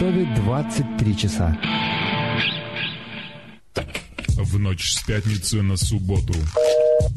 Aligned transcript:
Ростове 0.00 0.24
23 0.34 1.16
часа. 1.16 1.58
В 4.38 4.58
ночь 4.58 4.92
с 4.92 5.02
пятницы 5.02 5.60
на 5.60 5.76
субботу. 5.76 6.32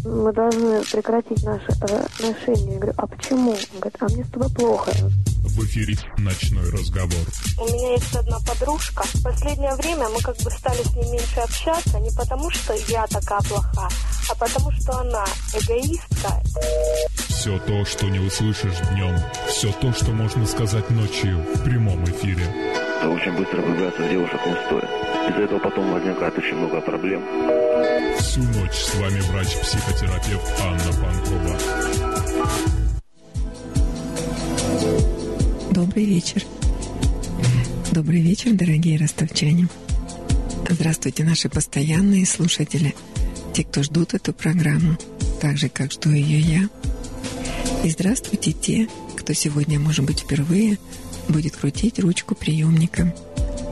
Мы 0.04 0.34
должны 0.34 0.84
прекратить 0.92 1.44
наши 1.44 1.68
отношения. 1.68 2.74
Я 2.74 2.80
говорю, 2.80 2.94
а 2.98 3.08
почему? 3.08 3.52
Он 3.52 3.80
говорит, 3.80 3.98
а 4.02 4.06
мне 4.10 4.26
с 4.26 4.30
тобой 4.32 4.50
плохо. 4.50 4.92
В 4.92 5.64
эфире 5.66 5.98
«Ночной 6.18 6.70
разговор». 6.72 7.26
У 7.62 7.66
меня 7.68 7.94
есть 7.94 8.14
одна 8.16 8.40
подружка. 8.40 9.04
В 9.14 9.24
последнее 9.24 9.76
время 9.76 10.10
мы 10.10 10.20
как 10.20 10.36
бы 10.38 10.52
стали 10.52 10.84
с 10.84 10.94
ней 10.94 11.10
меньше 11.10 11.40
общаться, 11.40 12.00
не 12.02 12.12
потому 12.12 12.50
что 12.50 12.74
я 12.90 13.08
такая 13.08 13.40
плохая, 13.48 13.90
а 14.30 14.36
потому 14.36 14.72
что 14.72 15.00
она 15.00 15.24
эгоистка. 15.54 16.42
Все 17.44 17.60
то, 17.60 17.84
что 17.84 18.08
не 18.08 18.20
услышишь 18.20 18.80
днем, 18.94 19.18
все 19.50 19.70
то, 19.74 19.92
что 19.92 20.12
можно 20.12 20.46
сказать 20.46 20.90
ночью 20.92 21.40
в 21.40 21.64
прямом 21.66 22.02
эфире. 22.06 22.46
Очень 23.04 23.38
быстро 23.38 23.62
влюбляться 23.62 24.02
в 24.02 24.10
девушек 24.10 24.40
не 24.46 24.54
стоит. 24.66 24.86
Из-за 25.30 25.42
этого 25.42 25.60
потом 25.60 25.92
возникает 25.92 26.38
очень 26.38 26.56
много 26.56 26.80
проблем. 26.80 27.22
Всю 28.18 28.40
ночь 28.44 28.76
с 28.76 28.96
вами 28.96 29.20
врач-психотерапевт 29.20 30.62
Анна 30.62 30.94
Панкова. 31.02 31.58
Добрый 35.72 36.06
вечер. 36.06 36.44
Добрый 37.92 38.22
вечер, 38.22 38.54
дорогие 38.54 38.98
ростовчане. 38.98 39.68
Здравствуйте, 40.70 41.26
наши 41.26 41.50
постоянные 41.50 42.26
слушатели, 42.26 42.96
те, 43.54 43.66
кто 43.66 43.84
ждут 43.84 44.14
эту 44.14 44.32
программу, 44.32 44.96
так 45.42 45.58
же, 45.58 45.68
как 45.68 45.92
жду 45.92 46.10
ее 46.12 46.40
я. 46.40 46.70
И 47.84 47.90
здравствуйте 47.90 48.54
те, 48.54 48.88
кто 49.18 49.34
сегодня, 49.34 49.78
может 49.78 50.06
быть, 50.06 50.22
впервые 50.22 50.78
будет 51.28 51.58
крутить 51.58 52.00
ручку 52.00 52.34
приемника 52.34 53.14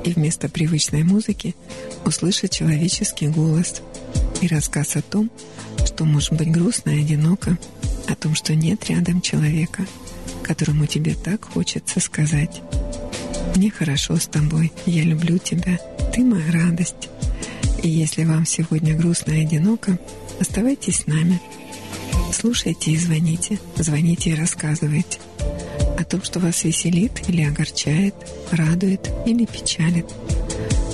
и 0.03 0.11
вместо 0.11 0.49
привычной 0.49 1.03
музыки 1.03 1.55
услышит 2.05 2.51
человеческий 2.51 3.29
голос 3.29 3.81
и 4.41 4.47
рассказ 4.47 4.97
о 4.97 5.01
том, 5.01 5.31
что 5.85 6.03
может 6.03 6.33
быть 6.33 6.51
грустно 6.51 6.89
и 6.89 7.01
одиноко, 7.01 7.57
о 8.09 8.15
том, 8.15 8.35
что 8.35 8.53
нет 8.53 8.89
рядом 8.89 9.21
человека, 9.21 9.85
которому 10.43 10.87
тебе 10.87 11.15
так 11.15 11.45
хочется 11.45 12.01
сказать. 12.01 12.61
Мне 13.55 13.71
хорошо 13.71 14.17
с 14.17 14.27
тобой, 14.27 14.73
я 14.85 15.03
люблю 15.03 15.37
тебя, 15.37 15.79
ты 16.13 16.21
моя 16.25 16.51
радость. 16.51 17.07
И 17.81 17.87
если 17.87 18.25
вам 18.25 18.45
сегодня 18.45 18.93
грустно 18.93 19.31
и 19.31 19.45
одиноко, 19.45 19.97
оставайтесь 20.39 20.97
с 20.97 21.07
нами. 21.07 21.39
Слушайте 22.31 22.91
и 22.91 22.97
звоните, 22.97 23.59
звоните 23.75 24.31
и 24.31 24.35
рассказывайте 24.35 25.19
о 25.97 26.03
том, 26.03 26.23
что 26.23 26.39
вас 26.39 26.63
веселит 26.63 27.29
или 27.29 27.43
огорчает, 27.43 28.15
радует 28.51 29.11
или 29.25 29.45
печалит. 29.45 30.05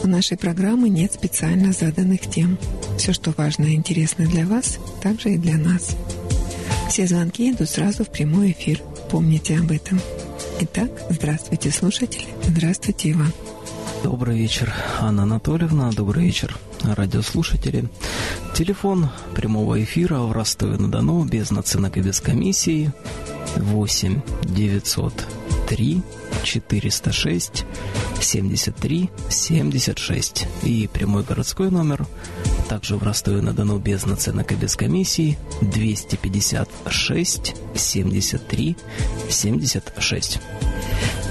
У 0.03 0.07
нашей 0.07 0.37
программы 0.37 0.89
нет 0.89 1.13
специально 1.13 1.71
заданных 1.71 2.21
тем. 2.21 2.57
Все, 2.97 3.13
что 3.13 3.33
важно 3.37 3.65
и 3.65 3.75
интересно 3.75 4.25
для 4.25 4.45
вас, 4.45 4.79
также 5.01 5.35
и 5.35 5.37
для 5.37 5.57
нас. 5.57 5.95
Все 6.89 7.07
звонки 7.07 7.51
идут 7.51 7.69
сразу 7.69 8.03
в 8.03 8.09
прямой 8.09 8.51
эфир. 8.51 8.81
Помните 9.09 9.57
об 9.57 9.71
этом. 9.71 10.01
Итак, 10.59 10.89
здравствуйте, 11.09 11.71
слушатели. 11.71 12.25
Здравствуйте, 12.43 13.11
Иван. 13.11 13.31
Добрый 14.03 14.37
вечер, 14.37 14.73
Анна 14.99 15.23
Анатольевна. 15.23 15.91
Добрый 15.91 16.25
вечер, 16.25 16.57
радиослушатели. 16.83 17.89
Телефон 18.53 19.09
прямого 19.35 19.83
эфира 19.83 20.19
в 20.19 20.31
Ростове-на-Дону 20.31 21.25
без 21.25 21.51
наценок 21.51 21.97
и 21.97 22.01
без 22.01 22.19
комиссии 22.19 22.91
8 23.55 24.21
903 24.43 26.01
406 26.43 27.65
73 28.21 29.09
76 29.29 30.47
и 30.63 30.89
прямой 30.91 31.23
городской 31.23 31.69
номер 31.69 32.05
также 32.67 32.97
в 32.97 33.03
Ростове-на-Дону 33.03 33.79
без 33.79 34.05
наценок 34.05 34.51
и 34.51 34.55
без 34.55 34.75
комиссии 34.75 35.37
256 35.61 37.55
73 37.75 38.77
76. 39.29 40.39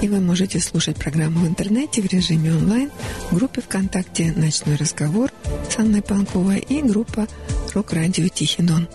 И 0.01 0.07
вы 0.07 0.19
можете 0.19 0.59
слушать 0.59 0.97
программу 0.97 1.39
в 1.39 1.47
интернете 1.47 2.01
в 2.01 2.05
режиме 2.05 2.51
онлайн 2.51 2.91
в 3.31 3.35
группе 3.35 3.61
ВКонтакте 3.61 4.33
«Ночной 4.35 4.75
разговор» 4.75 5.31
с 5.69 5.77
Анной 5.79 6.01
Панковой 6.01 6.59
и 6.59 6.81
группа 6.81 7.27
«Рок-радио 7.73 8.27
Тихий 8.27 8.63
Дон». 8.63 8.87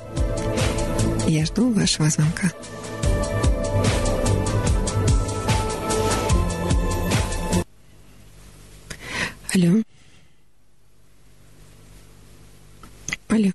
Я 1.27 1.45
жду 1.47 1.73
вашего 1.73 2.11
звонка. 2.11 2.53
Алло. 9.55 9.83
Алло. 13.29 13.51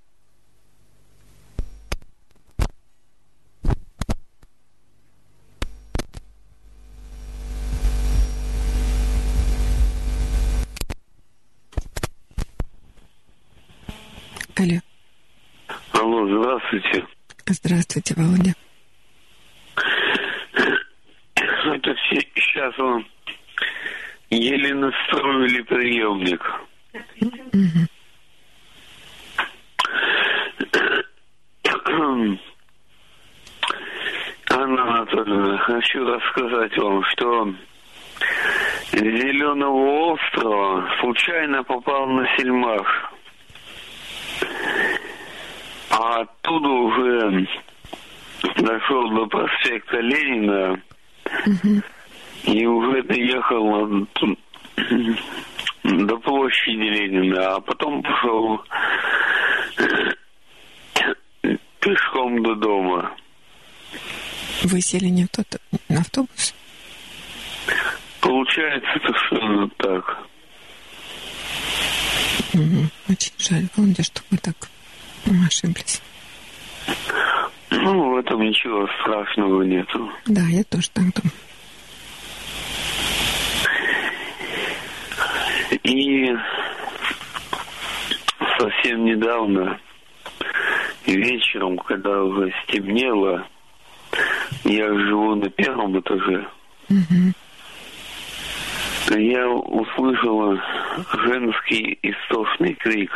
Алло. 14.56 14.80
Алло, 15.94 16.28
здравствуйте. 16.28 17.08
Здравствуйте, 17.48 18.14
Володя. 18.16 18.54
Это 21.36 21.96
все 21.96 22.22
сейчас 22.36 22.78
вам 22.78 23.04
еле 24.30 24.74
настроили 24.74 25.62
приемник. 25.62 26.42
Анна 34.50 34.84
Анатольевна, 34.84 35.58
хочу 35.60 36.06
рассказать 36.06 36.78
вам, 36.78 37.04
что 37.12 37.54
с 38.92 39.00
Зеленого 39.00 40.14
острова 40.14 40.90
случайно 41.00 41.64
попал 41.64 42.08
на 42.08 42.28
Сельмах. 42.38 43.14
А 45.92 46.22
оттуда 46.22 46.70
уже 46.70 47.48
дошел 48.58 49.10
до 49.12 49.26
проспекта 49.28 50.00
Ленина 50.00 50.82
и 52.48 52.66
уже 52.66 53.04
доехал 53.04 54.06
ту- 54.14 54.38
до 55.84 56.18
площади 56.18 56.76
Ленина, 56.76 57.56
а 57.56 57.60
потом 57.62 58.02
пошел 58.02 58.62
пешком 61.80 62.42
до 62.44 62.56
дома. 62.56 63.12
Вы 64.64 64.82
сели 64.82 65.06
не 65.06 65.26
в 65.26 65.30
тот 65.30 65.46
на 65.90 66.00
автобус? 66.02 66.54
Получается, 68.22 68.90
это 68.96 69.14
что 69.14 69.70
так. 69.78 70.18
Мгм. 72.54 72.90
Очень 73.10 73.34
жаль, 73.38 73.68
Володя, 73.76 74.04
что 74.04 74.22
вы 74.32 74.38
так 74.38 74.56
ошиблись. 75.46 76.02
Ну, 77.70 78.14
в 78.14 78.18
этом 78.18 78.42
ничего 78.42 78.88
страшного 79.02 79.62
нету. 79.64 80.12
Да, 80.26 80.42
я 80.48 80.64
тоже 80.64 80.90
так 80.90 81.04
думаю. 81.14 81.32
И 85.84 86.36
совсем 88.58 89.06
недавно, 89.06 89.80
вечером, 91.06 91.78
когда 91.80 92.24
уже 92.24 92.54
стемнело, 92.64 93.46
я 94.64 94.88
живу 94.88 95.36
на 95.36 95.50
первом 95.50 96.00
этаже, 96.00 96.48
Мгм. 96.90 97.34
я 99.10 99.48
услышала 99.50 100.62
женский 101.26 102.00
истошный 102.02 102.74
крик. 102.76 103.12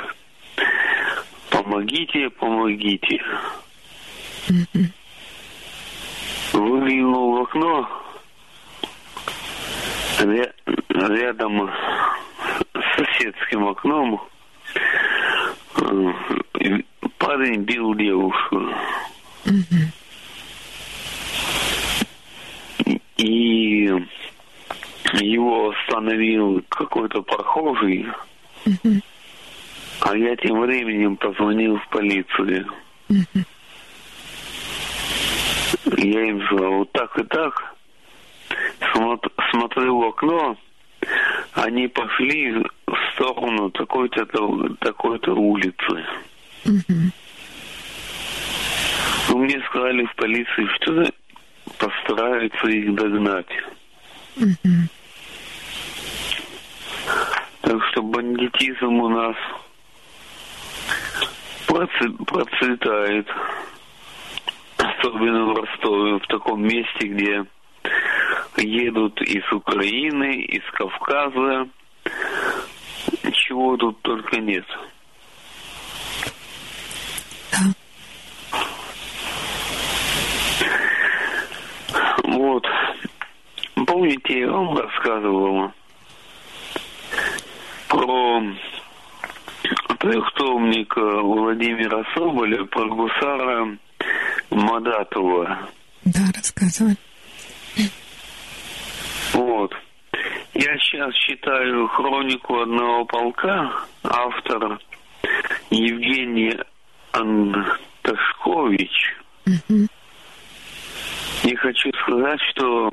Помогите, 1.49 2.29
помогите. 2.31 3.21
Выглянул 6.53 7.37
в 7.37 7.41
окно. 7.43 7.89
Ря- 10.19 10.53
рядом 10.89 11.71
соседским 13.21 13.68
окном 13.68 14.21
парень 17.18 17.62
бил 17.62 17.94
девушку. 17.95 18.62
И 23.18 23.89
его 25.13 25.69
остановил 25.71 26.63
какой-то 26.69 27.21
прохожий, 27.21 28.07
а 30.00 30.15
я 30.17 30.35
тем 30.38 30.62
временем 30.62 31.17
позвонил 31.17 31.77
в 31.77 31.88
полицию. 31.89 32.65
Я 35.97 36.24
им 36.29 36.44
сказал, 36.45 36.71
вот 36.71 36.91
так 36.94 37.19
и 37.19 37.24
так. 37.24 37.75
Смотр- 38.94 39.31
смотрю 39.51 40.00
в 40.00 40.07
окно, 40.07 40.57
они 41.53 41.88
пошли 41.88 42.53
в 42.53 42.98
сторону 43.13 43.69
такой-то 43.71 44.25
такой-то 44.80 45.33
улицы. 45.33 46.06
Ну, 49.30 49.38
мне 49.38 49.62
сказали 49.69 50.06
в 50.06 50.15
полиции, 50.15 50.68
что 50.75 51.06
постараются 51.77 52.68
их 52.68 52.94
догнать. 52.95 53.50
Мгм. 54.36 54.89
Так 57.62 57.83
что 57.92 58.01
бандитизм 58.01 59.00
у 59.00 59.09
нас 59.09 59.36
процветает. 62.25 63.27
Особенно 64.77 65.45
в 65.45 65.56
Ростове, 65.56 66.18
в 66.18 66.27
таком 66.27 66.63
месте, 66.63 67.07
где 67.07 67.45
едут 68.57 69.21
из 69.21 69.44
Украины, 69.51 70.42
из 70.44 70.63
Кавказа. 70.71 71.68
Чего 73.31 73.77
тут 73.77 74.01
только 74.01 74.38
нет. 74.38 74.65
Вот. 82.24 82.65
Помните, 83.86 84.39
я 84.39 84.51
вам 84.51 84.77
рассказывал 84.77 85.71
про 87.89 88.42
трехтомника 90.00 91.21
Владимира 91.21 92.03
Соболя, 92.13 92.63
про 92.65 92.86
гусара 92.88 93.77
Мадатова. 94.50 95.69
Да, 96.06 96.21
рассказывай. 96.36 96.95
Вот. 99.33 99.74
Я 100.63 100.77
сейчас 100.77 101.11
читаю 101.15 101.87
хронику 101.87 102.61
одного 102.61 103.03
полка, 103.05 103.73
автор 104.03 104.79
Евгений 105.71 106.55
Анташкович. 107.13 108.91
Мгм. 109.47 109.87
И 111.45 111.55
хочу 111.55 111.89
сказать, 112.03 112.39
что 112.51 112.91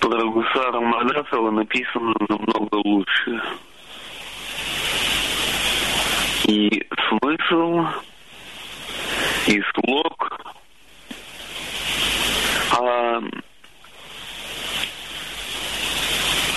про 0.00 0.24
гусара 0.24 0.80
Мадатова 0.80 1.52
написано 1.52 2.12
намного 2.28 2.74
лучше. 2.74 3.40
И 6.48 6.88
смысл, 7.08 7.86
и 9.46 9.62
слог. 9.76 10.40
А 12.72 13.20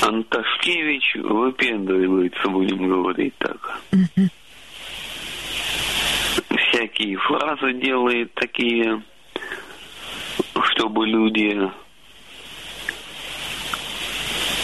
Анташкевич 0.10 1.16
выпендривается, 1.16 2.50
будем 2.50 2.88
говорить 2.88 3.34
так. 3.38 3.80
Мгм. 3.92 4.30
Всякие 6.58 7.18
фразы 7.18 7.74
делает 7.74 8.34
такие, 8.34 9.04
чтобы 10.72 11.06
люди 11.06 11.56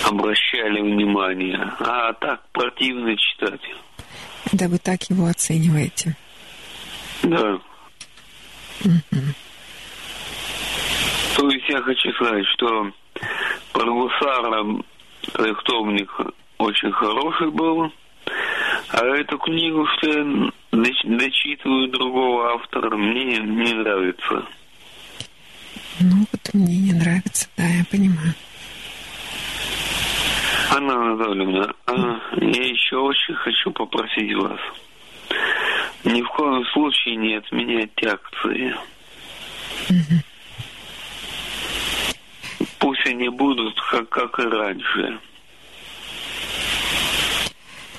обращали 0.03 0.81
внимание. 0.81 1.59
А 1.79 2.13
так 2.13 2.41
противно 2.51 3.15
читать. 3.15 3.61
Да 4.51 4.67
вы 4.67 4.79
так 4.79 5.03
его 5.09 5.27
оцениваете. 5.27 6.15
Да. 7.21 7.59
Мгм. 8.83 9.35
То 11.37 11.49
есть 11.49 11.69
я 11.69 11.81
хочу 11.81 12.11
сказать, 12.13 12.45
что 12.55 12.91
про 13.73 13.85
гусара 13.91 14.63
трехтомник 15.33 16.11
очень 16.57 16.91
хороший 16.91 17.51
был. 17.51 17.91
А 18.89 19.05
эту 19.05 19.37
книгу, 19.37 19.85
что 19.97 20.09
я 20.09 20.23
доч- 20.71 21.17
дочитываю 21.17 21.89
другого 21.89 22.53
автора, 22.53 22.95
мне 22.95 23.37
не 23.37 23.73
нравится. 23.73 24.45
Ну, 25.99 26.25
вот 26.31 26.53
мне 26.53 26.77
не 26.77 26.93
нравится, 26.93 27.47
да, 27.57 27.63
я 27.63 27.85
понимаю. 27.89 28.33
Анна 30.71 30.93
Анатольевна, 30.93 31.73
а, 31.85 31.93
я 32.37 32.67
еще 32.67 32.97
очень 32.97 33.35
хочу 33.35 33.71
попросить 33.71 34.33
вас. 34.35 34.59
Ни 36.03 36.21
в 36.21 36.27
коем 36.29 36.65
случае 36.73 37.15
не 37.15 37.35
отменять 37.35 38.03
акции. 38.03 38.75
Пусть 42.79 43.05
они 43.05 43.29
будут 43.29 43.79
как, 43.89 44.09
как 44.09 44.39
и 44.39 44.43
раньше. 44.43 45.19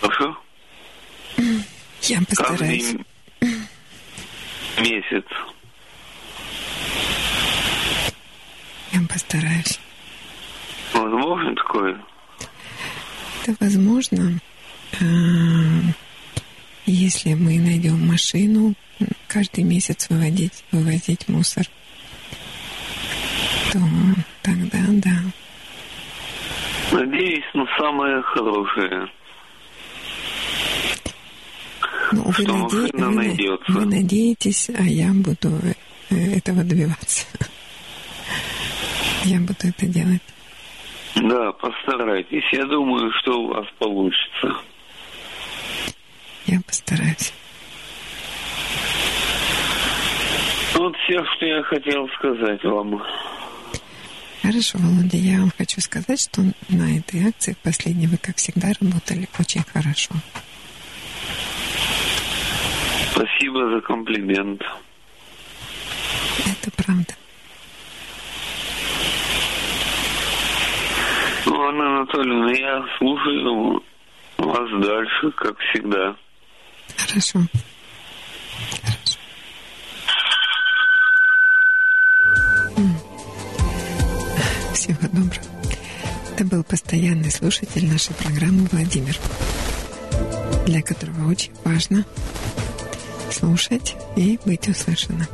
Хорошо? 0.00 0.38
Я 2.02 2.20
постараюсь. 2.28 2.94
Каждый 2.94 3.06
месяц. 4.78 5.24
Я 8.92 9.00
постараюсь. 9.08 9.80
Возможно 10.92 11.54
такое? 11.54 12.00
Это 13.42 13.56
возможно, 13.60 14.40
а, 15.00 15.04
если 16.86 17.34
мы 17.34 17.58
найдем 17.58 18.06
машину, 18.06 18.74
каждый 19.28 19.64
месяц 19.64 20.08
выводить, 20.08 20.64
вывозить 20.72 21.28
мусор, 21.28 21.66
то 23.72 23.80
тогда 24.46 24.78
да. 24.88 25.10
Надеюсь 26.92 27.44
на 27.54 27.66
самое 27.78 28.22
хорошее. 28.22 29.08
Ну, 32.12 32.22
вы, 32.22 32.32
Что 32.32 32.42
наде- 32.44 32.68
вы 32.76 32.90
на- 33.00 33.10
найдется. 33.10 33.72
вы 33.72 33.84
надеетесь, 33.86 34.70
а 34.70 34.82
я 34.84 35.08
буду 35.12 35.50
э, 36.10 36.36
этого 36.36 36.62
добиваться. 36.62 37.26
Я 39.24 39.40
буду 39.40 39.56
это 39.64 39.86
делать. 39.86 40.22
Да, 41.16 41.50
постарайтесь. 41.52 42.44
Я 42.52 42.64
думаю, 42.66 43.10
что 43.20 43.40
у 43.40 43.46
вас 43.48 43.66
получится. 43.78 44.56
Я 46.46 46.60
постараюсь. 46.64 47.32
Вот 50.74 50.94
все, 51.04 51.24
что 51.24 51.46
я 51.46 51.62
хотел 51.64 52.08
сказать 52.10 52.62
вам. 52.62 53.02
Хорошо, 54.46 54.78
Володя, 54.78 55.16
я 55.16 55.40
вам 55.40 55.50
хочу 55.58 55.80
сказать, 55.80 56.20
что 56.20 56.40
на 56.68 56.98
этой 56.98 57.28
акции 57.28 57.54
в 57.54 57.58
последней 57.58 58.06
вы, 58.06 58.16
как 58.16 58.36
всегда, 58.36 58.68
работали 58.80 59.28
очень 59.40 59.64
хорошо. 59.64 60.14
Спасибо 63.10 63.68
за 63.74 63.80
комплимент. 63.80 64.62
Это 66.38 66.70
правда. 66.76 67.14
Ну, 71.46 71.68
Анна 71.68 71.96
Анатольевна, 71.96 72.52
я 72.52 72.84
слушаю 72.98 73.82
вас 74.38 74.70
дальше, 74.80 75.32
как 75.32 75.58
всегда. 75.58 76.14
Хорошо. 76.96 77.40
Хорошо. 77.40 77.75
Всего 84.86 85.08
доброго. 85.10 85.42
Это 86.32 86.44
был 86.44 86.62
постоянный 86.62 87.32
слушатель 87.32 87.90
нашей 87.90 88.14
программы 88.14 88.68
Владимир, 88.70 89.18
для 90.64 90.80
которого 90.80 91.28
очень 91.28 91.50
важно 91.64 92.04
слушать 93.32 93.96
и 94.14 94.38
быть 94.44 94.68
услышанным. 94.68 95.26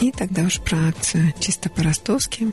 И 0.00 0.10
тогда 0.10 0.42
уж 0.42 0.58
про 0.58 0.88
акцию 0.88 1.32
чисто 1.38 1.70
по-ростовски. 1.70 2.50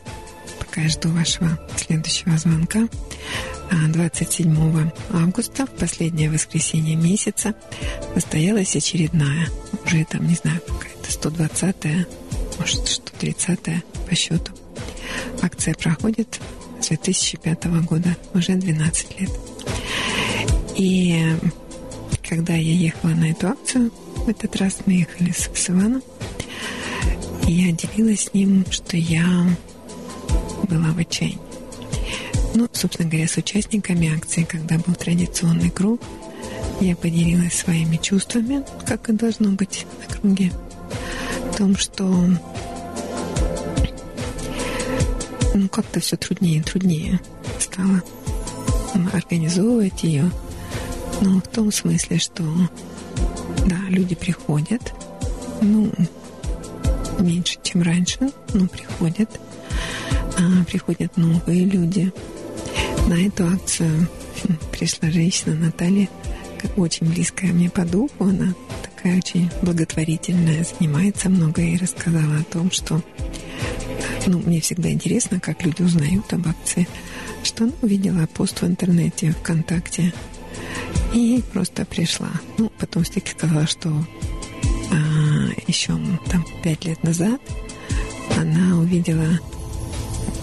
Пока 0.60 0.82
я 0.82 0.90
жду 0.90 1.10
вашего 1.10 1.60
следующего 1.76 2.38
звонка. 2.38 2.88
А 3.72 3.88
27 3.88 4.92
августа, 5.14 5.66
в 5.66 5.72
последнее 5.72 6.30
воскресенье 6.30 6.96
месяца, 6.96 7.56
состоялась 8.14 8.76
очередная, 8.76 9.48
уже 9.84 10.06
там, 10.06 10.28
не 10.28 10.36
знаю, 10.36 10.62
какая-то 10.62 11.30
120-я, 11.30 12.06
может, 12.60 13.02
130-я 13.20 13.82
по 14.08 14.14
счету. 14.14 14.52
Акция 15.42 15.74
проходит 15.74 16.40
с 16.82 16.88
2005 16.88 17.66
года, 17.86 18.16
уже 18.34 18.56
12 18.56 19.20
лет. 19.20 19.30
И 20.76 21.36
когда 22.28 22.54
я 22.54 22.74
ехала 22.74 23.12
на 23.12 23.32
эту 23.32 23.50
акцию, 23.50 23.92
в 24.16 24.30
этот 24.30 24.56
раз 24.56 24.80
мы 24.86 24.94
ехали 24.94 25.32
с, 25.32 25.50
с 25.54 25.70
Иваном, 25.70 26.02
и 27.48 27.52
я 27.52 27.72
делилась 27.72 28.26
с 28.26 28.34
ним, 28.34 28.66
что 28.70 28.98
я 28.98 29.26
была 30.70 30.92
в 30.92 30.98
отчаянии. 30.98 31.40
Ну, 32.54 32.68
собственно 32.72 33.10
говоря, 33.10 33.28
с 33.28 33.38
участниками 33.38 34.16
акции, 34.16 34.44
когда 34.44 34.78
был 34.78 34.94
традиционный 34.94 35.70
круг, 35.70 36.02
я 36.82 36.96
поделилась 36.96 37.54
своими 37.54 37.98
чувствами, 37.98 38.64
как 38.86 39.10
и 39.10 39.14
должно 39.14 39.52
быть 39.52 39.86
на 40.00 40.16
круге, 40.16 40.52
о 41.50 41.54
том, 41.54 41.78
что 41.78 42.06
ну, 45.54 45.68
как-то 45.70 46.00
все 46.00 46.18
труднее 46.18 46.60
и 46.60 46.62
труднее 46.62 47.20
стало. 47.60 48.02
организовывать 49.14 50.04
ее. 50.04 50.30
Ну, 51.22 51.40
в 51.40 51.48
том 51.48 51.72
смысле, 51.72 52.18
что 52.18 52.44
да, 53.68 53.78
люди 53.90 54.16
приходят, 54.16 54.94
ну, 55.62 55.92
меньше, 57.20 57.58
чем 57.64 57.82
раньше, 57.82 58.32
но 58.54 58.68
приходят. 58.68 59.30
А, 60.38 60.64
приходят 60.66 61.18
новые 61.18 61.66
люди. 61.66 62.12
На 63.08 63.26
эту 63.26 63.48
акцию 63.48 64.08
пришла 64.72 65.12
женщина 65.12 65.56
Наталья, 65.56 66.10
очень 66.78 67.08
близкая 67.08 67.52
мне 67.52 67.70
по 67.70 67.86
духу. 67.86 68.26
Она 68.26 68.54
такая 69.02 69.18
очень 69.18 69.50
благотворительная, 69.64 70.64
занимается 70.64 71.28
много 71.28 71.62
и 71.62 71.78
рассказала 71.78 72.38
о 72.38 72.44
том, 72.44 72.70
что 72.70 73.02
ну, 74.28 74.40
мне 74.40 74.62
всегда 74.62 74.92
интересно, 74.92 75.40
как 75.40 75.64
люди 75.66 75.82
узнают 75.82 76.32
об 76.34 76.48
акции, 76.48 76.88
что 77.44 77.64
она 77.64 77.74
увидела 77.82 78.28
пост 78.28 78.62
в 78.62 78.68
интернете, 78.68 79.32
ВКонтакте, 79.32 80.14
и 81.14 81.44
просто 81.52 81.84
пришла. 81.86 82.30
Ну, 82.60 82.72
потом 82.78 83.04
все-таки 83.04 83.32
сказала, 83.32 83.66
что 83.66 83.90
а, 83.90 84.96
еще 85.66 85.98
там 86.30 86.46
пять 86.64 86.86
лет 86.86 87.02
назад 87.04 87.42
она 88.38 88.78
увидела 88.78 89.40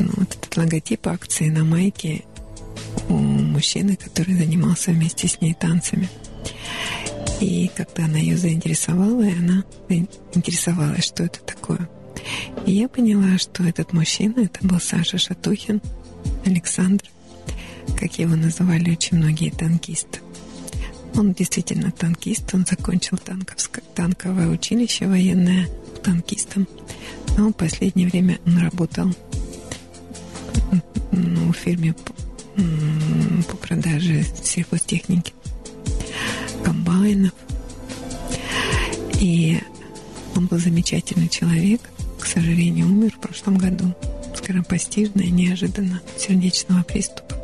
ну, 0.01 0.09
вот 0.17 0.35
этот 0.35 0.57
логотип 0.57 1.07
акции 1.07 1.49
на 1.49 1.65
майке 1.65 2.25
у 3.09 3.15
мужчины, 3.15 3.95
который 3.95 4.35
занимался 4.35 4.91
вместе 4.91 5.29
с 5.29 5.41
ней 5.41 5.55
танцами. 5.55 6.09
И 7.41 7.71
когда 7.77 8.07
она 8.07 8.19
ее 8.19 8.37
заинтересовала, 8.37 9.23
и 9.23 9.33
она 9.33 9.65
интересовалась, 10.35 11.05
что 11.05 11.25
это 11.25 11.41
такое. 11.41 11.89
И 12.67 12.73
я 12.73 12.89
поняла, 12.89 13.39
что 13.39 13.65
этот 13.65 13.93
мужчина, 13.93 14.41
это 14.41 14.67
был 14.67 14.81
Саша 14.81 15.19
Шатухин, 15.19 15.81
Александр, 16.45 17.05
как 17.99 18.19
его 18.19 18.35
называли 18.35 18.91
очень 18.91 19.19
многие 19.19 19.51
танкисты. 19.51 20.21
Он 21.15 21.33
действительно 21.33 21.91
танкист, 21.91 22.55
он 22.55 22.67
закончил 22.67 23.17
танковское, 23.19 23.83
танковое 23.95 24.49
училище 24.49 25.07
военное 25.07 25.69
танкистом. 26.03 26.69
Но 27.37 27.49
в 27.49 27.53
последнее 27.53 28.09
время 28.09 28.39
он 28.47 28.59
работал 28.59 29.15
ну, 31.13 31.53
в 31.53 31.57
фирме 31.57 31.95
по, 31.95 32.13
по 33.51 33.57
продаже 33.57 34.25
сельхозтехники, 34.43 35.33
комбайнов. 36.65 37.33
И 39.21 39.59
он 40.37 40.47
был 40.47 40.59
замечательный 40.59 41.29
человек, 41.29 41.81
к 42.21 42.27
сожалению, 42.27 42.87
умер 42.87 43.13
в 43.17 43.21
прошлом 43.21 43.59
году 43.59 43.95
скоропостижно 44.37 45.21
и 45.21 45.31
неожиданно 45.31 46.01
сердечного 46.17 46.83
приступа. 46.83 47.37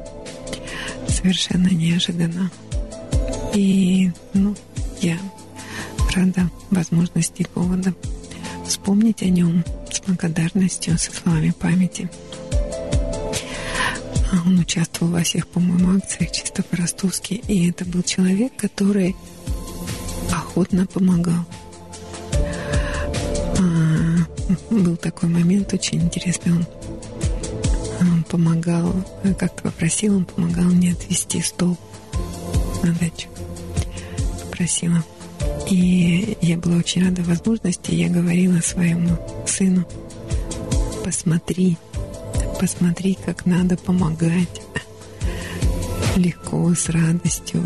Совершенно 1.08 1.68
неожиданно. 1.68 2.50
И, 3.54 4.10
ну, 4.32 4.54
я 5.00 5.18
рада 6.14 6.50
возможности 6.70 7.42
и 7.42 7.46
повода 7.46 7.94
вспомнить 8.66 9.22
о 9.22 9.26
нем 9.26 9.64
с 9.90 10.00
благодарностью, 10.00 10.98
со 10.98 11.12
словами 11.12 11.50
памяти. 11.50 12.08
А 14.34 14.42
он 14.46 14.58
участвовал 14.58 15.12
во 15.12 15.22
всех, 15.22 15.46
по-моему, 15.46 15.96
акциях 15.96 16.32
чисто 16.32 16.62
по-ростовски. 16.64 17.34
И 17.46 17.70
это 17.70 17.84
был 17.84 18.02
человек, 18.02 18.52
который 18.56 19.14
охотно 20.32 20.86
помогал. 20.86 21.44
А, 23.58 24.54
был 24.70 24.96
такой 24.96 25.28
момент 25.28 25.72
очень 25.72 26.02
интересный. 26.02 26.52
Он, 26.52 26.66
помогал, 28.28 28.92
как-то 29.38 29.62
попросил, 29.62 30.16
он 30.16 30.24
помогал 30.24 30.64
мне 30.64 30.92
отвезти 30.92 31.40
стол 31.40 31.78
на 32.82 32.92
дачу 32.94 33.28
просила. 34.56 35.04
И 35.68 36.36
я 36.40 36.56
была 36.56 36.76
очень 36.76 37.04
рада 37.04 37.22
возможности. 37.22 37.92
Я 37.92 38.08
говорила 38.08 38.60
своему 38.60 39.18
сыну, 39.46 39.84
посмотри, 41.04 41.76
посмотри, 42.58 43.18
как 43.24 43.46
надо 43.46 43.76
помогать. 43.76 44.62
Легко, 46.16 46.74
с 46.74 46.88
радостью, 46.88 47.60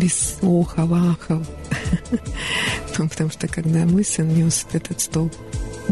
без 0.00 0.36
охов, 0.42 0.92
ахов. 0.92 1.46
Ну, 2.98 3.08
потому 3.08 3.30
что 3.30 3.46
когда 3.46 3.86
мой 3.86 4.04
сын 4.04 4.26
нес 4.28 4.66
этот 4.72 5.00
стол, 5.00 5.30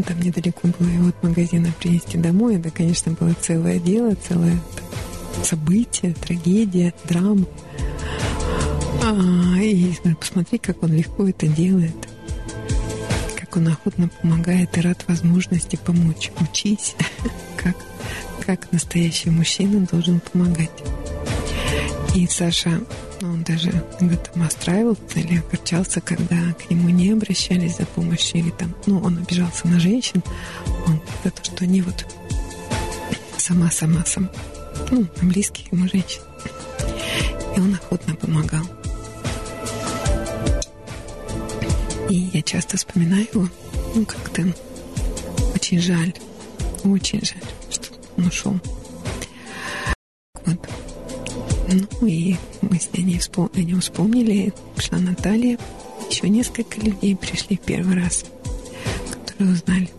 там 0.05 0.19
недалеко 0.19 0.67
было 0.77 0.89
его 0.89 1.07
от 1.07 1.23
магазина 1.23 1.71
принести 1.79 2.17
домой, 2.17 2.57
это, 2.57 2.69
конечно, 2.69 3.13
было 3.13 3.33
целое 3.33 3.79
дело, 3.79 4.13
целое 4.15 4.59
событие, 5.41 6.13
трагедия, 6.13 6.93
драма. 7.07 7.45
А, 9.03 9.57
и 9.61 9.93
посмотри, 10.19 10.57
как 10.57 10.83
он 10.83 10.93
легко 10.93 11.27
это 11.27 11.47
делает. 11.47 11.95
Как 13.39 13.55
он 13.55 13.67
охотно 13.69 14.09
помогает 14.21 14.77
и 14.77 14.81
рад 14.81 15.05
возможности 15.07 15.77
помочь. 15.77 16.31
Учись, 16.41 16.95
как, 17.67 18.45
как 18.45 18.71
настоящий 18.71 19.29
мужчина 19.29 19.85
должен 19.91 20.19
помогать. 20.19 20.71
И 22.15 22.27
Саша, 22.27 22.81
ну, 23.21 23.29
он 23.29 23.43
даже 23.43 23.71
там 24.01 24.43
расстраивался 24.43 25.19
или 25.19 25.39
огорчался, 25.39 26.01
когда 26.01 26.35
к 26.53 26.69
нему 26.69 26.89
не 26.89 27.11
обращались 27.11 27.77
за 27.77 27.85
помощью, 27.85 28.39
или 28.39 28.49
там, 28.51 28.73
ну, 28.85 28.99
он 28.99 29.17
обижался 29.17 29.67
на 29.67 29.79
женщин, 29.79 30.23
он 30.87 31.01
за 31.23 31.31
то, 31.31 31.43
что 31.43 31.63
они 31.63 31.81
вот 31.81 32.05
сама-сама-сама, 33.37 34.29
ну, 34.91 35.05
на 35.21 35.27
близких 35.29 35.71
ему 35.71 35.87
женщин. 35.87 36.21
И 37.55 37.59
он 37.59 37.73
охотно 37.73 38.15
помогал. 38.15 38.65
И 42.09 42.15
я 42.33 42.41
часто 42.41 42.77
вспоминаю 42.77 43.27
его, 43.33 43.49
ну, 43.95 44.05
как-то 44.05 44.43
очень 45.53 45.81
жаль, 45.81 46.13
очень 46.83 47.23
жаль, 47.23 47.43
он. 48.17 48.61
Вот. 50.45 50.69
Ну 52.01 52.07
и 52.07 52.35
мы 52.61 52.79
с 52.79 52.89
ней 52.93 53.19
вспом... 53.19 53.49
о 53.53 53.59
нем 53.59 53.81
вспомнили. 53.81 54.53
Пришла 54.75 54.99
Наталья. 54.99 55.57
Еще 56.09 56.29
несколько 56.29 56.79
людей 56.79 57.15
пришли 57.15 57.57
в 57.57 57.61
первый 57.61 58.01
раз, 58.01 58.23
которые 59.25 59.53
узнали 59.53 59.89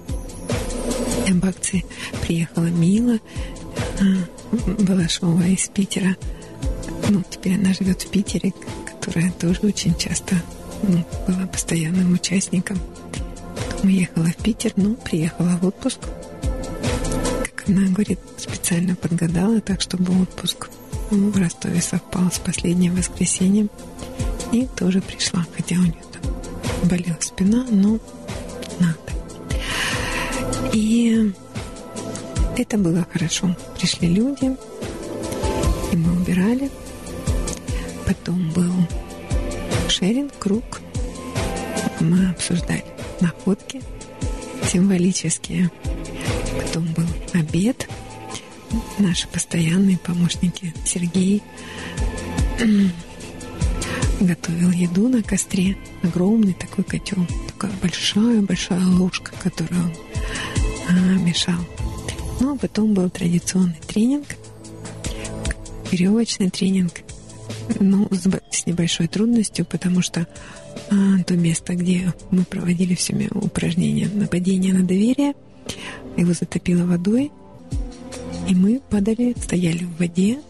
об 1.29 1.45
акции. 1.45 1.85
Приехала 2.23 2.67
Мила 2.67 3.19
а, 4.01 4.05
Балашова 4.83 5.43
из 5.43 5.69
Питера. 5.69 6.17
Ну, 7.11 7.23
теперь 7.29 7.55
она 7.55 7.73
живет 7.75 8.03
в 8.03 8.09
Питере, 8.09 8.53
которая 8.87 9.31
тоже 9.33 9.61
очень 9.63 9.95
часто 9.97 10.37
ну, 10.83 11.05
была 11.27 11.47
постоянным 11.47 12.15
участником. 12.15 12.79
Потом 13.71 13.91
уехала 13.91 14.27
в 14.27 14.37
Питер, 14.37 14.73
ну, 14.77 14.95
приехала 14.95 15.59
в 15.61 15.67
отпуск. 15.67 15.99
Она 17.69 17.83
говорит, 17.89 18.19
специально 18.39 18.97
подгадала 18.97 19.61
так, 19.61 19.83
чтобы 19.83 20.23
отпуск 20.23 20.71
ну, 21.11 21.31
в 21.31 21.37
Ростове 21.37 21.83
совпал 21.83 22.33
с 22.33 22.39
последним 22.39 22.97
воскресеньем. 22.97 23.69
И 24.53 24.67
тоже 24.67 25.03
пришла, 25.03 25.47
хотя 25.55 25.77
у 25.77 25.83
нее 25.83 26.03
там 26.13 26.89
болела 26.89 27.19
спина, 27.21 27.67
но 27.71 27.99
надо. 28.81 28.99
И 30.73 31.31
это 32.57 32.79
было 32.79 33.07
хорошо. 33.13 33.55
Пришли 33.79 34.09
люди, 34.09 34.57
и 35.93 35.97
мы 35.97 36.13
убирали. 36.19 36.71
Потом 38.07 38.51
был 38.53 38.73
шеринг, 39.89 40.33
круг. 40.39 40.81
Мы 42.01 42.31
обсуждали 42.31 42.85
находки 43.21 43.83
символические. 44.67 45.71
Потом 46.61 46.85
был 46.93 47.07
обед. 47.35 47.89
Наши 48.99 49.27
постоянные 49.29 49.99
помощники 49.99 50.75
Сергей 50.85 51.43
готовил 54.21 54.71
еду 54.71 55.09
на 55.09 55.23
костре. 55.23 55.77
Огромный 56.03 56.55
такой 56.55 56.85
котел. 56.85 57.27
Такая 57.47 57.73
большая-большая 57.83 58.85
ложка, 58.87 59.33
которую 59.43 59.85
он 60.89 60.97
а, 60.97 61.19
мешал. 61.19 61.61
Ну, 62.41 62.55
а 62.55 62.59
потом 62.59 62.95
был 62.95 63.11
традиционный 63.11 63.81
тренинг, 63.87 64.37
веревочный 65.91 66.51
тренинг– 66.51 66.93
ну, 67.81 68.09
с, 68.11 68.27
с 68.51 68.67
небольшой 68.67 69.09
трудностью, 69.09 69.65
потому 69.65 70.03
что 70.03 70.27
то 70.89 71.35
место, 71.37 71.75
где 71.75 72.13
мы 72.31 72.45
проводили 72.45 72.95
все 72.95 73.15
упражнения 73.33 74.09
нападения 74.09 74.73
на 74.73 74.83
доверие, 74.83 75.35
его 76.17 76.33
затопило 76.33 76.85
водой, 76.87 77.31
и 78.49 78.55
мы 78.55 78.81
падали, 78.91 79.35
стояли 79.41 79.85
в 79.85 79.99
воде, 79.99 80.41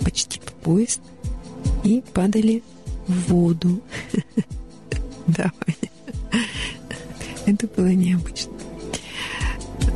почти 0.00 0.38
по 0.38 0.52
пояс, 0.52 1.00
и 1.82 2.02
падали 2.12 2.62
в 3.06 3.32
воду. 3.32 3.80
Давай. 5.26 5.76
Это 7.46 7.66
было 7.66 7.88
необычно. 7.88 8.52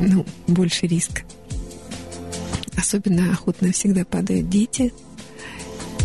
Ну, 0.01 0.25
больше 0.47 0.87
риск. 0.87 1.23
Особенно 2.75 3.31
охотно 3.31 3.71
всегда 3.71 4.03
падают 4.03 4.49
дети– 4.49 4.93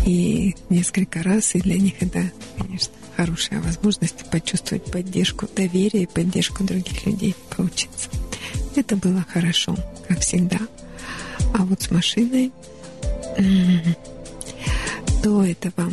И 0.05 0.55
несколько 0.69 1.21
раз, 1.21 1.53
и 1.55 1.59
для 1.59 1.77
них 1.77 1.93
это, 1.99 2.31
конечно, 2.57 2.93
хорошая 3.21 3.61
возможность 3.61 4.27
почувствовать 4.31 4.91
поддержку, 4.91 5.47
доверие 5.55 6.03
и 6.03 6.07
поддержку 6.07 6.63
других 6.63 7.05
людей, 7.05 7.35
поучиться. 7.55 8.09
Это 8.75 8.95
было 8.95 9.23
хорошо, 9.31 9.77
как 10.07 10.21
всегда. 10.21 10.57
А 11.53 11.63
вот 11.63 11.83
с 11.83 11.91
машиной 11.91 12.51
до 15.21 15.43
этого 15.43 15.91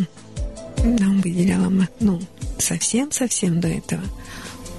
нам 0.82 1.20
выделяла, 1.20 1.70
ну, 2.00 2.18
совсем-совсем 2.58 3.60
до 3.60 3.68
этого 3.68 4.02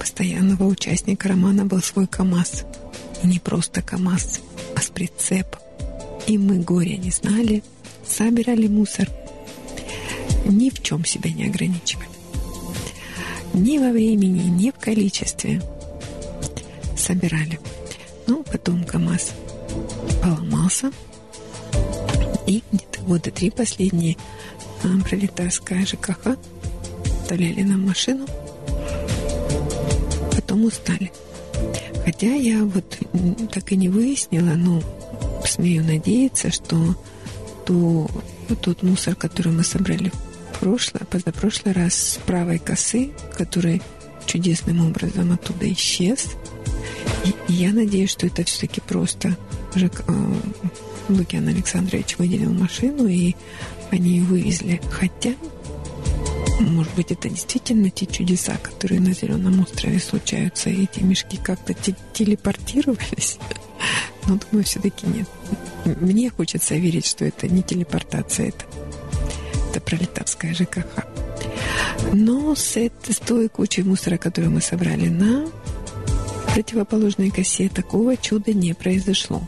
постоянного 0.00 0.64
участника 0.64 1.28
романа 1.28 1.64
был 1.64 1.80
свой 1.80 2.08
КАМАЗ. 2.08 2.64
И 3.22 3.28
не 3.28 3.38
просто 3.38 3.80
КАМАЗ, 3.80 4.40
а 4.74 4.80
с 4.80 4.90
прицепом. 4.90 5.60
И 6.26 6.36
мы 6.36 6.58
горя 6.58 6.96
не 6.96 7.12
знали, 7.12 7.62
собирали 8.04 8.66
мусор. 8.66 9.08
Ни 10.46 10.70
в 10.70 10.82
чем 10.82 11.04
себя 11.04 11.30
не 11.30 11.46
ограничивали. 11.46 12.09
Ни 13.54 13.78
во 13.78 13.90
времени, 13.90 14.48
ни 14.48 14.70
в 14.70 14.74
количестве. 14.74 15.62
Собирали. 16.96 17.58
Ну, 18.26 18.44
потом 18.44 18.84
КАМАЗ 18.84 19.32
поломался. 20.22 20.90
И 22.46 22.62
где-то 22.72 23.00
года 23.02 23.30
три 23.30 23.50
последние 23.50 24.16
а, 24.82 24.88
пролетарская 25.04 25.84
ЖКХ 25.86 26.36
оставляли 27.30 27.62
нам 27.62 27.86
машину, 27.86 28.26
потом 30.34 30.64
устали. 30.64 31.12
Хотя 32.04 32.34
я 32.34 32.64
вот 32.64 32.98
так 33.52 33.70
и 33.70 33.76
не 33.76 33.88
выяснила, 33.88 34.54
но 34.56 34.82
смею 35.46 35.84
надеяться, 35.84 36.50
что 36.50 36.96
ту, 37.64 38.10
тот 38.62 38.82
мусор, 38.82 39.14
который 39.14 39.52
мы 39.52 39.62
собрали 39.62 40.10
в 40.10 40.29
прошлое, 40.60 41.04
позапрошлый 41.04 41.74
раз 41.74 41.94
с 41.94 42.16
правой 42.26 42.58
косы, 42.58 43.10
который 43.36 43.82
чудесным 44.26 44.86
образом 44.86 45.32
оттуда 45.32 45.70
исчез, 45.72 46.28
и 47.24 47.52
я 47.52 47.72
надеюсь, 47.72 48.10
что 48.10 48.26
это 48.26 48.44
все-таки 48.44 48.80
просто 48.80 49.36
Жек, 49.74 50.02
э, 50.06 50.34
Лукиан 51.08 51.48
Александрович 51.48 52.16
выделил 52.18 52.52
машину, 52.52 53.06
и 53.06 53.34
они 53.90 54.10
ее 54.10 54.24
вывезли. 54.24 54.80
Хотя, 54.90 55.34
может 56.60 56.92
быть, 56.94 57.12
это 57.12 57.28
действительно 57.28 57.90
те 57.90 58.06
чудеса, 58.06 58.56
которые 58.62 59.00
на 59.00 59.12
Зеленом 59.12 59.60
острове 59.60 60.00
случаются, 60.00 60.70
и 60.70 60.84
эти 60.84 61.00
мешки 61.00 61.36
как-то 61.36 61.74
телепортировались. 62.12 63.38
Но, 64.26 64.38
думаю, 64.50 64.64
все-таки 64.64 65.06
нет. 65.06 65.28
Мне 66.00 66.30
хочется 66.30 66.74
верить, 66.74 67.06
что 67.06 67.24
это 67.24 67.48
не 67.48 67.62
телепортация, 67.62 68.48
это, 68.48 68.64
это 69.70 69.80
пролетарская 69.80 70.52
ЖКХ. 70.52 71.06
Но 72.12 72.54
с, 72.54 72.76
этой, 72.76 73.14
с 73.14 73.18
той 73.18 73.48
кучей 73.48 73.82
мусора, 73.82 74.16
которую 74.16 74.52
мы 74.52 74.60
собрали 74.60 75.08
на 75.08 75.46
противоположной 76.54 77.30
косе, 77.30 77.68
такого 77.68 78.16
чуда 78.16 78.52
не 78.52 78.74
произошло. 78.74 79.42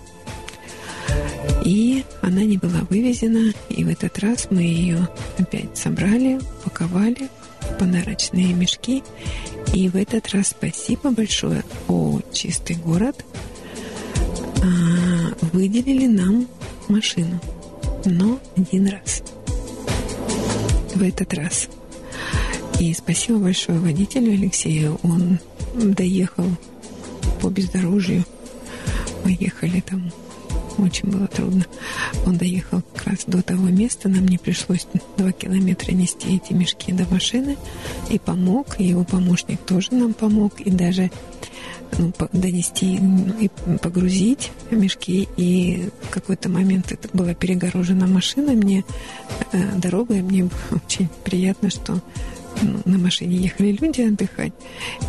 И 1.64 2.05
она 2.21 2.43
не 2.43 2.57
была 2.57 2.81
вывезена, 2.88 3.52
и 3.69 3.85
в 3.85 3.88
этот 3.88 4.19
раз 4.21 4.49
мы 4.50 4.62
ее 4.62 5.09
опять 5.38 5.76
собрали, 5.76 6.41
упаковали 6.61 7.29
в 7.61 7.79
подарочные 7.79 8.52
мешки. 8.52 9.02
И 9.73 9.88
в 9.88 9.97
этот 9.97 10.31
раз 10.31 10.49
спасибо 10.49 11.11
большое, 11.11 11.64
о 11.88 12.21
чистый 12.33 12.76
город, 12.76 13.25
а, 14.62 15.47
выделили 15.52 16.07
нам 16.07 16.47
машину, 16.88 17.41
но 18.05 18.38
один 18.57 18.88
раз. 18.88 19.23
В 20.94 21.02
этот 21.02 21.35
раз. 21.35 21.68
И 22.81 22.92
спасибо 22.94 23.38
большое 23.38 23.78
водителю 23.78 24.33
Алексею. 24.33 24.98
Он 25.02 25.38
доехал 25.74 26.46
по 27.40 27.48
бездорожью. 27.48 28.24
Мы 29.24 29.37
ехали 29.38 29.81
там 29.81 30.12
очень 30.78 31.11
было 31.11 31.26
трудно. 31.26 31.64
Он 32.26 32.37
доехал 32.37 32.83
как 32.94 33.07
раз 33.07 33.24
до 33.26 33.42
того 33.42 33.68
места, 33.68 34.09
нам 34.09 34.26
не 34.26 34.38
пришлось 34.38 34.87
два 35.16 35.33
километра 35.33 35.92
нести 35.92 36.37
эти 36.37 36.52
мешки 36.52 36.92
до 36.92 37.07
машины, 37.07 37.57
и 38.11 38.18
помог, 38.18 38.81
и 38.81 38.85
его 38.85 39.05
помощник 39.05 39.61
тоже 39.61 39.92
нам 39.92 40.14
помог, 40.14 40.61
и 40.61 40.70
даже 40.70 41.11
донести 42.33 43.00
и 43.40 43.50
погрузить 43.78 44.50
мешки, 44.70 45.28
и 45.37 45.88
в 46.02 46.11
какой-то 46.11 46.48
момент 46.48 46.92
это 46.92 47.09
была 47.12 47.35
перегорожена 47.35 48.07
машина 48.07 48.52
мне 48.52 48.85
э, 49.52 49.78
дорога, 49.78 50.14
и 50.14 50.22
мне 50.22 50.48
очень 50.70 51.09
приятно, 51.24 51.70
что 51.70 52.00
на 52.85 52.98
машине 52.98 53.37
ехали 53.37 53.72
люди 53.81 54.02
отдыхать, 54.02 54.52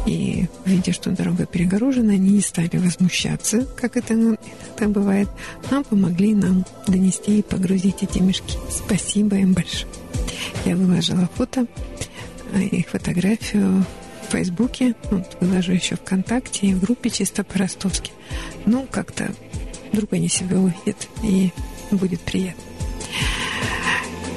и 0.05 0.45
видя, 0.65 0.93
что 0.93 1.11
дорога 1.11 1.45
перегорожена, 1.45 2.13
они 2.13 2.31
не 2.31 2.41
стали 2.41 2.77
возмущаться, 2.77 3.65
как 3.77 3.97
это 3.97 4.13
иногда 4.13 4.87
бывает, 4.87 5.29
а 5.69 5.83
помогли 5.83 6.33
нам 6.33 6.65
донести 6.87 7.39
и 7.39 7.43
погрузить 7.43 8.01
эти 8.01 8.19
мешки. 8.19 8.57
Спасибо 8.69 9.35
им 9.37 9.53
большое. 9.53 9.91
Я 10.65 10.75
выложила 10.75 11.29
фото 11.35 11.65
э, 12.53 12.63
и 12.63 12.83
фотографию 12.83 13.85
Фейсбуке, 14.33 14.95
ну, 15.11 15.25
выложу 15.39 15.71
еще 15.71 15.95
ВКонтакте 15.95 16.67
и 16.67 16.73
в 16.73 16.81
группе 16.81 17.09
чисто 17.09 17.43
по-ростовски. 17.43 18.11
Ну, 18.65 18.87
как-то 18.89 19.33
вдруг 19.91 20.13
они 20.13 20.27
себя 20.27 20.57
увидят, 20.57 21.07
и 21.23 21.51
будет 21.91 22.21
приятно. 22.21 22.63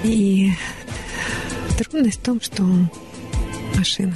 И 0.04 0.52
Трудность 1.76 2.20
в 2.20 2.22
том, 2.22 2.40
что 2.40 2.62
машина 3.76 4.14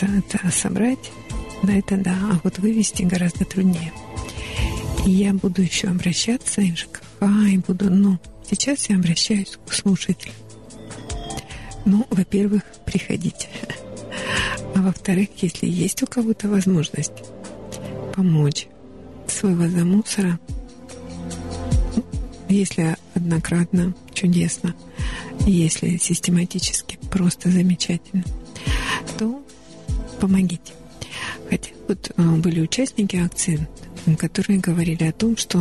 это 0.00 0.50
собрать, 0.52 1.10
да, 1.62 1.72
это 1.72 1.96
да, 1.96 2.16
а 2.30 2.40
вот 2.44 2.58
вывести 2.58 3.02
гораздо 3.02 3.44
труднее. 3.44 3.92
И 5.04 5.10
я 5.10 5.32
буду 5.32 5.62
еще 5.62 5.88
обращаться 5.88 6.60
и 6.60 6.70
в 6.70 6.78
ЖКХ, 6.78 7.22
и 7.50 7.58
буду, 7.58 7.90
ну, 7.90 8.18
сейчас 8.48 8.88
я 8.88 8.96
обращаюсь 8.96 9.58
к 9.66 9.72
слушателям. 9.72 10.34
Ну, 11.84 12.06
во-первых, 12.10 12.62
приходите. 12.84 13.48
А 14.74 14.82
во-вторых, 14.82 15.28
если 15.38 15.66
есть 15.66 16.02
у 16.02 16.06
кого-то 16.06 16.48
возможность 16.48 17.12
помочь 18.14 18.68
с 19.28 19.42
вывозом 19.42 19.96
мусора, 19.96 20.38
если 22.48 22.96
однократно, 23.14 23.94
чудесно. 24.12 24.74
Если 25.46 25.96
систематически, 25.96 26.98
просто 27.10 27.50
замечательно. 27.50 28.24
То 29.18 29.42
помогите. 30.20 30.72
Хотя 31.50 31.70
вот 31.88 32.10
э, 32.16 32.22
были 32.22 32.60
участники 32.60 33.16
акции, 33.16 33.66
которые 34.18 34.60
говорили 34.60 35.04
о 35.04 35.12
том, 35.12 35.36
что 35.36 35.60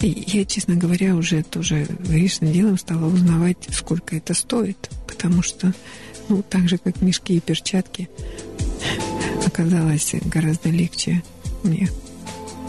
я, 0.00 0.44
честно 0.44 0.74
говоря, 0.74 1.16
уже 1.16 1.42
тоже 1.42 1.86
грешным 2.00 2.52
делом 2.52 2.78
стала 2.78 3.06
узнавать, 3.06 3.56
сколько 3.70 4.16
это 4.16 4.34
стоит. 4.34 4.90
Потому 5.06 5.42
что, 5.42 5.72
ну, 6.28 6.42
так 6.48 6.68
же, 6.68 6.78
как 6.78 7.00
мешки 7.02 7.36
и 7.36 7.40
перчатки, 7.40 8.08
оказалось 9.46 10.14
гораздо 10.24 10.70
легче 10.70 11.22
мне 11.62 11.88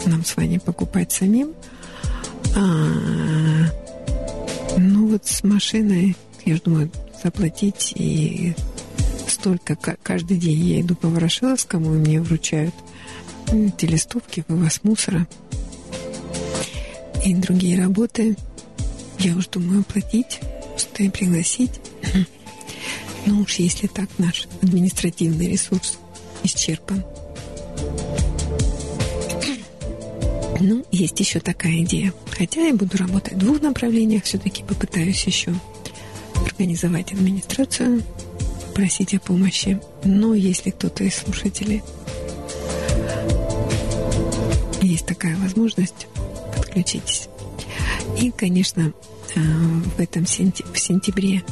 нам 0.04 0.24
с 0.24 0.36
вами 0.36 0.58
покупать 0.58 1.12
самим– 1.12 1.52
а, 2.58 3.70
ну 4.78 5.08
вот 5.08 5.26
с 5.26 5.44
машиной, 5.44 6.16
я 6.46 6.54
же 6.54 6.62
думаю, 6.62 6.90
заплатить 7.22 7.92
и 7.94 8.54
столько. 9.28 9.76
Каждый 10.02 10.38
день 10.38 10.64
я 10.64 10.80
иду 10.80 10.94
по 10.94 11.08
Ворошиловскому, 11.08 11.94
и 11.94 11.98
мне 11.98 12.20
вручают 12.22 12.74
эти 13.48 13.84
листовки, 13.84 14.42
вывоз 14.48 14.80
мусора 14.84 15.26
и 17.26 17.34
другие 17.34 17.78
работы. 17.78 18.36
Я 19.18 19.36
уж 19.36 19.48
думаю 19.48 19.80
оплатить, 19.80 20.40
что 20.78 21.02
и 21.02 21.10
пригласить. 21.10 21.80
Ну 23.26 23.42
уж 23.42 23.56
если 23.56 23.88
так 23.88 24.08
наш 24.18 24.46
административный 24.62 25.48
ресурс 25.48 25.98
исчерпан. 26.44 27.04
Ну, 30.60 30.84
есть 30.90 31.20
еще 31.20 31.40
такая 31.40 31.82
идея. 31.82 32.14
Хотя 32.30 32.62
я 32.62 32.74
буду 32.74 32.96
работать 32.96 33.34
в 33.34 33.38
двух 33.38 33.60
направлениях, 33.60 34.24
все-таки 34.24 34.62
попытаюсь 34.62 35.24
еще 35.24 35.52
организовать 36.46 37.12
администрацию, 37.12 38.02
просить 38.74 39.14
о 39.14 39.20
помощи. 39.20 39.80
Но 40.04 40.34
если 40.34 40.70
кто-то 40.70 41.04
из 41.04 41.14
слушателей 41.14 41.82
есть 44.82 45.06
такая 45.06 45.36
возможность, 45.36 46.06
подключитесь. 46.56 47.28
И, 48.20 48.30
конечно, 48.30 48.92
э, 49.34 49.40
в 49.40 50.00
этом 50.00 50.26
сентябре, 50.26 50.72
в 50.72 50.78
сентябре, 50.78 51.42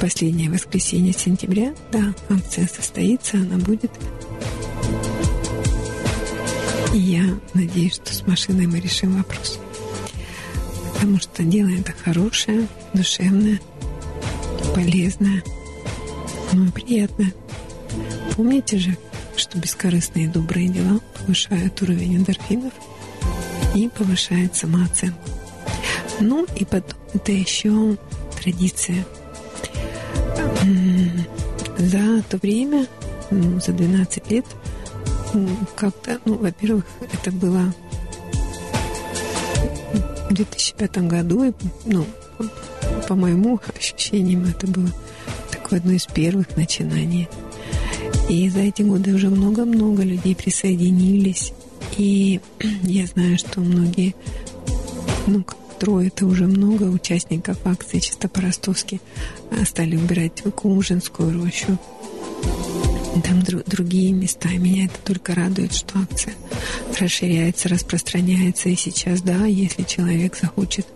последнее 0.00 0.50
воскресенье 0.50 1.12
сентября, 1.12 1.74
да, 1.92 2.14
акция 2.30 2.66
состоится, 2.66 3.36
она 3.36 3.58
будет 3.58 3.90
и 6.92 6.98
я 6.98 7.22
надеюсь, 7.54 7.94
что 7.94 8.12
с 8.12 8.26
машиной 8.26 8.66
мы 8.66 8.80
решим 8.80 9.16
вопрос. 9.16 9.60
Потому 10.94 11.18
что 11.20 11.44
дело 11.44 11.68
это 11.68 11.92
хорошее, 11.92 12.66
душевное, 12.94 13.60
полезное, 14.74 15.42
ну 16.52 16.66
и 16.66 16.70
приятное. 16.70 17.32
Помните 18.36 18.78
же, 18.78 18.96
что 19.36 19.58
бескорыстные 19.58 20.28
добрые 20.28 20.68
дела 20.68 21.00
повышают 21.18 21.80
уровень 21.80 22.16
эндорфинов 22.16 22.72
и 23.74 23.88
повышают 23.88 24.56
самооценку. 24.56 25.30
Ну 26.20 26.44
и 26.56 26.64
потом 26.64 26.98
это 27.14 27.30
еще 27.32 27.96
традиция. 28.42 29.06
За 31.78 32.22
то 32.28 32.36
время, 32.36 32.86
за 33.30 33.72
12 33.72 34.30
лет, 34.30 34.44
как-то, 35.76 36.18
ну, 36.24 36.36
во-первых, 36.36 36.84
это 37.12 37.32
было 37.32 37.72
в 40.28 40.34
2005 40.34 41.08
году, 41.08 41.44
и, 41.44 41.52
ну, 41.86 42.04
по 43.08 43.14
моему 43.14 43.60
ощущениям, 43.76 44.44
это 44.44 44.66
было 44.66 44.90
такое 45.50 45.78
одно 45.78 45.92
из 45.92 46.06
первых 46.06 46.56
начинаний. 46.56 47.28
И 48.28 48.48
за 48.48 48.60
эти 48.60 48.82
годы 48.82 49.14
уже 49.14 49.28
много-много 49.28 50.02
людей 50.04 50.36
присоединились. 50.36 51.52
И 51.96 52.40
я 52.82 53.06
знаю, 53.06 53.38
что 53.38 53.60
многие, 53.60 54.14
ну, 55.26 55.44
трое 55.80 56.08
это 56.08 56.26
уже 56.26 56.46
много 56.46 56.84
участников 56.84 57.56
акции 57.64 57.98
чисто 58.00 58.28
по-ростовски 58.28 59.00
а, 59.50 59.64
стали 59.64 59.96
убирать 59.96 60.42
Кумжинскую 60.54 61.32
рощу. 61.42 61.78
Там 63.24 63.40
дру- 63.40 63.64
другие 63.66 64.12
места. 64.12 64.48
Меня 64.50 64.84
это 64.84 64.98
только 65.04 65.34
радует, 65.34 65.72
что 65.74 65.98
акция 65.98 66.34
расширяется, 67.00 67.68
распространяется. 67.68 68.68
И 68.68 68.76
сейчас, 68.76 69.22
да, 69.22 69.46
если 69.46 69.82
человек 69.82 70.36
захочет 70.36 70.86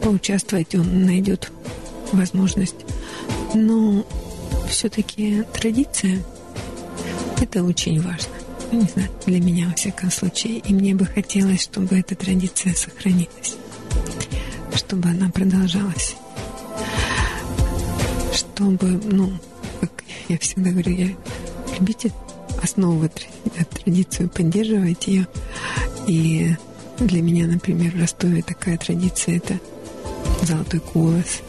поучаствовать, 0.00 0.74
он 0.74 1.04
найдет 1.04 1.52
возможность. 2.12 2.76
Но 3.54 4.06
все-таки 4.68 5.44
традиция 5.52 6.22
это 7.40 7.62
очень 7.62 8.00
важно. 8.00 8.32
Не 8.72 8.86
знаю, 8.86 9.10
для 9.26 9.40
меня, 9.40 9.68
во 9.68 9.74
всяком 9.74 10.10
случае. 10.10 10.58
И 10.58 10.72
мне 10.72 10.94
бы 10.94 11.04
хотелось, 11.04 11.62
чтобы 11.62 11.98
эта 11.98 12.14
традиция 12.14 12.72
сохранилась. 12.74 13.56
Чтобы 14.74 15.08
она 15.08 15.30
продолжалась. 15.30 16.16
Чтобы, 18.34 19.00
ну, 19.04 19.32
как 19.80 20.04
я 20.28 20.38
всегда 20.38 20.70
говорю, 20.70 20.92
я 20.92 21.08
любите 21.78 22.12
основывать 22.62 23.28
традицию, 23.82 24.28
поддерживать 24.28 25.06
ее. 25.06 25.26
И 26.06 26.54
для 26.98 27.22
меня, 27.22 27.46
например, 27.46 27.92
в 27.92 28.00
Ростове 28.00 28.42
такая 28.42 28.76
традиция– 28.78 29.36
это 29.36 29.58
золотой 30.42 30.80
колос, 30.80 31.40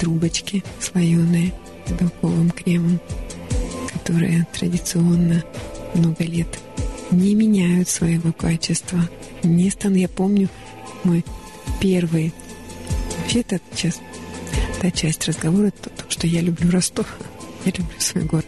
трубочки 0.00 0.64
слоеные 0.80 1.52
с 1.86 1.92
белковым 1.92 2.50
кремом– 2.50 3.00
которые 4.04 4.46
традиционно 4.52 5.42
много 5.94 6.24
лет 6.24 6.48
не 7.10 7.34
меняют 7.34 7.88
своего 7.88 8.32
качества. 8.32 9.00
Не 9.42 9.70
стану, 9.70 9.96
я 9.96 10.08
помню 10.08 10.50
мой 11.04 11.24
первый, 11.80 12.32
вообще 13.18 13.40
это 13.40 13.60
сейчас 13.74 14.00
та 14.80 14.90
часть 14.90 15.26
разговора, 15.26 15.70
то, 15.70 15.90
то, 15.90 16.04
что 16.08 16.26
я 16.26 16.40
люблю 16.40 16.70
Ростов, 16.70 17.06
я 17.64 17.72
люблю 17.72 17.98
свой 17.98 18.24
город. 18.24 18.46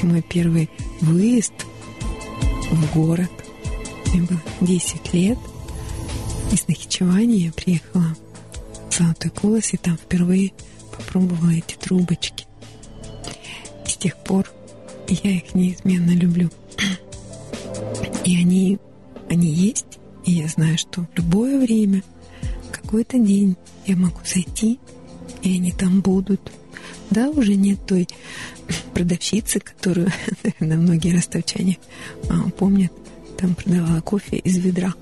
И 0.00 0.06
мой 0.06 0.22
первый 0.22 0.68
выезд 1.00 1.52
в 2.70 2.94
город, 2.94 3.30
мне 4.12 4.22
было 4.22 4.40
10 4.60 5.14
лет, 5.14 5.38
из 6.52 6.66
Нахичевани 6.66 7.36
я 7.36 7.52
приехала 7.52 8.16
в 8.90 8.94
Золотой 8.96 9.30
Колос, 9.30 9.74
и 9.74 9.76
там 9.76 9.96
впервые 9.96 10.52
попробовала 10.96 11.50
эти 11.50 11.74
трубочки. 11.76 12.46
И 13.86 13.90
с 13.90 13.96
тех 13.96 14.16
пор 14.16 14.50
я 15.08 15.30
их 15.30 15.54
неизменно 15.54 16.10
люблю. 16.10 16.50
И 18.24 18.36
они, 18.36 18.78
они 19.28 19.48
есть, 19.48 19.98
и 20.24 20.32
я 20.32 20.48
знаю, 20.48 20.78
что 20.78 21.02
в 21.02 21.08
любое 21.16 21.58
время, 21.58 22.02
какой-то 22.88 23.18
день 23.18 23.54
я 23.86 23.96
могу 23.96 24.20
зайти, 24.24 24.80
и 25.42 25.56
они 25.56 25.72
там 25.72 26.00
будут. 26.00 26.40
Да, 27.10 27.28
уже 27.28 27.54
нет 27.54 27.78
той 27.86 28.08
продавщицы, 28.94 29.60
которую, 29.60 30.10
наверное, 30.42 30.78
многие 30.78 31.14
ростовчане 31.14 31.76
а, 32.30 32.48
помнят, 32.48 32.90
там 33.36 33.54
продавала 33.54 34.00
кофе 34.00 34.38
из 34.38 34.56
ведра 34.56 34.94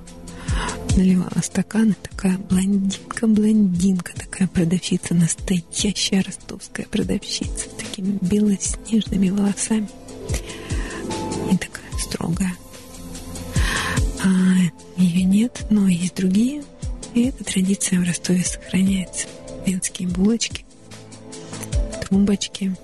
наливала 0.97 1.43
стаканы, 1.43 1.95
такая 2.03 2.39
блондинка-блондинка, 2.39 4.15
такая 4.19 4.49
продавщица, 4.49 5.15
настоящая 5.15 6.23
ростовская 6.23 6.87
продавщица, 6.87 7.69
с 7.69 7.83
такими 7.83 8.19
белоснежными 8.23 9.29
волосами. 9.29 9.89
И 11.53 11.57
такая 11.59 11.93
строгая. 11.99 12.55
А 14.25 14.29
ее 14.97 15.25
нет, 15.25 15.67
но 15.69 15.87
есть 15.87 16.17
другие, 16.17 16.65
и 17.17 17.29
эта 17.29 17.45
традиция 17.45 17.99
в 17.99 18.05
Ростове 18.05 18.45
сохраняется. 18.45 19.27
Венские 19.65 20.07
булочки, 20.07 20.67
трубочки. 22.03 22.77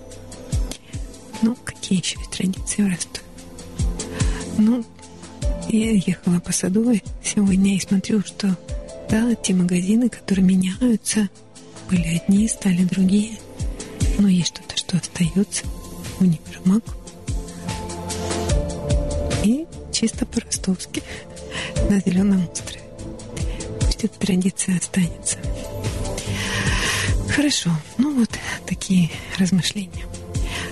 Ну, 1.43 1.55
какие 1.63 1.99
еще 1.99 2.19
есть 2.19 2.31
традиции 2.31 2.83
в 2.83 2.89
Ростове? 2.89 3.27
Ну, 4.57 4.85
я 5.69 5.91
ехала 5.91 6.41
по 6.41 6.51
Садовой 6.51 7.05
сегодня 7.23 7.77
и 7.77 7.81
смотрю, 7.81 8.23
что 8.23 8.57
да, 9.11 9.35
те 9.35 9.53
магазины, 9.53 10.09
которые 10.09 10.47
меняются, 10.47 11.29
были 11.91 12.23
одни, 12.23 12.49
стали 12.49 12.85
другие. 12.85 13.39
Но 14.19 14.29
есть 14.29 14.57
что-то, 14.57 14.79
что 14.79 14.97
остается. 14.97 15.65
Универмаг. 16.21 16.85
И 19.45 19.67
чисто 19.93 20.25
по-ростовски 20.25 21.03
на 21.91 22.01
Зеленом 22.01 22.49
острове. 22.51 22.82
Пусть 24.03 24.15
эта 24.17 24.27
традиция 24.27 24.79
останется. 24.79 25.39
Хорошо. 27.31 27.71
Ну 27.99 28.19
вот 28.19 28.31
такие 28.67 29.11
размышления. 29.39 30.07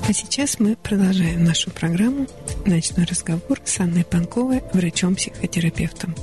А 0.09 0.12
сейчас 0.12 0.59
мы 0.59 0.75
продолжаем 0.75 1.45
нашу 1.45 1.71
программу 1.71 2.27
«Ночной 2.66 3.07
разговор» 3.07 3.61
с 3.64 3.79
Анной 3.79 4.05
Панковой, 4.05 4.62
врачом-психотерапевтом. 4.73 6.16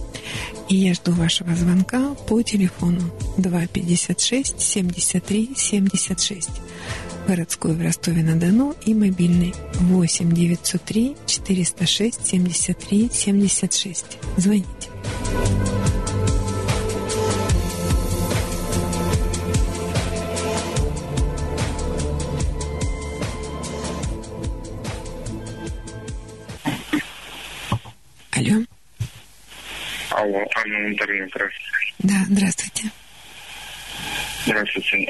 И 0.68 0.76
я 0.76 0.94
жду 0.94 1.14
вашего 1.14 1.56
звонка 1.56 2.14
по 2.28 2.42
телефону 2.42 3.02
256 3.38 4.60
73 4.60 5.52
76 5.56 6.50
городской 7.26 7.74
в 7.74 7.82
Ростове-на-Дону 7.82 8.76
и 8.86 8.94
мобильный 8.94 9.54
8 9.76 10.32
903 10.34 11.16
406 11.26 12.28
73 12.28 13.10
76. 13.14 14.06
Звоните. 14.36 14.90
Алло. 28.38 28.64
Алло, 30.12 30.46
Анна 30.56 30.90
Натальевна, 30.90 31.28
здравствуйте. 31.28 31.94
Да, 32.00 32.16
здравствуйте. 32.28 32.92
Здравствуйте. 34.46 35.08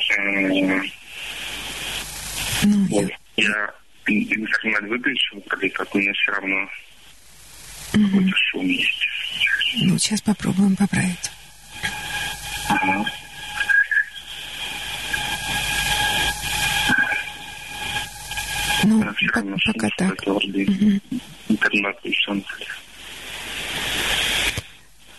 Ну, 2.64 2.88
Вот 2.90 3.12
я... 3.36 3.46
я 3.46 3.74
не 4.08 4.48
сказать 4.48 4.84
выключил, 4.84 5.42
как 5.74 5.94
у 5.94 6.00
меня 6.00 6.14
все 6.14 6.32
равно 6.32 6.70
какой-то 7.92 8.38
шум 8.50 8.66
есть. 8.66 9.08
Ну, 9.82 9.98
сейчас 9.98 10.22
попробуем 10.22 10.78
поправить. 10.78 11.32
Ага. 12.70 13.06
Ну, 18.86 19.04
пока 19.04 19.42
шум 19.58 19.90
так. 19.98 20.28
Мгм. 20.28 21.02
интернет 21.50 21.98
солнце. 22.24 22.48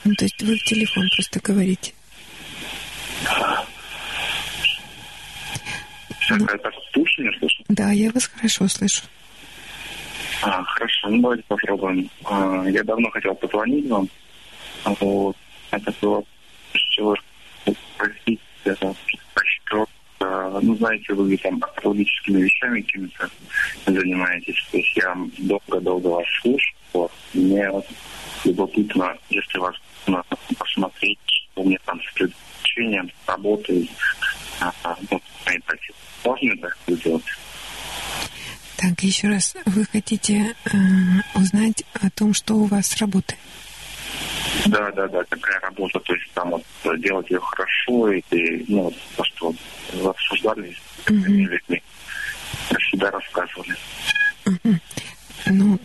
Ну, 0.05 0.15
то 0.15 0.25
есть 0.25 0.43
вы 0.43 0.57
в 0.57 0.65
телефон 0.65 1.09
просто 1.15 1.41
говорите. 1.41 1.93
Не 7.19 7.39
слышно? 7.39 7.65
Да, 7.69 7.91
я 7.91 8.11
вас 8.11 8.27
хорошо 8.27 8.69
слышу. 8.69 9.03
А, 10.43 10.63
хорошо, 10.63 11.09
ну 11.09 11.23
давайте 11.23 11.43
попробуем. 11.49 12.11
А, 12.25 12.65
я 12.69 12.85
давно 12.85 13.11
хотел 13.11 13.35
позвонить 13.35 13.89
вам. 13.89 14.09
А 14.85 14.95
Вот. 15.01 15.37
Это 15.71 15.93
было 16.01 16.25
чего 16.73 17.15
спросить, 17.67 18.41
это, 18.65 18.95
ну, 20.63 20.77
знаете, 20.77 21.15
вы 21.15 21.37
там 21.37 21.63
астрологическими 21.63 22.43
вещами 22.43 22.81
какими-то 22.83 23.31
занимаетесь. 23.87 24.57
То 24.71 24.79
есть 24.79 24.97
я 24.97 25.17
долго-долго 25.39 26.07
вас 26.09 26.27
слушал. 26.43 27.11
Мне 27.35 27.71
вот 27.71 27.87
любопытно, 28.45 29.17
если 29.31 29.59
вас 29.59 29.75
на- 30.09 30.25
посмотреть, 30.59 31.18
что 31.53 31.62
мне 31.62 31.79
там 31.85 31.99
в 32.01 32.12
следующий 32.16 32.37
совмещением 32.62 33.11
работы 33.27 33.88
а, 34.61 34.73
ну, 35.11 35.21
на 35.47 35.57
ипотеку. 35.57 35.99
Можно 36.25 36.57
так 36.57 36.79
сделать? 36.88 37.25
Так, 38.77 39.01
еще 39.03 39.29
раз, 39.29 39.57
вы 39.66 39.85
хотите 39.87 40.55
э, 40.64 40.77
узнать 41.35 41.83
о 42.01 42.11
том, 42.11 42.33
что 42.33 42.55
у 42.55 42.64
вас 42.64 42.87
с 42.87 42.97
работы? 42.99 43.35
Да, 44.66 44.90
да, 44.92 45.09
да, 45.09 45.23
такая 45.25 45.59
работа, 45.61 45.99
то 46.01 46.14
есть 46.14 46.31
там 46.33 46.51
вот 46.51 47.01
делать 47.01 47.29
ее 47.31 47.40
хорошо, 47.40 48.12
и 48.12 48.64
ну, 48.68 48.92
то, 49.16 49.25
что 49.25 49.55
вы 49.94 50.11
обсуждали 50.11 50.77
с 51.05 51.11
этими 51.11 51.44
людьми, 51.47 51.83
себя 52.90 53.11
рассказывали. 53.11 53.77
Мгм. 54.44 54.81
Ну, 55.46 55.79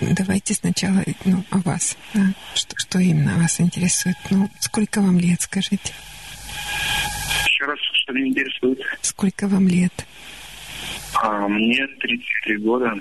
давайте 0.00 0.54
сначала 0.54 1.02
ну, 1.24 1.44
о 1.50 1.58
вас. 1.58 1.96
да. 2.12 2.32
Что, 2.54 2.76
что 2.76 2.98
именно 2.98 3.36
вас 3.38 3.60
интересует? 3.60 4.16
Ну, 4.30 4.48
сколько 4.60 5.00
вам 5.00 5.18
лет, 5.18 5.40
скажите? 5.40 5.92
Еще 7.46 7.64
раз, 7.64 7.78
что 7.92 8.12
меня 8.12 8.28
интересует? 8.28 8.80
Сколько 9.02 9.48
вам 9.48 9.68
лет? 9.68 9.92
А, 11.14 11.48
мне 11.48 11.86
33 11.86 12.56
года. 12.58 12.94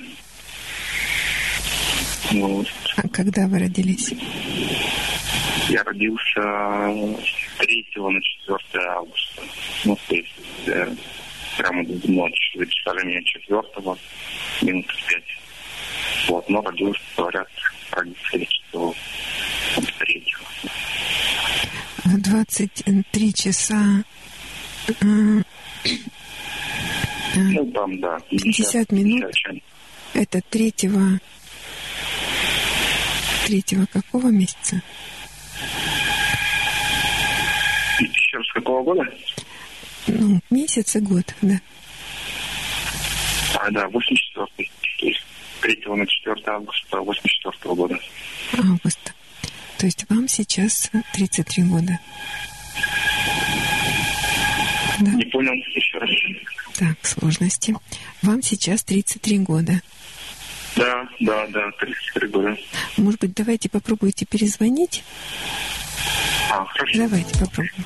Вот. 2.31 2.67
А 2.97 3.07
когда 3.09 3.47
вы 3.47 3.59
родились? 3.59 4.13
Я 5.69 5.83
родился 5.83 6.41
с 6.41 7.57
3 7.59 7.85
на 7.95 8.21
4 8.21 8.85
августа. 8.89 9.41
Ну, 9.85 9.97
то 10.07 10.15
есть 10.15 10.29
э, 10.67 10.95
прямо 11.57 11.85
до 11.85 12.11
ночи. 12.11 12.57
Записали 12.57 13.05
меня 13.05 13.21
4 13.23 13.61
минут 14.61 14.85
5. 15.07 15.23
Вот, 16.27 16.49
но 16.49 16.61
родился, 16.61 17.01
говорят, 17.17 17.47
родители, 17.91 18.47
что 18.49 18.93
3 19.99 20.25
В 22.05 22.21
23 22.21 23.33
часа 23.33 24.03
э, 24.87 24.93
Ну, 27.35 27.71
там, 27.71 27.99
да. 27.99 28.19
50 28.29 28.91
минут. 28.91 29.21
50 29.21 29.35
чем. 29.35 29.61
это 30.13 30.41
третьего 30.49 31.19
третьего 33.45 33.85
какого 33.87 34.27
месяца? 34.27 34.81
Еще 37.99 38.37
раз, 38.37 38.51
какого 38.53 38.83
года? 38.83 39.03
Ну, 40.07 40.39
месяц 40.49 40.95
и 40.95 40.99
год, 40.99 41.25
да. 41.41 41.59
А, 43.59 43.71
да, 43.71 43.87
84 43.89 44.69
То 44.99 45.05
есть 45.05 45.23
3 45.63 45.95
на 45.95 46.05
4 46.05 46.35
августа 46.47 46.99
84 46.99 47.75
года. 47.75 47.97
Августа. 48.53 49.13
То 49.77 49.85
есть 49.85 50.05
вам 50.09 50.27
сейчас 50.27 50.91
33 51.13 51.63
года. 51.63 51.99
Да. 54.99 55.11
Не 55.11 55.25
понял 55.25 55.53
еще 55.53 55.97
раз. 55.99 56.09
Так, 56.77 56.97
сложности. 57.05 57.73
Вам 58.21 58.41
сейчас 58.41 58.83
33 58.83 59.39
года. 59.39 59.81
Да, 60.75 61.07
да, 61.21 61.47
да, 61.47 61.71
33 61.79 62.27
года. 62.27 62.57
Может 62.97 63.21
быть, 63.21 63.33
давайте 63.33 63.69
попробуйте 63.69 64.25
перезвонить? 64.25 65.03
А, 66.51 66.65
хорошо. 66.65 66.97
Давайте 66.97 67.39
попробуем. 67.39 67.85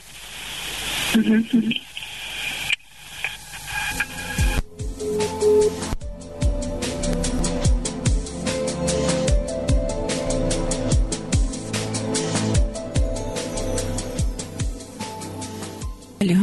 Алло. 16.20 16.36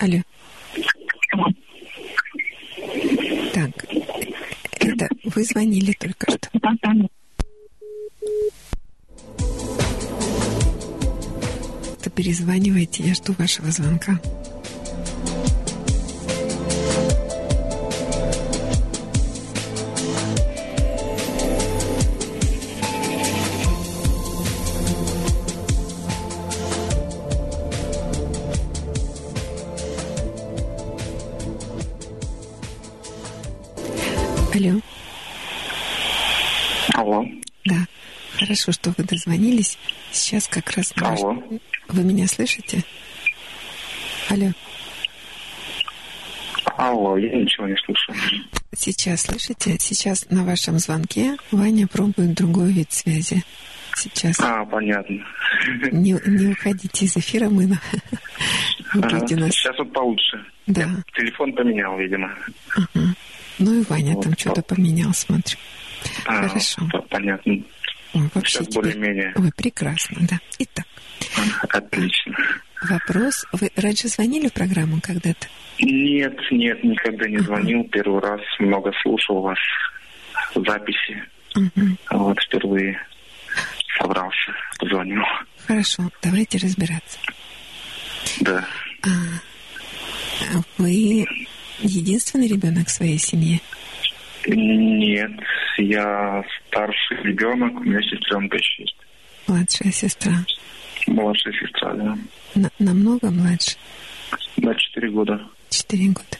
Алло. 0.00 0.22
Так, 3.54 3.70
это 4.80 5.08
вы 5.24 5.44
звонили 5.44 5.92
только 5.92 6.30
что. 6.30 6.50
То 12.02 12.10
перезванивайте, 12.10 13.04
я 13.04 13.14
жду 13.14 13.34
вашего 13.38 13.70
звонка. 13.70 14.20
Дозвонились. 39.18 39.78
Сейчас 40.12 40.46
как 40.48 40.70
раз... 40.76 40.92
Алло. 40.96 41.42
Вы 41.88 42.04
меня 42.04 42.26
слышите? 42.26 42.82
Алло. 44.30 44.52
Алло, 46.76 47.16
я 47.16 47.34
ничего 47.36 47.66
не 47.66 47.76
слышу. 47.84 48.12
Сейчас 48.74 49.22
слышите? 49.22 49.76
Сейчас 49.80 50.28
на 50.30 50.44
вашем 50.44 50.78
звонке 50.78 51.36
Ваня 51.50 51.88
пробует 51.88 52.34
другой 52.34 52.72
вид 52.72 52.92
связи. 52.92 53.42
Сейчас. 53.96 54.38
А, 54.38 54.64
понятно. 54.64 55.24
Не, 55.90 56.16
не 56.26 56.52
уходите 56.52 57.06
из 57.06 57.16
эфира, 57.16 57.48
мы 57.48 57.66
на... 57.66 57.80
Ага. 58.92 59.18
нас... 59.36 59.50
Сейчас 59.50 59.76
вот 59.78 59.92
получше. 59.92 60.44
Да. 60.68 60.88
Телефон 61.16 61.52
поменял, 61.52 61.98
видимо. 61.98 62.30
Ага. 62.76 63.14
Ну 63.58 63.80
и 63.80 63.84
Ваня 63.88 64.14
Вот, 64.14 64.24
там 64.24 64.36
что-то 64.38 64.62
поменял, 64.62 65.12
смотрю. 65.14 65.58
А, 66.26 66.48
Хорошо. 66.48 66.82
Понятно. 67.08 67.60
Ой, 68.14 68.22
вообще 68.34 68.58
Сейчас 68.58 68.74
более-менее. 68.74 69.32
Ой, 69.36 69.50
прекрасно, 69.56 70.18
да. 70.28 70.38
Итак, 70.58 70.86
Отлично. 71.68 72.36
вопрос. 72.82 73.44
Вы 73.52 73.70
раньше 73.76 74.08
звонили 74.08 74.48
в 74.48 74.52
программу 74.52 75.00
когда-то? 75.00 75.46
Нет, 75.80 76.36
нет, 76.50 76.82
никогда 76.82 77.28
не 77.28 77.38
звонил. 77.38 77.84
Первый 77.84 78.20
раз 78.20 78.40
много 78.58 78.92
слушал 79.02 79.42
вас 79.42 79.58
записи. 80.54 81.22
А 82.06 82.16
Вот 82.16 82.38
впервые 82.40 82.98
собрался, 83.98 84.52
позвонил. 84.78 85.22
Хорошо, 85.66 86.10
давайте 86.22 86.58
разбираться. 86.58 87.18
Да. 88.40 88.64
А, 89.02 89.08
вы 90.78 91.26
единственный 91.80 92.48
ребенок 92.48 92.88
в 92.88 92.90
своей 92.90 93.18
семье? 93.18 93.60
Нет, 94.46 95.30
я 95.78 96.42
старший 96.68 97.22
ребенок, 97.22 97.74
у 97.80 97.84
меня 97.84 98.00
сестренка 98.02 98.56
еще 98.56 98.82
есть. 98.82 98.96
Младшая 99.46 99.92
сестра? 99.92 100.32
Младшая 101.06 101.52
сестра, 101.54 101.92
да. 101.94 102.18
На- 102.54 102.70
намного 102.78 103.30
младше? 103.30 103.76
На 104.56 104.74
4 104.74 105.10
года. 105.10 105.40
Четыре 105.70 106.08
года. 106.08 106.38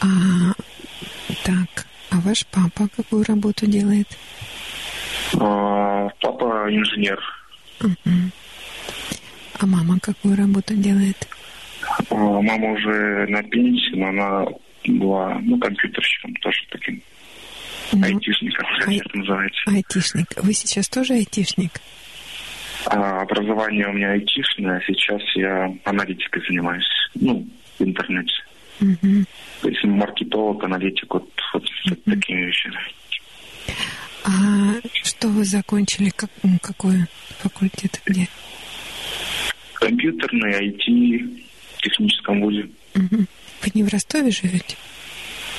А, 0.00 0.06
так, 1.44 1.86
а 2.10 2.20
ваш 2.20 2.46
папа 2.46 2.88
какую 2.96 3.24
работу 3.24 3.66
делает? 3.66 4.08
А, 5.38 6.08
Папа 6.20 6.66
инженер. 6.70 7.18
Мгм. 7.80 8.32
А 9.58 9.66
мама 9.66 9.98
какую 10.00 10.36
работу 10.36 10.74
делает? 10.74 11.16
А, 12.10 12.14
Мама 12.14 12.72
уже 12.72 13.26
на 13.28 13.42
пенсии, 13.42 13.94
но 13.96 14.08
она 14.08 14.46
была, 14.84 15.38
ну, 15.42 15.58
компьютерщиком 15.58 16.34
тоже 16.36 16.58
таким, 16.70 17.02
Ну, 17.92 18.04
айтишником, 18.04 18.66
как 18.78 18.88
ай- 18.88 18.98
это 18.98 19.18
называется. 19.18 19.60
айтишник. 19.70 20.26
Вы 20.42 20.52
сейчас 20.54 20.88
тоже 20.88 21.14
айтишник? 21.14 21.72
А, 22.86 23.20
образование 23.22 23.86
у 23.88 23.92
меня 23.92 24.12
айтишное, 24.12 24.78
а 24.78 24.82
сейчас 24.86 25.20
я 25.34 25.74
аналитикой 25.84 26.42
занимаюсь, 26.48 26.88
ну, 27.14 27.46
в 27.78 27.82
интернете. 27.84 28.32
Мгм. 28.80 29.26
То 29.60 29.68
есть 29.68 29.84
маркетолог, 29.84 30.64
аналитик, 30.64 31.12
вот, 31.12 31.28
вот 31.52 31.64
такими 32.04 32.46
вещами. 32.46 32.78
А 34.24 34.30
что 35.02 35.28
вы 35.28 35.44
закончили? 35.44 36.10
Как, 36.16 36.30
какой 36.62 37.04
факультет? 37.40 38.00
Где? 38.06 38.26
Компьютерный, 39.74 40.68
IT, 40.70 41.40
в 41.76 41.82
техническом 41.82 42.40
вузе. 42.42 42.68
Мгм. 42.94 43.26
Вы 43.62 43.70
не 43.74 43.82
в 43.82 43.88
Ростове 43.88 44.30
живете? 44.30 44.76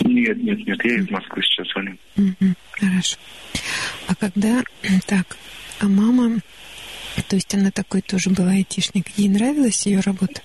Нет, 0.02 0.38
нет, 0.38 0.66
нет, 0.66 0.84
я 0.84 0.96
из 0.96 1.10
Москвы 1.10 1.42
сейчас 1.44 1.68
звоню. 1.72 1.98
Мгм. 2.16 2.56
Хорошо. 2.72 3.18
А 4.08 4.16
когда... 4.16 4.64
Так, 5.08 5.38
а 5.80 5.88
мама... 5.88 6.40
То 7.28 7.36
есть 7.36 7.54
она 7.54 7.72
такой 7.72 8.02
тоже 8.02 8.30
была 8.30 8.52
айтишник. 8.52 9.10
Ей 9.18 9.28
нравилась 9.30 9.86
ее 9.86 10.00
работа? 10.00 10.42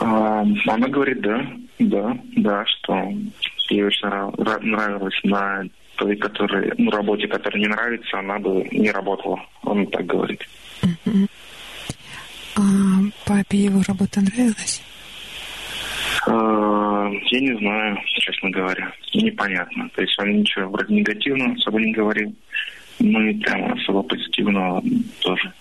А, 0.00 0.42
она 0.68 0.88
говорит, 0.88 1.20
да, 1.20 1.44
да, 1.80 2.16
да, 2.36 2.64
что 2.66 3.12
ей 3.70 3.84
очень 3.84 4.06
нрав- 4.08 4.34
нра- 4.36 4.62
нравилось 4.62 5.18
на 5.24 5.64
той, 5.96 6.16
которой, 6.16 6.72
ну, 6.78 6.90
работе, 6.90 7.26
которая 7.26 7.60
не 7.60 7.68
нравится, 7.68 8.18
она 8.18 8.38
бы 8.38 8.68
не 8.70 8.90
работала. 8.90 9.40
Он 9.62 9.86
так 9.88 10.06
говорит. 10.06 10.46
Мгм. 10.82 11.28
А 12.56 12.60
папе 13.24 13.58
его 13.58 13.82
работа 13.86 14.20
нравилась? 14.20 14.82
А, 16.26 17.08
Я 17.30 17.40
не 17.40 17.56
знаю, 17.58 17.98
честно 18.18 18.50
говоря. 18.50 18.92
Непонятно. 19.14 19.88
То 19.94 20.02
есть 20.02 20.18
он 20.18 20.40
ничего 20.40 20.68
вроде 20.68 20.94
негативного 20.94 21.54
особо 21.54 21.80
не 21.80 21.92
говорил. 21.92 22.34
Ну 22.98 23.20
и 23.22 23.34
прямо 23.38 23.72
особо 23.74 24.02
позитивного 24.02 24.82
тоже. 25.20 25.52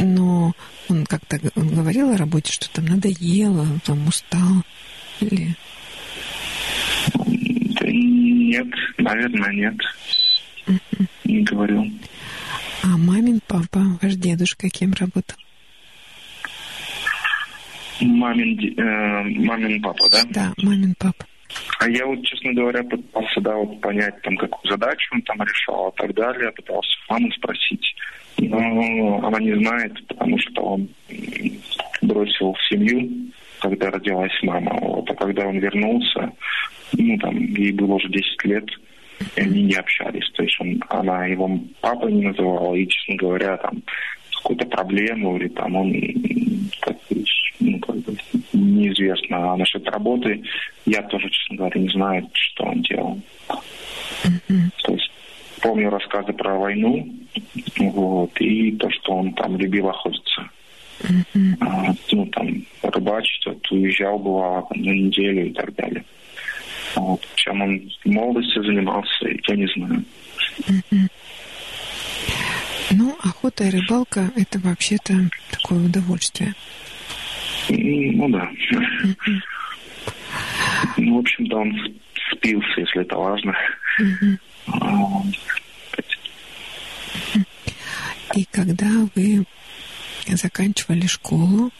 Но 0.00 0.52
он 0.88 1.06
как-то 1.06 1.38
говорил 1.56 2.10
о 2.10 2.16
работе, 2.16 2.52
что 2.52 2.70
там 2.70 2.84
надоело, 2.84 3.66
там 3.84 4.06
устал. 4.06 4.62
Или... 5.20 5.56
Да 7.14 7.86
Нет, 7.86 8.68
наверное, 8.98 9.52
нет. 9.52 9.74
Не 11.24 11.42
говорил. 11.42 11.90
А 12.82 12.88
мамин 12.98 13.40
папа, 13.46 13.80
ваш 14.00 14.14
дедушка, 14.14 14.68
кем 14.68 14.92
работал? 14.92 15.36
Мамин, 18.02 18.58
э, 18.78 19.22
мамин 19.44 19.80
папа, 19.82 20.04
да? 20.10 20.22
Да, 20.30 20.52
мамин 20.62 20.94
папа. 20.98 21.24
А 21.78 21.88
я 21.88 22.06
вот, 22.06 22.24
честно 22.24 22.52
говоря, 22.52 22.82
пытался, 22.82 23.40
да, 23.40 23.54
вот 23.56 23.80
понять, 23.80 24.20
там, 24.22 24.36
какую 24.36 24.70
задачу 24.70 25.14
он 25.14 25.22
там 25.22 25.42
решал 25.42 25.90
и 25.90 26.00
так 26.00 26.14
далее. 26.14 26.52
Пытался 26.52 26.90
маму 27.08 27.30
спросить. 27.32 27.94
Но 28.38 29.20
она 29.24 29.38
не 29.38 29.54
знает, 29.54 30.06
потому 30.06 30.38
что 30.38 30.62
он 30.62 30.88
бросил 32.00 32.56
семью, 32.68 33.32
когда 33.60 33.90
родилась 33.90 34.32
мама. 34.42 34.76
Вот. 34.80 35.10
А 35.10 35.14
когда 35.14 35.46
он 35.46 35.58
вернулся, 35.58 36.32
ну, 36.92 37.18
там, 37.18 37.36
ей 37.36 37.72
было 37.72 37.94
уже 37.94 38.08
10 38.08 38.44
лет, 38.44 38.68
и 39.36 39.40
они 39.40 39.62
не 39.64 39.74
общались. 39.74 40.28
То 40.34 40.42
есть 40.42 40.56
он, 40.60 40.82
она 40.88 41.26
его 41.26 41.60
папой 41.80 42.12
не 42.12 42.28
называла, 42.28 42.74
и, 42.74 42.88
честно 42.88 43.16
говоря, 43.16 43.56
там, 43.58 43.82
какую-то 44.36 44.66
проблему, 44.66 45.36
или 45.36 45.48
там 45.48 45.76
он 45.76 45.92
как, 46.80 46.96
ну, 47.60 47.78
как 47.80 47.96
бы, 47.96 48.16
неизвестно. 48.52 49.52
А 49.52 49.56
насчет 49.56 49.88
работы 49.88 50.42
я 50.86 51.02
тоже, 51.02 51.28
честно 51.30 51.56
говоря, 51.56 51.80
не 51.80 51.88
знаю, 51.88 52.28
что 52.32 52.64
он 52.64 52.82
делал. 52.82 53.20
То 54.82 54.92
есть 54.92 55.10
помню 55.60 55.90
рассказы 55.90 56.32
про 56.32 56.58
войну, 56.58 57.08
вот, 57.78 58.40
и 58.40 58.72
то, 58.72 58.90
что 58.90 59.12
он 59.12 59.32
там 59.34 59.56
любил 59.56 59.88
охотиться. 59.88 60.50
А, 61.60 61.94
ну, 62.12 62.26
там, 62.26 62.64
рыбачить, 62.82 63.46
вот, 63.46 63.70
уезжал, 63.70 64.18
бывало, 64.18 64.66
там, 64.68 64.82
на 64.82 64.90
неделю 64.90 65.48
и 65.48 65.52
так 65.52 65.74
далее. 65.74 66.04
Вот. 66.94 67.26
Чем 67.36 67.62
он 67.62 67.90
в 68.04 68.08
молодости 68.08 68.58
занимался, 68.58 69.28
я 69.48 69.56
не 69.56 69.66
знаю. 69.68 70.04
Ну, 72.90 73.16
охота 73.22 73.64
и 73.64 73.70
рыбалка– 73.70 74.30
это 74.36 74.58
вообще-то 74.58 75.14
такое 75.50 75.78
удовольствие. 75.78 76.54
М, 77.68 78.16
Ну 78.16 78.28
да. 78.28 78.48
Ну, 80.96 81.16
в 81.16 81.18
общем-то, 81.18 81.56
он 81.56 81.74
спился, 82.32 82.80
если 82.80 83.02
это 83.02 83.16
важно. 83.16 83.54
А, 84.66 85.22
И 88.34 88.44
когда 88.50 88.88
вы 89.14 89.44
заканчивали 90.26 91.06
школу, 91.06 91.70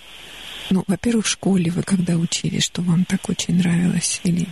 ну, 0.70 0.84
во-первых, 0.86 1.26
в 1.26 1.30
школе 1.30 1.70
вы 1.70 1.82
когда 1.82 2.14
учились, 2.16 2.64
что 2.64 2.82
вам 2.82 3.04
так 3.04 3.28
очень 3.28 3.56
нравилось? 3.58 4.20
Или 4.24 4.46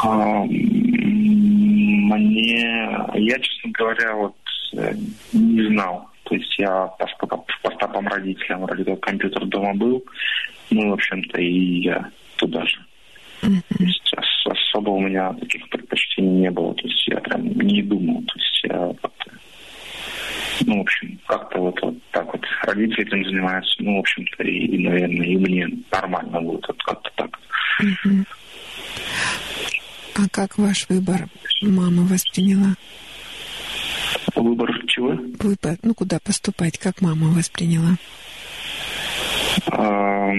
А, 0.00 0.44
Мне, 2.10 2.60
я, 3.14 3.38
честно 3.40 3.70
говоря, 3.72 4.14
вот 4.14 4.36
э, 4.74 4.94
не 5.32 5.66
знал. 5.68 6.08
То 6.28 6.34
есть 6.34 6.58
я 6.58 6.86
по 6.98 7.06
стопам, 7.08 7.44
по 7.62 7.70
стопам 7.70 8.06
родителям, 8.06 8.62
вроде 8.62 8.84
как 8.84 9.00
компьютер 9.00 9.46
дома 9.46 9.74
был, 9.74 10.04
ну, 10.70 10.90
в 10.90 10.92
общем-то, 10.92 11.40
и 11.40 11.80
я 11.82 12.10
туда 12.36 12.64
же. 12.66 12.84
То 13.78 13.84
есть 13.84 14.12
ос- 14.14 14.46
особо 14.46 14.90
у 14.90 15.00
меня 15.00 15.32
таких 15.34 15.68
предпочтений 15.70 16.40
не 16.42 16.50
было. 16.50 16.74
То 16.74 16.86
есть 16.86 17.08
я 17.08 17.16
прям 17.20 17.44
не 17.44 17.82
думал. 17.82 18.22
То 18.22 18.34
есть 18.36 18.64
я 18.64 18.92
ну, 20.66 20.78
в 20.78 20.80
общем, 20.80 21.18
как-то 21.26 21.60
вот, 21.60 21.80
вот 21.82 21.94
так 22.10 22.26
вот 22.32 22.44
родители 22.62 23.06
этим 23.06 23.24
занимаются. 23.24 23.74
Ну, 23.78 23.96
в 23.96 24.00
общем-то, 24.00 24.42
и, 24.42 24.66
и, 24.66 24.86
наверное, 24.86 25.26
и 25.26 25.36
мне 25.36 25.68
нормально 25.90 26.40
будет 26.40 26.66
вот 26.68 26.82
как-то 26.82 27.10
так. 27.16 27.38
а 30.16 30.28
как 30.32 30.58
ваш 30.58 30.88
выбор 30.88 31.28
мама 31.62 32.02
восприняла? 32.02 32.74
Выбор 34.34 34.70
чего? 34.86 35.08
Выбор, 35.38 35.78
ну, 35.82 35.94
куда 35.94 36.18
поступать, 36.18 36.78
как 36.78 37.00
мама 37.00 37.28
восприняла? 37.28 37.96
Ам, 39.72 40.34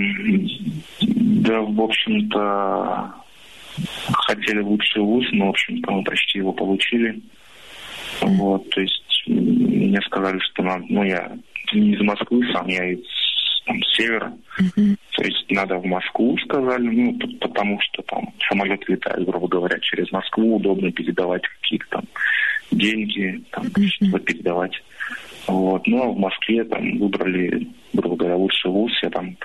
Да, 1.01 1.61
в 1.61 1.81
общем-то, 1.81 3.13
хотели 4.13 4.59
лучший 4.59 5.01
вуз, 5.01 5.25
но, 5.31 5.47
в 5.47 5.49
общем-то, 5.49 5.91
мы 5.91 6.03
почти 6.03 6.39
его 6.39 6.53
получили. 6.53 7.21
Вот, 8.21 8.69
то 8.69 8.81
есть 8.81 9.23
мне 9.27 9.99
сказали, 10.01 10.39
что 10.39 10.63
надо, 10.63 10.83
ну, 10.89 11.03
я 11.03 11.31
не 11.73 11.93
из 11.93 12.01
Москвы 12.01 12.45
сам, 12.51 12.67
я 12.67 12.91
из 12.91 12.99
там, 13.65 13.81
с 13.83 13.95
севера. 13.95 14.33
То 14.57 15.23
есть 15.23 15.51
надо 15.51 15.77
в 15.77 15.85
Москву, 15.85 16.37
сказали, 16.39 16.87
ну, 16.87 17.19
потому 17.39 17.79
что 17.81 18.01
там 18.03 18.33
самолет 18.47 18.87
летает, 18.87 19.25
грубо 19.25 19.47
говоря, 19.47 19.79
через 19.79 20.11
Москву, 20.11 20.55
удобно 20.55 20.91
передавать 20.91 21.43
какие-то 21.61 21.85
там 21.89 22.03
деньги, 22.71 23.43
там, 23.51 23.65
что-то 23.65 24.19
передавать. 24.19 24.73
Вот. 25.47 25.85
Ну, 25.87 26.03
а 26.03 26.07
в 26.07 26.17
Москве 26.17 26.63
там 26.63 26.97
выбрали, 26.99 27.67
грубо 27.93 28.15
говоря, 28.15 28.35
лучший 28.35 28.71
вуз, 28.71 28.91
я 29.01 29.09
там 29.09 29.35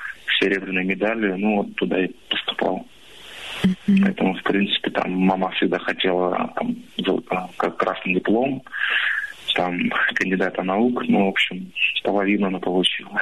серебряной 0.40 0.85
медали, 0.85 1.33
ну, 1.35 1.57
вот 1.57 1.74
туда 1.77 2.05
и 2.05 2.11
поступал. 2.29 2.87
Поэтому, 3.87 4.35
в 4.35 4.42
принципе, 4.42 4.90
там 4.90 5.12
мама 5.12 5.50
всегда 5.53 5.79
хотела 5.79 6.53
там, 6.57 6.77
а, 7.31 7.48
как 7.57 7.77
красный 7.79 8.14
диплом, 8.14 8.62
там, 9.55 9.90
кандидата 10.14 10.62
наук, 10.62 11.05
ну, 11.09 11.27
в 11.27 11.29
общем, 11.29 11.72
половину 12.03 12.48
она 12.48 12.59
получила. 12.59 13.20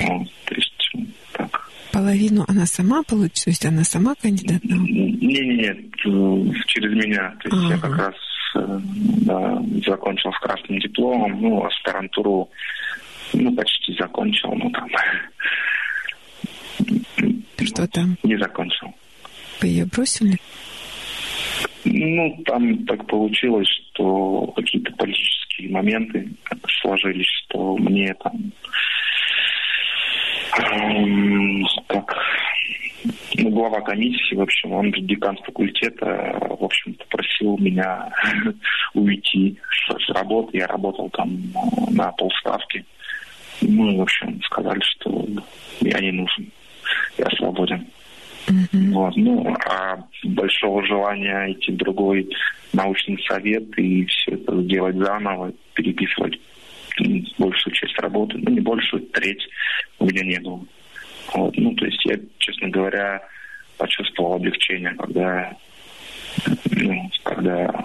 Ну, 0.00 0.26
то 0.46 0.54
есть, 0.54 0.92
так. 1.32 1.70
Половину 1.92 2.44
она 2.48 2.66
сама 2.66 3.02
получила, 3.02 3.44
то 3.44 3.50
есть 3.50 3.66
она 3.66 3.84
сама 3.84 4.14
кандидат 4.14 4.62
наук? 4.64 4.88
Не-не-не, 4.88 5.70
э, 5.70 6.52
через 6.66 6.92
меня. 7.04 7.34
То 7.42 7.48
есть 7.48 7.70
я 7.70 7.74
Ага. 7.76 7.88
как 7.88 7.98
раз 7.98 8.14
э, 8.56 8.80
да, 9.22 9.62
закончил 9.86 10.32
с 10.32 10.38
красным 10.40 10.78
дипломом, 10.78 11.40
ну, 11.40 11.64
аспирантуру, 11.64 12.48
ну, 13.32 13.54
почти 13.54 13.94
закончил, 13.98 14.52
ну, 14.54 14.70
там, 14.70 14.88
Что 17.64 17.86
там? 17.88 18.16
не 18.22 18.36
закончил. 18.38 18.94
Вы 19.60 19.68
ее 19.68 19.84
бросили? 19.86 20.36
Ну, 21.84 22.42
там 22.46 22.84
так 22.86 23.06
получилось, 23.06 23.68
что 23.92 24.52
какие-то 24.56 24.92
политические 24.92 25.39
моменты 25.68 26.28
сложились, 26.80 27.28
что 27.44 27.76
мне 27.76 28.14
там 28.14 28.52
эм, 30.58 31.66
как 31.86 32.16
ну, 33.38 33.50
глава 33.50 33.80
комиссии, 33.80 34.34
в 34.34 34.42
общем, 34.42 34.72
он 34.72 34.94
же 34.94 35.00
декан 35.00 35.36
факультета, 35.38 36.36
в 36.40 36.64
общем, 36.64 36.94
попросил 36.94 37.56
меня 37.58 38.10
уйти 38.94 39.58
с, 39.70 40.04
с 40.04 40.08
работы. 40.10 40.58
Я 40.58 40.66
работал 40.66 41.08
там 41.10 41.30
э, 41.30 41.90
на 41.92 42.12
полставки. 42.12 42.84
Ну, 43.62 43.90
и, 43.90 43.96
в 43.96 44.02
общем, 44.02 44.40
сказали, 44.42 44.80
что 44.80 45.26
я 45.80 46.00
не 46.00 46.12
нужен, 46.12 46.50
я 47.18 47.26
свободен. 47.36 47.86
Вот. 48.72 49.16
Ну, 49.16 49.54
а 49.66 50.04
большого 50.24 50.84
желания 50.86 51.52
идти 51.52 51.72
в 51.72 51.76
другой 51.76 52.28
научный 52.72 53.22
совет 53.28 53.78
и 53.78 54.04
все 54.06 54.32
это 54.32 54.62
сделать 54.62 54.96
заново, 54.96 55.52
переписывать 55.74 56.38
большую 57.38 57.74
часть 57.74 57.98
работы, 57.98 58.38
ну, 58.38 58.50
не 58.50 58.60
большую, 58.60 59.02
треть 59.06 59.46
у 59.98 60.06
меня 60.06 60.24
не 60.24 60.40
было. 60.40 60.64
Вот. 61.34 61.56
Ну, 61.56 61.74
то 61.74 61.86
есть 61.86 62.04
я, 62.04 62.18
честно 62.38 62.68
говоря, 62.68 63.22
почувствовал 63.78 64.34
облегчение, 64.34 64.94
когда, 64.98 65.56
ну, 66.76 67.10
когда 67.22 67.84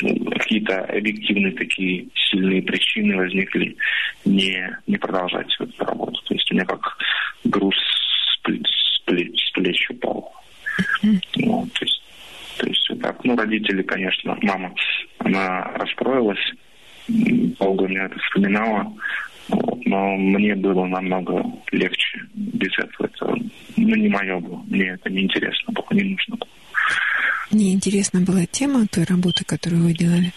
ну, 0.00 0.24
какие-то 0.30 0.84
объективные 0.84 1.52
такие 1.52 2.06
сильные 2.30 2.62
причины 2.62 3.16
возникли 3.16 3.76
не, 4.24 4.70
не 4.86 4.96
продолжать 4.96 5.54
эту 5.58 5.84
работу. 5.84 6.20
То 6.24 6.34
есть 6.34 6.50
у 6.50 6.54
меня 6.54 6.64
как 6.64 6.98
груз 7.44 7.76
с 8.48 9.00
плеч, 9.04 9.48
с 9.48 9.52
плеч, 9.52 9.90
упал. 9.90 10.32
Ну, 11.02 11.68
то 11.72 11.84
есть, 11.84 12.02
то 12.58 12.66
есть 12.66 12.90
вот 12.90 13.00
так. 13.00 13.24
Ну, 13.24 13.36
родители, 13.36 13.82
конечно, 13.82 14.36
мама, 14.42 14.72
она 15.18 15.62
расстроилась, 15.74 16.52
долго 17.08 17.86
меня 17.88 18.04
это 18.04 18.18
вспоминала, 18.18 18.92
вот, 19.48 19.86
но 19.86 20.16
мне 20.16 20.54
было 20.54 20.84
намного 20.84 21.42
легче 21.72 22.20
без 22.34 22.72
этого. 22.78 23.06
Это 23.06 23.34
ну, 23.76 23.94
не 23.94 24.08
мое 24.08 24.38
было. 24.40 24.62
Мне 24.68 24.88
это 24.88 25.10
не 25.10 25.22
интересно 25.22 25.72
было, 25.72 25.86
не 25.90 26.10
нужно 26.10 26.36
было. 26.36 26.48
Мне 27.50 27.72
интересна 27.72 28.20
была 28.20 28.44
тема 28.44 28.86
той 28.86 29.04
работы, 29.04 29.44
которую 29.44 29.84
вы 29.84 29.94
делали? 29.94 30.32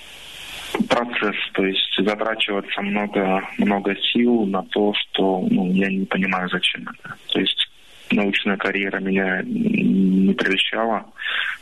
Процесс, 0.88 1.36
то 1.53 1.66
есть 1.66 1.93
затрачиваться 1.97 2.82
много, 2.82 3.43
много 3.57 3.93
сил 4.14 4.45
на 4.45 4.64
то, 4.64 4.93
что 4.93 5.45
ну, 5.49 5.70
я 5.74 5.89
не 5.89 6.05
понимаю, 6.05 6.47
зачем 6.49 6.84
это. 6.84 7.16
То 7.34 7.41
есть 7.41 7.61
научная 8.12 8.57
карьера 8.57 8.99
меня 8.99 9.41
не 9.43 10.34
прельщала, 10.34 11.05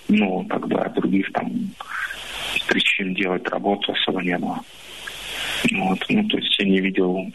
но 0.08 0.44
тогда 0.50 0.90
других 0.90 1.32
там 1.34 1.52
причин 2.68 3.14
делать 3.14 3.48
работу 3.50 3.94
особо 3.94 4.22
не 4.22 4.38
было. 4.38 4.60
Вот. 5.72 6.06
Ну, 6.10 6.28
то 6.28 6.38
есть 6.38 6.60
я 6.60 6.66
не 6.66 6.80
видел 6.80 7.32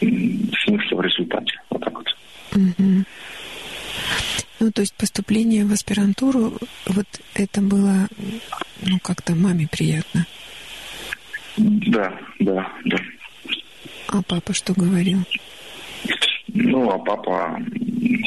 смысла 0.00 0.96
в 0.96 1.00
результате. 1.02 1.60
Вот 1.70 1.82
так 1.82 1.94
вот. 1.94 2.16
Угу. 2.54 3.04
Ну, 4.60 4.72
то 4.72 4.80
есть 4.80 4.94
поступление 4.94 5.64
в 5.64 5.72
аспирантуру, 5.72 6.54
вот 6.86 7.06
это 7.34 7.60
было, 7.60 8.08
ну, 8.82 8.98
как-то 9.02 9.34
маме 9.34 9.68
приятно. 9.70 10.26
Да, 11.56 12.12
да, 12.38 12.72
да. 12.84 12.96
А 14.08 14.22
папа 14.22 14.52
что 14.52 14.72
говорил? 14.74 15.18
Ну, 16.54 16.88
а 16.88 16.98
папа, 16.98 17.60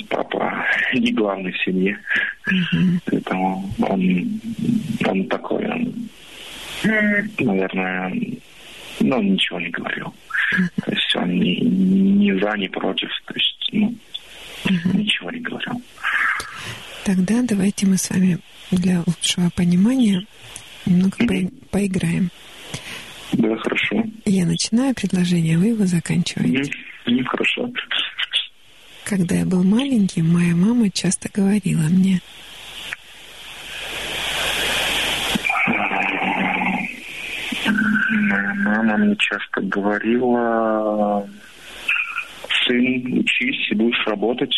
папа 0.10 0.66
не 0.94 1.12
главный 1.14 1.52
в 1.52 1.64
семье. 1.64 1.98
Угу. 2.46 3.00
Поэтому 3.06 3.74
он, 3.80 4.42
он 5.06 5.28
такой, 5.28 5.66
он, 5.66 6.10
наверное, 7.40 8.14
ну, 9.00 9.22
ничего 9.22 9.60
не 9.60 9.70
говорил. 9.70 10.08
Uh-huh. 10.08 10.86
То 10.86 10.92
есть 10.92 11.16
он 11.16 11.40
ни, 11.40 11.56
ни 11.60 12.40
за, 12.40 12.58
ни 12.58 12.68
против. 12.68 13.10
То 13.26 13.34
есть, 13.34 13.70
ну, 13.72 13.96
uh-huh. 14.66 14.98
ничего 14.98 15.32
не 15.32 15.40
говорил. 15.40 15.82
Тогда 17.06 17.42
давайте 17.44 17.88
мы 17.88 17.98
с 17.98 18.10
вами 18.10 18.40
для 18.72 19.04
лучшего 19.06 19.50
понимания 19.56 20.26
немного 20.86 21.18
uh-huh. 21.18 21.50
по- 21.50 21.78
поиграем. 21.78 22.30
Да, 23.34 23.56
хорошо. 23.58 24.04
Я 24.26 24.46
начинаю 24.46 24.96
предложение, 24.96 25.58
вы 25.58 25.68
его 25.68 25.86
заканчиваете. 25.86 26.72
Mm-hmm. 27.06 27.24
Хорошо. 27.26 27.70
Когда 29.08 29.36
я 29.36 29.46
был 29.46 29.64
маленьким, 29.64 30.34
моя 30.34 30.54
мама 30.54 30.92
часто 30.92 31.30
говорила 31.34 31.84
мне, 31.84 32.20
Моя 38.10 38.54
мама 38.56 38.98
мне 38.98 39.16
часто 39.18 39.62
говорила, 39.62 41.26
сын, 42.66 43.20
учись 43.20 43.72
и 43.72 43.76
будешь 43.76 44.06
работать. 44.08 44.56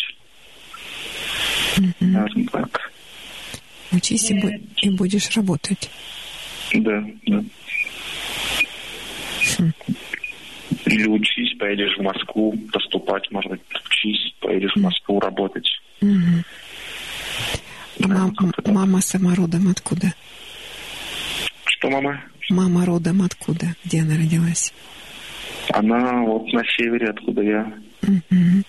Угу. 1.78 2.48
так. 2.50 2.90
Учись 3.92 4.32
и, 4.32 4.34
бу- 4.34 4.68
и 4.82 4.90
будешь 4.90 5.30
работать. 5.36 5.88
Да, 6.74 7.04
да. 7.26 7.44
Хм. 9.58 9.72
Или 10.86 11.06
учись, 11.06 11.56
поедешь 11.58 11.96
в 11.96 12.02
Москву 12.02 12.56
поступать, 12.72 13.30
может 13.30 13.50
быть, 13.50 13.60
учись, 13.86 14.34
поедешь 14.40 14.74
в 14.74 14.80
Москву 14.80 15.20
работать. 15.20 15.68
Угу. 16.00 16.44
А 18.02 18.08
мам, 18.08 18.34
мама 18.66 19.00
сама 19.00 19.34
родом 19.34 19.68
откуда? 19.68 20.14
Что 21.64 21.90
мама? 21.90 22.22
Мама 22.48 22.86
родом 22.86 23.22
откуда? 23.22 23.74
Где 23.84 24.00
она 24.00 24.16
родилась? 24.16 24.72
Она 25.72 26.22
вот 26.22 26.52
на 26.52 26.62
севере, 26.64 27.08
откуда 27.08 27.42
я. 27.42 27.72
Угу. 28.02 28.64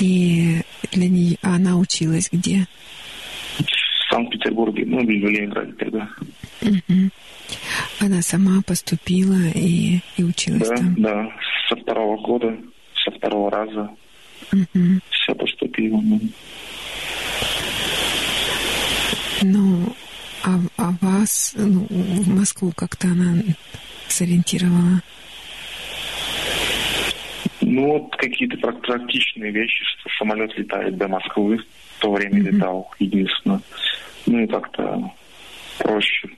И 0.00 0.60
для 0.92 1.08
нее 1.08 1.36
она 1.42 1.76
училась 1.76 2.28
где? 2.32 2.66
В 3.58 4.12
Санкт-Петербурге, 4.12 4.84
ну, 4.86 5.04
в 5.04 5.08
Ленинграде 5.08 5.72
тогда. 5.72 6.08
Угу. 6.62 7.10
Она 8.00 8.22
сама 8.22 8.62
поступила 8.66 9.38
и, 9.54 10.00
и 10.16 10.24
училась 10.24 10.68
да, 10.68 10.76
там? 10.76 10.94
Да, 10.98 11.28
со 11.68 11.76
второго 11.76 12.16
года, 12.22 12.56
со 13.04 13.10
второго 13.10 13.50
раза. 13.50 13.90
Угу. 14.52 15.00
Все 15.10 15.34
поступила. 15.34 16.02
Ну, 19.42 19.94
а, 20.44 20.58
а 20.76 20.92
вас 21.00 21.54
ну, 21.56 21.86
в 21.88 22.28
Москву 22.28 22.72
как-то 22.76 23.08
она 23.08 23.42
сориентировала? 24.08 25.00
Ну, 27.60 27.92
вот 27.92 28.16
какие-то 28.16 28.56
практичные 28.58 29.50
вещи, 29.50 29.82
что 29.84 30.10
самолет 30.18 30.56
летает 30.58 30.96
до 30.96 31.08
Москвы, 31.08 31.58
в 31.58 32.00
то 32.00 32.12
время 32.12 32.40
mm-hmm. 32.40 32.50
летал, 32.52 32.90
единственно. 32.98 33.60
Ну 34.26 34.40
и 34.40 34.46
как-то 34.46 35.12
проще. 35.78 36.28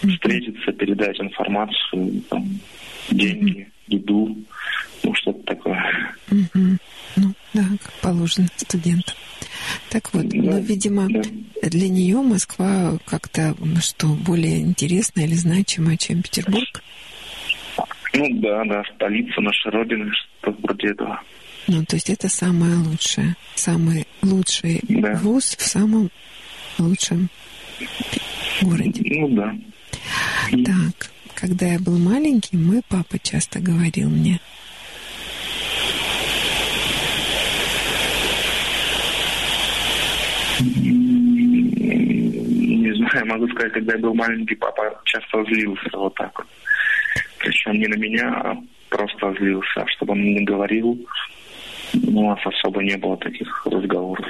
Встретиться, 0.00 0.72
передать 0.72 1.20
информацию, 1.20 2.22
там, 2.28 2.44
деньги, 3.10 3.68
еду, 3.88 4.36
ну 5.02 5.14
что-то 5.14 5.42
такое. 5.44 6.14
Mm-hmm. 6.30 6.78
Ну, 7.16 7.32
да, 7.54 7.62
как 7.82 7.92
положено 8.02 8.48
студентам. 8.56 9.14
Так 9.90 10.12
вот, 10.12 10.28
да, 10.28 10.36
ну, 10.38 10.60
видимо, 10.60 11.08
да. 11.08 11.22
для 11.62 11.88
нее 11.88 12.20
Москва 12.20 12.98
как-то 13.06 13.54
ну, 13.58 13.76
что 13.80 14.08
более 14.08 14.60
интересная 14.60 15.24
или 15.24 15.34
значимая, 15.34 15.96
чем 15.96 16.22
Петербург? 16.22 16.82
Ну 18.12 18.40
да, 18.40 18.64
да, 18.64 18.82
столица 18.94 19.40
нашей 19.40 19.70
Родины, 19.70 20.10
что-то 20.12 20.56
вроде 20.62 20.88
этого. 20.88 21.20
Ну, 21.68 21.84
то 21.84 21.96
есть 21.96 22.10
это 22.10 22.28
самое 22.28 22.76
лучшее, 22.76 23.34
самый 23.54 24.06
лучший 24.22 24.80
да. 24.88 25.14
вуз 25.14 25.56
в 25.56 25.62
самом 25.62 26.10
лучшем 26.78 27.28
городе. 28.62 29.02
Ну 29.04 29.28
да. 29.30 29.54
Так, 30.64 31.10
когда 31.34 31.66
я 31.66 31.78
был 31.78 31.98
маленький, 31.98 32.56
мой 32.56 32.82
папа 32.88 33.18
часто 33.18 33.60
говорил 33.60 34.08
мне, 34.08 34.40
Не 42.76 42.94
знаю, 42.94 43.26
могу 43.26 43.48
сказать, 43.48 43.72
когда 43.72 43.92
я 43.92 43.98
был 43.98 44.14
маленький, 44.14 44.54
папа 44.54 45.00
часто 45.04 45.44
злился 45.44 45.90
вот 45.92 46.14
так 46.14 46.38
вот. 46.38 46.46
Причем 47.38 47.74
не 47.74 47.86
на 47.86 47.96
меня, 47.96 48.28
а 48.28 48.56
просто 48.88 49.34
злился. 49.38 49.84
Чтобы 49.88 50.12
он 50.12 50.22
не 50.22 50.44
говорил, 50.44 50.98
ну, 51.92 52.20
у 52.20 52.30
нас 52.30 52.40
особо 52.44 52.82
не 52.82 52.96
было 52.96 53.16
таких 53.18 53.66
разговоров. 53.66 54.26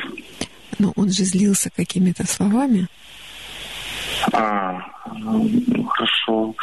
Но 0.78 0.92
он 0.96 1.10
же 1.10 1.24
злился 1.24 1.70
какими-то 1.74 2.26
словами. 2.26 2.86
А, 4.32 4.78
ну, 5.14 5.84
хорошо. 5.84 6.54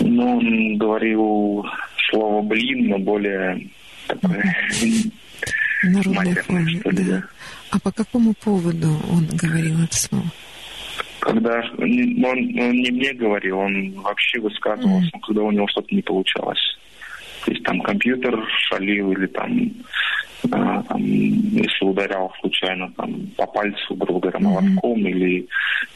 Ну, 0.00 0.36
он 0.36 0.78
говорил 0.78 1.64
слово 2.10 2.42
«блин», 2.42 2.88
но 2.88 2.98
более 2.98 3.68
такое 4.06 4.56
Народной 5.84 6.34
форме, 6.34 6.80
да. 6.84 7.22
А 7.70 7.80
по 7.80 7.92
какому 7.92 8.34
поводу 8.34 8.88
он 9.10 9.26
говорил 9.26 9.82
это 9.82 9.96
слово? 9.96 10.24
Когда 11.20 11.60
он, 11.78 12.24
он 12.24 12.72
не 12.72 12.90
мне 12.90 13.12
говорил, 13.14 13.58
он 13.58 13.92
вообще 13.92 14.38
высказывался, 14.40 15.10
mm. 15.16 15.20
когда 15.26 15.42
у 15.42 15.50
него 15.50 15.66
что-то 15.68 15.94
не 15.94 16.02
получалось. 16.02 16.60
То 17.44 17.50
есть 17.50 17.64
там 17.64 17.80
компьютер 17.80 18.38
шалил 18.68 19.12
или 19.12 19.26
там, 19.26 19.72
а, 20.50 20.82
там 20.82 21.02
если 21.02 21.84
ударял 21.84 22.32
случайно 22.40 22.90
там 22.96 23.26
по 23.36 23.46
пальцу, 23.46 23.94
грубо 23.94 24.20
говоря, 24.20 24.38
молотком 24.40 24.98
mm-hmm. 24.98 25.10
или 25.10 25.48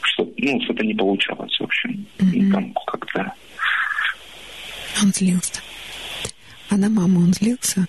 что-то, 0.03 0.32
ну, 0.38 0.61
что-то 0.62 0.84
не 0.84 0.94
получалось, 0.94 1.57
в 1.59 1.64
общем. 1.64 2.07
Mm-hmm. 2.18 2.32
И 2.32 2.53
там 2.53 2.74
как-то... 2.86 3.32
Он 5.03 5.12
злился. 5.12 5.62
А 6.70 6.76
на 6.76 6.88
маму 6.88 7.20
он 7.20 7.32
злился? 7.32 7.86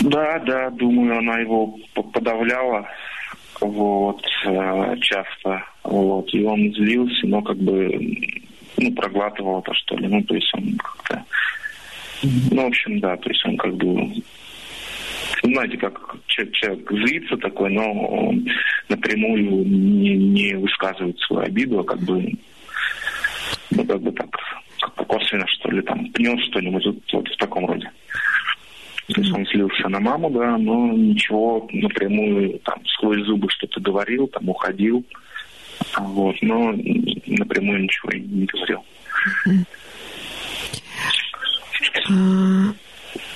Да, 0.00 0.38
да, 0.40 0.70
думаю, 0.70 1.18
она 1.18 1.38
его 1.38 1.76
подавляла 1.94 2.88
вот, 3.60 4.24
э, 4.46 4.96
часто, 5.00 5.64
вот, 5.82 6.32
и 6.32 6.44
он 6.44 6.72
злился, 6.74 7.26
но 7.26 7.42
как 7.42 7.56
бы, 7.58 7.90
ну, 8.76 8.92
проглатывал 8.92 9.60
это, 9.60 9.74
что 9.74 9.96
ли, 9.96 10.06
ну, 10.06 10.22
то 10.22 10.34
есть 10.34 10.50
он 10.54 10.76
как-то, 10.76 11.24
ну, 12.22 12.64
в 12.64 12.66
общем, 12.66 13.00
да, 13.00 13.16
то 13.16 13.28
есть 13.28 13.44
он 13.44 13.56
как 13.56 13.74
бы, 13.76 14.22
знаете, 15.42 15.76
как 15.76 16.16
человек, 16.26 16.54
человек 16.54 16.90
злится 16.90 17.36
такой, 17.36 17.70
но 17.70 17.92
он 17.92 18.46
напрямую 18.88 19.64
не, 19.66 20.16
не 20.16 20.54
высказывает 20.54 21.18
свою 21.20 21.46
обиду, 21.46 21.80
а 21.80 21.84
как 21.84 22.00
бы, 22.00 22.32
ну, 23.70 23.84
как 23.84 24.00
бы 24.00 24.12
так, 24.12 24.28
как-то 24.80 25.04
косвенно, 25.04 25.46
что 25.46 25.70
ли, 25.70 25.82
там, 25.82 26.10
пнет 26.12 26.40
что-нибудь, 26.46 26.86
вот, 26.86 26.96
вот 27.12 27.28
в 27.28 27.36
таком 27.36 27.66
роде. 27.66 27.90
То 29.08 29.22
есть 29.22 29.32
он 29.32 29.46
слился 29.46 29.88
на 29.88 30.00
маму, 30.00 30.28
да, 30.30 30.58
но 30.58 30.92
ничего 30.92 31.66
напрямую 31.72 32.58
там 32.58 32.78
сквозь 32.86 33.24
зубы 33.24 33.48
что-то 33.50 33.80
говорил, 33.80 34.26
там 34.28 34.48
уходил. 34.48 35.02
Вот, 35.96 36.36
но 36.42 36.74
напрямую 37.26 37.84
ничего 37.84 38.12
не 38.12 38.44
говорил. 38.44 38.84
А, 42.10 42.74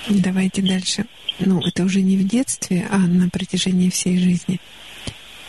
давайте 0.09 0.61
дальше. 0.61 1.05
Ну, 1.39 1.61
это 1.65 1.83
уже 1.83 2.01
не 2.01 2.17
в 2.17 2.27
детстве, 2.27 2.85
а 2.91 2.97
на 2.97 3.29
протяжении 3.29 3.89
всей 3.89 4.17
жизни. 4.17 4.59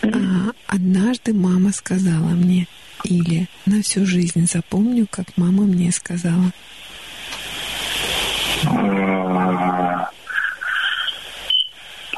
А, 0.02 0.52
однажды 0.66 1.32
мама 1.32 1.72
сказала 1.72 2.30
мне, 2.30 2.66
или 3.04 3.46
на 3.66 3.82
всю 3.82 4.06
жизнь 4.06 4.46
запомню, 4.46 5.06
как 5.10 5.26
мама 5.36 5.64
мне 5.64 5.92
сказала. 5.92 6.52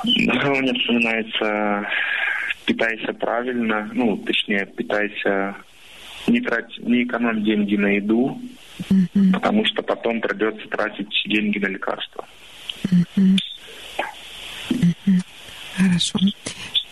Мне 0.04 0.72
вспоминается 0.74 1.86
питайся 2.66 3.12
правильно, 3.14 3.88
ну, 3.94 4.16
точнее, 4.18 4.66
питайся, 4.66 5.56
не 6.26 6.40
трать, 6.40 6.78
не 6.78 7.04
экономь 7.04 7.44
деньги 7.44 7.76
на 7.76 7.96
еду, 7.96 8.40
mm-hmm. 8.90 9.32
потому 9.32 9.64
что 9.66 9.82
потом 9.82 10.20
придется 10.20 10.66
тратить 10.68 11.08
деньги 11.26 11.58
на 11.58 11.66
лекарства. 11.66 12.26
Mm-hmm. 12.84 13.38
Mm-hmm. 14.70 15.20
Хорошо. 15.76 16.18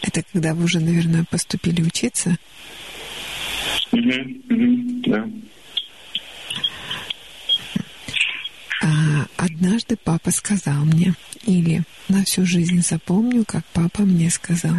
Это 0.03 0.23
когда 0.33 0.55
вы 0.55 0.65
уже, 0.65 0.81
наверное, 0.81 1.25
поступили 1.31 1.83
учиться? 1.83 2.37
Да. 3.91 5.29
А, 8.83 9.27
однажды 9.37 9.97
папа 9.97 10.31
сказал 10.31 10.85
мне, 10.85 11.15
или 11.47 11.83
на 12.09 12.25
всю 12.25 12.45
жизнь 12.45 12.83
запомню, 12.83 13.45
как 13.47 13.65
папа 13.73 14.03
мне 14.03 14.31
сказал. 14.31 14.77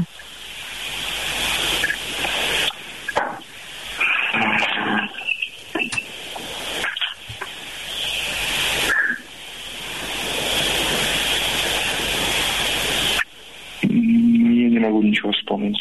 Могу 14.86 15.02
ничего 15.02 15.32
вспомнить. 15.32 15.78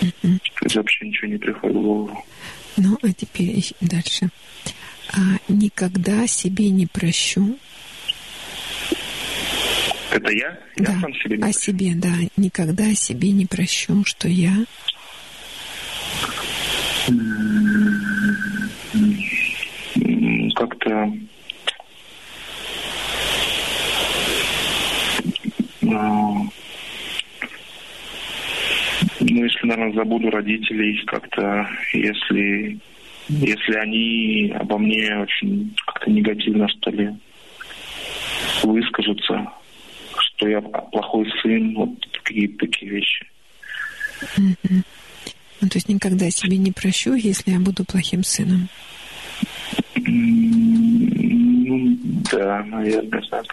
Mm-hmm. 0.00 0.76
вообще 0.76 1.06
ничего 1.06 1.28
не 1.28 1.38
приходит 1.38 1.76
в 1.76 1.82
голову. 1.82 2.24
Ну, 2.76 2.98
а 3.02 3.12
теперь 3.12 3.64
дальше. 3.80 4.28
А, 5.12 5.18
никогда 5.48 6.26
себе 6.26 6.70
не 6.70 6.86
прощу. 6.86 7.58
Это 10.10 10.32
я? 10.32 10.58
Да, 10.76 10.92
я 10.92 11.00
сам 11.00 11.14
себе 11.14 11.36
не 11.36 11.42
о 11.42 11.46
прощу. 11.46 11.60
себе, 11.60 11.92
да. 11.94 12.14
Никогда 12.36 12.94
себе 12.94 13.30
не 13.30 13.46
прощу, 13.46 14.04
что 14.04 14.28
я... 14.28 14.54
Как-то 20.54 21.12
ну, 25.88 26.50
если, 29.44 29.66
наверное, 29.66 29.94
забуду 29.94 30.30
родителей 30.30 31.02
как-то, 31.06 31.68
если, 31.92 32.78
если 33.28 33.74
они 33.74 34.54
обо 34.58 34.78
мне 34.78 35.18
очень 35.18 35.74
как-то 35.86 36.10
негативно, 36.10 36.68
что 36.68 36.90
ли, 36.90 37.10
выскажутся, 38.62 39.48
что 40.18 40.48
я 40.48 40.60
плохой 40.60 41.30
сын, 41.42 41.74
вот 41.74 41.90
какие-то 42.22 42.66
такие 42.66 42.92
вещи. 42.92 43.26
Mm-hmm. 44.36 44.82
Ну, 45.60 45.68
то 45.68 45.76
есть 45.76 45.88
никогда 45.88 46.30
себе 46.30 46.56
не 46.56 46.70
прощу, 46.70 47.14
если 47.14 47.50
я 47.50 47.58
буду 47.58 47.84
плохим 47.84 48.22
сыном. 48.22 48.68
Ну, 49.96 51.98
да, 52.30 52.62
наверное, 52.64 53.22
так. 53.30 53.44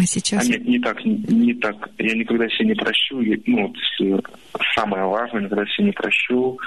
А 0.00 0.06
сейчас... 0.06 0.48
А 0.48 0.48
нет, 0.48 0.66
не 0.66 0.78
так, 0.78 1.04
не 1.04 1.54
так. 1.54 1.90
Я 1.98 2.14
никогда 2.14 2.48
себе 2.48 2.68
не 2.68 2.74
прощу. 2.74 3.20
Ну, 3.46 3.74
вот, 3.98 4.30
самое 4.74 5.04
важное, 5.04 5.42
никогда 5.42 5.66
себе 5.66 5.88
не 5.88 5.92
прощу, 5.92 6.58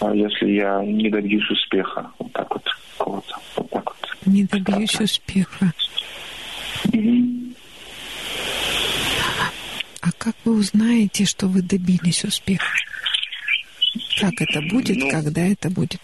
а 0.00 0.12
если 0.12 0.50
я 0.50 0.82
не 0.84 1.08
добьюсь 1.08 1.48
успеха. 1.48 2.10
Вот 2.18 2.32
так 2.32 2.50
вот. 2.50 2.64
Вот, 2.98 3.24
вот 3.56 3.70
так 3.70 3.84
вот. 3.84 4.16
Не 4.26 4.42
добьюсь 4.44 4.88
Странно. 4.88 5.04
успеха. 5.04 5.72
Угу. 6.92 7.54
А 10.00 10.12
как 10.18 10.34
вы 10.44 10.56
узнаете, 10.56 11.26
что 11.26 11.46
вы 11.46 11.62
добились 11.62 12.24
успеха? 12.24 12.74
Как 14.20 14.32
это 14.40 14.60
будет, 14.62 14.96
ну, 14.96 15.10
когда 15.10 15.42
это 15.42 15.70
будет? 15.70 16.00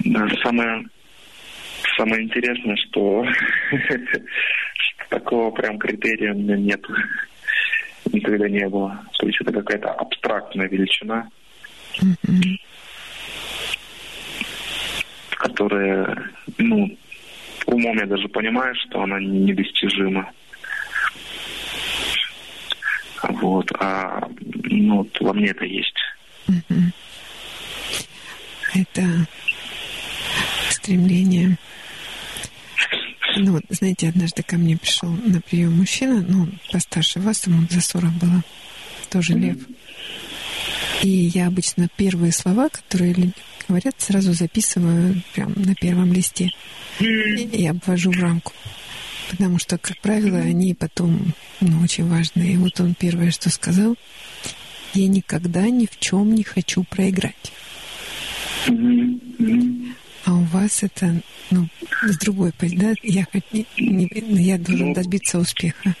Да, 0.00 0.28
самое 0.42 0.84
самое 1.98 2.22
интересное, 2.22 2.76
что 2.76 3.26
такого 5.10 5.50
прям 5.50 5.78
критерия 5.78 6.32
у 6.32 6.38
меня 6.38 6.56
нет. 6.56 6.82
Никогда 8.12 8.48
не 8.48 8.66
было. 8.68 9.04
То 9.18 9.26
есть 9.26 9.38
это 9.40 9.52
какая-то 9.52 9.90
абстрактная 9.90 10.68
величина, 10.68 11.28
которая, 15.30 16.30
ну, 16.56 16.96
умом 17.66 17.98
я 17.98 18.06
даже 18.06 18.28
понимаю, 18.28 18.74
что 18.76 19.02
она 19.02 19.20
недостижима. 19.20 20.30
Вот, 23.22 23.70
а 23.80 24.26
ну, 24.70 24.98
вот 24.98 25.20
во 25.20 25.32
мне 25.34 25.48
это 25.48 25.64
есть. 25.64 25.96
Это 28.74 29.02
стремление 30.70 31.58
ну 33.38 33.52
вот, 33.52 33.64
знаете, 33.70 34.08
однажды 34.08 34.42
ко 34.42 34.56
мне 34.56 34.76
пришел 34.76 35.08
на 35.08 35.40
прием 35.40 35.76
мужчина, 35.76 36.24
ну, 36.26 36.48
постарше 36.72 37.20
вас, 37.20 37.46
ему 37.46 37.66
за 37.70 37.80
40 37.80 38.12
было, 38.14 38.42
тоже 39.10 39.34
mm-hmm. 39.34 39.40
лев. 39.40 39.56
И 41.02 41.08
я 41.08 41.46
обычно 41.46 41.88
первые 41.96 42.32
слова, 42.32 42.68
которые 42.68 43.32
говорят, 43.68 43.94
сразу 43.98 44.32
записываю 44.32 45.22
прям 45.34 45.52
на 45.56 45.74
первом 45.74 46.12
листе 46.12 46.50
mm-hmm. 46.98 47.56
и 47.56 47.66
обвожу 47.66 48.10
в 48.10 48.20
рамку. 48.20 48.52
Потому 49.30 49.58
что, 49.58 49.78
как 49.78 50.00
правило, 50.00 50.38
они 50.38 50.74
потом 50.74 51.34
ну, 51.60 51.82
очень 51.82 52.08
важные. 52.08 52.54
И 52.54 52.56
вот 52.56 52.80
он 52.80 52.94
первое, 52.94 53.30
что 53.30 53.50
сказал, 53.50 53.96
я 54.94 55.06
никогда 55.06 55.68
ни 55.68 55.86
в 55.86 55.98
чем 55.98 56.34
не 56.34 56.42
хочу 56.42 56.82
проиграть. 56.84 57.52
Mm-hmm. 58.66 59.94
А 60.28 60.34
у 60.34 60.42
вас 60.42 60.82
это, 60.82 61.06
ну, 61.50 61.66
с 62.02 62.18
другой 62.18 62.52
да? 62.60 62.92
Я, 63.02 63.24
я 63.78 64.58
должен 64.58 64.88
ну, 64.88 64.94
добиться 64.94 65.38
успеха. 65.38 65.94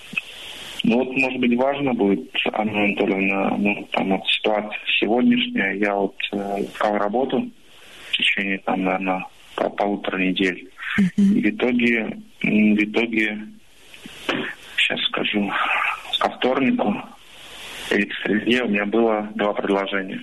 Ну 0.84 0.98
вот, 0.98 1.16
может 1.16 1.40
быть, 1.40 1.56
важно 1.56 1.94
будет, 1.94 2.30
Анна 2.52 2.84
Анатольевна, 2.84 3.56
ну, 3.56 3.88
там 3.90 4.10
вот 4.10 4.28
ситуация 4.28 4.78
сегодняшняя, 5.00 5.72
я 5.76 5.94
вот 5.94 6.14
э, 6.32 6.64
искал 6.64 6.98
работу 6.98 7.50
в 8.10 8.16
течение, 8.18 8.58
там, 8.58 8.84
наверное, 8.84 9.24
полутора 9.54 10.18
недель. 10.18 10.68
Uh-huh. 11.00 11.34
И 11.34 11.40
в 11.40 11.50
итоге, 11.50 12.18
в 12.42 12.84
итоге, 12.84 13.38
сейчас 14.76 15.00
скажу, 15.06 15.50
ко 16.18 16.28
вторнику 16.28 17.02
или 17.90 18.04
к 18.04 18.12
среде 18.22 18.62
у 18.62 18.68
меня 18.68 18.84
было 18.84 19.26
два 19.36 19.54
предложения. 19.54 20.22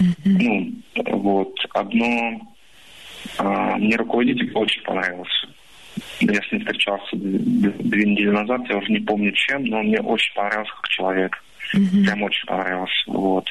Uh-huh. 0.00 0.14
Ну, 0.24 0.72
вот, 1.12 1.54
одно 1.74 2.40
мне 3.38 3.96
руководитель 3.96 4.52
очень 4.54 4.82
понравился. 4.82 5.48
Я 6.20 6.42
с 6.42 6.52
ним 6.52 6.60
встречался 6.60 7.16
две 7.16 8.04
недели 8.04 8.30
назад, 8.30 8.62
я 8.68 8.76
уже 8.76 8.92
не 8.92 9.00
помню 9.00 9.32
чем, 9.32 9.64
но 9.64 9.78
он 9.78 9.86
мне 9.86 10.00
очень 10.00 10.34
понравился 10.34 10.72
как 10.74 10.88
человек. 10.88 11.42
Mm-hmm. 11.74 12.04
Прям 12.04 12.22
очень 12.22 12.46
понравился. 12.46 13.02
Вот. 13.06 13.46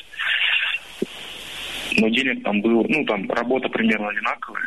Но 1.97 2.09
денег 2.09 2.43
там 2.43 2.61
было, 2.61 2.85
ну, 2.87 3.05
там 3.05 3.29
работа 3.29 3.69
примерно 3.69 4.09
одинаковая. 4.09 4.63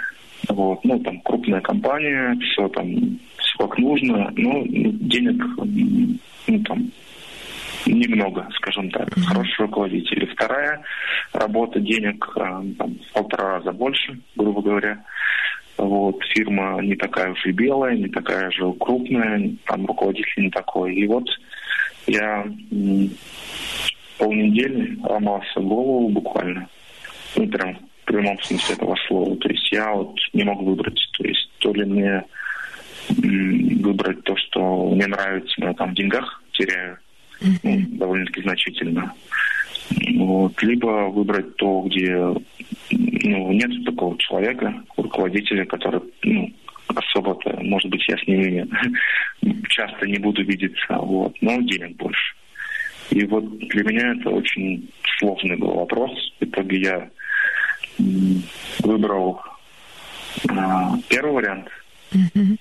Вот, 0.49 0.85
ну, 0.85 0.99
там 1.01 1.21
крупная 1.21 1.61
компания, 1.61 2.37
все 2.41 2.69
там, 2.69 3.19
все 3.39 3.59
как 3.59 3.77
нужно, 3.79 4.33
но 4.37 4.63
денег, 4.67 5.45
ну, 6.47 6.63
там, 6.65 6.91
немного, 7.93 8.49
скажем 8.55 8.91
так. 8.91 9.09
Mm-hmm. 9.09 9.23
Хороший 9.23 9.61
руководитель. 9.63 10.25
И 10.25 10.27
вторая 10.27 10.81
работа 11.33 11.81
денег 11.81 12.29
а, 12.37 12.63
там, 12.79 12.95
в 12.95 13.13
полтора 13.13 13.59
раза 13.59 13.73
больше, 13.73 14.19
грубо 14.37 14.63
говоря. 14.63 15.05
Вот, 15.77 16.21
фирма 16.35 16.81
не 16.83 16.97
такая 16.97 17.31
уж 17.31 17.47
и 17.47 17.53
белая, 17.53 17.97
не 17.97 18.09
такая 18.09 18.51
же 18.51 18.73
крупная, 18.73 19.53
там 19.65 19.87
руководитель 19.87 20.45
не 20.45 20.51
такой. 20.51 20.95
И 20.95 21.07
вот 21.07 21.29
я 22.09 22.45
полнедели 24.19 24.99
ломался 25.03 25.61
голову 25.61 26.09
буквально. 26.09 26.69
Ну, 27.37 27.47
прям 27.47 27.77
в 27.77 28.05
прямом 28.07 28.41
смысле 28.43 28.75
этого 28.75 28.97
слова. 29.07 29.37
То 29.37 29.49
есть 29.49 29.71
я 29.71 29.93
вот 29.93 30.17
не 30.33 30.43
мог 30.43 30.63
выбрать. 30.63 31.01
То 31.17 31.25
есть 31.25 31.49
то 31.59 31.73
ли 31.73 31.85
мне 31.85 32.25
выбрать 33.09 34.23
то, 34.25 34.37
что 34.37 34.91
мне 34.91 35.07
нравится, 35.07 35.55
но 35.59 35.69
я 35.69 35.75
там 35.75 35.93
в 35.93 35.95
деньгах 35.95 36.43
теряю, 36.53 36.99
ну, 37.41 37.81
довольно-таки 37.99 38.43
значительно. 38.43 39.13
Вот. 40.17 40.63
Либо 40.63 41.09
выбрать 41.09 41.57
то, 41.57 41.83
где 41.83 42.17
ну, 42.91 43.53
нет 43.53 43.85
такого 43.85 44.19
человека, 44.19 44.75
руководителя, 44.97 45.65
который 45.65 46.01
ну, 46.23 46.53
особо-то, 46.89 47.59
может 47.63 47.91
быть, 47.91 48.07
я 48.09 48.17
с 48.17 48.27
ними 48.27 48.67
часто 49.69 50.07
не 50.07 50.19
буду 50.19 50.43
видеться, 50.45 50.97
вот, 50.99 51.35
но 51.41 51.61
денег 51.63 51.97
больше. 51.97 52.35
И 53.11 53.25
вот 53.25 53.59
для 53.59 53.85
меня 53.85 54.15
это 54.15 54.31
очень 54.31 54.91
сложный 55.19 55.57
был 55.57 55.75
вопрос. 55.75 56.11
В 56.41 56.45
итоге 56.45 56.81
я 56.81 57.11
выбрал 58.81 59.41
а, 60.51 60.93
первый 61.09 61.33
вариант, 61.33 61.69
mm-hmm. 62.13 62.59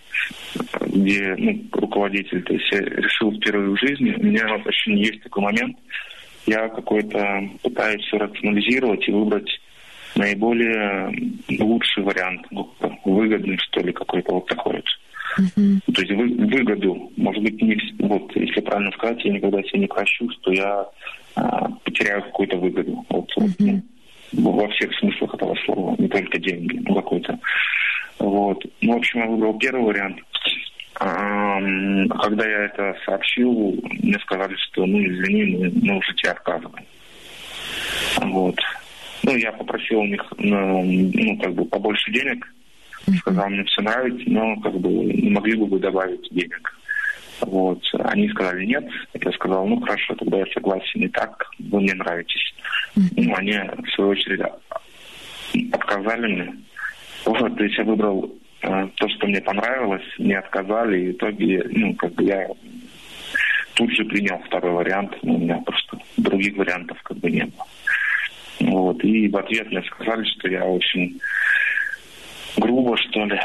где 0.88 1.36
ну, 1.38 1.66
руководитель, 1.72 2.43
то 2.43 2.54
есть 2.54 2.72
я 2.72 2.80
решил 2.80 3.32
впервые 3.32 3.72
в 3.72 3.80
жизни. 3.80 4.16
У 4.18 4.24
меня 4.24 4.56
очень 4.66 4.98
есть 4.98 5.24
такой 5.24 5.43
момент, 5.43 5.78
я 6.45 6.70
какой-то 6.70 7.50
пытаюсь 7.62 8.02
все 8.04 8.18
рационализировать 8.18 9.08
и 9.08 9.12
выбрать 9.12 9.50
наиболее 10.16 11.12
лучший 11.60 12.04
вариант, 12.04 12.45
ну, 12.52 12.74
выгодный, 13.06 13.58
что 13.58 13.82
ли, 13.82 13.91
какой-то 13.91 14.34
вот 14.34 14.48
такой 14.48 14.76
вот. 14.76 14.86
Uh-huh. 15.39 15.93
То 15.93 16.02
есть 16.02 16.14
вы, 16.14 16.28
выгоду, 16.48 17.12
может 17.16 17.43
быть, 17.43 17.62
не, 17.62 17.78
вот, 18.00 18.36
если 18.36 18.62
правильно 18.62 18.91
сказать, 18.93 19.24
я 19.24 19.34
никогда 19.34 19.62
себе 19.64 19.82
не 19.82 19.88
прощу, 19.88 20.30
что 20.32 20.52
я 20.52 20.86
а, 21.36 21.70
потеряю 21.84 22.24
какую-то 22.24 22.58
выгоду. 22.58 23.06
Вот, 23.10 23.30
uh-huh. 23.38 23.82
ну, 24.32 24.52
во 24.52 24.68
всех 24.70 24.91
смыслах 24.98 25.36
этого 25.36 25.56
слова, 25.66 25.95
не 26.00 26.08
только 26.08 26.39
деньги, 26.39 26.82
ну 26.88 26.95
какой-то. 26.95 27.38
Вот. 28.20 28.63
Ну, 28.82 28.93
в 28.93 28.97
общем, 28.97 29.20
я 29.20 29.28
выбрал 29.28 29.57
первый 29.59 29.84
вариант. 29.84 30.20
Когда 30.99 32.47
я 32.47 32.65
это 32.65 32.95
сообщил, 33.05 33.80
мне 33.99 34.18
сказали, 34.20 34.55
что, 34.55 34.86
ну, 34.86 34.99
извини, 34.99 35.55
мы, 35.55 35.72
мы 35.84 35.97
уже 35.97 36.13
тебе 36.15 36.32
отказываем. 36.32 36.86
Вот. 38.22 38.59
Ну, 39.24 39.36
я 39.36 39.51
попросил 39.51 39.99
у 39.99 40.05
них, 40.05 40.24
ну 40.38 41.38
как 41.38 41.53
бы, 41.53 41.65
побольше 41.65 42.11
денег. 42.11 42.47
Сказал, 43.20 43.49
мне 43.49 43.63
все 43.65 43.82
нравится, 43.82 44.24
но, 44.28 44.59
как 44.61 44.74
бы, 44.80 44.89
не 44.89 45.30
могли 45.30 45.55
бы 45.55 45.65
вы 45.68 45.80
добавить 45.80 46.28
денег. 46.32 46.74
Вот. 47.41 47.82
Они 48.05 48.28
сказали 48.30 48.65
нет. 48.65 48.86
Я 49.13 49.32
сказал, 49.34 49.68
ну, 49.68 49.80
хорошо, 49.82 50.15
тогда 50.15 50.39
я 50.39 50.45
согласен 50.47 51.03
и 51.03 51.07
так, 51.09 51.45
вы 51.59 51.82
мне 51.82 51.93
нравитесь. 51.93 52.55
Ну, 52.95 53.36
они, 53.36 53.53
в 53.53 53.89
свою 53.91 54.09
очередь, 54.11 54.41
отказали 55.72 56.28
мне. 56.28 56.55
Вот, 57.26 57.57
то 57.57 57.63
есть 57.63 57.78
я 57.78 57.84
выбрал 57.84 58.32
э, 58.61 58.88
то, 58.95 59.09
что 59.09 59.28
мне 59.28 59.41
понравилось, 59.41 60.05
мне 60.18 60.38
отказали, 60.38 60.99
и 60.99 61.07
в 61.07 61.11
итоге, 61.13 61.63
ну, 61.72 61.95
как 61.95 62.13
бы 62.13 62.24
я 62.24 62.47
тут 63.76 63.91
же 63.91 64.05
принял 64.05 64.39
второй 64.39 64.72
вариант, 64.72 65.15
но 65.22 65.36
у 65.36 65.39
меня 65.39 65.57
просто 65.65 65.99
других 66.18 66.57
вариантов 66.57 66.97
как 67.03 67.18
бы 67.18 67.30
не 67.30 67.43
было. 67.43 67.65
Вот. 68.59 69.03
И 69.03 69.28
в 69.28 69.38
ответ 69.38 69.70
мне 69.70 69.84
сказали, 69.84 70.24
что 70.24 70.47
я 70.47 70.65
очень 70.65 71.20
грубо, 72.57 72.97
что 72.97 73.26
ли, 73.26 73.39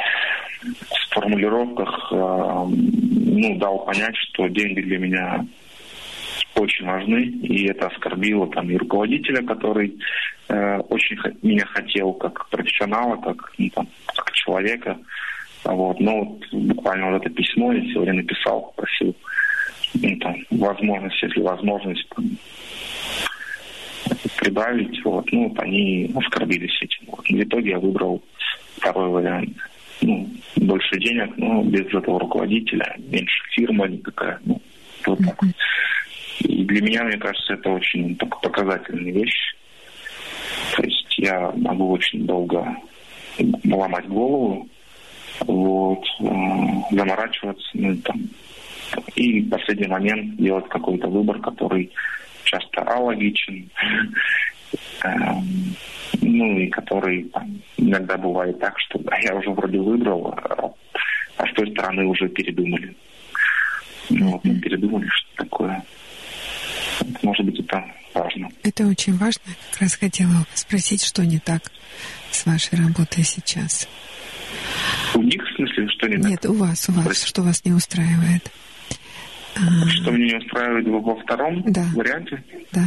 в 0.62 1.14
формулировках 1.14 2.12
э, 2.12 2.16
ну, 2.16 3.58
дал 3.58 3.84
понять, 3.84 4.16
что 4.16 4.48
деньги 4.48 4.80
для 4.80 4.98
меня 4.98 5.46
очень 6.54 6.86
важны, 6.86 7.22
и 7.22 7.66
это 7.66 7.86
оскорбило 7.86 8.46
там 8.48 8.70
и 8.70 8.76
руководителя, 8.76 9.42
который 9.42 9.98
э, 10.48 10.78
очень 10.88 11.18
меня 11.42 11.66
хотел 11.66 12.12
как 12.14 12.48
профессионала, 12.48 13.16
как, 13.16 13.52
ну, 13.58 13.68
там, 13.70 13.88
как 14.14 14.32
человека. 14.32 14.98
Вот. 15.64 16.00
Но 16.00 16.24
вот 16.24 16.44
буквально 16.52 17.12
вот 17.12 17.24
это 17.24 17.30
письмо 17.30 17.72
я 17.72 17.82
сегодня 17.92 18.14
написал, 18.14 18.62
попросил 18.62 19.14
ну, 19.94 20.16
там, 20.16 20.36
возможность, 20.50 21.22
если 21.22 21.40
возможность, 21.40 22.08
там, 22.10 22.24
прибавить, 24.38 25.04
вот, 25.04 25.30
ну, 25.32 25.48
вот 25.48 25.58
они 25.60 26.10
оскорбились 26.14 26.82
этим. 26.82 27.06
Вот. 27.06 27.26
В 27.28 27.42
итоге 27.42 27.70
я 27.70 27.78
выбрал 27.78 28.22
второй 28.76 29.08
вариант. 29.08 29.56
Ну, 30.00 30.28
больше 30.56 30.98
денег, 30.98 31.36
но 31.36 31.62
без 31.62 31.86
этого 31.86 32.18
руководителя, 32.18 32.96
меньше 32.98 33.44
фирма 33.52 33.86
никакая, 33.86 34.40
ну, 34.44 34.60
вот 35.06 35.18
так. 35.18 35.38
И 36.42 36.64
для 36.64 36.82
меня, 36.82 37.04
мне 37.04 37.18
кажется, 37.18 37.54
это 37.54 37.70
очень 37.70 38.16
показательная 38.16 39.12
вещь. 39.12 39.54
То 40.76 40.82
есть 40.82 41.18
я 41.18 41.52
могу 41.56 41.90
очень 41.90 42.26
долго 42.26 42.76
ломать 43.64 44.08
голову, 44.08 44.68
вот, 45.40 46.04
э, 46.20 46.24
заморачиваться, 46.90 47.68
ну, 47.74 47.96
там, 47.96 48.28
и 49.14 49.40
в 49.40 49.50
последний 49.50 49.86
момент 49.88 50.36
делать 50.36 50.68
какой-то 50.68 51.08
выбор, 51.08 51.40
который 51.40 51.90
часто 52.44 52.82
алогичен, 52.82 53.70
эм, 55.04 55.74
ну 56.20 56.58
и 56.58 56.68
который 56.68 57.24
там, 57.24 57.62
иногда 57.76 58.16
бывает 58.16 58.58
так, 58.58 58.78
что 58.80 58.98
да, 58.98 59.16
я 59.22 59.34
уже 59.34 59.50
вроде 59.50 59.78
выбрал, 59.78 60.34
а, 60.36 60.72
а 61.38 61.46
с 61.46 61.52
той 61.54 61.70
стороны 61.70 62.04
уже 62.06 62.28
передумали. 62.28 62.94
Ну, 64.10 64.32
вот 64.32 64.44
мы 64.44 64.60
передумали, 64.60 65.08
что 65.08 65.44
такое. 65.44 65.82
Может 67.22 67.46
быть, 67.46 67.60
это 67.60 67.84
важно. 68.14 68.48
Это 68.62 68.86
очень 68.86 69.16
важно. 69.16 69.42
Как 69.72 69.82
раз 69.82 69.94
хотела 69.94 70.46
спросить, 70.54 71.04
что 71.04 71.24
не 71.24 71.38
так 71.38 71.62
с 72.30 72.46
вашей 72.46 72.78
работой 72.78 73.24
сейчас. 73.24 73.88
У 75.14 75.22
них, 75.22 75.42
в 75.42 75.56
смысле, 75.56 75.88
что 75.88 76.08
не 76.08 76.16
так? 76.16 76.30
Нет, 76.30 76.46
у 76.46 76.54
вас, 76.54 76.88
у 76.88 76.92
вас, 76.92 77.04
Прости. 77.04 77.26
что 77.26 77.42
вас 77.42 77.64
не 77.64 77.72
устраивает. 77.72 78.50
А... 79.56 79.88
Что 79.88 80.10
меня 80.10 80.38
не 80.38 80.44
устраивает 80.44 80.86
во 80.86 81.14
втором 81.16 81.62
да. 81.66 81.84
варианте? 81.94 82.42
Да. 82.72 82.82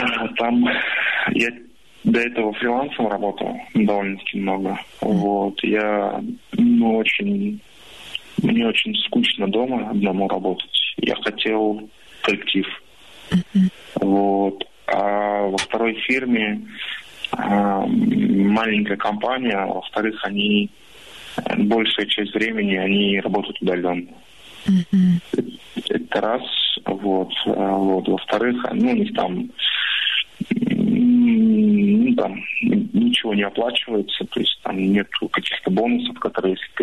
А, 0.00 0.28
там 0.36 0.64
я 1.32 1.48
до 2.04 2.20
этого 2.20 2.52
фрилансом 2.54 3.08
работал 3.08 3.56
довольно-таки 3.74 4.38
много. 4.38 4.70
Mm. 4.70 4.78
Вот. 5.00 5.64
Я 5.64 6.22
ну, 6.52 6.96
очень 6.96 7.60
мне 8.42 8.66
очень 8.66 8.94
скучно 9.06 9.48
дома 9.48 9.90
одному 9.90 10.28
работать. 10.28 10.70
Я 10.98 11.16
хотел 11.16 11.88
коллектив. 12.22 12.66
Mm-hmm. 13.30 13.70
Вот. 14.00 14.64
А 14.86 15.42
во 15.48 15.56
второй 15.58 15.94
фирме 15.94 16.66
а, 17.32 17.84
маленькая 17.86 18.96
компания, 18.96 19.56
а 19.56 19.66
во-вторых, 19.66 20.20
они 20.24 20.70
большая 21.56 22.06
часть 22.06 22.34
времени 22.34 22.76
они 22.76 23.20
работают 23.20 23.60
удаленно. 23.60 24.08
Mm-hmm. 24.66 25.58
Это 25.90 26.20
раз. 26.20 26.42
Вот. 26.84 27.32
А, 27.46 27.76
вот. 27.76 28.08
Во-вторых, 28.08 28.64
ну, 28.72 28.94
них 28.94 29.14
там 29.14 29.50
ну, 30.50 32.14
там 32.14 32.34
ничего 32.92 33.34
не 33.34 33.42
оплачивается, 33.42 34.24
то 34.24 34.40
есть 34.40 34.58
там 34.62 34.78
нет 34.78 35.08
каких-то 35.32 35.70
бонусов, 35.70 36.18
которые 36.18 36.52
есть 36.52 36.64
в 36.64 36.74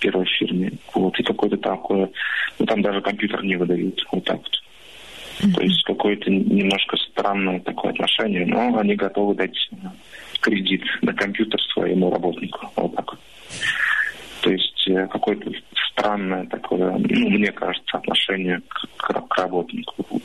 первой, 0.00 0.26
фирме. 0.26 0.72
Вот, 0.94 1.18
и 1.18 1.22
какое-то 1.22 1.56
такое, 1.56 2.10
ну 2.58 2.66
там 2.66 2.82
даже 2.82 3.00
компьютер 3.00 3.44
не 3.44 3.56
выдают, 3.56 4.04
вот 4.10 4.24
так 4.24 4.38
вот. 4.38 4.62
Mm-hmm. 5.40 5.54
То 5.54 5.62
есть 5.62 5.84
какое-то 5.84 6.30
немножко 6.30 6.96
странное 6.96 7.60
такое 7.60 7.92
отношение, 7.92 8.46
но 8.46 8.76
они 8.78 8.94
готовы 8.94 9.34
дать 9.34 9.70
кредит 10.40 10.82
на 11.02 11.12
компьютер 11.14 11.60
своему 11.72 12.10
работнику. 12.10 12.70
Вот 12.76 12.94
так 12.96 13.12
вот. 13.12 13.20
То 14.42 14.50
есть 14.50 14.88
э, 14.88 15.06
какое-то 15.08 15.50
странное 15.90 16.46
такое, 16.46 16.92
ну, 16.92 17.30
мне 17.30 17.52
кажется, 17.52 17.98
отношение 17.98 18.60
к, 18.68 18.86
к, 18.96 19.28
к 19.28 19.38
работнику. 19.38 19.94
Вот. 20.08 20.22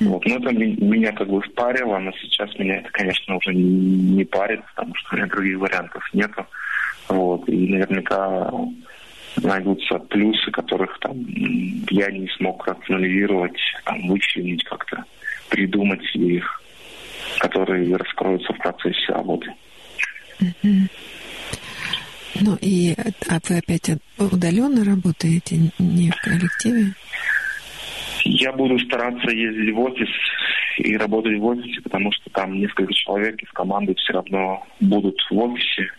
Вот. 0.00 0.26
Но 0.26 0.36
это 0.36 0.52
меня 0.52 1.12
как 1.12 1.28
бы 1.28 1.40
впарило, 1.40 1.98
но 1.98 2.10
сейчас 2.20 2.56
меня 2.58 2.78
это, 2.78 2.90
конечно, 2.90 3.36
уже 3.36 3.54
не 3.54 4.24
парит, 4.24 4.60
потому 4.74 4.94
что 4.96 5.14
у 5.14 5.16
меня 5.16 5.26
других 5.26 5.58
вариантов 5.58 6.02
нету. 6.12 6.44
Вот. 7.10 7.48
И 7.48 7.68
наверняка 7.68 8.50
найдутся 9.42 9.98
плюсы, 9.98 10.50
которых 10.50 10.98
там 11.00 11.16
я 11.90 12.10
не 12.10 12.28
смог 12.36 12.66
рационализировать, 12.66 13.58
там, 13.84 14.08
вычленить 14.08 14.64
как-то, 14.64 15.04
придумать 15.48 16.02
себе 16.06 16.36
их, 16.36 16.62
которые 17.38 17.96
раскроются 17.96 18.52
в 18.52 18.58
процессе 18.58 19.12
работы. 19.12 19.52
Ну 22.40 22.56
и 22.60 22.94
а 23.28 23.38
вы 23.48 23.58
опять 23.58 23.90
удаленно 24.18 24.84
работаете, 24.84 25.56
не 25.78 26.10
в 26.10 26.20
коллективе? 26.22 26.94
Я 28.24 28.52
буду 28.52 28.78
стараться 28.78 29.30
ездить 29.30 29.74
в 29.74 29.80
офис 29.80 30.08
и 30.78 30.96
работать 30.96 31.38
в 31.38 31.44
офисе, 31.44 31.80
потому 31.82 32.12
что 32.12 32.30
там 32.30 32.58
несколько 32.58 32.92
человек 32.92 33.42
из 33.42 33.50
команды 33.50 33.94
все 33.94 34.12
равно 34.12 34.64
будут 34.80 35.16
в 35.30 35.38
офисе. 35.38 35.90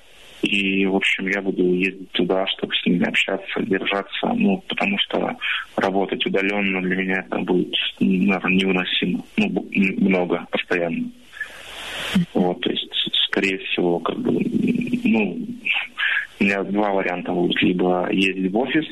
И, 0.42 0.86
в 0.86 0.96
общем, 0.96 1.28
я 1.28 1.42
буду 1.42 1.64
ездить 1.74 2.12
туда, 2.12 2.48
чтобы 2.48 2.74
с 2.76 2.86
ними 2.86 3.08
общаться, 3.08 3.62
держаться. 3.62 4.28
Ну, 4.36 4.64
потому 4.68 4.98
что 5.00 5.38
работать 5.76 6.26
удаленно 6.26 6.82
для 6.82 6.96
меня 6.96 7.26
это 7.28 7.38
будет, 7.40 7.74
наверное, 8.00 8.58
невыносимо. 8.58 9.24
Ну, 9.38 9.68
много, 10.00 10.48
постоянно. 10.52 11.12
Вот, 12.34 12.60
то 12.62 12.72
есть, 12.72 12.90
скорее 13.28 13.60
всего, 13.60 14.00
как 14.00 14.18
бы, 14.18 14.32
ну, 15.04 15.48
у 16.40 16.44
меня 16.44 16.64
два 16.64 16.90
варианта 16.90 17.32
будут. 17.32 17.62
Либо 17.62 18.10
ездить 18.12 18.52
в 18.52 18.58
офис, 18.58 18.86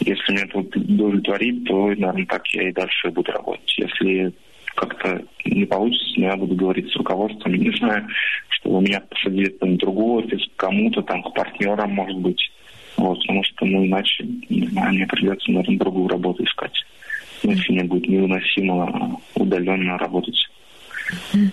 Если 0.00 0.32
меня 0.32 0.44
это 0.44 0.58
удовлетворит, 0.58 1.64
то, 1.64 1.88
наверное, 1.88 2.26
так 2.26 2.46
я 2.48 2.68
и 2.68 2.72
дальше 2.72 3.10
буду 3.10 3.32
работать. 3.32 3.74
Если 3.76 4.32
как-то 4.78 5.20
не 5.44 5.64
получится, 5.64 6.20
я 6.20 6.36
буду 6.36 6.54
говорить 6.54 6.90
с 6.92 6.96
руководством. 6.96 7.54
Не 7.54 7.76
знаю, 7.78 8.06
что 8.50 8.70
у 8.70 8.80
меня 8.80 9.00
посадили 9.00 9.48
там 9.50 9.76
другой 9.76 10.24
офис, 10.24 10.40
кому-то 10.56 11.02
там, 11.02 11.22
к 11.22 11.34
партнерам, 11.34 11.92
может 11.92 12.16
быть. 12.18 12.40
Вот, 12.96 13.18
потому 13.20 13.42
что, 13.44 13.66
ну, 13.66 13.84
иначе, 13.84 14.24
не 14.48 14.66
знаю, 14.68 14.94
мне 14.94 15.06
придется, 15.06 15.50
наверное, 15.50 15.78
другую 15.78 16.08
работу 16.08 16.44
искать. 16.44 16.84
Если 17.42 17.72
мне 17.72 17.84
будет 17.84 18.08
невыносимо 18.08 19.20
удаленно 19.34 19.98
работать 19.98 20.48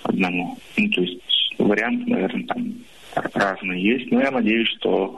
одному. 0.03 0.57
Ну, 0.77 0.89
то 0.89 1.01
есть 1.01 1.55
варианты, 1.57 2.11
наверное, 2.11 2.45
там 2.45 2.73
разные 3.33 3.83
есть. 3.83 4.11
Но 4.11 4.21
я 4.21 4.31
надеюсь, 4.31 4.67
что 4.79 5.17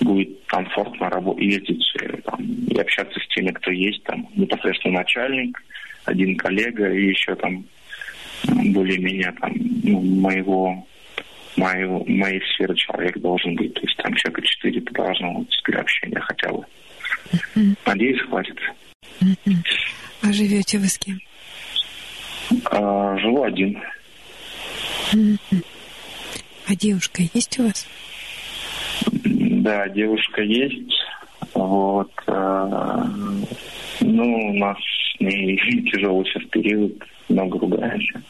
будет 0.00 0.30
комфортно 0.46 1.10
ездить 1.38 1.84
э, 2.00 2.16
там, 2.24 2.40
и 2.42 2.78
общаться 2.78 3.18
с 3.20 3.34
теми, 3.34 3.50
кто 3.50 3.70
есть 3.70 4.02
там 4.04 4.26
непосредственно 4.34 4.98
начальник, 4.98 5.62
один 6.04 6.36
коллега 6.36 6.92
и 6.92 7.08
еще 7.08 7.34
там 7.36 7.64
более-менее 8.44 9.32
там 9.40 9.52
ну, 9.82 10.00
моего 10.00 10.86
моего, 11.56 12.04
моей 12.06 12.40
сферы 12.54 12.74
человек 12.76 13.18
должен 13.18 13.54
быть. 13.54 13.74
То 13.74 13.80
есть 13.82 13.96
там 13.98 14.14
человека 14.14 14.42
четыре 14.42 14.80
должно 14.80 15.32
быть 15.40 15.60
для 15.64 15.80
общения 15.80 16.20
хотя 16.20 16.52
бы. 16.52 16.64
Mm-hmm. 17.32 17.78
Надеюсь, 17.86 18.20
хватит. 18.22 18.58
Mm-hmm. 19.20 19.56
А 20.22 20.32
живете 20.32 20.78
вы 20.78 20.86
с 20.86 20.98
кем? 20.98 21.20
А, 22.66 23.16
живу 23.18 23.42
один. 23.42 23.82
Mm-hmm. 25.12 25.64
А 26.66 26.76
девушка 26.76 27.22
есть 27.34 27.58
у 27.58 27.64
вас? 27.64 27.86
Да, 29.12 29.88
девушка 29.88 30.42
есть. 30.42 30.94
Вот. 31.54 32.12
А, 32.26 33.04
ну, 34.00 34.50
у 34.50 34.54
нас 34.54 34.78
ней 35.20 35.58
тяжелый 35.90 36.24
сейчас 36.24 36.44
период, 36.50 36.92
много 37.28 37.58
ругаемся. 37.58 38.22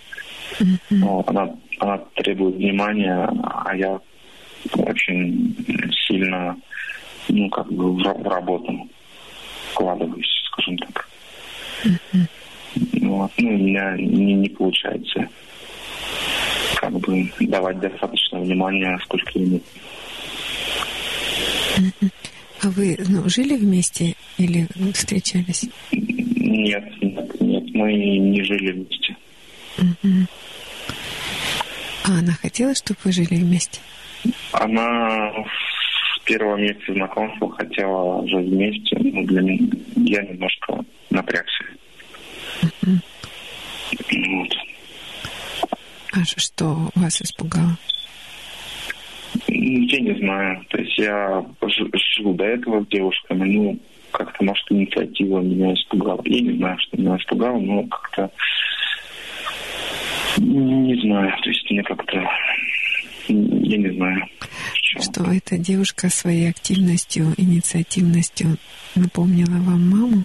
Mm-hmm. 0.59 0.99
Вот, 1.01 1.28
она, 1.28 1.55
она 1.78 1.99
требует 2.14 2.57
внимания, 2.57 3.28
а 3.43 3.76
я 3.76 4.01
очень 4.74 5.57
сильно, 6.07 6.57
ну, 7.28 7.49
как 7.51 7.70
бы 7.72 7.93
в, 7.93 7.99
в 7.99 8.28
работу 8.28 8.88
вкладываюсь, 9.72 10.30
скажем 10.53 10.76
так. 10.78 11.09
Mm-hmm. 11.84 12.26
Вот. 13.03 13.30
Ну, 13.38 13.49
у 13.49 13.59
меня 13.59 13.97
не, 13.97 14.34
не 14.34 14.49
получается 14.49 15.28
как 16.80 16.93
бы 16.93 17.30
давать 17.41 17.78
достаточно 17.80 18.41
внимания, 18.41 18.99
сколько 19.05 19.38
ему. 19.38 19.61
А 22.63 22.69
вы 22.69 22.99
ну, 23.09 23.27
жили 23.29 23.57
вместе 23.57 24.15
или 24.37 24.67
встречались? 24.93 25.67
Нет, 25.93 26.85
нет, 27.01 27.41
нет, 27.41 27.75
мы 27.75 27.93
не 27.95 28.43
жили 28.43 28.73
вместе. 28.73 29.17
Угу. 29.79 30.27
А 32.05 32.19
она 32.19 32.33
хотела, 32.33 32.75
чтобы 32.75 33.01
вы 33.05 33.13
жили 33.13 33.37
вместе? 33.37 33.81
Она 34.53 35.31
в 35.33 36.25
первом 36.25 36.61
месяце 36.61 36.93
знакомства 36.93 37.51
хотела 37.53 38.27
жить 38.29 38.49
вместе, 38.49 38.97
но 38.99 39.23
для 39.25 39.41
меня 39.41 39.69
я 39.97 40.23
немножко 40.23 40.85
напрягся. 41.09 41.65
Угу. 42.63 42.99
Вот. 44.37 44.57
А 46.13 46.25
что 46.25 46.91
вас 46.95 47.23
испугало? 47.23 47.79
Я 49.47 50.01
не 50.01 50.18
знаю. 50.18 50.64
То 50.68 50.78
есть 50.78 50.99
я 50.99 51.45
живу 52.16 52.35
до 52.35 52.45
этого 52.45 52.85
с 52.85 52.89
девушками, 52.89 53.49
ну, 53.49 53.78
как-то, 54.11 54.45
может, 54.45 54.64
инициатива 54.70 55.41
меня 55.41 55.72
испугала. 55.74 56.20
Я 56.24 56.41
не 56.41 56.57
знаю, 56.57 56.78
что 56.81 56.97
меня 56.97 57.16
испугало, 57.16 57.59
но 57.59 57.85
как-то 57.85 58.31
не 60.39 61.01
знаю. 61.03 61.33
То 61.43 61.51
есть 61.51 61.70
мне 61.70 61.83
как-то 61.83 62.28
я 63.28 63.76
не 63.78 63.91
знаю. 63.91 64.26
Что 64.83 65.24
эта 65.31 65.57
девушка 65.57 66.09
своей 66.09 66.51
активностью, 66.51 67.26
инициативностью 67.37 68.57
напомнила 68.97 69.59
вам 69.61 69.89
маму? 69.89 70.24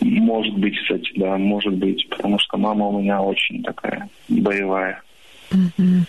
Может 0.00 0.54
быть, 0.58 0.76
кстати, 0.80 1.10
да, 1.16 1.36
может 1.38 1.74
быть, 1.74 2.08
потому 2.08 2.38
что 2.38 2.56
мама 2.56 2.86
у 2.88 3.00
меня 3.00 3.20
очень 3.20 3.62
такая 3.62 4.08
боевая. 4.28 5.02
Угу. 5.52 6.06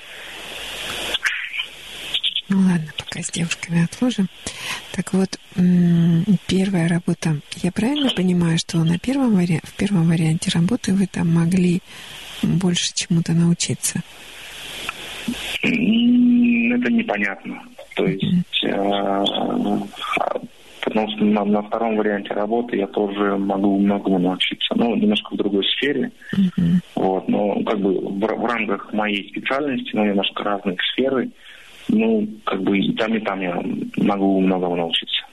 Ну 2.50 2.58
ладно, 2.60 2.92
пока 2.98 3.22
с 3.22 3.32
девушками 3.32 3.84
отложим. 3.84 4.30
Так 4.94 5.14
вот, 5.14 5.38
первая 6.48 6.88
работа. 6.88 7.40
Я 7.58 7.72
правильно 7.72 8.10
понимаю, 8.12 8.58
что 8.58 8.78
на 8.84 8.98
первом 8.98 9.36
вари... 9.36 9.60
в 9.64 9.74
первом 9.76 10.08
варианте 10.08 10.50
работы 10.54 10.94
вы 10.94 11.08
там 11.08 11.34
могли 11.34 11.82
больше 12.42 12.94
чему-то 12.94 13.34
научиться? 13.34 14.02
Это 15.62 16.92
непонятно. 16.92 17.64
То 17.96 18.06
есть 18.06 18.24
mm-hmm 18.64 19.90
потому 20.88 21.10
что 21.12 21.26
на, 21.26 21.44
на 21.44 21.62
втором 21.64 21.98
варианте 21.98 22.34
работы 22.34 22.78
я 22.78 22.88
тоже 22.88 23.38
могу 23.38 23.78
многому 23.78 24.20
научиться. 24.20 24.74
Ну, 24.76 24.96
немножко 24.96 25.34
в 25.34 25.38
другой 25.38 25.66
сфере. 25.66 26.12
Mm-hmm. 26.34 26.80
Вот, 26.96 27.28
но 27.28 27.62
как 27.64 27.80
бы 27.80 27.94
в, 27.94 28.20
в 28.20 28.46
рамках 28.46 28.94
моей 28.94 29.30
специальности, 29.30 29.92
ну, 29.94 30.06
немножко 30.06 30.44
разных 30.44 30.80
сферы, 30.94 31.30
ну, 31.88 32.28
как 32.46 32.62
бы 32.62 32.78
и 32.78 32.94
там, 32.94 33.14
и 33.16 33.20
там 33.20 33.42
я 33.42 33.62
могу 33.98 34.40
многому 34.42 34.76
научиться. 34.76 35.24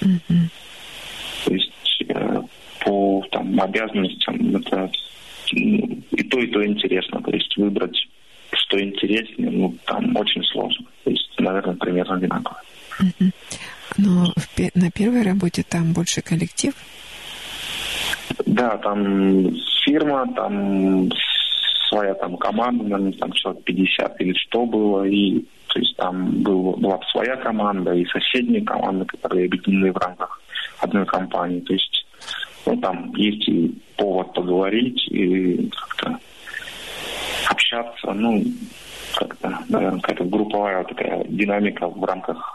Mm-hmm. 0.00 0.48
То 1.44 1.54
есть 1.54 1.72
э, 2.08 2.42
по 2.84 3.24
там, 3.30 3.60
обязанностям 3.60 4.56
это 4.56 4.90
ну, 5.52 6.02
и 6.10 6.22
то, 6.24 6.40
и 6.40 6.46
то 6.48 6.64
интересно. 6.64 7.22
То 7.22 7.30
есть 7.30 7.56
выбрать, 7.56 7.96
что 8.52 8.80
интереснее, 8.80 9.50
ну, 9.50 9.74
там 9.84 10.16
очень 10.16 10.42
сложно. 10.44 10.86
То 11.04 11.10
есть, 11.10 11.30
наверное, 11.38 11.74
примерно 11.76 12.16
одинаково. 12.16 12.62
Mm-hmm. 13.00 13.32
Но 13.98 14.32
в, 14.36 14.70
на 14.74 14.90
первой 14.90 15.22
работе 15.22 15.64
там 15.68 15.92
больше 15.92 16.22
коллектив? 16.22 16.74
Да, 18.44 18.76
там 18.78 19.54
фирма, 19.84 20.26
там 20.34 21.10
своя 21.96 22.14
там 22.14 22.36
команда, 22.36 22.84
наверное, 22.84 23.12
там 23.12 23.32
человек 23.32 23.64
50 23.64 24.20
или 24.20 24.34
100 24.48 24.66
было, 24.66 25.04
и 25.04 25.40
то 25.68 25.78
есть 25.78 25.96
там 25.96 26.42
был, 26.42 26.72
была 26.72 27.00
своя 27.10 27.36
команда 27.36 27.94
и 27.94 28.04
соседние 28.06 28.62
команды, 28.62 29.04
которые 29.06 29.46
объединены 29.46 29.92
в 29.92 29.96
рамках 29.96 30.40
одной 30.80 31.06
компании. 31.06 31.60
То 31.60 31.72
есть 31.72 32.06
ну, 32.66 32.76
там 32.78 33.14
есть 33.14 33.48
и 33.48 33.74
повод 33.96 34.34
поговорить, 34.34 35.06
и 35.10 35.70
как-то 35.70 36.18
общаться, 37.48 38.12
ну, 38.12 38.42
как-то, 39.14 39.58
наверное, 39.68 40.00
какая-то 40.00 40.24
групповая 40.24 40.84
такая 40.84 41.24
динамика 41.28 41.88
в 41.88 42.04
рамках 42.04 42.52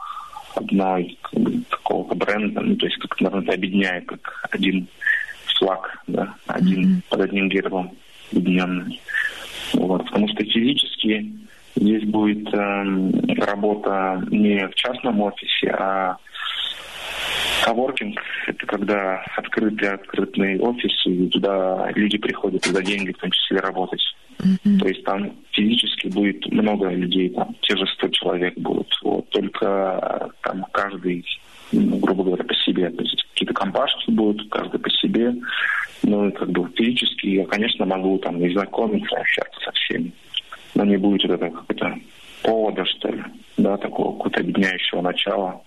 одной 0.56 1.18
какого-то 1.70 2.14
бренда, 2.14 2.62
ну, 2.62 2.76
то 2.76 2.86
есть 2.86 2.98
как, 2.98 3.20
наверное, 3.22 3.44
это 3.44 3.54
объединяет 3.54 4.06
как 4.06 4.50
один 4.52 4.88
флаг, 5.58 6.04
да, 6.08 6.36
один 6.48 6.84
mm-hmm. 6.84 7.02
под 7.10 7.22
одним 7.22 7.50
гербом 7.50 7.92
объединенный. 8.32 9.00
Вот, 9.74 10.06
потому 10.06 10.28
что 10.30 10.44
физически 10.44 11.34
здесь 11.76 12.04
будет 12.06 12.54
э, 12.54 13.44
работа 13.44 14.24
не 14.30 14.68
в 14.68 14.76
частном 14.76 15.22
офисе, 15.22 15.70
а 15.78 16.18
Коворкинг– 17.64 18.20
это 18.48 18.66
когда 18.66 19.24
открытый 19.38 19.90
открытый 19.90 20.60
офис, 20.60 20.92
и 21.06 21.28
туда 21.28 21.92
люди 21.96 22.18
приходят 22.18 22.66
за 22.66 22.82
деньги, 22.84 23.12
в 23.12 23.18
том 23.18 23.32
числе 23.32 23.60
работать. 23.60 24.02
Mm-hmm. 24.40 24.80
То 24.80 24.88
есть 24.88 25.04
там 25.04 25.32
физически 25.52 26.08
будет 26.08 26.46
много 26.52 26.90
людей, 26.90 27.30
там 27.30 27.56
те 27.62 27.76
же 27.78 27.86
100 27.86 28.08
человек 28.10 28.58
будут. 28.58 28.88
Вот. 29.04 29.30
Только 29.30 30.32
там 30.42 30.66
каждый, 30.72 31.24
ну, 31.72 31.98
грубо 31.98 32.24
говоря, 32.24 32.44
по 32.44 32.54
себе. 32.56 32.90
То 32.90 33.04
есть 33.04 33.24
какие-то 33.42 33.54
компашки 33.54 34.12
будут, 34.12 34.50
каждый 34.52 34.80
по 34.80 34.90
себе. 34.90 35.34
Ну, 36.04 36.32
как 36.32 36.50
бы 36.52 36.70
физически 36.76 37.28
я, 37.28 37.46
конечно, 37.46 37.86
могу 37.86 38.20
там 38.20 38.44
и 38.44 38.54
знакомиться, 38.54 39.18
общаться 39.18 39.60
со 39.62 39.72
всеми. 39.72 40.12
Но 40.76 40.86
не 40.86 40.98
будет 40.98 41.24
вот 41.24 41.34
этого 41.34 41.50
какого-то 41.50 42.00
повода, 42.44 42.86
что 42.86 43.10
ли, 43.10 43.24
да, 43.58 43.78
такого 43.78 44.14
какого-то 44.14 44.42
объединяющего 44.42 45.02
начала. 45.02 45.62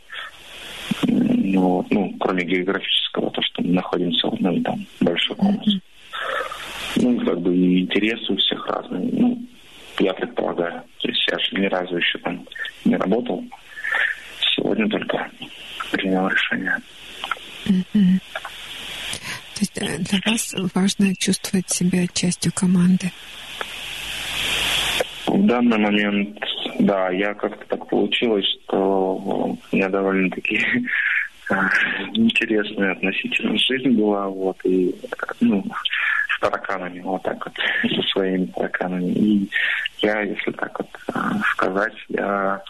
Ну, 1.03 1.85
ну, 1.91 2.15
кроме 2.21 2.45
географического, 2.45 3.31
то, 3.31 3.43
что 3.43 3.63
мы 3.63 3.73
находимся 3.75 4.29
в 4.29 4.35
одной 4.35 4.61
там 4.61 4.87
большой 5.01 5.37
комнате. 5.37 5.71
Mm-hmm. 5.71 7.03
Ну, 7.03 7.27
как 7.27 7.41
бы 7.41 7.57
и 7.57 7.81
интересы 7.81 8.33
у 8.33 8.37
всех 8.37 8.67
разные. 8.69 9.09
Ну, 9.13 9.43
я 9.99 10.15
предполагаю. 10.15 10.83
То 11.01 11.09
есть 11.09 11.27
я 11.29 11.39
же 11.39 11.61
ни 11.61 11.67
разу 11.67 11.97
еще 11.97 12.19
там 12.19 12.47
не 12.85 12.97
работал. 12.97 13.45
Сегодня 14.55 14.89
только 14.89 15.29
принял 15.91 16.29
решение. 16.29 16.77
То 17.65 19.61
есть 19.61 19.79
э, 19.79 19.99
для 19.99 20.19
вас 20.27 20.55
важно 20.75 21.15
чувствовать 21.17 21.71
себя 21.71 22.07
частью 22.13 22.53
команды? 22.53 23.11
В 25.27 25.47
данный 25.47 25.79
момент, 25.79 26.39
да, 26.81 27.11
я 27.11 27.35
как-то 27.35 27.65
так 27.67 27.89
получилось, 27.89 28.45
что 28.65 29.15
у 29.17 29.59
меня 29.73 29.89
довольно-таки 29.89 30.61
интересная 32.15 32.93
относительно 32.93 33.57
жизнь 33.59 33.91
была, 33.91 34.29
вот, 34.29 34.59
и, 34.65 34.95
ну, 35.41 35.65
с 36.37 36.41
тараканами, 36.41 37.01
вот 37.01 37.23
так 37.23 37.45
вот, 37.45 37.55
со 37.95 38.03
своими 38.09 38.47
тараканами. 38.47 39.13
И 39.13 39.51
я, 40.01 40.21
если 40.21 40.51
так 40.53 40.79
вот 40.79 40.89
сказать, 41.53 41.95
я 42.09 42.63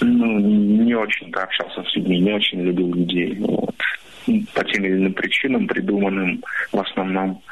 ну, 0.00 0.38
не 0.40 0.94
очень-то 0.94 1.42
общался 1.42 1.82
с 1.82 1.96
людьми, 1.96 2.20
не 2.20 2.32
очень 2.32 2.62
любил 2.62 2.92
людей. 2.92 3.36
Вот. 3.40 3.76
По 4.54 4.64
тем 4.64 4.84
или 4.84 4.94
иным 4.94 5.14
причинам, 5.14 5.66
придуманным 5.66 6.42
в 6.72 6.78
основном. 6.78 7.42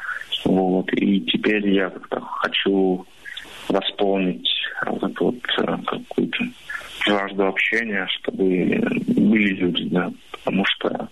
Вот. 0.45 0.91
И 0.93 1.21
теперь 1.21 1.67
я 1.69 1.89
как-то 1.89 2.21
хочу 2.21 3.05
восполнить 3.67 4.49
вот 4.85 5.19
вот 5.19 5.35
э, 5.57 5.77
какую-то 5.85 6.45
жажду 7.07 7.47
общения, 7.47 8.07
чтобы 8.19 8.43
были 9.07 9.53
люди, 9.53 9.83
да, 9.89 10.11
потому 10.31 10.65
что 10.65 11.09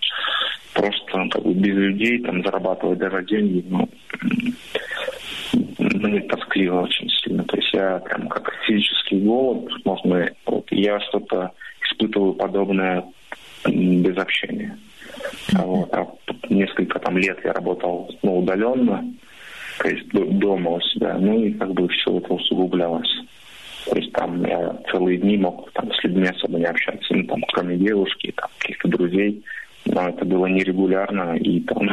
просто 0.74 1.30
как 1.32 1.44
бы 1.44 1.54
без 1.54 1.76
людей 1.76 2.20
там 2.20 2.44
зарабатывать 2.44 3.00
даже 3.00 3.24
деньги, 3.26 3.66
ну, 3.70 3.90
мне 5.80 6.22
тоскливо 6.22 6.82
очень 6.82 7.10
сильно. 7.10 7.44
То 7.46 7.58
есть 7.58 7.74
я 7.74 8.00
прям 8.00 8.28
как 8.28 8.54
физический 8.66 9.20
голод, 9.22 9.72
можно, 9.86 10.30
вот 10.46 10.68
я 10.72 11.00
что-то 11.02 11.52
испытываю 11.82 12.34
подобное 12.34 13.06
без 13.66 14.18
общения. 14.18 14.78
А 15.56 15.66
вот, 15.66 15.94
а 15.94 16.08
несколько 16.50 17.00
там 17.00 17.18
лет 17.18 17.40
я 17.44 17.54
работал 17.54 18.14
ну, 18.22 18.40
удаленно, 18.40 19.04
то 19.80 19.90
есть 19.90 20.08
дома 20.10 20.72
у 20.72 20.82
себя, 20.82 21.18
ну 21.18 21.40
и 21.44 21.54
как 21.54 21.74
бы 21.74 21.88
все 21.88 22.18
это 22.18 22.34
усугублялось. 22.34 23.10
То 23.86 23.96
есть 23.96 24.12
там 24.14 24.44
я 24.46 24.76
целые 24.92 25.18
дни 25.18 25.38
мог 25.38 25.72
там 25.74 25.92
с 25.94 26.04
людьми 26.04 26.28
особо 26.28 26.58
не 26.58 26.66
общаться, 26.66 27.14
ну 27.14 27.24
там 27.26 27.42
кроме 27.54 27.78
девушки, 27.78 28.34
там 28.36 28.50
каких-то 28.58 28.88
друзей, 28.88 29.44
но 29.86 30.10
это 30.10 30.26
было 30.26 30.48
нерегулярно 30.48 31.36
и 31.38 31.60
там 31.62 31.90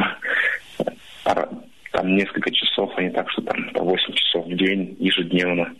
там 1.93 2.15
несколько 2.15 2.51
часов, 2.51 2.91
а 2.97 3.01
не 3.01 3.11
так, 3.11 3.29
что 3.29 3.41
там 3.43 3.69
по 3.73 3.83
8 3.83 4.13
часов 4.13 4.45
в 4.47 4.55
день 4.55 4.97
ежедневно, 4.99 5.71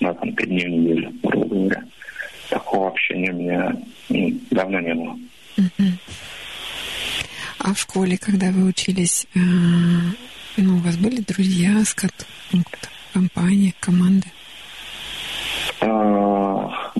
на 0.00 0.14
там 0.14 0.32
5 0.34 0.48
дней 0.48 0.66
в 0.66 0.68
неделю, 0.68 1.12
грубо 1.22 1.46
говоря. 1.46 1.84
Такого 2.50 2.88
общения 2.88 3.32
у 3.32 3.36
меня 3.36 3.76
ну, 4.10 4.32
давно 4.50 4.80
не 4.80 4.94
было. 4.94 5.18
А 7.58 7.72
в 7.72 7.78
школе, 7.78 8.18
когда 8.18 8.50
вы 8.50 8.68
учились, 8.68 9.26
э, 9.34 9.38
ну, 10.58 10.76
у 10.76 10.78
вас 10.80 10.96
были 10.98 11.22
друзья, 11.22 11.82
скат, 11.84 12.26
ну, 12.52 12.62
компания, 13.14 13.72
команды? 13.80 14.26
А, 15.82 16.92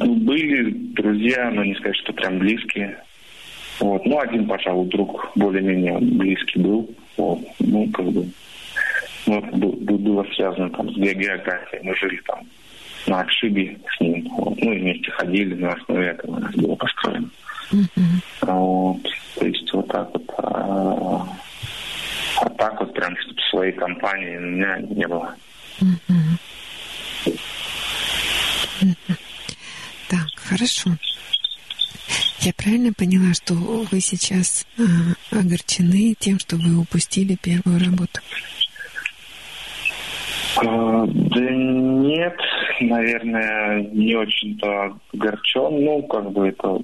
были 0.00 0.70
друзья, 0.94 1.50
но 1.50 1.64
не 1.64 1.74
сказать, 1.74 1.96
что 1.96 2.12
прям 2.12 2.38
близкие. 2.38 3.02
Вот. 3.80 4.04
Ну, 4.04 4.18
один, 4.20 4.46
пожалуй, 4.46 4.88
друг 4.88 5.30
более-менее 5.36 5.98
близкий 5.98 6.60
был. 6.60 6.90
Вот. 7.16 7.40
Ну, 7.60 7.88
как 7.90 8.06
бы, 8.06 8.28
ну, 9.26 9.38
это 9.38 9.56
было 9.56 10.24
связано 10.34 10.70
там 10.70 10.90
с 10.92 10.96
географией. 10.96 11.82
Мы 11.82 11.94
жили 11.96 12.20
там 12.26 12.40
на 13.06 13.20
отшибе 13.20 13.78
с 13.96 14.00
ним. 14.00 14.28
Вот. 14.36 14.60
Ну, 14.60 14.72
и 14.72 14.78
вместе 14.80 15.10
ходили, 15.12 15.54
на 15.54 15.72
основе 15.72 16.08
этого 16.08 16.36
у 16.36 16.40
нас 16.40 16.54
было 16.54 16.74
построено. 16.74 17.30
Mm-hmm. 17.72 18.22
Вот. 18.42 19.02
То 19.36 19.46
есть 19.46 19.72
вот 19.72 19.88
так 19.88 20.10
вот. 20.12 20.24
А, 20.38 21.26
а 22.42 22.50
так 22.50 22.80
вот 22.80 22.92
прям, 22.92 23.16
чтобы 23.16 23.40
своей 23.50 23.72
компании 23.72 24.36
у 24.36 24.40
меня 24.40 24.78
не 24.78 25.06
было. 25.06 25.34
Mm-hmm. 25.80 26.38
Так, 30.08 30.26
хорошо. 30.36 30.90
Я 32.40 32.52
правильно 32.54 32.94
поняла, 32.94 33.34
что 33.34 33.54
вы 33.54 34.00
сейчас 34.00 34.66
а, 34.78 35.38
огорчены 35.38 36.14
тем, 36.18 36.38
что 36.38 36.56
вы 36.56 36.78
упустили 36.78 37.36
первую 37.36 37.78
работу? 37.78 38.20
А, 40.56 41.04
да 41.06 41.40
нет, 41.40 42.36
наверное, 42.80 43.82
не 43.92 44.14
очень-то 44.14 44.98
огорчен. 45.12 45.84
Ну, 45.84 46.02
как 46.04 46.30
бы 46.32 46.48
это, 46.48 46.78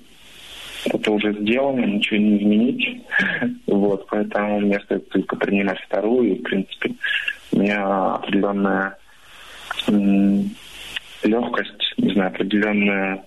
это 0.84 1.10
уже 1.10 1.32
сделано, 1.40 1.84
ничего 1.86 2.18
не 2.18 2.36
изменить. 2.38 3.02
Вот, 3.66 4.06
поэтому 4.08 4.60
мне 4.60 4.78
стоит 4.80 5.08
только 5.08 5.36
принимать 5.36 5.80
вторую. 5.80 6.34
И, 6.36 6.38
в 6.38 6.42
принципе, 6.42 6.94
у 7.52 7.58
меня 7.58 8.14
определенная 8.14 8.96
легкость, 11.24 11.94
не 11.96 12.12
знаю, 12.12 12.30
определенная 12.30 13.24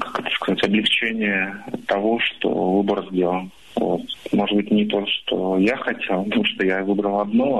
как 0.00 0.20
это 0.20 0.30
сказать, 0.30 0.64
облегчение 0.64 1.56
того, 1.86 2.18
что 2.20 2.48
выбор 2.48 3.06
сделан. 3.10 3.50
Вот. 3.74 4.02
Может 4.32 4.56
быть, 4.56 4.70
не 4.70 4.86
то, 4.86 5.04
что 5.06 5.58
я 5.58 5.76
хотел, 5.76 6.24
потому 6.24 6.44
что 6.44 6.64
я 6.64 6.82
выбрал 6.82 7.20
одно, 7.20 7.58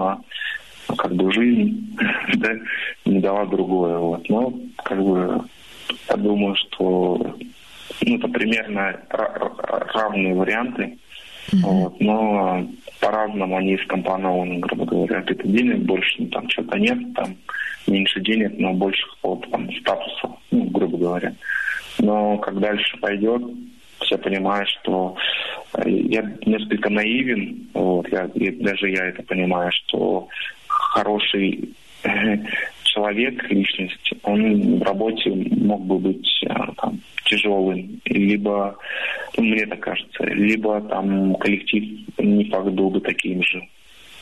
а 0.88 0.94
как 0.96 1.14
бы 1.14 1.30
жизнь 1.32 1.96
да, 2.36 2.52
не 3.04 3.20
дала 3.20 3.44
другое. 3.46 3.98
Вот. 3.98 4.28
Но 4.28 4.54
как 4.82 5.02
бы 5.02 5.44
я 6.08 6.16
думаю, 6.16 6.56
что 6.56 7.36
ну, 8.02 8.16
это 8.16 8.28
примерно 8.28 8.98
равные 9.10 10.34
варианты, 10.34 10.98
mm-hmm. 11.52 11.60
вот, 11.62 12.00
но 12.00 12.66
по-разному 13.00 13.56
они 13.56 13.76
скомпонованы, 13.78 14.58
грубо 14.58 14.84
говоря. 14.84 15.20
Где-то 15.20 15.48
денег 15.48 15.78
больше, 15.78 16.16
ну, 16.18 16.28
там 16.28 16.48
что-то 16.48 16.78
нет, 16.78 16.98
там 17.14 17.36
меньше 17.86 18.20
денег, 18.20 18.52
но 18.58 18.72
больше 18.72 19.06
какого-то 19.14 19.50
там 19.50 19.70
статуса, 19.80 20.30
ну, 20.50 20.64
грубо 20.64 20.98
говоря. 20.98 21.34
Но 21.98 22.38
как 22.38 22.58
дальше 22.60 22.96
пойдет, 22.98 23.42
все 24.00 24.18
понимают, 24.18 24.68
что 24.68 25.16
э, 25.74 25.88
я 25.88 26.22
несколько 26.44 26.90
наивен, 26.90 27.68
вот, 27.74 28.08
я, 28.10 28.28
даже 28.34 28.90
я 28.90 29.06
это 29.06 29.22
понимаю, 29.22 29.70
что 29.72 30.28
хороший 30.66 31.70
человек, 32.96 33.50
личность, 33.50 34.12
он 34.22 34.78
в 34.78 34.82
работе 34.82 35.30
мог 35.30 35.84
бы 35.84 35.98
быть 35.98 36.28
э, 36.44 36.54
там, 36.76 36.98
тяжелым, 37.24 38.00
либо, 38.06 38.76
ну, 39.36 39.44
мне 39.44 39.66
так 39.66 39.80
кажется, 39.80 40.24
либо 40.24 40.80
там 40.82 41.34
коллектив 41.36 41.84
не 42.18 42.44
факт 42.46 42.68
был 42.68 42.90
бы 42.90 43.00
таким 43.00 43.42
же. 43.42 43.62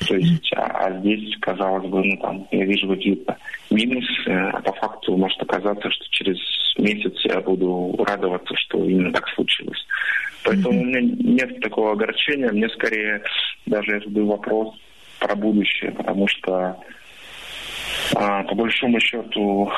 То 0.09 0.16
есть, 0.16 0.53
а, 0.57 0.87
а 0.87 1.01
здесь, 1.01 1.37
казалось 1.41 1.89
бы, 1.89 2.05
ну 2.05 2.16
там, 2.16 2.47
я 2.51 2.64
вижу 2.64 2.89
какие-то 2.89 3.37
минусы, 3.70 4.29
а 4.29 4.61
по 4.61 4.72
факту 4.72 5.16
может 5.16 5.41
оказаться, 5.41 5.89
что 5.89 6.05
через 6.11 6.37
месяц 6.77 7.14
я 7.25 7.41
буду 7.41 7.95
радоваться, 8.05 8.55
что 8.57 8.85
именно 8.85 9.12
так 9.12 9.29
случилось. 9.29 9.87
Поэтому 10.43 10.81
у 10.81 10.85
меня 10.85 11.01
нет 11.01 11.61
такого 11.61 11.93
огорчения, 11.93 12.51
мне 12.51 12.68
скорее 12.70 13.22
даже 13.66 13.93
я 13.93 14.01
задаю 14.01 14.27
вопрос 14.27 14.75
про 15.20 15.37
будущее, 15.37 15.93
потому 15.93 16.27
что 16.27 16.77
по 18.45 18.55
большому 18.55 19.01
счету 19.01 19.70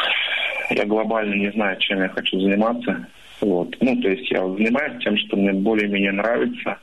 я 0.70 0.84
глобально 0.84 1.34
не 1.34 1.50
знаю, 1.52 1.78
чем 1.80 2.00
я 2.00 2.08
хочу 2.08 2.38
заниматься. 2.40 3.06
Вот. 3.40 3.76
Ну, 3.80 4.00
то 4.00 4.08
есть 4.08 4.30
я 4.30 4.40
занимаюсь 4.40 5.02
тем, 5.02 5.16
что 5.18 5.36
мне 5.36 5.52
более-менее 5.52 6.12
нравится, 6.12 6.78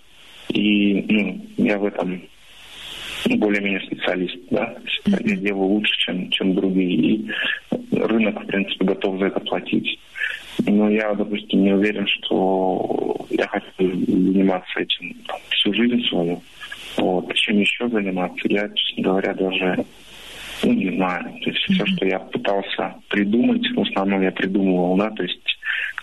и 0.49 1.05
ну, 1.09 1.45
я 1.57 1.77
в 1.77 1.85
этом 1.85 2.21
более-менее 3.25 3.81
специалист, 3.81 4.35
да, 4.51 4.75
я 5.05 5.35
делаю 5.37 5.67
лучше, 5.67 5.97
чем, 5.99 6.29
чем 6.29 6.55
другие, 6.55 6.95
и 6.95 7.31
рынок, 7.91 8.43
в 8.43 8.45
принципе, 8.47 8.85
готов 8.85 9.19
за 9.19 9.27
это 9.27 9.39
платить. 9.39 9.99
Но 10.65 10.89
я, 10.89 11.13
допустим, 11.13 11.63
не 11.63 11.73
уверен, 11.73 12.05
что 12.07 13.25
я 13.29 13.47
хочу 13.47 13.71
заниматься 13.79 14.79
этим 14.79 15.15
там, 15.25 15.37
всю 15.49 15.73
жизнь 15.73 16.03
свою. 16.09 16.41
Вот. 16.97 17.33
Чем 17.33 17.59
еще 17.59 17.87
заниматься, 17.89 18.47
я, 18.49 18.69
честно 18.69 19.03
говоря, 19.03 19.33
даже 19.33 19.85
ну, 20.63 20.73
не 20.73 20.95
знаю. 20.95 21.23
То 21.43 21.49
есть 21.49 21.61
все, 21.63 21.85
что 21.85 22.05
я 22.05 22.19
пытался 22.19 22.95
придумать, 23.09 23.65
в 23.75 23.81
основном 23.81 24.21
я 24.21 24.31
придумывал, 24.31 24.97
да, 24.97 25.09
то 25.11 25.23
есть 25.23 25.39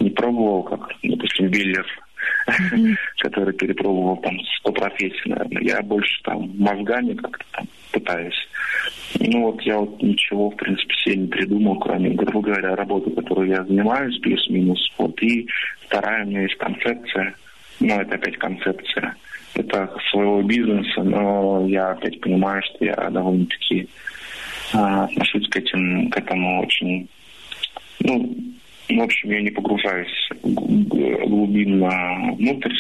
не 0.01 0.11
пробовал, 0.11 0.63
как, 0.63 0.93
допустим, 1.03 1.49
Биллер 1.49 1.87
mm-hmm. 2.47 2.95
который 3.19 3.55
перепробовал 3.55 4.17
там 4.19 4.39
сто 4.59 4.73
профессий, 4.73 5.29
наверное. 5.29 5.63
Я 5.63 5.83
больше 5.83 6.23
там 6.25 6.51
мозгами 6.59 7.15
как-то 7.15 7.45
там 7.53 7.67
пытаюсь. 7.93 8.49
Ну 9.19 9.43
вот 9.43 9.61
я 9.63 9.79
вот 9.79 10.01
ничего, 10.03 10.51
в 10.51 10.57
принципе, 10.57 10.95
себе 10.95 11.17
не 11.17 11.27
придумал, 11.29 11.79
кроме, 11.79 12.11
грубо 12.11 12.41
говоря, 12.41 12.77
работы, 12.77 13.11
которой 13.11 13.49
я 13.51 13.65
занимаюсь, 13.65 14.19
плюс-минус. 14.21 14.81
Вот. 14.99 15.21
И 15.23 15.49
вторая 15.87 16.25
у 16.25 16.29
меня 16.29 16.43
есть 16.43 16.57
концепция, 16.57 17.35
ну 17.81 18.01
это 18.01 18.15
опять 18.15 18.37
концепция, 18.39 19.15
это 19.55 19.93
своего 20.11 20.43
бизнеса, 20.43 21.03
но 21.03 21.67
я 21.67 21.91
опять 21.91 22.21
понимаю, 22.21 22.63
что 22.63 22.85
я 22.85 22.95
довольно-таки 23.11 23.89
а, 24.73 25.05
отношусь 25.05 25.49
к, 25.49 25.57
этим, 25.57 26.11
к 26.11 26.17
этому 26.17 26.63
очень 26.63 27.09
ну, 28.01 28.35
в 28.89 29.01
общем, 29.01 29.31
я 29.31 29.43
не 29.43 29.51
погружаюсь 29.51 30.29
глубинно 30.43 32.33
внутрь, 32.33 32.75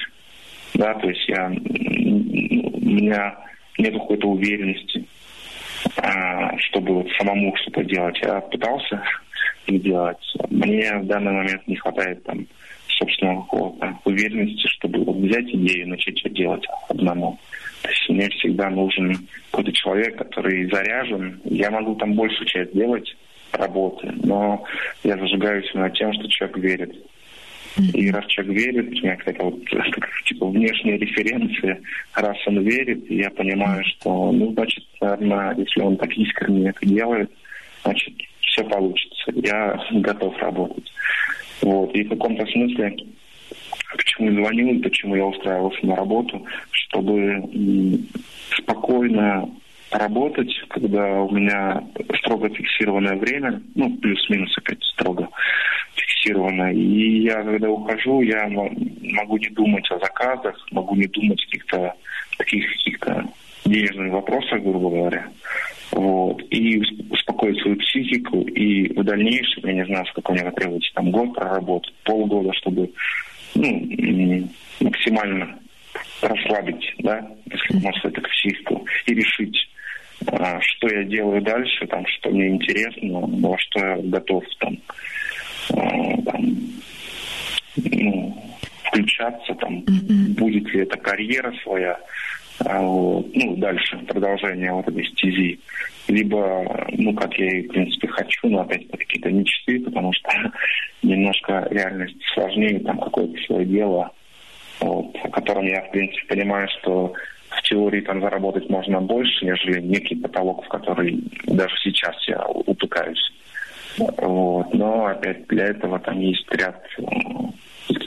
да, 0.74 0.94
то 0.94 1.08
есть 1.08 1.28
я, 1.28 1.46
у 1.46 2.80
меня 2.80 3.36
нет 3.78 3.94
какой-то 3.94 4.28
уверенности, 4.28 5.04
а, 5.96 6.56
чтобы 6.58 6.94
вот 6.94 7.08
самому 7.18 7.54
что-то 7.56 7.84
делать. 7.84 8.18
Я 8.22 8.40
пытался 8.40 9.02
делать. 9.68 10.34
Мне 10.48 10.98
в 10.98 11.06
данный 11.06 11.32
момент 11.32 11.66
не 11.66 11.76
хватает 11.76 12.22
там 12.24 12.46
собственного 12.88 13.42
какого-то 13.42 13.98
уверенности, 14.04 14.66
чтобы 14.68 15.04
вот 15.04 15.16
взять 15.16 15.48
идею 15.48 15.82
и 15.82 15.90
начать 15.90 16.22
ее 16.24 16.30
делать 16.32 16.64
одному. 16.88 17.38
То 17.82 17.88
есть 17.88 18.08
мне 18.08 18.28
всегда 18.30 18.70
нужен 18.70 19.16
какой-то 19.50 19.72
человек, 19.72 20.16
который 20.16 20.70
заряжен. 20.70 21.40
Я 21.44 21.70
могу 21.70 21.94
там 21.96 22.14
большую 22.14 22.46
часть 22.46 22.72
делать 22.72 23.16
работы, 23.52 24.12
но 24.22 24.64
я 25.02 25.16
зажигаюсь 25.16 25.72
над 25.74 25.94
тем, 25.94 26.12
что 26.12 26.28
человек 26.28 26.58
верит. 26.58 26.96
И 27.94 28.10
раз 28.10 28.26
человек 28.26 28.56
верит, 28.56 28.88
у 28.88 28.90
меня 28.90 29.16
какая-то 29.16 29.44
вот 29.44 29.64
типа 30.26 30.46
внешняя 30.48 30.98
референция, 30.98 31.80
раз 32.14 32.36
он 32.46 32.62
верит, 32.62 33.08
я 33.10 33.30
понимаю, 33.30 33.82
что, 33.84 34.32
ну, 34.32 34.52
значит, 34.52 34.84
наверное, 35.00 35.54
если 35.56 35.80
он 35.80 35.96
так 35.96 36.12
искренне 36.12 36.70
это 36.70 36.86
делает, 36.86 37.30
значит, 37.84 38.12
все 38.40 38.64
получится. 38.64 39.32
Я 39.34 39.80
готов 40.00 40.36
работать. 40.38 40.92
Вот. 41.62 41.94
И 41.94 42.04
в 42.04 42.08
каком-то 42.10 42.44
смысле, 42.46 42.96
почему 43.96 44.30
я 44.30 44.42
звонил, 44.42 44.82
почему 44.82 45.16
я 45.16 45.24
устраивался 45.24 45.86
на 45.86 45.96
работу, 45.96 46.44
чтобы 46.70 48.00
спокойно 48.56 49.48
работать, 49.90 50.52
когда 50.68 51.20
у 51.22 51.30
меня 51.30 51.82
строго 52.18 52.48
фиксированное 52.48 53.16
время, 53.16 53.60
ну, 53.74 53.96
плюс-минус 53.98 54.56
опять 54.58 54.82
строго 54.84 55.28
фиксировано. 55.94 56.72
И 56.72 57.22
я, 57.22 57.42
когда 57.42 57.70
ухожу, 57.70 58.22
я 58.22 58.46
могу 58.48 59.36
не 59.38 59.48
думать 59.48 59.90
о 59.90 59.98
заказах, 59.98 60.56
могу 60.70 60.94
не 60.94 61.06
думать 61.06 61.42
о 61.42 61.46
каких-то 61.46 61.94
таких 62.38 62.70
каких-то 62.70 63.24
денежных 63.64 64.12
вопросах, 64.12 64.62
грубо 64.62 64.90
говоря. 64.90 65.28
Вот. 65.92 66.42
И 66.50 66.80
успокоить 67.10 67.60
свою 67.60 67.76
психику. 67.76 68.42
И 68.42 68.92
в 68.94 69.02
дальнейшем, 69.04 69.66
я 69.66 69.72
не 69.74 69.86
знаю, 69.86 70.06
сколько 70.06 70.32
мне 70.32 70.44
потребуется, 70.44 70.92
там 70.94 71.10
год 71.10 71.34
проработать, 71.34 71.92
полгода, 72.04 72.52
чтобы 72.54 72.90
ну, 73.60 74.48
максимально 74.80 75.58
расслабить, 76.22 76.94
да, 76.98 77.26
если 77.50 77.84
можно 77.84 78.10
так, 78.10 78.28
психику, 78.30 78.86
и 79.06 79.14
решить, 79.14 79.56
а, 80.26 80.60
что 80.60 80.88
я 80.88 81.04
делаю 81.04 81.42
дальше, 81.42 81.86
там, 81.86 82.04
что 82.06 82.30
мне 82.30 82.48
интересно, 82.48 83.20
во 83.20 83.58
что 83.58 83.80
я 83.80 83.96
готов 83.96 84.44
там, 84.58 84.78
а, 85.74 86.22
там 86.22 86.56
ну, 87.76 88.56
включаться, 88.84 89.54
там, 89.54 89.80
mm-hmm. 89.80 90.34
будет 90.38 90.74
ли 90.74 90.80
это 90.82 90.96
карьера 90.98 91.52
своя, 91.62 91.98
ну, 92.64 93.56
дальше 93.56 93.98
продолжение 94.06 94.72
вот 94.72 94.86
этой 94.88 95.04
стези. 95.06 95.60
Либо, 96.08 96.86
ну, 96.92 97.14
как 97.14 97.32
я 97.34 97.58
и, 97.58 97.62
в 97.62 97.68
принципе, 97.68 98.08
хочу, 98.08 98.48
но 98.48 98.60
опять 98.60 98.88
какие-то 98.90 99.30
мечты, 99.30 99.80
потому 99.80 100.12
что 100.12 100.30
немножко 101.02 101.66
реальность 101.70 102.16
сложнее, 102.34 102.80
там 102.80 102.98
какое-то 102.98 103.40
свое 103.44 103.64
дело, 103.66 104.10
вот, 104.80 105.16
о 105.22 105.28
котором 105.28 105.66
я, 105.66 105.82
в 105.82 105.90
принципе, 105.90 106.26
понимаю, 106.34 106.68
что 106.80 107.14
в 107.48 107.62
теории 107.62 108.00
там 108.00 108.20
заработать 108.20 108.68
можно 108.68 109.00
больше, 109.00 109.44
нежели 109.44 109.80
некий 109.80 110.16
потолок, 110.16 110.64
в 110.64 110.68
который 110.68 111.22
даже 111.44 111.74
сейчас 111.82 112.16
я 112.28 112.44
утыкаюсь. 112.46 113.32
Вот. 113.98 114.72
Но 114.72 115.06
опять 115.06 115.46
для 115.48 115.66
этого 115.66 115.98
там 115.98 116.20
есть 116.20 116.46
ряд 116.52 116.80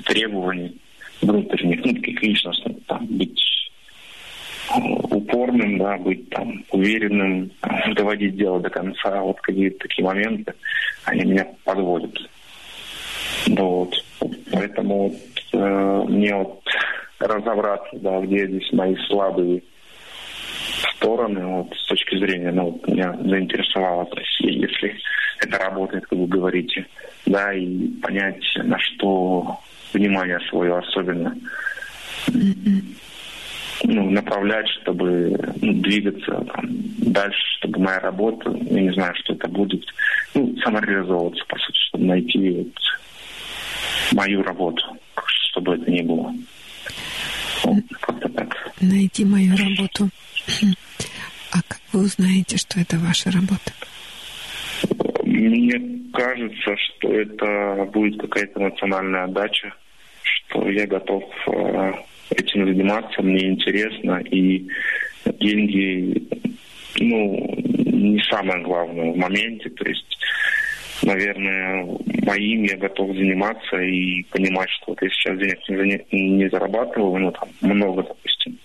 требований 0.06 0.80
внутренних, 1.22 1.86
ну, 1.86 1.94
таких 1.94 2.22
личностных, 2.22 2.78
там, 2.88 3.06
быть 3.08 3.40
упорным, 5.10 5.78
да, 5.78 5.98
быть 5.98 6.30
там 6.30 6.64
уверенным, 6.72 7.52
доводить 7.96 8.36
дело 8.36 8.60
до 8.60 8.70
конца. 8.70 9.22
Вот 9.22 9.40
какие-то 9.42 9.80
такие 9.80 10.06
моменты, 10.06 10.54
они 11.06 11.24
меня 11.26 11.48
подводят. 11.64 12.18
Вот. 13.48 13.94
Поэтому 14.52 15.10
вот, 15.10 15.14
э, 15.54 16.04
мне 16.08 16.36
вот 16.36 16.64
разобраться, 17.20 17.98
да, 18.00 18.20
где 18.22 18.48
здесь 18.48 18.72
мои 18.72 18.96
слабые 19.08 19.62
стороны, 20.96 21.46
вот, 21.46 21.76
с 21.76 21.88
точки 21.88 22.18
зрения, 22.18 22.52
ну, 22.52 22.72
вот, 22.72 22.88
меня 22.88 23.14
заинтересовало, 23.14 24.06
то 24.06 24.20
есть, 24.20 24.40
если 24.40 24.96
это 25.40 25.58
работает, 25.58 26.06
как 26.06 26.18
вы 26.18 26.28
говорите, 26.28 26.86
да, 27.26 27.54
и 27.54 27.88
понять, 28.02 28.42
на 28.56 28.80
что 28.80 29.60
внимание 29.94 30.40
свое 30.50 30.78
особенно 30.78 31.36
ну, 33.84 34.10
направлять, 34.10 34.68
чтобы 34.82 35.38
ну, 35.62 35.74
двигаться 35.82 36.32
там, 36.54 36.66
дальше, 36.98 37.40
чтобы 37.60 37.80
моя 37.80 38.00
работа, 38.00 38.50
я 38.50 38.82
не 38.82 38.94
знаю, 38.94 39.14
что 39.16 39.34
это 39.34 39.48
будет, 39.48 39.86
ну, 40.34 40.56
самореализовываться, 40.64 41.44
по 41.48 41.58
сути, 41.60 41.78
чтобы 41.90 42.06
найти 42.06 42.50
вот, 42.52 42.74
мою 44.14 44.44
работу, 44.44 44.84
чтобы 45.50 45.76
это 45.76 45.92
ни 45.92 46.02
было. 46.02 46.34
Найти 48.82 49.26
мою 49.26 49.56
работу. 49.56 50.10
А 51.52 51.62
как 51.68 51.80
вы 51.92 52.02
узнаете, 52.02 52.58
что 52.58 52.80
это 52.80 52.98
ваша 52.98 53.32
работа? 53.32 53.72
Мне 55.24 56.10
кажется, 56.14 56.76
что 56.78 57.14
это 57.14 57.90
будет 57.92 58.20
какая-то 58.20 58.60
национальная 58.60 59.26
отдача, 59.26 59.74
что 60.24 60.70
я 60.70 60.86
готов 60.88 61.24
э, 61.48 61.92
этим 62.30 62.66
заниматься, 62.66 63.22
мне 63.22 63.48
интересно, 63.48 64.22
и 64.30 64.68
деньги, 65.40 66.24
ну, 67.00 67.56
не 67.58 68.22
самое 68.30 68.62
главное 68.64 69.12
в 69.12 69.18
моменте, 69.18 69.70
то 69.70 69.86
есть 69.88 70.18
наверное, 71.06 71.86
моим 72.26 72.64
я 72.64 72.78
готов 72.78 73.16
заниматься 73.16 73.78
и 73.78 74.24
понимать, 74.24 74.70
что 74.70 74.92
вот 74.92 75.02
я 75.02 75.10
сейчас 75.10 75.38
денег 75.38 76.06
не, 76.12 76.30
не 76.30 76.50
зарабатываю, 76.50 77.20
ну 77.20 77.32
там 77.32 77.50
много, 77.62 78.04
допустим. 78.04 78.58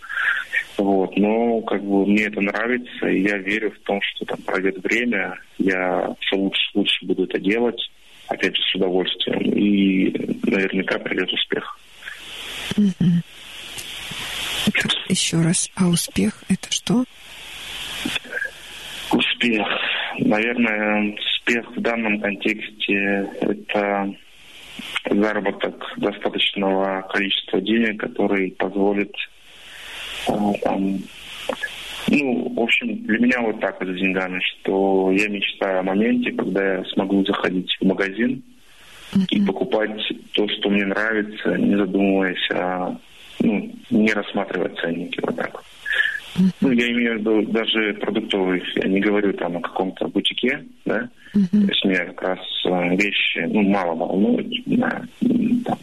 Вот, 0.76 1.16
но 1.16 1.60
как 1.62 1.82
бы 1.82 2.06
мне 2.06 2.24
это 2.24 2.40
нравится, 2.40 3.08
и 3.08 3.22
я 3.22 3.36
верю 3.38 3.72
в 3.72 3.78
том, 3.80 4.00
что 4.00 4.24
там 4.26 4.38
пройдет 4.42 4.82
время, 4.84 5.34
я 5.58 6.14
все 6.20 6.36
лучше, 6.36 6.60
лучше 6.74 7.04
буду 7.04 7.24
это 7.24 7.40
делать, 7.40 7.80
опять 8.28 8.54
же, 8.54 8.62
с 8.62 8.74
удовольствием, 8.76 9.40
и 9.40 10.12
наверняка 10.44 10.98
придет 11.00 11.32
успех. 11.32 11.78
Еще 15.08 15.40
раз, 15.40 15.70
а 15.74 15.88
успех 15.88 16.42
это 16.48 16.70
что? 16.70 17.04
Успех. 19.10 19.66
Наверное, 20.18 21.14
успех 21.14 21.76
в 21.76 21.80
данном 21.80 22.20
контексте– 22.20 23.28
это 23.40 24.14
заработок 25.10 25.92
достаточного 25.96 27.02
количества 27.12 27.60
денег, 27.60 28.00
который 28.00 28.50
позволит 28.52 29.14
э, 30.28 30.32
там, 30.62 30.98
ну, 32.08 32.54
в 32.54 32.60
общем, 32.60 33.04
для 33.04 33.18
меня 33.18 33.40
вот 33.40 33.60
так 33.60 33.80
вот 33.80 33.88
с 33.88 33.98
деньгами, 33.98 34.40
что 34.40 35.10
я 35.12 35.28
мечтаю 35.28 35.80
о 35.80 35.84
моменте, 35.84 36.32
когда 36.32 36.76
я 36.76 36.84
смогу 36.86 37.24
заходить 37.24 37.70
в 37.80 37.86
магазин 37.86 38.42
mm-hmm. 39.12 39.26
и 39.30 39.46
покупать 39.46 40.12
то, 40.32 40.48
что 40.48 40.70
мне 40.70 40.84
нравится, 40.84 41.56
не 41.56 41.76
задумываясь 41.76 42.50
о, 42.50 42.98
ну, 43.40 43.74
не 43.90 44.12
рассматривая 44.12 44.70
ценники 44.76 45.20
вот 45.22 45.36
так. 45.36 45.62
Ну, 46.60 46.70
я 46.70 46.90
имею 46.90 47.16
в 47.16 47.18
виду 47.20 47.42
даже 47.52 47.94
продуктовые, 47.94 48.62
я 48.76 48.88
не 48.88 49.00
говорю 49.00 49.32
там 49.32 49.56
о 49.56 49.60
каком-то 49.60 50.06
бутике, 50.08 50.64
да, 50.84 51.08
uh-huh. 51.34 51.66
то 51.66 51.72
есть 51.72 51.84
меня 51.84 52.04
как 52.06 52.22
раз 52.22 52.38
э, 52.64 52.96
вещи, 52.96 53.40
ну, 53.48 53.62
мало 53.62 53.94
волнуют, 53.94 54.46
да, 54.66 55.02
там, 55.20 55.78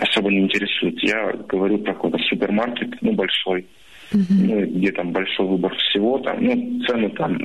особо 0.00 0.30
не 0.30 0.40
интересуют. 0.40 1.02
Я 1.02 1.32
говорю 1.48 1.78
про 1.78 1.94
какой-то 1.94 2.18
супермаркет, 2.18 2.94
ну, 3.00 3.12
большой, 3.12 3.66
uh-huh. 4.12 4.20
ну, 4.28 4.66
где 4.66 4.92
там 4.92 5.10
большой 5.10 5.46
выбор 5.46 5.74
всего, 5.74 6.18
там, 6.18 6.44
ну, 6.44 6.82
цены 6.86 7.10
там 7.10 7.36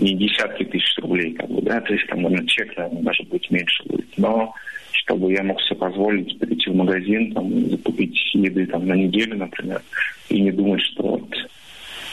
не 0.00 0.14
десятки 0.14 0.64
тысяч 0.64 0.96
рублей, 0.98 1.34
как 1.34 1.48
бы, 1.50 1.60
да, 1.62 1.80
то 1.80 1.92
есть 1.92 2.06
там, 2.08 2.22
наверное, 2.22 2.46
чек, 2.46 2.76
наверное, 2.76 3.02
даже 3.02 3.22
будет 3.24 3.50
меньше 3.50 3.82
будет, 3.84 4.06
но 4.16 4.54
чтобы 5.14 5.32
я 5.32 5.42
мог 5.42 5.60
себе 5.62 5.76
позволить 5.76 6.38
прийти 6.38 6.70
в 6.70 6.76
магазин, 6.76 7.32
там, 7.32 7.70
закупить 7.70 8.16
еды 8.34 8.66
там, 8.66 8.86
на 8.86 8.94
неделю, 8.94 9.36
например, 9.36 9.80
и 10.28 10.40
не 10.40 10.50
думать, 10.50 10.80
что 10.92 11.02
вот 11.02 11.30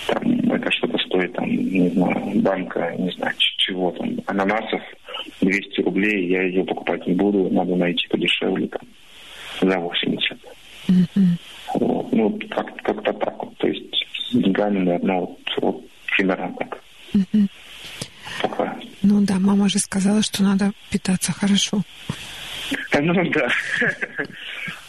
там, 0.07 0.51
это 0.51 0.71
что-то 0.71 0.97
стоит, 0.99 1.33
там, 1.33 1.49
не 1.49 1.89
знаю, 1.89 2.41
банка, 2.41 2.93
не 2.97 3.11
знаю, 3.11 3.33
чего 3.57 3.91
там, 3.91 4.17
ананасов 4.27 4.81
200 5.41 5.81
рублей, 5.81 6.29
я 6.29 6.43
ее 6.43 6.63
покупать 6.63 7.05
не 7.07 7.13
буду, 7.13 7.49
надо 7.51 7.75
найти 7.75 8.07
подешевле 8.07 8.67
там 8.67 8.81
за 9.61 9.79
80. 9.79 10.37
Mm-hmm. 10.87 11.27
Вот. 11.75 12.11
Ну, 12.11 12.39
как- 12.49 12.81
как-то 12.83 13.13
так 13.13 13.43
вот. 13.43 13.57
То 13.57 13.67
есть 13.67 14.05
с 14.29 14.35
деньгами, 14.35 14.79
наверное, 14.79 15.19
вот, 15.21 15.39
вот 15.61 15.85
примерно 16.15 16.53
так. 16.59 16.83
Mm-hmm. 17.15 17.47
Пока. 18.41 18.75
Ну 19.01 19.21
да, 19.21 19.39
мама 19.39 19.69
же 19.69 19.79
сказала, 19.79 20.21
что 20.21 20.43
надо 20.43 20.71
питаться 20.89 21.31
хорошо. 21.31 21.81
Ну 23.01 23.31
да. 23.31 23.49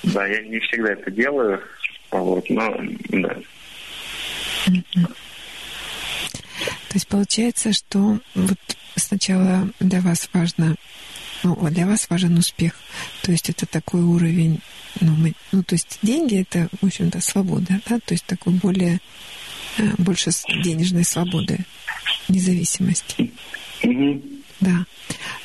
Да, 0.03 0.27
я 0.27 0.43
не 0.43 0.59
всегда 0.59 0.93
это 0.93 1.11
делаю, 1.13 1.63
вот, 2.11 2.51
но 2.51 2.77
да. 3.11 3.37
То 6.89 6.95
есть 6.95 7.07
получается, 7.07 7.73
что 7.73 8.19
вот 8.35 8.59
сначала 8.97 9.69
для 9.79 10.01
вас 10.01 10.29
важно 10.33 10.75
ну, 11.43 11.57
для 11.71 11.87
вас 11.87 12.09
важен 12.09 12.37
успех. 12.39 12.75
То 13.23 13.33
есть 13.33 13.51
это 13.51 13.67
такой 13.67 14.03
уровень, 14.03 14.61
ну, 15.01 15.13
мы, 15.13 15.33
ну 15.51 15.63
то 15.63 15.75
есть 15.75 15.99
деньги 16.03 16.41
это, 16.41 16.69
в 16.81 16.87
общем-то, 16.87 17.21
свобода, 17.21 17.81
да, 17.89 17.99
то 17.99 18.15
есть 18.15 18.25
такой 18.27 18.53
более, 18.55 19.01
э, 19.79 19.83
больше 19.99 20.31
денежной 20.63 21.05
свободы, 21.05 21.59
независимости. 22.29 23.33
Угу. 23.83 24.23
Да. 24.61 24.87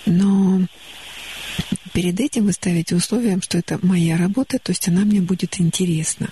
Но 0.05 0.61
перед 1.97 2.19
этим 2.19 2.45
вы 2.45 2.51
ставите 2.51 2.93
условием, 2.93 3.41
что 3.41 3.57
это 3.57 3.79
моя 3.81 4.17
работа, 4.17 4.59
то 4.59 4.71
есть 4.71 4.87
она 4.87 5.01
мне 5.01 5.19
будет 5.19 5.59
интересна. 5.59 6.27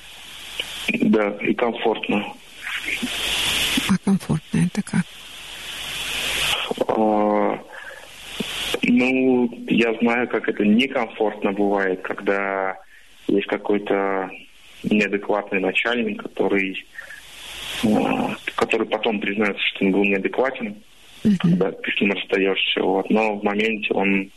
Да, 0.94 1.36
и 1.42 1.56
комфортно. 1.56 2.24
А 3.90 3.98
комфортно 4.06 4.60
это 4.60 4.84
как? 4.84 5.06
А, 6.88 7.60
ну, 8.84 9.66
я 9.68 9.96
знаю, 10.02 10.28
как 10.28 10.48
это 10.48 10.64
некомфортно 10.64 11.52
бывает, 11.52 12.00
когда 12.04 12.78
есть 13.28 13.48
какой-то 13.48 14.30
неадекватный 14.84 15.62
начальник, 15.62 16.22
который, 16.22 16.86
а, 17.86 18.36
который 18.54 18.86
потом 18.86 19.20
признается, 19.20 19.64
что 19.74 19.86
он 19.86 19.92
был 19.94 20.04
неадекватен, 20.04 20.76
uh-huh. 21.24 21.38
когда 21.40 21.72
ты 21.72 21.92
с 21.92 22.02
ним 22.02 22.12
расстаешься. 22.12 22.84
Вот. 22.84 23.10
Но 23.10 23.40
в 23.40 23.44
моменте 23.44 23.92
он 23.96 24.30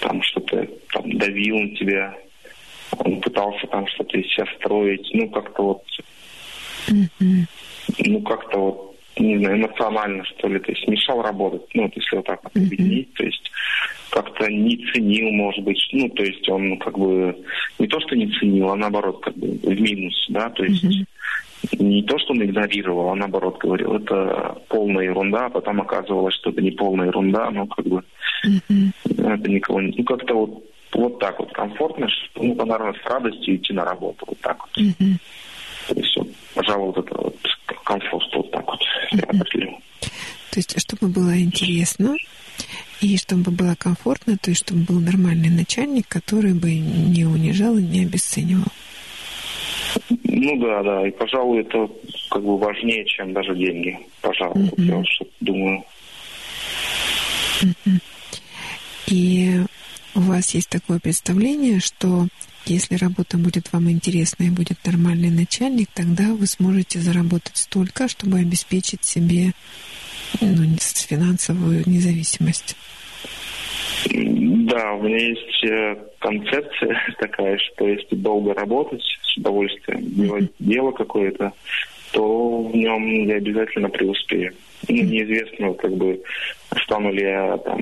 там 0.00 0.22
что-то 0.22 0.66
там 0.92 1.18
давил 1.18 1.58
на 1.58 1.76
тебя, 1.76 2.14
он 2.98 3.20
пытался 3.20 3.66
там 3.68 3.86
что-то 3.88 4.18
из 4.18 4.30
себя 4.32 4.46
строить, 4.58 5.08
ну 5.12 5.28
как-то 5.30 5.62
вот, 5.62 5.84
uh-huh. 6.88 7.46
ну 7.98 8.22
как-то 8.22 8.58
вот 8.58 8.90
не 9.18 9.38
знаю, 9.38 9.58
эмоционально, 9.58 10.24
что 10.24 10.48
ли, 10.48 10.58
то 10.60 10.72
есть 10.72 10.86
мешал 10.88 11.22
работать, 11.22 11.62
ну, 11.74 11.82
вот 11.82 11.92
если 11.96 12.16
вот 12.16 12.26
так 12.26 12.42
вот 12.42 12.56
объединить, 12.56 13.08
mm-hmm. 13.08 13.16
то 13.16 13.24
есть 13.24 13.50
как-то 14.10 14.48
не 14.50 14.76
ценил, 14.92 15.30
может 15.30 15.62
быть, 15.64 15.78
ну, 15.92 16.08
то 16.10 16.24
есть 16.24 16.48
он 16.48 16.78
как 16.78 16.98
бы 16.98 17.36
не 17.78 17.86
то, 17.86 18.00
что 18.00 18.16
не 18.16 18.28
ценил, 18.38 18.70
а 18.70 18.76
наоборот, 18.76 19.22
как 19.22 19.36
бы 19.36 19.48
в 19.48 19.80
минус, 19.80 20.26
да, 20.30 20.50
то 20.50 20.64
есть 20.64 20.84
mm-hmm. 20.84 21.06
Не 21.78 22.02
то, 22.02 22.18
что 22.18 22.32
он 22.32 22.42
игнорировал, 22.42 23.10
а 23.10 23.16
наоборот 23.16 23.58
говорил, 23.58 23.94
это 23.94 24.58
полная 24.68 25.04
ерунда, 25.04 25.46
а 25.46 25.50
потом 25.50 25.80
оказывалось, 25.80 26.34
что 26.34 26.50
это 26.50 26.60
не 26.60 26.70
полная 26.70 27.08
ерунда, 27.08 27.50
но 27.50 27.66
как 27.66 27.86
бы 27.86 28.02
mm-hmm. 28.46 29.34
это 29.34 29.50
никого 29.50 29.80
не... 29.80 29.94
Ну, 29.96 30.04
как-то 30.04 30.34
вот, 30.34 30.64
вот 30.92 31.18
так 31.18 31.38
вот 31.38 31.52
комфортно, 31.52 32.08
что, 32.08 32.42
ну, 32.42 32.54
наверное, 32.54 32.94
с 32.94 33.06
радостью 33.06 33.56
идти 33.56 33.72
на 33.72 33.84
работу, 33.84 34.24
вот 34.26 34.38
так 34.40 34.58
вот. 34.60 34.84
Mm-hmm. 34.84 35.14
То 35.88 35.94
есть, 35.94 36.16
вот, 36.16 36.28
пожалуй, 36.54 36.86
вот 36.86 36.98
это 36.98 37.20
вот 37.20 37.36
комфорт 37.84 38.34
вот 38.34 38.50
так 38.50 38.66
вот 38.66 38.80
определил. 39.28 39.78
То 40.50 40.58
есть, 40.58 40.80
чтобы 40.80 41.12
было 41.12 41.38
интересно, 41.38 42.16
и 43.00 43.16
чтобы 43.16 43.50
было 43.50 43.74
комфортно, 43.78 44.36
то 44.36 44.50
есть, 44.50 44.66
чтобы 44.66 44.82
был 44.82 45.00
нормальный 45.00 45.50
начальник, 45.50 46.06
который 46.08 46.54
бы 46.54 46.74
не 46.74 47.24
унижал 47.24 47.76
и 47.78 47.82
не 47.82 48.04
обесценивал. 48.04 48.66
Ну 50.24 50.56
да, 50.58 50.82
да. 50.82 51.08
И, 51.08 51.10
пожалуй, 51.10 51.60
это 51.60 51.88
как 52.30 52.42
бы 52.42 52.58
важнее, 52.58 53.04
чем 53.06 53.32
даже 53.32 53.54
деньги. 53.54 53.98
Пожалуй, 54.20 54.64
uh-huh. 54.64 54.98
я 54.98 55.04
что 55.04 55.26
думаю. 55.40 55.84
Uh-huh. 57.62 58.00
И 59.08 59.60
у 60.14 60.20
вас 60.20 60.54
есть 60.54 60.68
такое 60.68 60.98
представление, 60.98 61.80
что 61.80 62.26
если 62.66 62.94
работа 62.96 63.38
будет 63.38 63.72
вам 63.72 63.90
интересна 63.90 64.44
и 64.44 64.50
будет 64.50 64.78
нормальный 64.84 65.30
начальник, 65.30 65.88
тогда 65.94 66.34
вы 66.34 66.46
сможете 66.46 67.00
заработать 67.00 67.56
столько, 67.56 68.08
чтобы 68.08 68.38
обеспечить 68.38 69.04
себе 69.04 69.52
ну, 70.40 70.76
финансовую 70.78 71.82
независимость. 71.86 72.76
Да, 74.12 74.92
у 74.94 75.02
меня 75.02 75.18
есть 75.18 75.64
э, 75.64 75.96
концепция 76.18 77.00
такая, 77.18 77.58
что 77.58 77.88
если 77.88 78.14
долго 78.16 78.54
работать 78.54 79.02
с 79.22 79.36
удовольствием, 79.36 80.00
делать 80.14 80.44
mm-hmm. 80.44 80.54
дело 80.58 80.90
какое-то, 80.92 81.52
то 82.12 82.62
в 82.62 82.74
нем 82.74 83.26
я 83.26 83.36
обязательно 83.36 83.88
преуспею. 83.88 84.54
Ну, 84.88 84.96
неизвестно, 84.96 85.74
как 85.74 85.92
бы, 85.96 86.20
стану 86.82 87.12
ли 87.12 87.22
я 87.22 87.56
там 87.58 87.80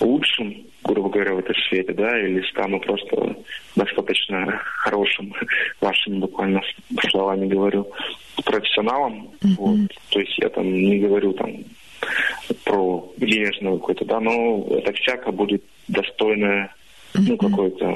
лучшим 0.00 0.68
грубо 0.84 1.10
говоря, 1.10 1.34
в 1.34 1.38
этой 1.38 1.54
сфере, 1.66 1.92
да, 1.94 2.18
или 2.18 2.40
стану 2.50 2.80
просто 2.80 3.36
достаточно 3.76 4.58
хорошим, 4.64 5.34
вашими 5.80 6.18
буквально 6.18 6.62
словами 7.10 7.46
говорю, 7.46 7.86
профессионалом. 8.44 9.30
Mm-hmm. 9.42 9.54
Вот. 9.58 9.78
То 10.10 10.20
есть 10.20 10.38
я 10.38 10.48
там 10.48 10.72
не 10.72 10.98
говорю 10.98 11.32
там 11.32 11.50
про 12.64 13.12
денежную 13.16 13.78
какой-то, 13.78 14.04
да, 14.04 14.20
но 14.20 14.66
это 14.70 14.92
всяко 14.92 15.32
будет 15.32 15.62
достойное, 15.88 16.74
ну, 17.14 17.36
какое-то, 17.36 17.86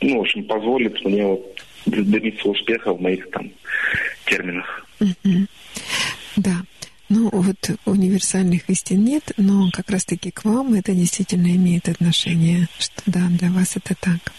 ну, 0.00 0.18
в 0.18 0.20
общем, 0.20 0.44
позволит 0.44 1.04
мне 1.04 1.26
вот 1.26 1.58
добиться 1.86 2.48
успеха 2.48 2.92
в 2.92 3.00
моих 3.00 3.30
там 3.30 3.50
терминах. 4.26 4.86
Да. 6.36 6.62
Ну, 7.08 7.30
вот 7.32 7.56
универсальных 7.86 8.68
истин 8.68 9.02
нет, 9.02 9.32
но 9.38 9.70
как 9.72 9.88
раз-таки 9.90 10.30
к 10.30 10.44
вам 10.44 10.74
это 10.74 10.92
действительно 10.92 11.46
имеет 11.46 11.88
отношение, 11.88 12.68
что 12.78 13.02
да, 13.06 13.26
для 13.30 13.50
вас 13.50 13.76
это 13.76 13.94
так. 13.94 14.32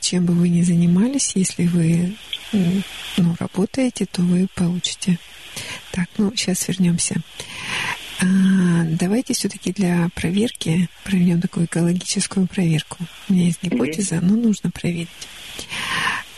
Чем 0.00 0.26
бы 0.26 0.34
вы 0.34 0.48
ни 0.48 0.62
занимались, 0.62 1.36
если 1.36 1.66
вы 1.66 2.14
ну, 2.52 3.36
работаете, 3.38 4.06
то 4.06 4.22
вы 4.22 4.48
получите. 4.54 5.18
Так, 5.92 6.08
ну, 6.18 6.32
сейчас 6.34 6.68
вернемся. 6.68 7.16
А, 8.20 8.24
давайте 8.84 9.32
все-таки 9.34 9.72
для 9.72 10.08
проверки 10.14 10.88
проведем 11.04 11.40
такую 11.40 11.66
экологическую 11.66 12.46
проверку. 12.46 12.98
У 13.28 13.32
меня 13.32 13.46
есть 13.46 13.62
гипотеза, 13.62 14.20
но 14.20 14.34
нужно 14.34 14.70
проверить. 14.70 15.08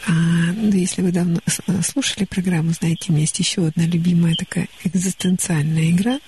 А, 0.07 0.13
ну, 0.13 0.73
если 0.73 1.03
вы 1.03 1.13
давно 1.13 1.41
э, 1.47 1.83
слушали 1.83 2.25
программу, 2.25 2.73
знаете, 2.73 3.07
у 3.09 3.13
меня 3.13 3.23
есть 3.23 3.39
еще 3.39 3.67
одна 3.67 3.85
любимая 3.85 4.35
такая 4.35 4.69
экзистенциальная 4.85 5.91
игра. 5.91 6.19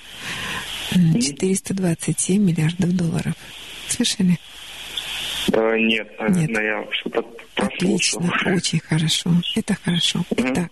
427 0.90 2.42
миллиардов 2.42 2.94
долларов. 2.94 3.34
Слышали? 3.88 4.38
Э, 5.52 5.76
нет, 5.78 6.08
нет, 6.30 6.50
я 6.50 6.86
что-то 6.92 7.24
Отлично, 7.56 8.32
очень 8.46 8.80
хорошо. 8.80 9.30
Это 9.54 9.76
хорошо. 9.82 10.24
Итак, 10.36 10.70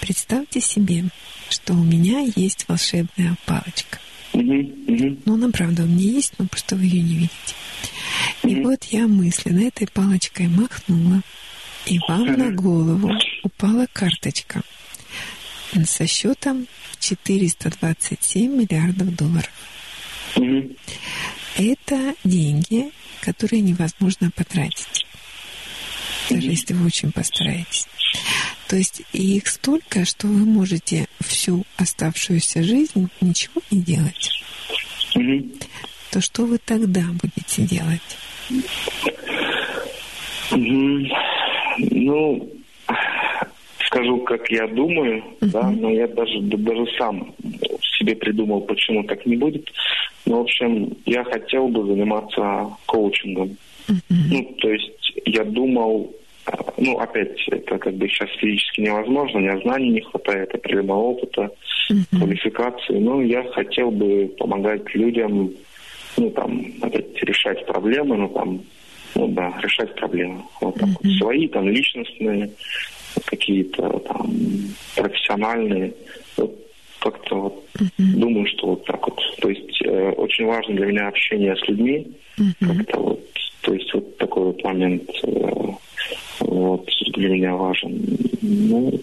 представьте 0.00 0.60
себе, 0.60 1.04
что 1.48 1.74
у 1.74 1.82
меня 1.82 2.20
есть 2.36 2.66
волшебная 2.68 3.36
палочка. 3.46 3.98
Mm-hmm. 4.32 4.86
Mm-hmm. 4.86 5.22
Ну, 5.24 5.34
она 5.34 5.48
правда 5.50 5.84
у 5.84 5.86
меня 5.86 6.10
есть, 6.12 6.34
но 6.38 6.46
просто 6.46 6.76
вы 6.76 6.84
ее 6.84 7.02
не 7.02 7.14
видите. 7.14 7.54
И 8.42 8.48
mm-hmm. 8.48 8.62
вот 8.64 8.84
я 8.84 9.06
мысленно 9.06 9.66
этой 9.66 9.86
палочкой 9.86 10.48
махнула, 10.48 11.22
и 11.86 11.98
вам 12.08 12.32
на 12.32 12.50
голову 12.50 13.12
упала 13.42 13.86
карточка 13.92 14.62
со 15.84 16.06
счетом 16.06 16.66
427 16.98 18.50
миллиардов 18.50 19.14
долларов. 19.14 19.50
Это 21.56 22.14
деньги, 22.24 22.90
которые 23.20 23.62
невозможно 23.62 24.30
потратить, 24.30 25.06
даже 26.28 26.48
если 26.50 26.74
вы 26.74 26.86
очень 26.86 27.12
постараетесь. 27.12 27.86
То 28.68 28.76
есть 28.76 29.02
их 29.12 29.46
столько, 29.46 30.04
что 30.04 30.26
вы 30.26 30.44
можете 30.44 31.06
всю 31.20 31.64
оставшуюся 31.76 32.62
жизнь 32.62 33.08
ничего 33.20 33.60
не 33.70 33.80
делать. 33.80 34.30
То 36.10 36.20
что 36.20 36.44
вы 36.46 36.58
тогда 36.58 37.02
будете 37.22 37.62
делать? 37.62 38.00
Ну, 41.78 42.50
скажу, 43.86 44.18
как 44.20 44.50
я 44.50 44.66
думаю, 44.66 45.22
uh-huh. 45.40 45.50
да, 45.50 45.70
но 45.70 45.90
я 45.90 46.06
даже, 46.08 46.40
даже 46.40 46.86
сам 46.98 47.34
себе 47.98 48.16
придумал, 48.16 48.62
почему 48.62 49.04
так 49.04 49.24
не 49.26 49.36
будет. 49.36 49.70
Но, 50.24 50.38
в 50.38 50.40
общем, 50.42 50.96
я 51.06 51.24
хотел 51.24 51.68
бы 51.68 51.86
заниматься 51.86 52.68
коучингом. 52.86 53.56
Uh-huh. 53.88 54.00
Ну, 54.08 54.44
то 54.58 54.70
есть 54.70 55.12
я 55.24 55.44
думал, 55.44 56.14
ну, 56.76 56.98
опять, 56.98 57.38
это 57.48 57.78
как 57.78 57.94
бы 57.94 58.08
сейчас 58.08 58.28
физически 58.38 58.80
невозможно, 58.82 59.38
у 59.38 59.42
меня 59.42 59.58
знаний 59.60 59.90
не 59.90 60.00
хватает, 60.00 60.54
определенного 60.54 60.98
опыта, 60.98 61.50
uh-huh. 61.90 62.18
квалификации. 62.18 62.98
Но 62.98 63.22
я 63.22 63.42
хотел 63.52 63.90
бы 63.90 64.34
помогать 64.38 64.94
людям, 64.94 65.50
ну, 66.16 66.30
там, 66.30 66.66
опять 66.82 67.22
решать 67.22 67.66
проблемы, 67.66 68.16
ну, 68.16 68.28
там, 68.28 68.60
ну 69.16 69.28
да, 69.28 69.52
решать 69.62 69.94
проблемы. 69.94 70.42
Вот 70.60 70.74
так 70.74 70.88
mm-hmm. 70.88 70.96
вот. 71.02 71.12
Свои 71.18 71.48
там 71.48 71.68
личностные, 71.68 72.50
какие-то 73.24 73.98
там 74.00 74.30
профессиональные. 74.94 75.94
Вот 76.36 76.54
как-то 77.00 77.34
вот 77.36 77.64
mm-hmm. 77.78 78.18
думаю, 78.18 78.46
что 78.46 78.68
вот 78.68 78.84
так 78.84 79.06
вот. 79.06 79.20
То 79.40 79.48
есть 79.48 79.80
э, 79.82 80.10
очень 80.10 80.44
важно 80.44 80.74
для 80.74 80.86
меня 80.86 81.08
общение 81.08 81.56
с 81.56 81.68
людьми. 81.68 82.12
Mm-hmm. 82.38 82.76
Как-то 82.76 83.00
вот, 83.00 83.20
то 83.62 83.74
есть 83.74 83.94
вот 83.94 84.18
такой 84.18 84.44
вот 84.44 84.62
момент 84.62 85.10
э, 85.22 85.52
вот 86.40 86.88
для 87.14 87.28
меня 87.28 87.54
важен. 87.54 88.00
Ну, 88.42 89.00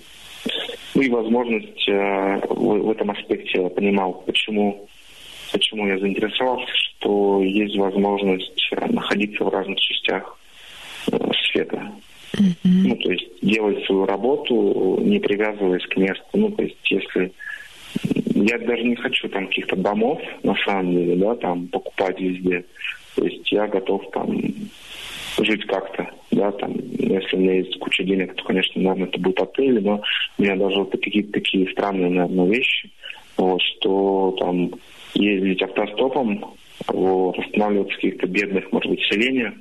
ну 0.96 1.02
и 1.02 1.10
возможность 1.10 1.88
э, 1.88 2.42
в, 2.50 2.84
в 2.84 2.92
этом 2.92 3.12
аспекте 3.12 3.62
я 3.62 3.70
понимал, 3.70 4.24
почему 4.26 4.88
почему 5.54 5.88
я 5.88 6.00
заинтересовался, 6.00 6.68
что 6.74 7.42
есть 7.44 7.78
возможность 7.78 8.70
находиться 8.90 9.44
в 9.44 9.50
разных 9.50 9.80
частях 9.80 10.38
э, 11.12 11.18
света. 11.52 11.92
Мгм. 12.38 12.56
Ну, 12.64 12.96
то 12.96 13.12
есть 13.12 13.28
делать 13.42 13.86
свою 13.86 14.06
работу, 14.06 14.98
не 15.02 15.20
привязываясь 15.20 15.86
к 15.86 15.96
месту. 15.98 16.26
Ну, 16.34 16.50
то 16.50 16.64
есть 16.64 16.92
если... 16.92 17.32
Я 18.34 18.58
даже 18.58 18.84
не 18.84 18.96
хочу 18.96 19.30
там 19.30 19.48
каких-то 19.48 19.76
домов, 19.76 20.20
на 20.42 20.56
самом 20.66 20.92
деле, 20.92 21.16
да, 21.16 21.36
там 21.36 21.68
покупать 21.68 22.20
везде. 22.20 22.66
То 23.16 23.24
есть 23.26 23.52
я 23.52 23.68
готов 23.68 24.10
там 24.12 24.36
жить 25.38 25.66
как-то, 25.66 26.10
да, 26.32 26.52
там, 26.52 26.74
если 26.98 27.36
у 27.36 27.40
меня 27.40 27.54
есть 27.56 27.78
куча 27.80 28.04
денег, 28.04 28.36
то, 28.36 28.44
конечно, 28.44 28.82
наверное, 28.82 29.08
это 29.08 29.20
будет 29.20 29.40
отель, 29.42 29.82
но 29.82 30.02
у 30.38 30.42
меня 30.42 30.56
даже 30.56 30.80
вот 30.80 30.92
какие-то 30.92 31.32
такие 31.34 31.70
странные, 31.72 32.10
наверное, 32.10 32.48
вещи, 32.48 32.90
вот, 33.38 33.62
что 33.62 34.36
там 34.40 34.72
ездить 35.14 35.62
автостопом, 35.62 36.54
вот, 36.88 37.38
останавливаться 37.40 37.94
в 37.94 38.02
каких-то 38.02 38.28
бедных, 38.28 38.72
может 38.72 38.90
быть, 38.90 39.02
селениях, 39.04 39.54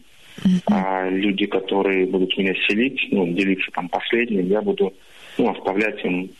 а 0.70 1.09
люди, 1.09 1.47
которые 1.47 2.07
будут 2.07 2.36
меня 2.36 2.55
селить, 2.66 3.01
ну, 3.11 3.27
делиться 3.28 3.70
там 3.73 3.89
последним, 3.89 4.47
я 4.47 4.62
буду, 4.62 4.93
ну, 5.39 5.51
оставлять 5.51 6.03
им 6.05 6.31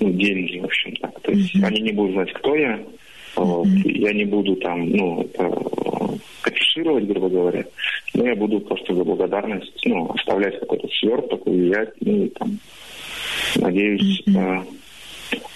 ну, 0.00 0.10
деньги, 0.10 0.58
в 0.58 0.64
общем 0.64 0.94
так. 0.96 1.20
То 1.20 1.32
есть 1.32 1.54
они 1.62 1.80
не 1.80 1.92
будут 1.92 2.14
знать, 2.14 2.32
кто 2.32 2.54
я, 2.54 2.80
вот, 3.36 3.66
я 3.84 4.12
не 4.12 4.24
буду 4.24 4.56
там, 4.56 4.88
ну, 4.90 5.22
это, 5.22 5.50
афишировать, 6.42 7.06
грубо 7.06 7.28
говоря, 7.28 7.64
но 8.14 8.26
я 8.26 8.34
буду 8.34 8.60
просто 8.60 8.94
за 8.94 9.04
благодарность, 9.04 9.80
ну, 9.84 10.10
оставлять 10.12 10.58
какой-то 10.60 10.88
сверток, 10.88 11.46
уезжать, 11.46 11.90
ну, 12.00 12.24
и 12.24 12.28
там, 12.28 12.58
надеюсь, 13.56 14.22
э, 14.26 14.62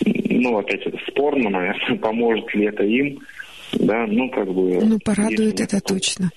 ну, 0.04 0.58
опять 0.58 0.86
это 0.86 0.98
спорно, 1.08 1.50
наверное, 1.50 1.98
поможет 2.02 2.54
ли 2.54 2.66
это 2.66 2.84
им, 2.84 3.20
да, 3.72 4.06
ну, 4.06 4.30
как 4.30 4.52
бы... 4.52 4.80
Ну, 4.82 4.98
порадует 5.04 5.60
это 5.60 5.80
точно. 5.80 6.30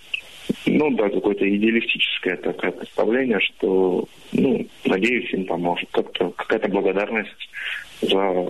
ну 0.65 0.89
да, 0.91 1.09
какое-то 1.09 1.47
идеалистическое 1.47 2.37
такое 2.37 2.71
представление, 2.71 3.39
что, 3.39 4.05
ну, 4.33 4.67
надеюсь, 4.85 5.31
им 5.33 5.45
поможет. 5.45 5.89
Как-то 5.91 6.31
какая-то 6.31 6.67
благодарность 6.67 7.49
за 8.01 8.47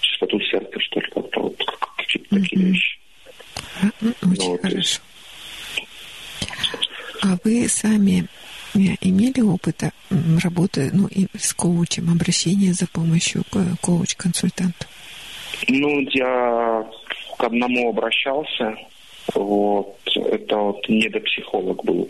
чистоту 0.00 0.40
сердца, 0.40 0.80
что 0.80 1.00
ли, 1.00 1.06
как-то 1.14 1.40
вот 1.40 1.75
как- 2.12 2.22
какие-то 2.22 2.40
такие 2.40 2.66
вещи. 2.66 2.98
Очень 4.22 4.50
Вот, 4.50 4.62
хорошо. 4.62 5.00
А 7.22 7.36
вы 7.44 7.68
сами 7.68 8.26
э, 8.74 8.78
имели 9.00 9.40
опыта 9.40 9.90
работы 10.42 10.90
ну, 10.92 11.06
и 11.08 11.26
с 11.36 11.52
коучем, 11.54 12.10
обращения 12.10 12.72
за 12.72 12.86
помощью 12.86 13.42
к 13.50 13.58
коуч-консультанту? 13.80 14.86
Ну, 15.68 16.00
я 16.10 16.86
к 17.38 17.44
одному 17.44 17.90
обращался, 17.90 18.76
вот, 19.34 19.98
это 20.14 20.56
вот 20.56 20.88
недопсихолог 20.88 21.84
был, 21.84 22.08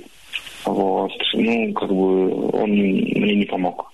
вот, 0.64 1.12
ну, 1.34 1.72
как 1.72 1.88
бы 1.88 2.50
он 2.50 2.70
мне 2.70 3.36
не 3.36 3.44
помог. 3.46 3.92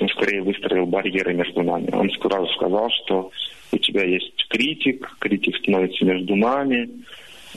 Он 0.00 0.08
скорее 0.08 0.42
выстроил 0.42 0.86
барьеры 0.86 1.34
между 1.34 1.62
нами. 1.62 1.88
Он 1.92 2.10
сразу 2.10 2.46
сказал, 2.54 2.90
что 3.04 3.30
у 3.72 3.78
тебя 3.78 4.04
есть 4.04 4.46
критик, 4.48 5.16
критик 5.18 5.56
становится 5.56 6.04
между 6.04 6.36
нами, 6.36 6.88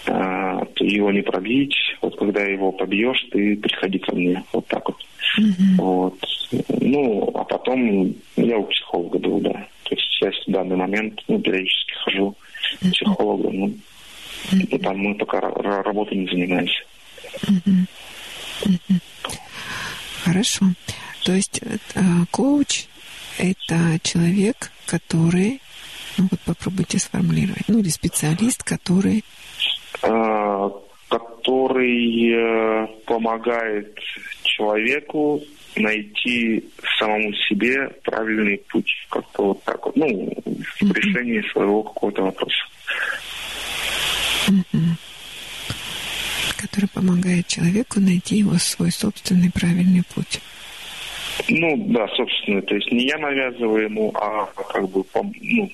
а, 0.07 0.65
его 0.79 1.11
не 1.11 1.21
пробить. 1.21 1.75
Вот 2.01 2.17
когда 2.17 2.43
его 2.43 2.71
побьешь, 2.71 3.25
ты 3.31 3.55
приходи 3.57 3.99
ко 3.99 4.15
мне. 4.15 4.43
Вот 4.53 4.67
так 4.67 4.87
вот. 4.87 4.97
Вот. 5.77 6.19
Ну, 6.81 7.31
а 7.35 7.43
потом 7.43 8.15
я 8.35 8.57
у 8.57 8.63
психолога 8.63 9.19
был, 9.19 9.39
да. 9.39 9.67
То 9.83 9.95
есть 9.95 10.21
я 10.21 10.31
в 10.31 10.51
данный 10.51 10.75
момент 10.75 11.21
ну, 11.27 11.39
периодически 11.39 11.93
хожу 12.03 12.35
к 12.79 12.91
психологу. 12.91 13.51
Ну, 13.51 13.73
ну, 14.51 14.79
там 14.79 14.97
мы 14.97 15.15
пока 15.15 15.39
ра- 15.39 15.61
ра- 15.61 15.83
работой 15.83 16.17
не 16.17 16.27
занимаемся. 16.27 16.83
Хорошо. 20.23 20.65
То 21.25 21.31
есть 21.33 21.59
э, 21.63 22.01
коуч– 22.29 22.85
это 23.39 23.99
человек, 24.03 24.71
который, 24.85 25.59
ну 26.19 26.27
вот 26.29 26.39
попробуйте 26.41 26.99
сформулировать, 26.99 27.67
ну 27.67 27.79
или 27.79 27.89
специалист, 27.89 28.61
который 28.61 29.23
А, 30.03 30.69
который 31.09 32.29
э, 32.29 32.87
помогает 33.07 33.97
человеку 34.43 35.41
найти 35.75 36.63
самому 36.99 37.33
себе 37.49 37.89
правильный 38.03 38.59
путь, 38.69 38.91
как-то 39.09 39.45
вот 39.47 39.63
так 39.63 39.83
вот, 39.83 39.95
ну, 39.95 40.31
в 40.45 40.91
решении 40.91 41.41
своего 41.51 41.81
какого-то 41.81 42.21
вопроса. 42.21 42.65
который 46.57 46.89
помогает 46.89 47.47
человеку 47.47 47.99
найти 47.99 48.37
его 48.37 48.57
свой 48.57 48.91
собственный 48.91 49.51
правильный 49.51 50.03
путь. 50.13 50.39
Ну, 51.49 51.75
да, 51.89 52.07
собственно, 52.09 52.61
то 52.61 52.75
есть 52.75 52.91
не 52.91 53.07
я 53.07 53.17
навязываю 53.17 53.83
ему, 53.83 54.11
а 54.15 54.45
как 54.45 54.89
бы 54.89 55.03
ну, 55.41 55.69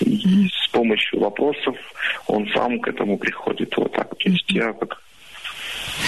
с 0.00 0.68
помощью 0.68 1.20
вопросов 1.20 1.76
он 2.26 2.48
сам 2.54 2.78
к 2.80 2.88
этому 2.88 3.18
приходит 3.18 3.76
вот 3.76 3.92
так. 3.92 4.16
То 4.16 4.28
есть 4.28 4.50
я 4.50 4.72
как 4.72 5.02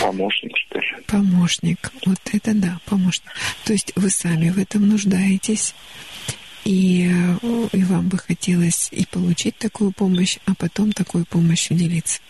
помощник, 0.00 0.56
что 0.56 0.78
ли. 0.78 0.86
Помощник. 1.06 1.92
Вот 2.06 2.18
это 2.32 2.52
да, 2.54 2.78
помощник. 2.86 3.30
То 3.64 3.72
есть 3.72 3.92
вы 3.96 4.10
сами 4.10 4.50
в 4.50 4.58
этом 4.58 4.88
нуждаетесь, 4.88 5.74
и, 6.64 7.10
э, 7.42 7.68
и 7.72 7.84
вам 7.84 8.08
бы 8.08 8.18
хотелось 8.18 8.88
и 8.92 9.06
получить 9.06 9.56
такую 9.58 9.92
помощь, 9.92 10.38
а 10.46 10.52
потом 10.54 10.92
такой 10.92 11.24
помощью 11.24 11.76
делиться. 11.76 12.20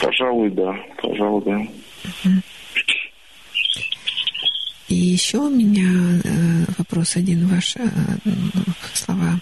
Пожалуй, 0.00 0.50
да, 0.50 0.74
пожалуй, 1.02 1.42
да. 1.44 2.30
И 4.88 4.94
еще 4.94 5.38
у 5.38 5.50
меня 5.50 6.20
э, 6.24 6.64
вопрос 6.78 7.16
один, 7.16 7.46
ваши 7.46 7.78
э, 7.78 7.90
ну, 8.24 8.62
слова. 8.94 9.38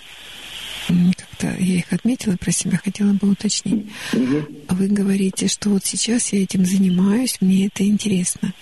Как-то 0.88 1.46
я 1.58 1.78
их 1.78 1.92
отметила 1.92 2.36
про 2.36 2.50
себя, 2.50 2.80
хотела 2.82 3.12
бы 3.12 3.30
уточнить. 3.30 3.86
Вы 4.12 4.88
говорите, 4.88 5.48
что 5.48 5.70
вот 5.70 5.84
сейчас 5.84 6.32
я 6.32 6.42
этим 6.42 6.64
занимаюсь, 6.64 7.38
мне 7.40 7.66
это 7.66 7.84
интересно. 7.86 8.52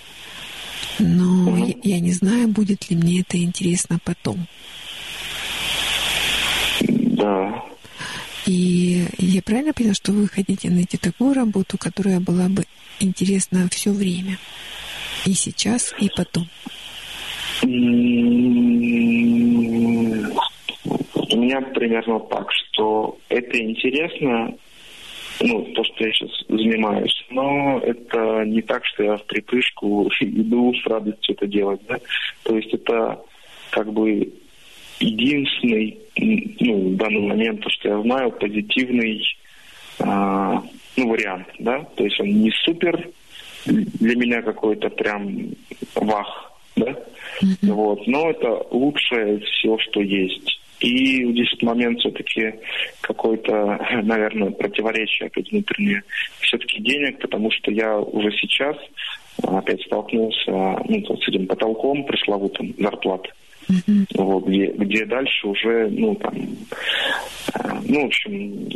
Но 0.99 1.57
я, 1.57 1.75
я 1.83 1.99
не 1.99 2.13
знаю, 2.13 2.47
будет 2.47 2.89
ли 2.89 2.95
мне 2.95 3.21
это 3.21 3.37
интересно 3.41 3.99
потом. 4.03 4.47
Да. 6.81 7.63
И 8.45 9.07
я 9.17 9.41
правильно 9.41 9.73
поняла, 9.73 9.93
что 9.93 10.11
вы 10.11 10.27
хотите 10.27 10.69
найти 10.69 10.97
такую 10.97 11.33
работу, 11.33 11.77
которая 11.77 12.19
была 12.19 12.47
бы 12.47 12.65
интересна 12.99 13.67
все 13.71 13.91
время? 13.91 14.37
И 15.25 15.33
сейчас, 15.33 15.95
и 15.99 16.09
потом. 16.15 16.47
У 17.63 17.67
меня 21.37 21.61
примерно 21.73 22.19
так, 22.19 22.47
что 22.51 23.17
это 23.29 23.59
интересно, 23.59 24.53
ну, 25.41 25.63
то, 25.73 25.83
что 25.83 26.05
я 26.05 26.11
сейчас 26.13 26.29
занимаюсь, 26.47 27.25
но 27.31 27.79
это 27.79 28.45
не 28.45 28.61
так, 28.61 28.85
что 28.85 29.03
я 29.03 29.17
в 29.17 29.25
припрыжку 29.25 30.09
иду 30.21 30.73
с 30.75 30.85
радостью 30.85 31.35
это 31.35 31.47
делать, 31.47 31.81
да. 31.87 31.97
То 32.43 32.55
есть 32.55 32.73
это 32.73 33.19
как 33.71 33.91
бы 33.91 34.31
единственный, 34.99 35.97
ну, 36.59 36.91
в 36.91 36.95
данный 36.97 37.27
момент, 37.27 37.61
то, 37.61 37.69
что 37.71 37.89
я 37.89 38.01
знаю, 38.01 38.31
позитивный 38.31 39.21
а, 39.99 40.63
ну, 40.95 41.09
вариант, 41.09 41.47
да. 41.59 41.79
То 41.95 42.03
есть 42.03 42.19
он 42.19 42.27
не 42.27 42.51
супер 42.63 43.09
для 43.65 44.15
меня 44.15 44.41
какой-то 44.41 44.89
прям 44.89 45.51
вах, 45.95 46.51
да. 46.75 46.95
Вот, 47.61 48.05
но 48.07 48.29
это 48.29 48.65
лучшее 48.71 49.39
всего, 49.39 49.77
что 49.79 50.01
есть. 50.01 50.59
И 50.79 51.31
здесь 51.31 51.51
вот 51.53 51.63
момент 51.63 51.99
все-таки 51.99 52.55
какой-то, 53.01 53.79
наверное, 54.03 54.51
противоречие 54.51 55.27
опять 55.27 55.51
внутреннее 55.51 56.03
все-таки 56.41 56.81
денег, 56.81 57.19
потому 57.19 57.49
что 57.51 57.71
я 57.71 57.97
уже 57.97 58.31
сейчас 58.31 58.75
а, 59.43 59.59
опять 59.59 59.81
столкнулся 59.83 60.51
ну, 60.87 61.17
с 61.17 61.27
этим 61.27 61.47
потолком 61.47 62.03
пресловутым 62.05 62.75
зарплаты. 63.67 64.05
Вот, 64.15 64.45
где, 64.45 64.67
где 64.67 65.05
дальше 65.05 65.47
уже, 65.47 65.89
ну, 65.89 66.15
там, 66.15 66.33
а, 67.53 67.81
ну, 67.85 68.03
в 68.03 68.05
общем, 68.05 68.69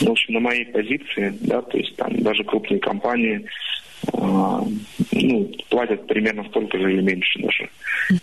в 0.00 0.10
общем, 0.10 0.34
на 0.34 0.40
моей 0.40 0.66
позиции, 0.66 1.36
да, 1.40 1.62
то 1.62 1.78
есть 1.78 1.94
там 1.96 2.22
даже 2.22 2.44
крупные 2.44 2.80
компании, 2.80 3.44
а, 4.12 4.64
ну, 5.12 5.50
платят 5.68 6.06
примерно 6.06 6.44
столько 6.44 6.78
же 6.78 6.92
или 6.92 7.02
меньше 7.02 7.40
даже. 7.40 7.68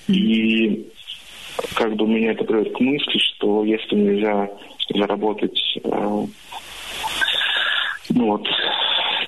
И 0.07 0.87
как 1.75 1.95
бы 1.95 2.07
меня 2.07 2.31
это 2.31 2.43
приводит 2.43 2.73
к 2.73 2.79
мысли, 2.79 3.17
что 3.17 3.63
если 3.63 3.95
нельзя 3.95 4.49
заработать 4.93 5.59
а, 5.83 6.25
ну 8.09 8.25
вот 8.25 8.47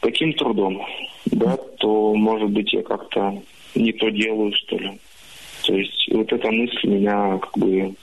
таким 0.02 0.34
трудом, 0.34 0.86
да, 1.26 1.58
то 1.80 2.14
может 2.16 2.50
быть 2.50 2.72
я 2.74 2.84
как-то 2.84 3.42
не 3.76 3.92
то 3.94 4.10
делаю, 4.10 4.54
что 4.54 4.78
ли. 4.78 5.00
То 5.66 5.76
есть 5.76 6.10
вот 6.12 6.32
эта 6.32 6.52
мысль 6.52 6.88
меня 6.88 7.38
как 7.38 7.58
бы 7.58 7.94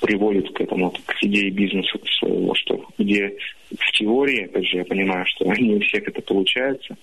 приводит 0.00 0.52
к 0.52 0.60
этому, 0.60 0.90
к 0.90 1.22
идее 1.22 1.50
бизнеса 1.50 1.98
своего, 2.18 2.54
что 2.54 2.84
где 2.98 3.34
в 3.78 3.92
теории, 3.92 4.44
опять 4.44 4.66
же, 4.66 4.78
я 4.78 4.84
понимаю, 4.84 5.24
что 5.26 5.44
не 5.58 5.74
у 5.74 5.80
всех 5.80 6.06
это 6.08 6.20
получается, 6.22 6.96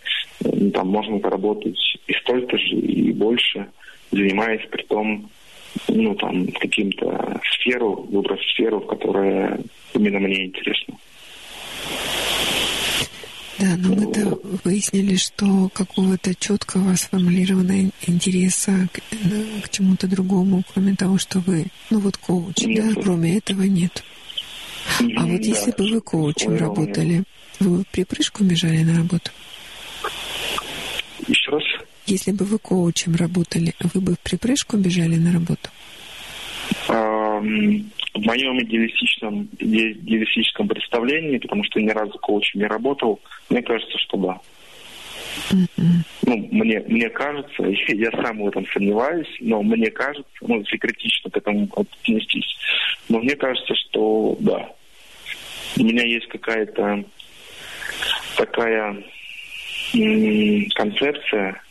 там 0.73 0.87
можно 0.87 1.19
поработать 1.19 1.77
и 2.07 2.13
столько 2.13 2.57
же, 2.57 2.75
и 2.75 3.11
больше, 3.11 3.67
занимаясь 4.11 4.65
при 4.69 4.83
том, 4.83 5.29
ну, 5.87 6.13
там, 6.15 6.47
каким-то 6.47 7.41
сферу, 7.55 8.07
выбрав 8.11 8.39
сферу, 8.51 8.81
которая 8.81 9.59
именно 9.95 10.19
мне 10.19 10.45
интересна. 10.45 10.95
Да, 13.63 13.77
но 13.77 13.95
мы-то 13.95 14.37
выяснили, 14.65 15.15
что 15.15 15.69
какого-то 15.73 16.35
четкого 16.35 16.95
сформулированного 16.95 17.91
интереса 18.05 18.89
к, 18.91 18.99
э, 19.11 19.61
к 19.63 19.69
чему-то 19.69 20.05
другому, 20.07 20.63
кроме 20.73 20.95
того, 20.95 21.17
что 21.17 21.39
вы, 21.39 21.67
ну 21.89 21.99
вот 21.99 22.17
коуч, 22.17 22.57
нет. 22.57 22.93
да, 22.93 23.01
кроме 23.01 23.37
этого 23.37 23.61
нет. 23.61 24.03
А 24.99 25.25
вот 25.25 25.39
да, 25.39 25.47
если 25.47 25.71
бы 25.71 25.89
вы 25.89 26.01
коучем 26.01 26.57
работали, 26.57 27.23
вы 27.61 27.77
бы 27.77 27.83
припрыжку 27.89 28.43
бежали 28.43 28.83
на 28.83 28.97
работу? 28.97 29.31
Еще 31.25 31.51
раз? 31.51 31.63
Если 32.05 32.33
бы 32.33 32.43
вы 32.43 32.59
коучем 32.59 33.15
работали, 33.15 33.73
вы 33.93 34.01
бы 34.01 34.15
в 34.15 34.19
припрыжку 34.19 34.75
бежали 34.75 35.15
на 35.15 35.31
работу? 35.31 35.69
В 38.13 38.25
моем 38.25 38.61
идеалистичном, 38.61 39.49
идеалистическом 39.59 40.67
представлении, 40.67 41.39
потому 41.39 41.63
что 41.63 41.81
ни 41.81 41.89
разу 41.89 42.17
коучем 42.19 42.59
не 42.59 42.67
работал, 42.67 43.19
мне 43.49 43.61
кажется, 43.61 43.97
что 43.97 44.17
да. 44.17 44.39
Ну, 46.25 46.37
мне, 46.51 46.79
мне 46.87 47.09
кажется, 47.09 47.63
я 47.87 48.11
сам 48.11 48.39
в 48.39 48.47
этом 48.47 48.65
сомневаюсь, 48.67 49.35
но 49.39 49.61
мне 49.63 49.89
кажется, 49.89 50.31
ну, 50.41 50.59
если 50.59 50.77
критично 50.77 51.31
к 51.31 51.37
этому 51.37 51.67
отнестись, 51.75 52.55
но 53.09 53.19
мне 53.19 53.35
кажется, 53.35 53.73
что 53.75 54.37
да. 54.39 54.71
У 55.77 55.83
меня 55.83 56.03
есть 56.05 56.27
какая-то 56.27 57.03
такая 58.37 59.03
м- 59.95 60.69
концепция, 60.75 61.61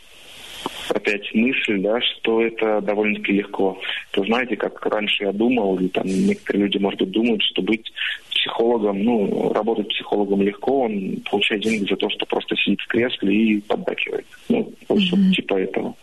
опять 0.89 1.35
мысль, 1.35 1.81
да, 1.81 2.01
что 2.01 2.43
это 2.43 2.81
довольно-таки 2.81 3.33
легко. 3.33 3.79
То 4.13 4.25
знаете, 4.25 4.57
как 4.57 4.85
раньше 4.87 5.25
я 5.25 5.33
думал, 5.33 5.79
или 5.79 5.89
там 5.89 6.07
некоторые 6.07 6.65
люди, 6.65 6.79
может 6.79 7.01
быть, 7.01 7.11
думают, 7.11 7.43
что 7.43 7.63
быть 7.63 7.93
психологом, 8.31 9.03
ну, 9.03 9.53
работать 9.53 9.89
психологом 9.89 10.43
легко, 10.43 10.83
он 10.83 11.23
получает 11.31 11.63
деньги 11.63 11.89
за 11.89 11.97
то, 11.97 12.09
что 12.11 12.27
просто 12.27 12.57
сидит 12.57 12.81
в 12.81 12.87
кресле 12.89 13.35
и 13.35 13.61
поддакивает. 13.61 14.27
Ну, 14.49 14.73
mm-hmm. 14.89 15.33
типа 15.33 15.55
этого. 15.55 15.95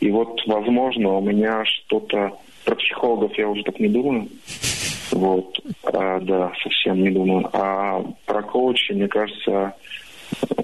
И 0.00 0.10
вот, 0.10 0.40
возможно, 0.46 1.18
у 1.18 1.20
меня 1.20 1.64
что-то... 1.64 2.32
Про 2.64 2.76
психологов 2.76 3.36
я 3.36 3.46
уже 3.46 3.62
так 3.62 3.78
не 3.78 3.88
думаю. 3.88 4.26
Вот, 5.10 5.60
а, 5.82 6.18
да, 6.20 6.50
совсем 6.62 7.02
не 7.02 7.10
думаю. 7.10 7.46
А 7.52 8.02
про 8.24 8.42
коуча, 8.42 8.94
мне 8.94 9.06
кажется, 9.06 9.74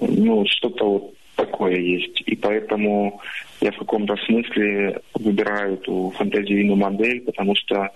ну, 0.00 0.44
что-то 0.46 0.90
вот 0.90 1.14
такое 1.40 1.76
есть. 1.76 2.22
И 2.26 2.36
поэтому 2.36 3.20
я 3.60 3.72
в 3.72 3.78
каком-то 3.78 4.16
смысле 4.16 5.00
выбираю 5.14 5.74
эту 5.74 6.12
фантазийную 6.16 6.76
модель, 6.76 7.20
потому 7.22 7.54
что 7.56 7.90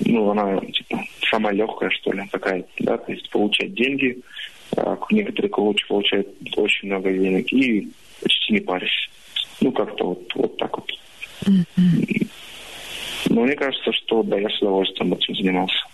ну, 0.00 0.30
она 0.30 0.60
типа, 0.60 1.02
самая 1.30 1.54
легкая, 1.54 1.90
что 1.90 2.12
ли, 2.12 2.22
такая, 2.30 2.64
да, 2.78 2.98
то 2.98 3.12
есть 3.12 3.28
получать 3.30 3.74
деньги, 3.74 4.18
а 4.76 4.96
некоторые 5.10 5.50
коучи 5.50 5.86
получают 5.88 6.28
очень 6.56 6.88
много 6.88 7.12
денег 7.12 7.52
и 7.52 7.88
почти 8.22 8.52
не 8.52 8.60
парясь. 8.60 9.10
Ну, 9.60 9.72
как-то 9.72 10.08
вот, 10.08 10.32
вот 10.34 10.56
так 10.56 10.76
вот. 10.76 10.92
Mm-hmm. 11.46 12.28
Но 13.30 13.42
мне 13.42 13.56
кажется, 13.56 13.92
что 13.92 14.22
да, 14.22 14.38
я 14.38 14.48
с 14.48 14.62
удовольствием 14.62 15.12
этим 15.14 15.34
занимался. 15.34 15.84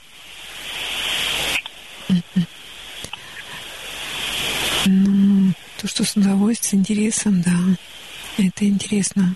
Mm-hmm. 4.87 5.64
То, 5.79 5.89
что 5.89 6.05
с 6.05 6.17
удовольствием, 6.17 6.85
с 6.85 6.89
интересом, 6.89 7.43
да, 7.43 7.59
это 8.39 8.65
интересно, 8.65 9.35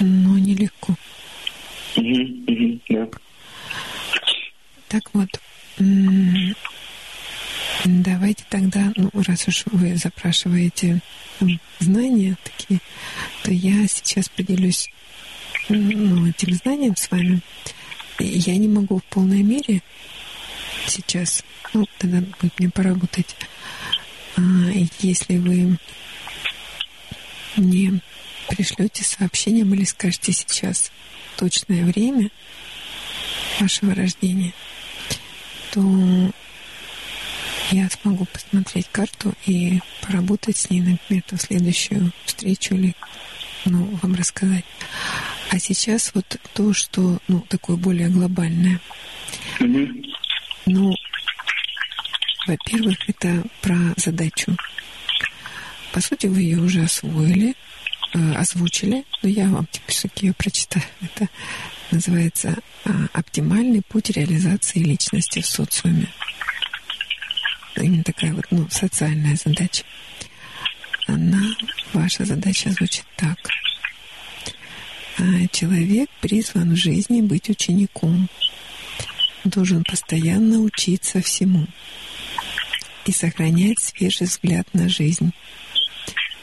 но 0.00 0.38
нелегко. 0.38 0.96
Так 4.88 5.10
вот, 5.12 5.28
давайте 7.84 8.44
тогда, 8.48 8.92
ну, 8.96 9.10
раз 9.14 9.48
уж 9.48 9.64
вы 9.66 9.96
запрашиваете 9.96 11.00
знания 11.78 12.36
такие, 12.42 12.80
то 13.42 13.50
я 13.50 13.86
сейчас 13.86 14.28
поделюсь 14.28 14.90
ну, 15.68 16.28
этим 16.28 16.54
знанием 16.54 16.96
с 16.96 17.10
вами. 17.10 17.40
Я 18.18 18.56
не 18.56 18.68
могу 18.68 18.98
в 18.98 19.04
полной 19.04 19.42
мере 19.42 19.82
сейчас, 20.86 21.44
ну, 21.74 21.86
тогда 21.98 22.20
будет 22.40 22.58
мне 22.58 22.70
поработать 22.70 23.36
если 25.00 25.38
вы 25.38 25.78
мне 27.56 28.00
пришлете 28.48 29.04
сообщением 29.04 29.74
или 29.74 29.84
скажете 29.84 30.32
сейчас 30.32 30.90
точное 31.36 31.84
время 31.84 32.30
вашего 33.60 33.94
рождения, 33.94 34.52
то 35.72 35.82
я 37.70 37.88
смогу 37.90 38.26
посмотреть 38.26 38.88
карту 38.92 39.34
и 39.46 39.80
поработать 40.02 40.56
с 40.56 40.70
ней, 40.70 40.80
например, 40.80 41.22
в 41.30 41.36
следующую 41.38 42.12
встречу 42.24 42.74
или 42.74 42.94
ну, 43.64 43.98
вам 44.02 44.14
рассказать. 44.14 44.64
А 45.50 45.58
сейчас 45.58 46.12
вот 46.14 46.38
то, 46.54 46.72
что 46.72 47.18
ну, 47.28 47.40
такое 47.48 47.76
более 47.76 48.08
глобальное. 48.08 48.80
Mm-hmm. 49.58 50.04
Ну, 50.66 50.94
во-первых, 52.46 52.96
это 53.08 53.42
про 53.60 53.76
задачу. 53.96 54.56
По 55.92 56.00
сути, 56.00 56.26
вы 56.26 56.42
ее 56.42 56.58
уже 56.58 56.82
освоили, 56.82 57.54
э, 58.14 58.34
озвучили, 58.34 59.04
но 59.22 59.28
я 59.28 59.48
вам 59.48 59.66
все-таки 59.86 60.26
ее 60.26 60.34
прочитаю. 60.34 60.84
Это 61.00 61.28
называется 61.90 62.56
э, 62.84 62.90
«Оптимальный 63.12 63.82
путь 63.82 64.10
реализации 64.10 64.80
личности 64.80 65.40
в 65.40 65.46
социуме». 65.46 66.08
Именно 67.76 68.04
такая 68.04 68.32
вот 68.32 68.44
ну, 68.50 68.68
социальная 68.70 69.36
задача. 69.36 69.84
Она, 71.06 71.42
ваша 71.92 72.24
задача 72.24 72.70
звучит 72.70 73.04
так. 73.16 73.38
А, 75.18 75.22
человек 75.52 76.08
призван 76.20 76.72
в 76.72 76.76
жизни 76.76 77.20
быть 77.20 77.50
учеником. 77.50 78.28
Должен 79.44 79.84
постоянно 79.84 80.58
учиться 80.60 81.20
всему 81.20 81.66
и 83.06 83.12
сохранять 83.12 83.80
свежий 83.80 84.26
взгляд 84.26 84.66
на 84.72 84.88
жизнь. 84.88 85.32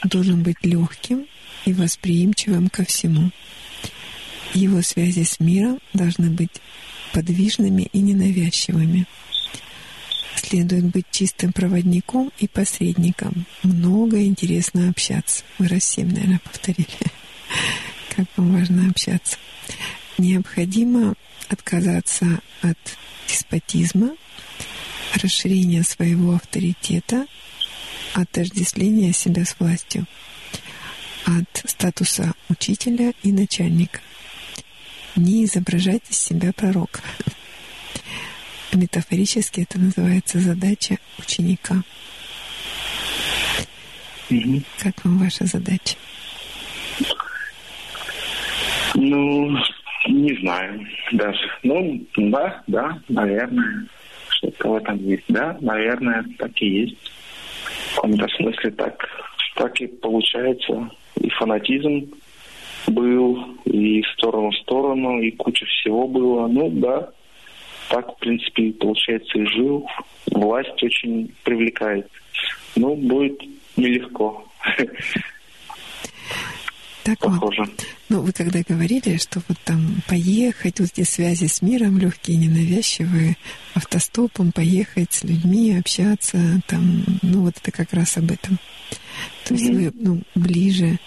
Должен 0.02 0.42
быть 0.42 0.56
легким 0.62 1.26
и 1.64 1.72
восприимчивым 1.72 2.68
ко 2.68 2.84
всему. 2.84 3.30
Его 4.54 4.82
связи 4.82 5.24
с 5.24 5.40
миром 5.40 5.80
должны 5.92 6.30
быть 6.30 6.60
подвижными 7.12 7.88
и 7.92 7.98
ненавязчивыми. 7.98 9.06
Следует 10.36 10.84
быть 10.84 11.06
чистым 11.10 11.52
проводником 11.52 12.32
и 12.38 12.48
посредником. 12.48 13.46
Много 13.62 14.22
интересно 14.24 14.90
общаться. 14.90 15.42
Вы 15.58 15.68
раз 15.68 15.84
семь, 15.84 16.12
наверное, 16.12 16.40
повторили. 16.40 16.86
Как 18.16 18.26
вам 18.36 18.56
важно 18.58 18.90
общаться. 18.90 19.36
Необходимо 20.18 21.14
отказаться 21.48 22.40
от 22.62 22.78
деспотизма 23.26 24.16
расширение 25.22 25.82
своего 25.82 26.34
авторитета, 26.34 27.26
отождествление 28.14 29.12
себя 29.12 29.44
с 29.44 29.56
властью, 29.58 30.06
от 31.26 31.62
статуса 31.64 32.32
учителя 32.48 33.12
и 33.22 33.32
начальника. 33.32 34.00
Не 35.16 35.44
изображать 35.44 36.02
из 36.10 36.18
себя 36.18 36.52
пророка. 36.52 37.00
Метафорически 38.72 39.60
это 39.60 39.78
называется 39.78 40.40
задача 40.40 40.98
ученика. 41.18 41.82
Угу. 44.30 44.62
Как 44.80 45.04
вам 45.04 45.18
ваша 45.18 45.46
задача? 45.46 45.96
Ну, 48.94 49.56
не 50.08 50.40
знаю 50.40 50.86
даже. 51.12 51.40
Ну, 51.62 52.04
да, 52.16 52.62
да, 52.66 53.00
наверное 53.08 53.86
что-то 54.44 54.68
в 54.68 54.74
этом 54.76 54.96
есть. 54.98 55.24
Да, 55.28 55.56
наверное, 55.60 56.24
так 56.38 56.50
и 56.60 56.66
есть. 56.66 57.12
В 57.64 57.94
каком-то 57.96 58.28
смысле 58.36 58.70
так, 58.72 59.08
так 59.56 59.80
и 59.80 59.86
получается. 59.86 60.90
И 61.20 61.28
фанатизм 61.30 62.10
был, 62.88 63.38
и 63.64 64.02
в 64.02 64.08
сторону 64.08 64.50
в 64.50 64.56
сторону, 64.56 65.20
и 65.20 65.30
куча 65.30 65.64
всего 65.66 66.06
было. 66.06 66.46
Ну 66.46 66.70
да, 66.70 67.10
так, 67.88 68.14
в 68.14 68.18
принципе, 68.18 68.72
получается, 68.72 69.38
и 69.38 69.46
жил. 69.46 69.86
Власть 70.30 70.82
очень 70.82 71.32
привлекает. 71.44 72.08
Ну, 72.76 72.94
будет 72.96 73.40
нелегко. 73.76 74.44
Так 77.04 77.18
похоже. 77.18 77.60
Вот, 77.60 77.86
ну, 78.08 78.20
вы 78.22 78.32
когда 78.32 78.62
говорили, 78.66 79.18
что 79.18 79.42
вот 79.46 79.58
там 79.64 80.02
поехать, 80.08 80.80
вот 80.80 80.88
здесь 80.88 81.10
связи 81.10 81.46
с 81.46 81.60
миром 81.60 81.98
легкие, 81.98 82.38
ненавязчивые, 82.38 83.36
автостопом 83.74 84.52
поехать 84.52 85.12
с 85.12 85.22
людьми, 85.22 85.76
общаться, 85.76 86.62
там, 86.66 87.04
ну, 87.20 87.42
вот 87.42 87.56
это 87.58 87.70
как 87.70 87.92
раз 87.92 88.16
об 88.16 88.32
этом. 88.32 88.58
То 89.44 89.52
есть 89.52 89.66
вы, 89.66 89.92
ну, 89.94 90.22
ближе. 90.34 90.98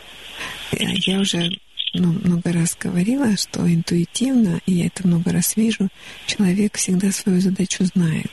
Я 0.72 1.20
уже 1.20 1.50
ну, 1.96 2.14
много 2.14 2.52
раз 2.54 2.78
говорила, 2.80 3.36
что 3.36 3.68
интуитивно, 3.68 4.62
и 4.68 4.74
я 4.74 4.86
это 4.86 5.08
много 5.08 5.32
раз 5.32 5.56
вижу, 5.56 5.90
человек 6.28 6.78
всегда 6.78 7.12
свою 7.12 7.42
задачу 7.42 7.86
знает, 7.86 8.32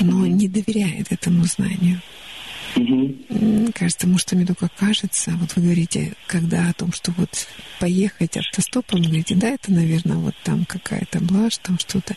но 0.00 0.26
не 0.26 0.48
доверяет 0.48 1.12
этому 1.12 1.44
знанию. 1.44 2.00
Угу. 2.76 3.72
Кажется, 3.74 4.06
может, 4.06 4.32
мне 4.32 4.46
только 4.46 4.68
кажется. 4.76 5.32
Вот 5.32 5.54
вы 5.56 5.62
говорите, 5.62 6.14
когда 6.26 6.68
о 6.68 6.72
том, 6.72 6.92
что 6.92 7.12
вот 7.12 7.46
поехать 7.80 8.36
автостопом, 8.36 9.02
говорите, 9.02 9.34
да, 9.34 9.50
это, 9.50 9.72
наверное, 9.72 10.16
вот 10.16 10.34
там 10.42 10.64
какая-то 10.64 11.20
блажь, 11.20 11.58
там 11.58 11.78
что-то. 11.78 12.16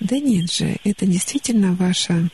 Да 0.00 0.18
нет 0.18 0.52
же, 0.52 0.76
это 0.84 1.06
действительно 1.06 1.74
ваша 1.74 2.28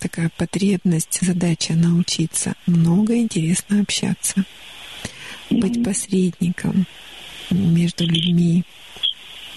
такая 0.00 0.30
потребность, 0.36 1.18
задача 1.20 1.74
научиться 1.74 2.54
много 2.66 3.16
интересно 3.16 3.80
общаться, 3.80 4.44
быть 5.50 5.84
посредником 5.84 6.86
между 7.50 8.06
людьми, 8.06 8.64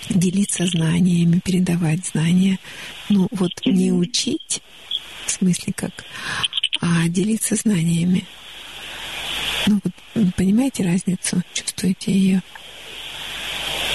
делиться 0.09 0.67
знаниями, 0.67 1.39
передавать 1.39 2.05
знания. 2.05 2.59
Ну 3.09 3.27
вот 3.31 3.51
не 3.65 3.91
учить, 3.91 4.61
в 5.25 5.31
смысле 5.31 5.73
как, 5.73 6.03
а 6.83 7.07
делиться 7.07 7.55
знаниями. 7.55 8.25
Ну 9.67 9.79
вот 9.83 10.33
понимаете 10.35 10.83
разницу, 10.83 11.41
чувствуете 11.53 12.11
ее? 12.11 12.41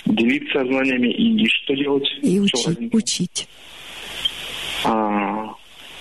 Делиться 0.06 0.65
знаниями 0.65 1.09
и, 1.09 1.44
и 1.44 1.48
что 1.48 1.74
делать? 1.74 2.09
И 2.23 2.40
учить. 2.40 2.94
учить. 2.94 3.48
А, 4.85 5.55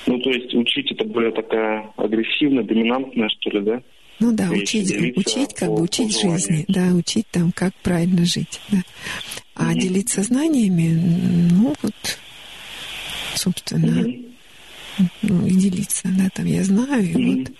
ну 0.05 0.19
то 0.19 0.29
есть 0.29 0.53
учить 0.53 0.91
это 0.91 1.03
более 1.03 1.33
такая 1.33 1.91
агрессивная, 1.97 2.63
доминантная, 2.63 3.27
что 3.39 3.49
ли, 3.49 3.65
да? 3.65 3.81
Ну 4.19 4.31
да, 4.33 4.49
учить, 4.49 5.17
учить, 5.17 5.53
как 5.53 5.69
бы 5.69 5.81
учить 5.81 6.19
жизни, 6.19 6.63
да, 6.69 6.93
учить 6.93 7.27
там, 7.31 7.51
как 7.51 7.73
правильно 7.83 8.25
жить, 8.25 8.61
да. 8.69 8.77
А 9.55 9.73
mm-hmm. 9.73 9.79
делиться 9.79 10.23
знаниями, 10.23 10.97
ну 11.51 11.75
вот, 11.81 12.19
собственно, 13.35 14.07
mm-hmm 14.07 14.36
ну, 15.21 15.45
и 15.45 15.51
делиться, 15.51 16.07
да, 16.09 16.29
там 16.33 16.45
я 16.45 16.63
знаю, 16.63 17.03
и 17.03 17.13
mm-hmm. 17.13 17.39
вот 17.39 17.51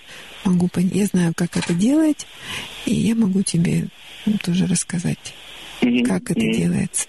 могу 0.46 0.70
я 0.76 1.06
знаю, 1.06 1.34
как 1.36 1.58
это 1.58 1.74
делать, 1.74 2.26
и 2.86 2.94
я 2.94 3.16
могу 3.16 3.44
тебе 3.44 3.88
ну, 4.26 4.38
тоже 4.44 4.66
рассказать, 4.68 5.34
mm-hmm. 5.82 6.06
как 6.06 6.32
это 6.32 6.40
mm-hmm. 6.40 6.58
делается. 6.58 7.08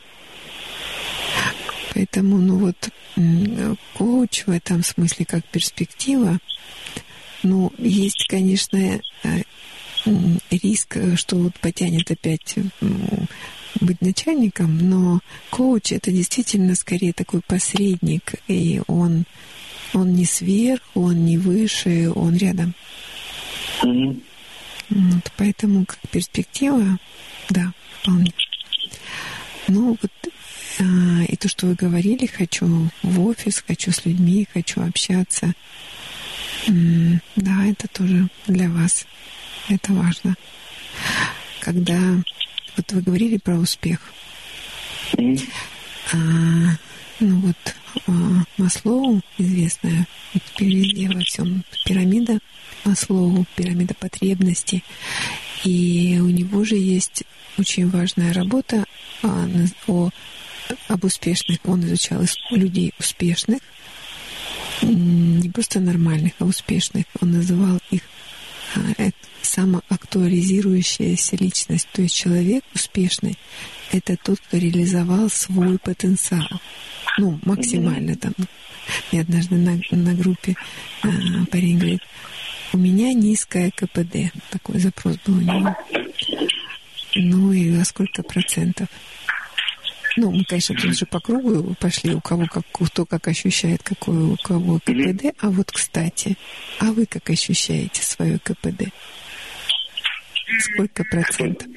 Поэтому, 1.95 2.39
ну 2.39 2.59
вот, 2.59 2.91
коуч 3.95 4.45
в 4.47 4.51
этом 4.51 4.85
смысле 4.85 5.25
как 5.25 5.45
перспектива, 5.47 6.39
ну, 7.43 7.73
есть, 7.79 8.27
конечно, 8.29 8.77
э, 8.77 9.43
риск, 10.51 10.99
что 11.17 11.37
вот 11.37 11.59
потянет 11.61 12.11
опять 12.11 12.57
быть 13.81 14.01
начальником, 14.01 14.79
но 14.79 15.21
коуч 15.51 15.93
это 15.93 16.11
действительно 16.11 16.75
скорее 16.75 17.13
такой 17.13 17.41
посредник, 17.47 18.35
и 18.49 18.81
он 18.87 19.25
он 19.93 20.15
не 20.15 20.24
сверху, 20.24 21.02
он 21.02 21.24
не 21.24 21.39
выше, 21.39 22.10
он 22.15 22.36
рядом. 22.36 22.74
Mm-hmm. 23.82 24.23
Вот, 24.90 25.32
поэтому 25.36 25.85
как 25.85 25.98
перспектива, 26.10 26.98
да, 27.51 27.73
вполне. 28.01 28.32
Ну 29.69 29.97
вот 30.01 30.32
а, 30.81 31.24
и 31.28 31.36
то, 31.36 31.48
что 31.48 31.66
вы 31.66 31.74
говорили, 31.74 32.27
хочу 32.27 32.89
в 33.02 33.27
офис, 33.27 33.62
хочу 33.66 33.93
с 33.93 34.05
людьми, 34.05 34.47
хочу 34.52 34.81
общаться. 34.82 35.52
М-м, 36.66 37.20
да, 37.36 37.66
это 37.66 37.89
тоже 37.89 38.28
для 38.47 38.69
вас. 38.69 39.06
Это 39.69 39.93
важно. 39.93 40.36
Когда 41.60 41.98
вот 42.77 42.93
вы 42.93 43.02
говорили 43.02 43.39
про 43.39 43.56
успех. 43.56 43.98
Mm-hmm. 45.12 45.48
А, 46.12 46.16
ну 47.20 47.40
вот 47.40 47.74
а, 48.07 48.12
Маслоу, 48.59 49.20
известная 49.39 50.07
теперь 50.32 50.74
везде 50.74 51.09
во 51.09 51.20
всем 51.20 51.65
пирамида 51.85 52.39
Маслоу, 52.85 53.45
пирамида 53.57 53.95
потребностей. 53.95 54.85
И 55.65 56.19
у 56.20 56.28
него 56.28 56.65
же 56.65 56.77
есть 56.77 57.24
очень 57.59 57.90
важная 57.90 58.32
работа 58.32 58.85
о, 59.23 59.49
о, 59.89 60.11
об 60.89 61.05
успешных. 61.05 61.59
Он 61.65 61.85
изучал 61.85 62.23
людей 62.51 62.93
успешных, 62.99 63.61
не 64.82 65.51
просто 65.51 65.81
нормальных, 65.81 66.32
а 66.39 66.45
успешных. 66.45 67.05
Он 67.20 67.32
называл 67.32 67.78
их 67.90 68.03
а, 68.03 68.18
самоактуализирующаяся 69.43 71.36
личность. 71.36 71.89
То 71.93 72.03
есть 72.03 72.15
человек 72.15 72.65
успешный— 72.74 73.39
это 73.93 74.16
тот, 74.16 74.40
кто 74.40 74.59
реализовал 74.59 75.31
свой 75.31 75.78
потенциал 75.78 76.61
ну, 77.19 77.39
максимально 77.45 78.16
там. 78.16 78.32
Мне 79.12 79.20
однажды 79.20 79.57
на, 79.57 79.81
на 79.90 80.15
группе 80.15 80.57
э, 81.03 81.09
парень 81.51 81.78
говорит, 81.78 82.03
у 82.73 82.78
меня 82.78 83.12
низкое 83.12 83.70
КПД. 83.70 84.32
Такой 84.51 84.78
запрос 84.78 85.16
был 85.27 85.36
у 85.36 85.40
него. 85.40 85.77
Ну 87.15 87.53
и 87.53 87.70
на 87.70 87.85
сколько 87.85 88.23
процентов? 88.23 88.89
Ну, 90.20 90.32
мы, 90.32 90.43
конечно, 90.43 90.74
тут 90.74 90.99
же 90.99 91.07
по 91.07 91.20
кругу 91.20 91.77
пошли, 91.78 92.12
у 92.12 92.20
кого 92.20 92.45
как, 92.47 92.65
кто 92.73 93.07
как 93.07 93.28
ощущает, 93.28 93.85
какое 93.85 94.32
у 94.32 94.36
кого 94.43 94.81
КПД. 94.81 95.32
А 95.40 95.49
вот, 95.49 95.70
кстати, 95.70 96.36
а 96.81 96.86
вы 96.86 97.07
как 97.07 97.31
ощущаете 97.31 98.03
свое 98.03 98.40
КПД? 98.40 98.89
Сколько 100.59 101.05
процентов? 101.05 101.69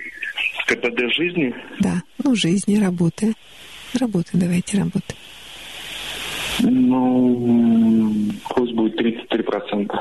КПД 0.66 1.14
жизни? 1.16 1.54
Да, 1.82 2.02
ну, 2.24 2.36
жизни, 2.36 2.78
работы. 2.78 3.36
Работы, 4.00 4.30
давайте 4.34 4.80
работы. 4.80 5.14
Ну, 6.62 8.32
пусть 8.50 8.74
будет 8.74 9.00
33%. 9.00 9.92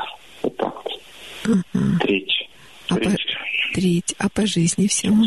Вот 0.42 0.56
так 0.56 0.74
вот. 0.84 1.02
Ага. 1.44 1.98
Треть. 2.00 2.48
А 2.88 2.94
треть. 2.94 3.12
По... 3.12 3.74
Треть. 3.74 4.14
А 4.16 4.28
по 4.30 4.46
жизни 4.46 4.86
всего? 4.86 5.24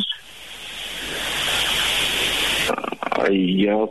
А 3.23 3.31
я 3.31 3.87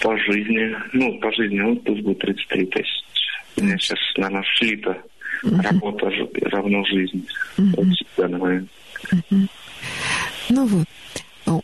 по 0.00 0.16
жизни, 0.16 0.74
ну, 0.94 1.18
по 1.18 1.30
жизни, 1.32 1.60
ну, 1.60 1.76
пусть 1.76 2.00
будет 2.00 2.18
33. 2.20 2.66
То 2.66 2.78
есть 2.78 3.04
у 3.56 3.62
меня 3.62 3.76
сейчас, 3.78 3.98
наверное, 4.16 4.44
слита 4.56 5.02
угу. 5.42 5.60
работа 5.60 6.10
равно 6.42 6.84
жизни. 6.86 7.22
Угу. 7.58 7.84
Вот 8.16 8.30
момент. 8.30 8.70
Угу. 9.12 9.48
Ну 10.48 10.66
вот, 10.66 10.86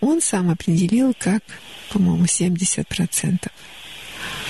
он 0.00 0.20
сам 0.20 0.50
определил, 0.50 1.14
как, 1.18 1.42
по-моему, 1.90 2.24
70%. 2.24 3.50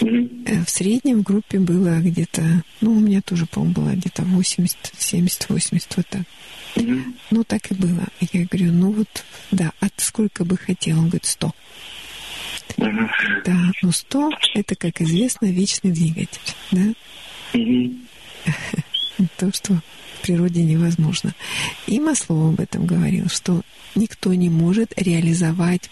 Mm-hmm. 0.00 0.64
В 0.64 0.70
среднем 0.70 1.20
в 1.20 1.22
группе 1.22 1.58
было 1.58 2.00
где-то, 2.00 2.42
ну, 2.80 2.92
у 2.92 3.00
меня 3.00 3.22
тоже, 3.22 3.46
по-моему, 3.46 3.74
было 3.74 3.90
где-то 3.92 4.22
80, 4.22 4.76
70, 4.98 5.48
80, 5.48 5.96
вот 5.96 6.06
так. 6.08 6.22
Mm-hmm. 6.74 7.02
Ну, 7.30 7.44
так 7.44 7.70
и 7.70 7.74
было. 7.74 8.04
Я 8.32 8.46
говорю, 8.46 8.72
ну 8.72 8.90
вот, 8.90 9.24
да, 9.52 9.72
от 9.80 9.92
сколько 9.98 10.44
бы 10.44 10.56
хотел? 10.56 10.98
Он 10.98 11.04
говорит, 11.04 11.26
100. 11.26 11.52
Mm-hmm. 12.76 13.08
Да, 13.44 13.72
ну 13.82 13.92
100– 13.92 14.30
это, 14.54 14.74
как 14.74 15.00
известно, 15.00 15.46
вечный 15.46 15.92
двигатель, 15.92 16.54
да? 16.70 16.94
Mm-hmm. 17.52 17.98
То, 19.36 19.52
что 19.52 19.74
в 19.74 20.22
природе 20.22 20.62
невозможно. 20.62 21.34
И 21.86 22.00
Маслоу 22.00 22.50
об 22.50 22.60
этом 22.60 22.86
говорил, 22.86 23.28
что 23.28 23.62
никто 23.94 24.34
не 24.34 24.48
может 24.48 24.92
реализовать 24.96 25.90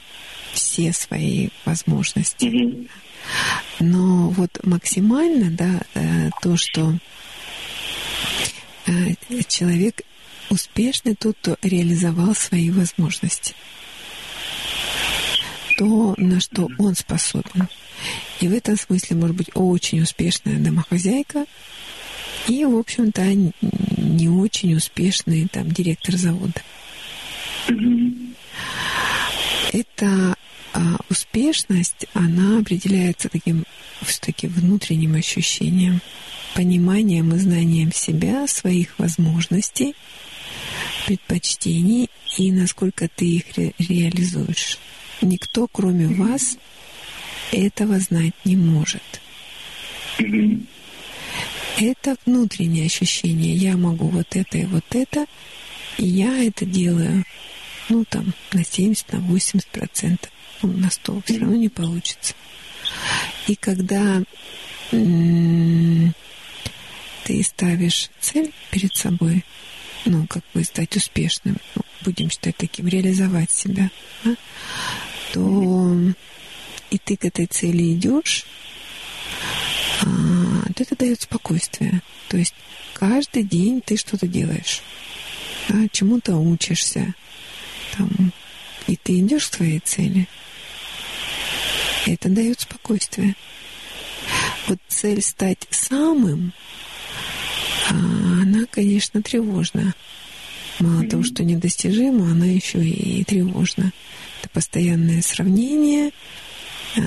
все 0.52 0.92
свои 0.92 1.48
возможности. 1.64 2.46
Mm-hmm. 2.46 2.88
Но 3.80 4.30
вот 4.30 4.60
максимально, 4.64 5.50
да, 5.50 5.82
э, 5.94 6.30
то, 6.42 6.56
что 6.56 6.98
э, 8.86 9.14
человек 9.48 10.02
успешный 10.50 11.14
тот, 11.14 11.36
кто 11.40 11.56
реализовал 11.62 12.34
свои 12.34 12.70
возможности. 12.70 13.54
То, 15.76 16.14
на 16.16 16.40
что 16.40 16.68
он 16.78 16.94
способен. 16.94 17.68
И 18.40 18.48
в 18.48 18.52
этом 18.52 18.76
смысле 18.76 19.16
может 19.16 19.36
быть 19.36 19.50
очень 19.54 20.02
успешная 20.02 20.58
домохозяйка 20.58 21.44
и, 22.48 22.64
в 22.64 22.76
общем-то, 22.76 23.22
не 23.96 24.28
очень 24.28 24.74
успешный 24.74 25.46
там 25.48 25.70
директор 25.70 26.16
завода. 26.16 26.62
Это 29.72 30.36
а 30.74 30.96
успешность, 31.10 32.06
она 32.14 32.58
определяется 32.58 33.28
таким 33.28 33.64
все-таки 34.00 34.46
внутренним 34.46 35.16
ощущением, 35.16 36.00
пониманием 36.54 37.34
и 37.34 37.38
знанием 37.38 37.92
себя, 37.92 38.46
своих 38.46 38.98
возможностей, 38.98 39.94
предпочтений 41.06 42.08
и 42.38 42.50
насколько 42.52 43.08
ты 43.08 43.26
их 43.26 43.44
ре- 43.56 43.74
реализуешь. 43.78 44.78
Никто, 45.22 45.66
кроме 45.68 46.06
вас, 46.08 46.58
этого 47.52 47.98
знать 48.00 48.34
не 48.44 48.56
может. 48.56 49.02
Это 51.78 52.16
внутреннее 52.26 52.86
ощущение. 52.86 53.54
Я 53.54 53.76
могу 53.76 54.08
вот 54.08 54.36
это 54.36 54.58
и 54.58 54.64
вот 54.66 54.84
это, 54.90 55.26
и 55.98 56.04
я 56.06 56.44
это 56.44 56.66
делаю, 56.66 57.24
ну, 57.88 58.04
там, 58.04 58.34
на 58.52 58.64
70, 58.64 59.12
на 59.12 59.20
80 59.20 59.66
процентов. 59.68 60.30
Ну, 60.62 60.72
на 60.72 60.90
100 60.90 61.22
все 61.24 61.38
равно 61.38 61.56
не 61.56 61.68
получится. 61.68 62.34
И 63.48 63.56
когда 63.56 64.22
м- 64.92 66.14
ты 67.24 67.42
ставишь 67.42 68.10
цель 68.20 68.52
перед 68.70 68.94
собой, 68.94 69.44
ну, 70.04 70.26
как 70.26 70.44
бы 70.54 70.62
стать 70.64 70.96
успешным, 70.96 71.56
ну, 71.74 71.82
будем 72.04 72.30
считать 72.30 72.56
таким, 72.56 72.86
реализовать 72.86 73.50
себя, 73.50 73.90
да, 74.24 74.36
то 75.32 75.96
и 76.90 76.98
ты 76.98 77.16
к 77.16 77.24
этой 77.24 77.46
цели 77.46 77.94
идешь, 77.94 78.44
а, 80.02 80.06
то 80.74 80.82
это 80.82 80.94
дает 80.94 81.22
спокойствие. 81.22 82.02
То 82.28 82.36
есть 82.36 82.54
каждый 82.92 83.42
день 83.42 83.80
ты 83.80 83.96
что-то 83.96 84.26
делаешь, 84.26 84.82
да, 85.68 85.88
чему-то 85.90 86.36
учишься, 86.36 87.14
там, 87.96 88.32
и 88.86 88.96
ты 88.96 89.20
идешь 89.20 89.48
к 89.48 89.54
своей 89.54 89.80
цели. 89.80 90.28
Это 92.06 92.28
дает 92.28 92.60
спокойствие. 92.60 93.34
Вот 94.66 94.78
цель 94.88 95.22
стать 95.22 95.66
самым, 95.70 96.52
а, 97.88 97.94
она, 97.94 98.66
конечно, 98.70 99.22
тревожна. 99.22 99.94
Мало 100.78 101.06
того, 101.06 101.22
что 101.22 101.44
недостижима, 101.44 102.32
она 102.32 102.46
еще 102.46 102.84
и 102.84 103.24
тревожна. 103.24 103.92
Это 104.42 104.50
постоянное 104.50 105.22
сравнение, 105.22 106.10
а, 106.96 107.00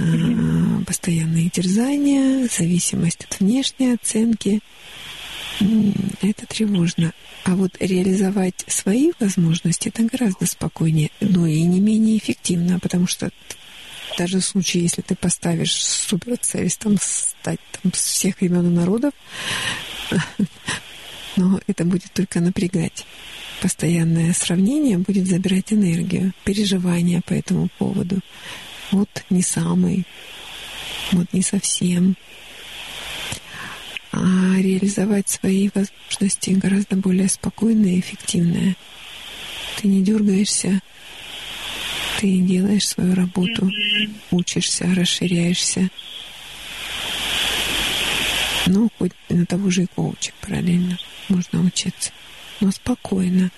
постоянные 0.87 1.49
терзания, 1.49 2.47
зависимость 2.47 3.25
от 3.25 3.41
внешней 3.41 3.95
оценки. 3.95 4.61
Это 6.21 6.45
тревожно. 6.47 7.11
А 7.43 7.57
вот 7.57 7.75
реализовать 7.81 8.63
свои 8.67 9.11
возможности 9.19 9.89
это 9.89 10.03
гораздо 10.03 10.45
спокойнее, 10.45 11.11
но 11.19 11.45
и 11.45 11.61
не 11.63 11.81
менее 11.81 12.17
эффективно, 12.17 12.79
потому 12.79 13.05
что 13.05 13.29
даже 14.17 14.39
в 14.39 14.45
случае, 14.45 14.83
если 14.83 15.01
ты 15.01 15.13
поставишь 15.15 15.75
супер 15.83 16.37
цель 16.37 16.71
там, 16.71 16.95
стать 17.01 17.59
там, 17.81 17.91
с 17.93 18.01
всех 18.01 18.39
времен 18.39 18.67
и 18.67 18.73
народов, 18.73 19.13
но 21.35 21.59
это 21.67 21.83
будет 21.83 22.13
только 22.13 22.39
напрягать. 22.39 23.05
Постоянное 23.65 24.31
сравнение 24.33 24.99
будет 24.99 25.25
забирать 25.25 25.73
энергию, 25.73 26.33
переживания 26.43 27.21
по 27.25 27.33
этому 27.33 27.67
поводу. 27.79 28.19
Вот 28.91 29.09
не 29.31 29.41
самый, 29.41 30.05
вот 31.11 31.33
не 31.33 31.41
совсем. 31.41 32.15
А 34.11 34.19
реализовать 34.59 35.29
свои 35.29 35.71
возможности 35.73 36.51
гораздо 36.51 36.95
более 36.97 37.27
спокойно 37.27 37.87
и 37.87 37.99
эффективно. 38.01 38.75
Ты 39.77 39.87
не 39.87 40.03
дергаешься, 40.03 40.79
ты 42.19 42.37
делаешь 42.41 42.87
свою 42.87 43.15
работу, 43.15 43.71
учишься, 44.29 44.93
расширяешься. 44.93 45.89
Ну, 48.67 48.91
хоть 48.99 49.13
на 49.29 49.47
того 49.47 49.71
же 49.71 49.85
и 49.85 49.87
коуча 49.87 50.33
параллельно 50.39 50.99
можно 51.29 51.61
учиться. 51.61 52.11
Но 52.65 52.71
спокойно, 52.71 53.51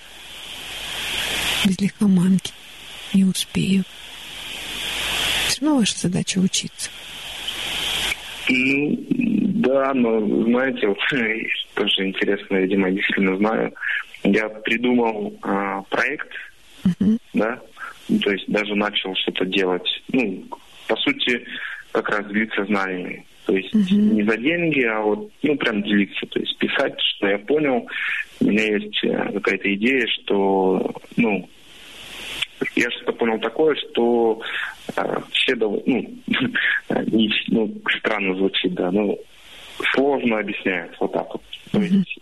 без 1.64 1.80
лихоманки. 1.80 2.52
Не 3.14 3.24
успею. 3.24 3.84
Все 5.46 5.62
равно 5.62 5.78
ваша 5.78 5.98
задача 5.98 6.38
учиться. 6.40 6.90
Ну, 8.50 8.98
да, 9.08 9.94
но 9.94 10.20
знаете, 10.44 10.88
вот 10.88 10.98
тоже 11.74 12.06
интересно, 12.06 12.56
видимо, 12.56 12.90
действительно 12.90 13.38
знаю. 13.38 13.72
Я 14.24 14.46
придумал 14.50 15.38
а, 15.40 15.80
проект, 15.84 16.28
Мгм. 16.84 17.18
да, 17.32 17.58
то 18.22 18.30
есть 18.30 18.44
даже 18.48 18.74
начал 18.74 19.14
что-то 19.14 19.46
делать. 19.46 19.88
Ну, 20.12 20.44
по 20.86 20.96
сути, 20.96 21.46
как 21.92 22.10
раз 22.10 22.26
делиться 22.26 22.62
знаниями. 22.66 23.24
То 23.48 23.56
есть 23.56 23.74
Мгм. 23.74 24.14
не 24.14 24.22
за 24.24 24.36
деньги, 24.36 24.82
а 24.82 25.00
вот, 25.00 25.30
ну, 25.42 25.56
прям 25.56 25.82
делиться. 25.82 26.26
То 26.26 26.38
есть 26.38 26.54
писать, 26.58 26.94
что 27.00 27.28
я 27.28 27.38
понял. 27.38 27.88
У 28.40 28.44
меня 28.44 28.76
есть 28.76 29.02
э, 29.04 29.32
какая-то 29.32 29.74
идея, 29.74 30.06
что, 30.06 30.94
ну, 31.16 31.48
я 32.76 32.90
что-то 32.90 33.12
понял 33.12 33.38
такое, 33.40 33.74
что 33.76 34.42
э, 34.94 35.16
все, 35.32 35.54
дов- 35.54 35.82
ну, 35.86 36.14
не- 37.06 37.32
ну, 37.48 37.74
странно 37.98 38.34
звучит, 38.36 38.74
да, 38.74 38.90
ну, 38.92 39.18
сложно 39.94 40.40
объясняют, 40.40 40.94
вот 41.00 41.12
так 41.14 41.32
вот. 41.32 41.42
То 41.72 41.80
есть 41.80 42.18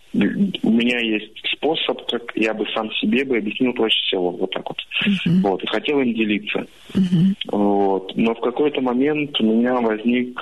у 0.62 0.70
меня 0.70 1.00
есть 1.00 1.32
способ, 1.56 2.06
как 2.08 2.22
я 2.36 2.54
бы 2.54 2.66
сам 2.72 2.90
себе 2.92 3.24
бы 3.24 3.38
объяснил 3.38 3.72
проще 3.72 3.98
всего, 4.06 4.30
вот 4.30 4.50
так 4.52 4.68
вот. 4.68 4.78
Мгм. 5.04 5.40
Вот, 5.42 5.62
и 5.64 5.66
хотел 5.66 6.00
им 6.00 6.14
делиться. 6.14 6.66
Мгм. 6.94 7.34
Вот. 7.48 8.12
Но 8.16 8.32
в 8.34 8.40
какой-то 8.40 8.80
момент 8.80 9.40
у 9.40 9.44
меня 9.44 9.74
возник, 9.80 10.40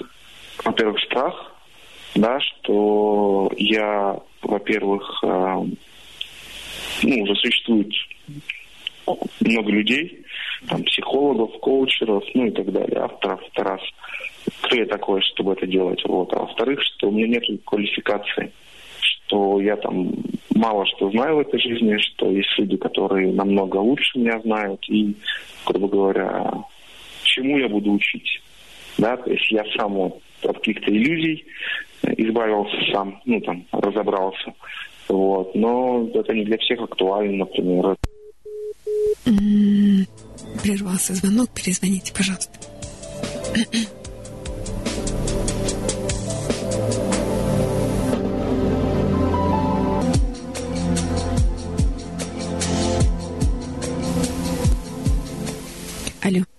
во-первых, 0.62 1.01
страх, 1.01 1.52
да, 2.14 2.39
что 2.40 3.51
я, 3.56 4.18
во-первых, 4.43 5.20
э, 5.22 5.64
ну, 7.02 7.22
уже 7.22 7.35
существует 7.36 7.90
много 9.40 9.70
людей, 9.70 10.24
там, 10.68 10.82
психологов, 10.85 11.59
коучеров, 11.60 12.24
ну 12.35 12.47
и 12.47 12.51
так 12.51 12.72
далее, 12.72 13.01
авторов, 13.01 13.40
это 13.52 13.64
раз. 13.64 13.81
Кто 14.62 14.76
я 14.76 14.86
такой, 14.86 15.20
чтобы 15.22 15.52
это 15.52 15.66
делать? 15.66 16.02
Вот. 16.06 16.32
А 16.32 16.40
во-вторых, 16.40 16.81
что 16.82 17.09
у 17.09 17.12
меня 17.12 17.28
нет 17.28 17.44
квалификации, 17.64 18.52
что 19.01 19.60
я 19.60 19.76
там 19.76 20.12
мало 20.55 20.86
что 20.86 21.10
знаю 21.10 21.36
в 21.36 21.40
этой 21.40 21.60
жизни, 21.60 21.97
что 21.98 22.31
есть 22.31 22.48
люди, 22.59 22.76
которые 22.76 23.32
намного 23.32 23.78
лучше 23.78 24.18
меня 24.18 24.39
знают, 24.40 24.81
и, 24.89 25.14
грубо 25.66 25.89
говоря, 25.89 26.64
чему 27.22 27.59
я 27.59 27.68
буду 27.68 27.93
учить. 27.93 28.40
Да, 28.97 29.16
то 29.16 29.31
есть 29.31 29.51
я 29.51 29.64
сам 29.76 29.94
вот 29.94 30.20
от 30.45 30.59
каких-то 30.59 30.91
иллюзий 30.91 31.45
избавился 32.03 32.77
сам, 32.93 33.21
ну 33.25 33.41
там, 33.41 33.66
разобрался. 33.73 34.55
Вот. 35.09 35.55
Но 35.55 36.09
это 36.15 36.33
не 36.33 36.45
для 36.45 36.59
всех 36.59 36.81
актуально, 36.81 37.39
например. 37.45 37.97
М, 39.27 40.07
Прервался 40.62 41.15
звонок, 41.15 41.51
перезвоните, 41.55 42.12
пожалуйста. 42.15 42.59
Алло. 56.23 56.53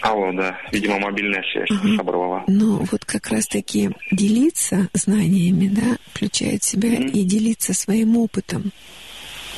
Алло, 0.00 0.32
да, 0.32 0.56
видимо, 0.72 0.98
мобильная 0.98 1.42
связь 1.52 1.68
Ага. 1.70 2.00
оборвала. 2.00 2.44
Но 2.46 2.86
вот 2.90 3.04
как 3.04 3.28
раз-таки 3.28 3.90
делиться 4.10 4.88
знаниями, 4.94 5.68
да, 5.68 5.98
включает 6.12 6.62
в 6.62 6.66
себя 6.66 6.88
Мгм. 6.90 7.08
и 7.08 7.22
делиться 7.24 7.74
своим 7.74 8.16
опытом. 8.16 8.72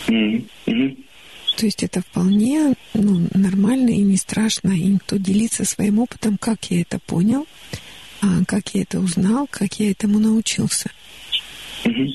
Мгм. 0.09 0.47
То 1.57 1.67
есть 1.67 1.83
это 1.85 2.01
вполне 2.01 2.75
ну, 2.95 3.29
нормально 3.35 3.91
и 3.91 3.99
не 3.99 4.17
страшно. 4.17 4.71
И 4.73 4.83
никто 4.85 5.17
делиться 5.17 5.65
своим 5.65 6.01
опытом, 6.01 6.39
как 6.39 6.65
я 6.71 6.81
это 6.81 6.99
понял, 6.99 7.47
а, 8.21 8.45
как 8.47 8.75
я 8.75 8.83
это 8.83 8.99
узнал, 8.99 9.47
как 9.49 9.75
я 9.79 9.91
этому 9.93 10.19
научился. 10.19 10.91
Мгм. 11.85 12.09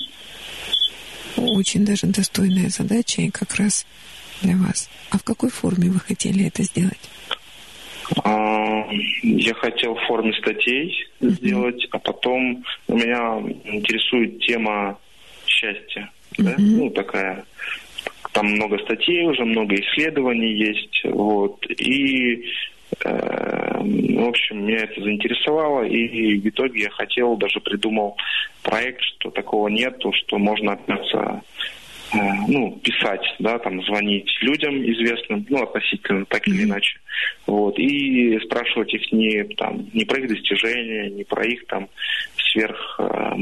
Очень 1.37 1.85
даже 1.85 2.07
достойная 2.07 2.69
задача 2.69 3.21
и 3.21 3.29
как 3.29 3.55
раз 3.55 3.85
для 4.41 4.57
вас. 4.57 4.89
А 5.11 5.17
в 5.17 5.23
какой 5.23 5.49
форме 5.49 5.89
вы 5.89 5.99
хотели 5.99 6.45
это 6.45 6.63
сделать? 6.63 6.99
А, 8.23 8.87
Я 9.23 9.53
хотел 9.55 9.95
в 9.95 10.05
форме 10.07 10.33
статей 10.33 11.07
сделать, 11.19 11.87
а 11.91 11.99
потом 11.99 12.63
у 12.87 12.97
меня 12.97 13.39
интересует 13.65 14.39
тема 14.39 14.97
счастья. 15.45 16.09
да? 16.37 16.55
Ну, 16.57 16.89
такая. 16.89 17.43
Там 18.33 18.47
много 18.47 18.77
статей 18.79 19.25
уже, 19.25 19.43
много 19.45 19.75
исследований 19.75 20.53
есть. 20.53 21.01
Вот. 21.05 21.65
И, 21.69 22.45
э, 23.03 23.79
в 23.79 24.27
общем, 24.27 24.65
меня 24.65 24.83
это 24.83 25.01
заинтересовало. 25.01 25.83
И 25.83 26.37
в 26.39 26.47
итоге 26.47 26.83
я 26.83 26.89
хотел, 26.91 27.35
даже 27.35 27.59
придумал 27.59 28.15
проект, 28.63 29.01
что 29.01 29.31
такого 29.31 29.67
нету, 29.69 30.13
что 30.13 30.37
можно 30.37 30.73
общаться 30.73 31.41
ну, 32.13 32.79
писать, 32.83 33.25
да, 33.39 33.59
там, 33.59 33.81
звонить 33.83 34.29
людям 34.41 34.81
известным, 34.81 35.45
ну, 35.49 35.63
относительно, 35.63 36.25
так 36.25 36.47
или 36.47 36.63
иначе, 36.63 36.99
вот, 37.45 37.77
и 37.77 38.39
спрашивать 38.45 38.93
их 38.93 39.11
не, 39.11 39.43
там, 39.55 39.89
не 39.93 40.05
про 40.05 40.19
их 40.19 40.29
достижения, 40.29 41.09
не 41.09 41.23
про 41.23 41.45
их, 41.45 41.65
там, 41.67 41.89
сверх 42.51 42.99
э, 42.99 43.33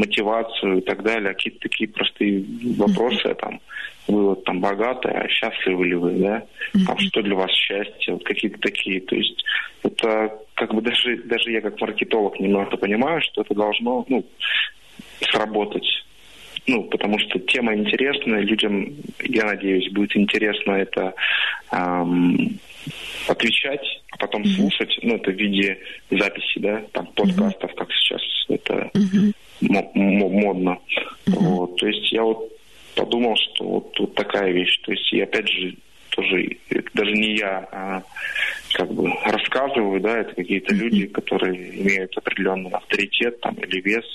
и 0.78 0.82
так 0.82 1.04
далее, 1.04 1.32
а 1.32 1.34
какие-то 1.34 1.60
такие 1.60 1.90
простые 1.90 2.44
вопросы, 2.78 3.36
там, 3.36 3.60
вы 4.08 4.30
вот 4.30 4.44
там 4.44 4.62
богатые, 4.62 5.16
а 5.16 5.28
счастливы 5.28 5.88
ли 5.88 5.96
вы, 5.96 6.12
да? 6.12 6.44
А 6.88 6.98
что 7.00 7.22
для 7.22 7.36
вас 7.36 7.52
счастье? 7.52 8.14
Вот 8.14 8.24
какие-то 8.24 8.60
такие. 8.60 9.02
То 9.02 9.16
есть 9.16 9.44
это 9.84 10.38
как 10.54 10.74
бы 10.74 10.82
даже, 10.82 11.18
даже 11.24 11.52
я 11.52 11.62
как 11.62 11.80
маркетолог 11.82 12.40
немного 12.40 12.78
понимаю, 12.78 13.22
что 13.22 13.42
это 13.42 13.56
должно, 13.56 14.06
ну, 14.08 14.26
сработать. 15.22 15.88
Ну, 16.68 16.84
потому 16.86 17.20
что 17.20 17.40
тема 17.40 17.76
интересная, 17.76 18.42
людям, 18.42 18.96
я 19.20 19.46
надеюсь, 19.46 19.92
будет 19.92 20.16
интересно 20.18 20.72
это 20.72 21.14
эм, 21.72 22.60
отвечать, 23.28 23.86
а 24.12 24.18
потом 24.18 24.42
mm-hmm. 24.42 24.56
слушать, 24.56 25.00
ну, 25.04 25.16
это 25.16 25.32
в 25.32 25.36
виде 25.36 25.78
записи, 26.10 26.60
да, 26.60 26.84
там, 26.92 27.06
подкастов, 27.08 27.72
mm-hmm. 27.72 27.76
как 27.76 27.92
сейчас 27.92 28.22
это 28.50 28.90
mm-hmm. 28.94 29.92
модно. 29.94 30.80
Mm-hmm. 31.28 31.34
Вот, 31.34 31.78
то 31.78 31.88
есть 31.88 32.12
я 32.12 32.24
вот 32.24 32.52
подумал, 32.96 33.36
что 33.36 33.66
вот, 33.66 34.00
вот 34.00 34.16
такая 34.16 34.52
вещь. 34.52 34.80
То 34.84 34.92
есть, 34.92 35.14
и 35.14 35.22
опять 35.22 35.48
же, 35.48 35.76
тоже, 36.10 36.58
это 36.70 36.90
даже 36.94 37.12
не 37.12 37.38
я, 37.38 37.68
а 37.72 38.04
как 38.74 38.92
бы 38.92 39.12
рассказываю, 39.24 40.02
да, 40.02 40.20
это 40.20 40.34
какие-то 40.34 40.74
mm-hmm. 40.74 40.78
люди, 40.78 41.06
которые 41.08 41.82
имеют 41.82 42.18
определенный 42.18 42.72
авторитет 42.72 43.40
там 43.42 43.54
или 43.56 43.82
вес. 43.82 44.06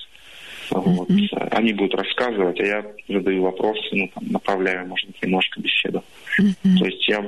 Вот. 0.71 1.11
Mm-hmm. 1.11 1.49
Они 1.51 1.73
будут 1.73 1.95
рассказывать, 1.95 2.61
а 2.61 2.65
я 2.65 2.85
задаю 3.09 3.43
вопросы, 3.43 3.89
ну, 3.93 4.09
там, 4.15 4.25
направляю, 4.31 4.87
может 4.87 5.07
быть, 5.09 5.23
немножко 5.23 5.61
беседу. 5.61 6.05
Mm-hmm. 6.41 6.79
То 6.79 6.85
есть 6.87 7.09
я 7.09 7.21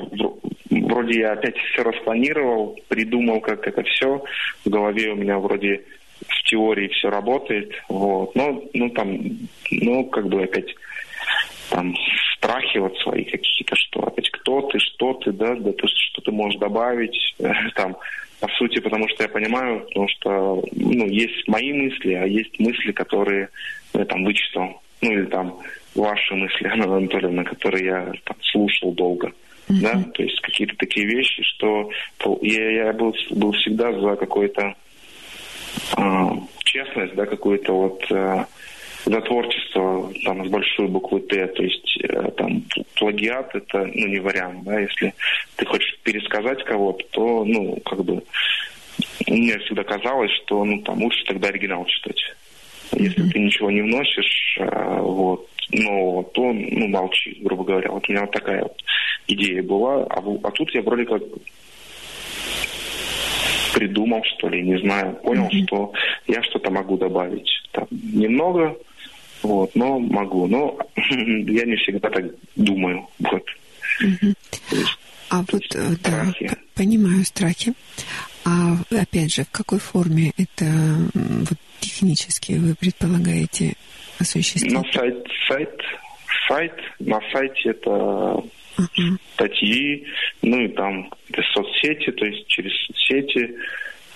вроде 0.70 1.20
я 1.20 1.32
опять 1.32 1.56
все 1.56 1.82
распланировал, 1.82 2.78
придумал, 2.88 3.40
как 3.40 3.66
это 3.66 3.82
все. 3.82 4.22
В 4.64 4.70
голове 4.70 5.12
у 5.12 5.16
меня 5.16 5.38
вроде 5.38 5.82
в 6.26 6.42
теории 6.48 6.88
все 6.88 7.10
работает. 7.10 7.72
Вот. 7.88 8.34
Но, 8.34 8.62
ну, 8.74 8.90
там, 8.90 9.18
ну, 9.70 10.04
как 10.04 10.28
бы 10.28 10.42
опять 10.42 10.74
там 11.70 11.94
страхи 12.36 12.78
вот 12.78 12.96
свои 12.98 13.24
какие-то, 13.24 13.74
что 13.76 14.00
опять 14.00 14.30
кто 14.30 14.62
ты, 14.62 14.78
что 14.78 15.14
ты, 15.14 15.32
да, 15.32 15.54
да, 15.54 15.72
то, 15.72 15.86
что 15.88 16.20
ты 16.22 16.30
можешь 16.30 16.60
добавить, 16.60 17.34
там, 17.74 17.96
по 18.42 18.48
сути, 18.48 18.80
потому 18.80 19.08
что 19.08 19.22
я 19.22 19.28
понимаю, 19.28 19.84
потому 19.86 20.08
что, 20.08 20.64
ну, 20.72 21.06
есть 21.06 21.46
мои 21.46 21.72
мысли, 21.72 22.14
а 22.14 22.24
есть 22.26 22.58
мысли, 22.58 22.90
которые 22.90 23.50
я 23.94 24.04
там 24.04 24.24
вычитал, 24.24 24.82
ну, 25.00 25.12
или 25.12 25.26
там 25.26 25.60
ваши 25.94 26.34
мысли, 26.34 26.66
Анна 26.72 26.96
Анатольевна, 26.96 27.44
которые 27.44 27.84
я 27.84 28.12
там, 28.24 28.36
слушал 28.42 28.92
долго. 28.94 29.28
Mm-hmm. 29.68 29.80
Да, 29.80 30.02
то 30.12 30.24
есть 30.24 30.40
какие-то 30.40 30.74
такие 30.76 31.06
вещи, 31.06 31.40
что 31.44 31.88
я, 32.40 32.86
я 32.86 32.92
был, 32.92 33.14
был 33.30 33.52
всегда 33.52 33.92
за 33.92 34.16
какой-то 34.16 34.74
э, 35.96 36.30
честность, 36.64 37.14
да, 37.14 37.26
какую-то 37.26 37.72
вот 37.72 38.04
э, 38.10 38.44
за 39.04 39.20
творчество 39.20 40.12
там 40.24 40.46
с 40.46 40.48
большой 40.48 40.88
буквы 40.88 41.20
Т, 41.20 41.46
то 41.48 41.62
есть 41.62 41.98
э, 42.02 42.30
там 42.36 42.64
плагиат 42.96 43.54
это 43.54 43.84
ну 43.84 44.06
не 44.06 44.20
вариант, 44.20 44.64
да, 44.64 44.78
если 44.78 45.14
ты 45.56 45.66
хочешь 45.66 45.98
пересказать 46.02 46.62
кого-то, 46.64 47.04
то 47.10 47.44
ну 47.44 47.76
как 47.84 48.04
бы 48.04 48.22
мне 49.26 49.58
всегда 49.60 49.84
казалось, 49.84 50.30
что 50.44 50.64
ну 50.64 50.80
там 50.82 51.02
лучше 51.02 51.24
тогда 51.26 51.48
оригинал 51.48 51.84
читать. 51.86 52.20
Если 52.92 53.24
mm-hmm. 53.24 53.30
ты 53.30 53.38
ничего 53.38 53.70
не 53.70 53.82
вносишь, 53.82 54.58
э, 54.60 55.00
вот, 55.00 55.48
но 55.70 56.22
то 56.34 56.52
ну 56.52 56.88
молчи, 56.88 57.38
грубо 57.40 57.64
говоря. 57.64 57.90
Вот 57.90 58.08
у 58.08 58.12
меня 58.12 58.22
вот 58.22 58.32
такая 58.32 58.62
вот 58.62 58.82
идея 59.26 59.62
была, 59.62 60.04
а, 60.04 60.22
а 60.42 60.50
тут 60.50 60.74
я 60.74 60.82
вроде 60.82 61.06
как 61.06 61.22
придумал, 63.74 64.22
что 64.24 64.48
ли, 64.48 64.62
не 64.62 64.78
знаю, 64.78 65.14
понял, 65.22 65.46
mm-hmm. 65.46 65.66
что 65.66 65.92
я 66.26 66.42
что-то 66.42 66.70
могу 66.70 66.96
добавить. 66.98 67.48
Там, 67.72 67.86
немного, 67.90 68.76
вот, 69.42 69.74
но 69.74 69.98
могу. 69.98 70.46
Но 70.46 70.78
я 70.96 71.64
не 71.64 71.76
всегда 71.76 72.10
так 72.10 72.24
думаю. 72.56 73.06
Вот. 73.18 73.44
Угу. 74.00 74.34
а 75.30 75.44
вот, 75.50 75.74
э, 75.74 75.96
да, 76.02 76.32
понимаю 76.74 77.24
страхи. 77.24 77.74
А 78.44 78.76
опять 78.90 79.34
же, 79.34 79.44
в 79.44 79.50
какой 79.50 79.78
форме 79.78 80.32
это 80.36 80.64
вот, 81.14 81.58
технически 81.80 82.52
вы 82.52 82.74
предполагаете 82.74 83.74
осуществить? 84.18 84.72
На 84.72 84.82
сайт, 84.92 85.26
сайт, 85.48 85.80
сайт, 86.48 86.74
на 86.98 87.20
сайте 87.32 87.70
это 87.70 87.90
uh-huh. 88.76 89.18
статьи, 89.34 90.06
ну 90.42 90.60
и 90.60 90.68
там 90.68 91.10
это 91.30 91.42
соцсети, 91.52 92.10
то 92.12 92.24
есть 92.24 92.46
через 92.48 92.72
соцсети, 92.86 93.54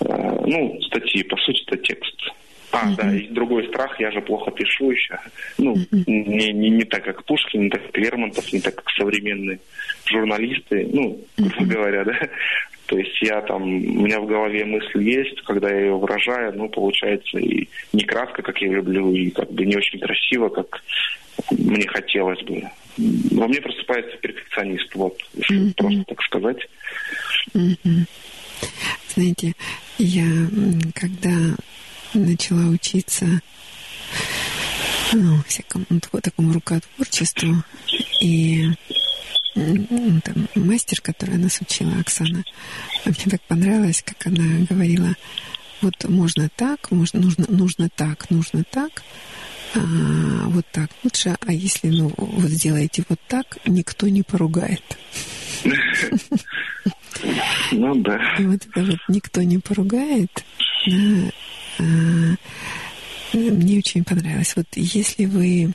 э, 0.01 0.41
ну, 0.45 0.81
статьи, 0.81 1.23
по 1.23 1.37
сути, 1.37 1.63
это 1.67 1.77
текст. 1.77 2.31
А, 2.71 2.85
mm-hmm. 2.85 2.95
да, 2.97 3.15
и 3.15 3.27
другой 3.29 3.67
страх, 3.67 3.99
я 3.99 4.11
же 4.11 4.21
плохо 4.21 4.51
пишу 4.51 4.91
еще. 4.91 5.17
Ну, 5.57 5.75
mm-hmm. 5.75 6.03
не, 6.05 6.51
не, 6.51 6.69
не 6.69 6.83
так, 6.83 7.03
как 7.03 7.23
Пушкин, 7.23 7.63
не 7.63 7.69
так, 7.69 7.85
как 7.85 7.97
Лермонтов, 7.97 8.51
не 8.51 8.59
так, 8.59 8.75
как 8.75 8.89
современные 8.91 9.59
журналисты, 10.05 10.89
ну, 10.91 11.19
грубо 11.37 11.55
mm-hmm. 11.55 11.65
говоря, 11.65 12.03
да. 12.03 12.19
То 12.87 12.97
есть 12.97 13.21
я 13.21 13.41
там, 13.41 13.63
у 13.63 14.01
меня 14.05 14.19
в 14.19 14.27
голове 14.27 14.65
мысль 14.65 15.01
есть, 15.01 15.41
когда 15.41 15.69
я 15.69 15.79
ее 15.81 15.97
выражаю, 15.97 16.53
ну, 16.55 16.69
получается 16.69 17.37
и 17.37 17.67
не 17.93 18.03
кратко, 18.03 18.41
как 18.41 18.61
я 18.61 18.69
люблю, 18.69 19.13
и 19.13 19.29
как 19.29 19.51
бы 19.51 19.65
не 19.65 19.75
очень 19.75 19.99
красиво, 19.99 20.49
как 20.49 20.81
мне 21.51 21.87
хотелось 21.87 22.41
бы. 22.43 22.63
Во 23.31 23.47
мне 23.47 23.61
просыпается 23.61 24.17
перфекционист, 24.17 24.93
вот, 24.95 25.17
mm-hmm. 25.35 25.73
просто 25.75 26.03
так 26.05 26.21
сказать. 26.23 26.67
Mm-hmm. 27.53 28.07
Знаете, 29.09 29.53
я 29.97 30.25
когда 30.95 31.55
начала 32.13 32.67
учиться 32.69 33.41
ну, 35.13 35.41
всякому 35.47 35.85
такому 36.21 36.53
рукотворчеству. 36.53 37.63
И 38.21 38.69
ну, 39.55 40.21
там, 40.23 40.47
мастер, 40.55 41.01
которая 41.01 41.37
нас 41.37 41.59
учила, 41.61 41.99
Оксана, 41.99 42.43
мне 43.05 43.25
так 43.29 43.41
понравилось, 43.43 44.03
как 44.05 44.27
она 44.27 44.65
говорила, 44.69 45.15
вот 45.81 46.03
можно 46.07 46.49
так, 46.55 46.91
можно, 46.91 47.19
нужно, 47.19 47.45
нужно 47.49 47.89
так, 47.89 48.29
нужно 48.29 48.63
так, 48.63 49.03
а, 49.75 49.79
вот 50.47 50.65
так 50.71 50.89
лучше, 51.03 51.35
а 51.45 51.51
если 51.51 51.89
ну, 51.89 52.13
вот 52.17 52.49
сделаете 52.49 53.03
вот 53.09 53.19
так, 53.27 53.57
никто 53.65 54.07
не 54.07 54.23
поругает. 54.23 54.83
Ну 57.71 57.95
да. 57.95 58.35
И 58.37 58.45
вот 58.45 58.61
это 58.65 58.85
вот 58.85 58.99
никто 59.07 59.41
не 59.41 59.57
поругает, 59.57 60.45
да, 60.85 60.93
а, 60.93 61.31
мне 61.79 63.77
очень 63.77 64.03
понравилось. 64.03 64.55
Вот 64.55 64.67
если 64.75 65.25
вы 65.25 65.73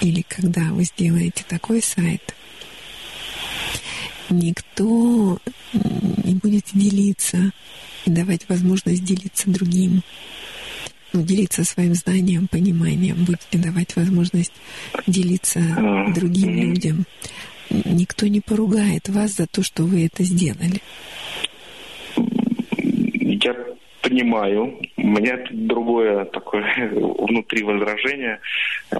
или 0.00 0.22
когда 0.28 0.72
вы 0.72 0.84
сделаете 0.84 1.44
такой 1.46 1.82
сайт, 1.82 2.34
никто 4.30 5.38
не 5.72 6.34
будет 6.34 6.66
делиться 6.72 7.52
и 8.04 8.10
давать 8.10 8.48
возможность 8.48 9.04
делиться 9.04 9.50
другим. 9.50 10.02
Ну, 11.14 11.22
делиться 11.22 11.62
своим 11.62 11.94
знанием, 11.94 12.48
пониманием, 12.48 13.24
будете 13.24 13.58
давать 13.58 13.94
возможность 13.96 14.52
делиться 15.06 15.60
другим 16.14 16.56
людям. 16.56 17.04
Никто 17.68 18.26
не 18.26 18.40
поругает 18.40 19.10
вас 19.10 19.36
за 19.36 19.46
то, 19.46 19.62
что 19.62 19.84
вы 19.84 20.06
это 20.06 20.24
сделали. 20.24 20.80
Я 22.16 23.54
понимаю. 24.02 24.78
У 24.96 25.06
меня 25.06 25.38
другое 25.50 26.24
такое 26.26 26.64
внутри 26.92 27.62
возражение. 27.62 28.40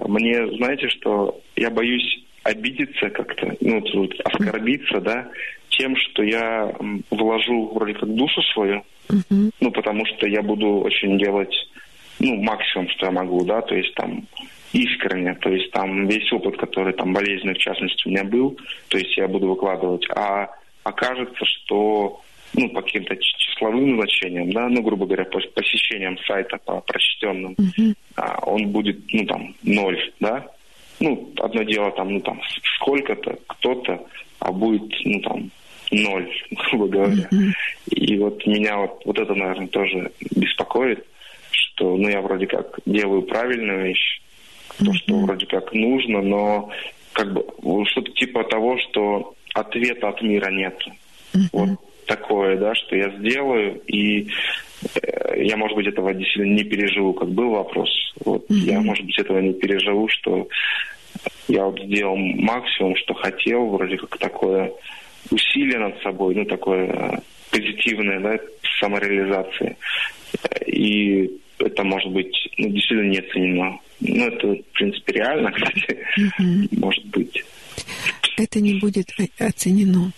Мне, 0.07 0.47
знаете, 0.57 0.89
что 0.89 1.39
я 1.55 1.69
боюсь 1.69 2.23
обидеться 2.43 3.09
как-то, 3.09 3.55
ну, 3.61 3.81
тут 3.81 4.19
оскорбиться, 4.25 4.99
да, 4.99 5.29
тем, 5.69 5.95
что 5.95 6.23
я 6.23 6.73
вложу 7.09 7.71
вроде 7.73 7.93
как 7.93 8.13
душу 8.13 8.41
свою, 8.53 8.83
uh-huh. 9.07 9.51
ну, 9.59 9.71
потому 9.71 10.05
что 10.05 10.27
я 10.27 10.41
буду 10.41 10.81
очень 10.81 11.17
делать, 11.17 11.55
ну, 12.19 12.35
максимум, 12.43 12.89
что 12.89 13.05
я 13.05 13.11
могу, 13.11 13.43
да, 13.45 13.61
то 13.61 13.75
есть 13.75 13.93
там 13.95 14.27
искренне, 14.73 15.35
то 15.35 15.49
есть 15.49 15.71
там 15.71 16.07
весь 16.07 16.31
опыт, 16.33 16.57
который 16.57 16.93
там 16.93 17.13
болезненный, 17.13 17.53
в 17.53 17.59
частности, 17.59 18.07
у 18.07 18.11
меня 18.11 18.23
был, 18.23 18.57
то 18.89 18.97
есть 18.97 19.15
я 19.15 19.27
буду 19.27 19.47
выкладывать, 19.47 20.05
а 20.15 20.49
окажется, 20.83 21.45
что 21.45 22.21
ну, 22.53 22.69
по 22.69 22.81
каким-то 22.81 23.15
числовым 23.17 23.95
значениям, 23.95 24.51
да, 24.51 24.69
ну, 24.69 24.81
грубо 24.81 25.05
говоря, 25.05 25.25
по 25.25 25.39
посещениям 25.39 26.17
сайта 26.19 26.57
по 26.57 26.81
прочтенным, 26.81 27.53
uh-huh. 27.53 27.95
а, 28.15 28.39
он 28.45 28.67
будет, 28.67 28.99
ну, 29.11 29.25
там, 29.25 29.55
ноль, 29.63 30.13
да. 30.19 30.47
Ну, 30.99 31.33
одно 31.39 31.63
дело 31.63 31.91
там, 31.91 32.13
ну, 32.13 32.21
там, 32.21 32.39
сколько-то, 32.75 33.37
кто-то, 33.47 34.05
а 34.39 34.51
будет, 34.51 34.93
ну, 35.03 35.19
там, 35.21 35.51
ноль, 35.91 36.29
грубо 36.51 36.87
говоря. 36.87 37.27
Uh-huh. 37.31 37.51
И 37.89 38.17
вот 38.17 38.45
меня 38.45 38.77
вот, 38.77 39.01
вот 39.05 39.19
это, 39.19 39.33
наверное, 39.33 39.67
тоже 39.67 40.11
беспокоит, 40.35 41.05
что, 41.51 41.97
ну, 41.97 42.07
я 42.07 42.21
вроде 42.21 42.45
как 42.45 42.79
делаю 42.85 43.23
правильную 43.23 43.85
вещь, 43.85 44.21
uh-huh. 44.77 44.85
то, 44.85 44.93
что 44.93 45.15
вроде 45.15 45.45
как 45.47 45.73
нужно, 45.73 46.21
но 46.21 46.69
как 47.13 47.33
бы 47.33 47.45
что-то 47.87 48.11
типа 48.11 48.43
того, 48.43 48.77
что 48.77 49.33
ответа 49.55 50.09
от 50.09 50.21
мира 50.21 50.51
нет. 50.51 50.79
Uh-huh. 51.33 51.49
Вот 51.51 51.79
такое, 52.05 52.57
да, 52.57 52.73
что 52.75 52.95
я 52.95 53.09
сделаю, 53.17 53.81
и 53.87 54.27
э, 55.01 55.43
я, 55.43 55.57
может 55.57 55.75
быть, 55.75 55.87
этого 55.87 56.13
действительно 56.13 56.55
не 56.55 56.63
переживу, 56.63 57.13
как 57.13 57.29
был 57.29 57.51
вопрос. 57.51 57.89
Вот 58.23 58.49
mm-hmm. 58.49 58.71
я, 58.71 58.81
может 58.81 59.05
быть, 59.05 59.17
этого 59.17 59.39
не 59.39 59.53
переживу, 59.53 60.07
что 60.09 60.47
я 61.47 61.65
вот 61.65 61.79
сделал 61.81 62.15
максимум, 62.15 62.95
что 62.97 63.13
хотел, 63.13 63.67
вроде 63.67 63.97
как 63.97 64.17
такое 64.17 64.71
усилие 65.31 65.79
над 65.79 66.01
собой, 66.01 66.35
ну, 66.35 66.45
такое 66.45 66.87
э, 66.87 67.17
позитивное, 67.51 68.19
да, 68.19 68.39
самореализации. 68.79 69.77
И 70.65 71.29
это 71.59 71.83
может 71.83 72.11
быть 72.11 72.35
ну, 72.57 72.69
действительно 72.69 73.09
не 73.09 73.19
оценено. 73.19 73.79
Ну, 73.99 74.25
это, 74.27 74.47
в 74.47 74.63
принципе, 74.73 75.13
реально, 75.13 75.51
кстати, 75.53 75.97
угу. 76.17 76.67
может 76.71 77.05
быть. 77.05 77.43
Это 78.37 78.59
не 78.59 78.79
будет 78.79 79.07
оценено. 79.39 80.11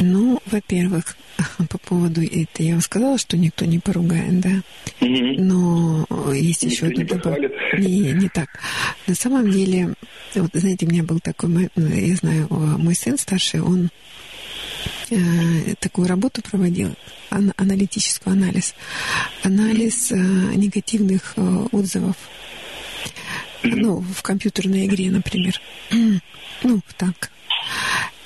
Ну, 0.00 0.40
во-первых, 0.46 1.16
по 1.68 1.78
поводу 1.78 2.22
это 2.22 2.62
я 2.62 2.72
вам 2.72 2.80
сказала, 2.80 3.18
что 3.18 3.36
никто 3.36 3.64
не 3.66 3.78
поругает, 3.78 4.40
да. 4.40 4.62
Но 5.00 6.06
есть 6.32 6.62
еще 6.62 6.86
одно 6.86 7.04
добавление. 7.04 7.50
Не, 7.78 8.12
не 8.12 8.28
так. 8.28 8.48
На 9.06 9.14
самом 9.14 9.50
деле, 9.50 9.94
вот 10.34 10.50
знаете, 10.54 10.86
у 10.86 10.90
меня 10.90 11.02
был 11.02 11.20
такой, 11.20 11.68
я 11.76 12.16
знаю, 12.16 12.48
мой 12.50 12.94
сын 12.94 13.18
старший, 13.18 13.60
он 13.60 13.90
э, 15.10 15.74
такую 15.80 16.08
работу 16.08 16.40
проводил, 16.42 16.94
ан- 17.28 17.52
аналитический 17.56 18.32
анализ, 18.32 18.74
анализ 19.42 20.12
э, 20.12 20.16
негативных 20.16 21.34
э, 21.36 21.66
отзывов, 21.72 22.16
ну, 23.62 24.00
в 24.00 24.22
компьютерной 24.22 24.86
игре, 24.86 25.10
например, 25.10 25.60
ну, 26.62 26.80
так. 26.96 27.30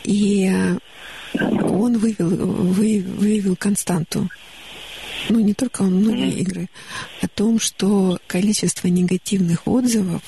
И 0.05 0.49
он 1.41 1.99
вывел, 1.99 2.29
вы, 2.29 3.03
выявил 3.03 3.57
константу. 3.57 4.29
Ну, 5.29 5.41
не 5.41 5.55
только 5.55 5.83
он, 5.83 5.95
многие 5.97 6.39
игры. 6.41 6.69
О 7.23 7.29
том, 7.29 7.59
что 7.59 8.19
количество 8.27 8.89
негативных 8.89 9.67
отзывов 9.67 10.23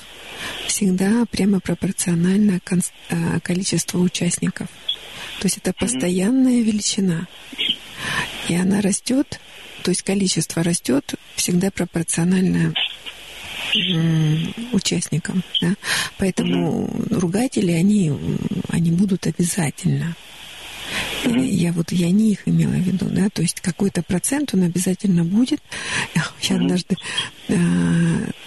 всегда 0.67 1.25
прямо 1.31 1.61
пропорционально 1.61 2.61
конст, 2.61 2.93
а, 3.11 3.41
количеству 3.41 4.01
участников. 4.01 4.69
То 5.41 5.47
есть 5.47 5.59
это 5.59 5.73
постоянная 5.73 6.63
величина. 6.63 7.27
И 8.49 8.55
она 8.55 8.81
растет, 8.81 9.41
то 9.83 9.91
есть 9.91 10.03
количество 10.03 10.63
растет 10.63 11.15
всегда 11.35 11.71
пропорционально 11.71 12.73
участникам. 14.73 15.43
Да? 15.61 15.75
Поэтому 16.19 16.91
ругатели, 17.11 17.73
они, 17.73 18.13
они 18.69 18.91
будут 18.91 19.27
обязательно. 19.27 20.17
Я 21.35 21.73
вот 21.73 21.93
я 21.93 22.11
не 22.11 22.33
их 22.33 22.47
имела 22.47 22.73
в 22.73 22.81
виду, 22.81 23.07
да, 23.11 23.29
то 23.31 23.43
есть 23.43 23.61
какой-то 23.61 24.03
процент 24.03 24.55
он 24.55 24.63
обязательно 24.63 25.25
будет. 25.25 25.61
Я 26.43 26.57
однажды 26.57 26.97
э, 27.49 27.55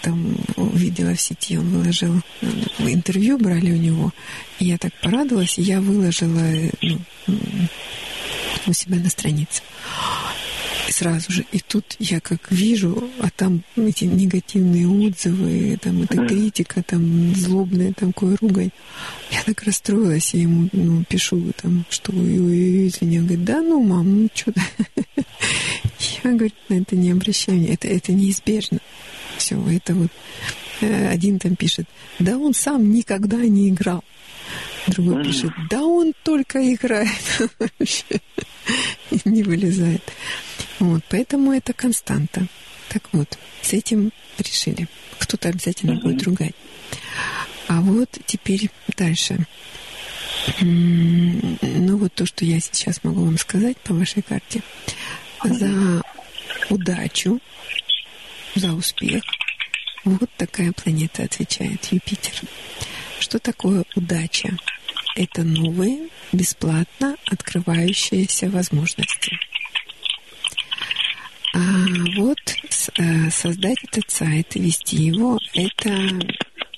там 0.02 0.38
увидела 0.56 1.16
в 1.16 1.22
сети, 1.22 1.58
он 1.58 1.70
выложил 1.70 2.22
э, 2.42 2.48
интервью, 2.80 3.38
брали 3.38 3.72
у 3.72 3.78
него, 3.78 4.14
и 4.60 4.66
я 4.66 4.78
так 4.78 4.94
порадовалась, 5.02 5.58
и 5.58 5.64
я 5.64 5.82
выложила 5.82 6.46
ну, 6.82 7.00
у 8.68 8.74
себя 8.74 8.98
на 8.98 9.10
странице 9.10 9.62
сразу 11.00 11.32
же. 11.32 11.46
И 11.54 11.60
тут 11.60 11.96
я 12.00 12.20
как 12.20 12.52
вижу, 12.52 13.10
а 13.20 13.30
там 13.30 13.64
эти 13.78 14.04
негативные 14.04 14.88
отзывы, 14.88 15.78
там 15.82 16.04
эта 16.04 16.28
критика, 16.28 16.84
там 16.84 17.34
злобная, 17.36 17.94
там 17.94 18.12
такое 18.12 18.36
ругань. 18.42 18.72
Я 19.32 19.44
так 19.44 19.64
расстроилась, 19.64 20.34
я 20.34 20.42
ему 20.42 20.70
ну, 20.74 21.04
пишу, 21.06 21.54
там, 21.62 21.86
что 21.90 22.12
ой, 22.12 22.88
извини. 22.88 23.20
Он 23.20 23.28
говорит, 23.28 23.46
да 23.46 23.62
ну, 23.62 23.82
мам, 23.82 24.24
ну 24.24 24.30
что 24.34 24.52
ты. 24.52 24.62
Я, 26.24 26.32
говорю, 26.32 26.52
на 26.68 26.76
это 26.76 26.96
не 26.98 27.12
обращаю, 27.12 27.66
это, 27.72 27.88
это 27.88 28.12
неизбежно. 28.12 28.80
Все, 29.38 29.56
это 29.70 29.96
вот 29.96 30.12
э, 30.82 31.08
один 31.08 31.40
там 31.40 31.56
пишет, 31.56 31.88
да 32.20 32.38
он 32.38 32.54
сам 32.54 32.92
никогда 32.92 33.38
не 33.38 33.70
играл. 33.70 34.04
Другой 34.88 35.24
пишет, 35.24 35.52
да 35.70 35.82
он 35.82 36.14
только 36.24 36.74
играет. 36.74 37.10
не 39.26 39.44
вылезает. 39.44 40.04
Вот, 40.80 41.04
поэтому 41.10 41.52
это 41.54 41.74
константа. 41.74 42.48
Так 42.90 43.04
вот, 43.12 43.38
с 43.62 43.74
этим 43.74 44.12
решили. 44.38 44.88
Кто-то 45.20 45.50
обязательно 45.50 45.92
uh-huh. 45.92 46.02
будет 46.02 46.24
ругать. 46.24 46.56
А 47.68 47.82
вот 47.82 48.18
теперь 48.26 48.70
дальше. 48.98 49.46
Ну 50.62 51.98
вот 51.98 52.14
то, 52.14 52.26
что 52.26 52.46
я 52.46 52.60
сейчас 52.60 53.04
могу 53.04 53.26
вам 53.26 53.38
сказать 53.38 53.78
по 53.78 53.94
вашей 53.94 54.24
карте. 54.24 54.62
За 55.44 56.02
удачу, 56.70 57.40
за 58.56 58.74
успех. 58.74 59.24
Вот 60.06 60.30
такая 60.38 60.72
планета 60.72 61.24
отвечает, 61.24 61.86
Юпитер. 61.92 62.42
Что 63.20 63.38
такое 63.38 63.84
удача? 63.96 64.58
Это 65.16 65.44
новые, 65.44 66.08
бесплатно 66.32 67.18
открывающиеся 67.26 68.50
возможности. 68.50 69.38
А 71.60 71.62
вот 72.16 72.40
э, 72.98 73.30
создать 73.32 73.78
этот 73.84 74.10
сайт, 74.10 74.56
вести 74.56 74.96
его, 74.96 75.38
это 75.54 75.92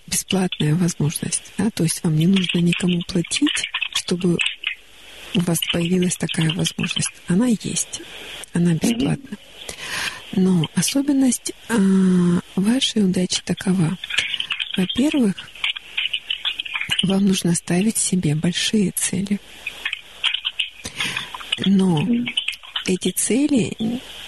бесплатная 0.07 0.73
возможность. 0.73 1.43
Да? 1.57 1.69
То 1.69 1.83
есть 1.83 2.03
вам 2.03 2.15
не 2.15 2.25
нужно 2.25 2.59
никому 2.59 2.99
платить, 3.07 3.69
чтобы 3.93 4.39
у 5.35 5.39
вас 5.41 5.59
появилась 5.71 6.15
такая 6.15 6.51
возможность. 6.53 7.13
Она 7.27 7.47
есть, 7.47 8.01
она 8.53 8.73
бесплатна. 8.73 9.37
Но 10.33 10.65
особенность 10.75 11.53
а, 11.69 11.75
вашей 12.55 13.05
удачи 13.05 13.41
такова. 13.45 13.97
Во-первых, 14.77 15.35
вам 17.03 17.25
нужно 17.25 17.53
ставить 17.53 17.97
себе 17.97 18.33
большие 18.33 18.91
цели. 18.91 19.39
Но 21.65 22.03
эти 22.85 23.11
цели 23.11 23.75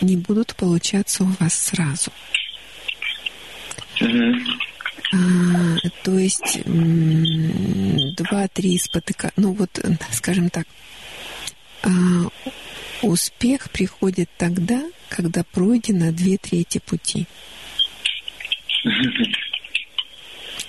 не 0.01 0.17
будут 0.17 0.55
получаться 0.55 1.23
у 1.23 1.27
вас 1.39 1.53
сразу. 1.53 2.11
А, 5.13 5.17
то 6.03 6.17
есть 6.17 6.61
два-три 6.65 8.77
спотыка, 8.80 9.31
ну 9.35 9.53
вот, 9.53 9.80
скажем 10.11 10.49
так, 10.49 10.65
а, 11.84 11.89
успех 13.03 13.69
приходит 13.69 14.30
тогда, 14.38 14.81
когда 15.09 15.43
пройдено 15.43 16.11
две 16.11 16.38
трети 16.38 16.80
пути. 16.80 17.27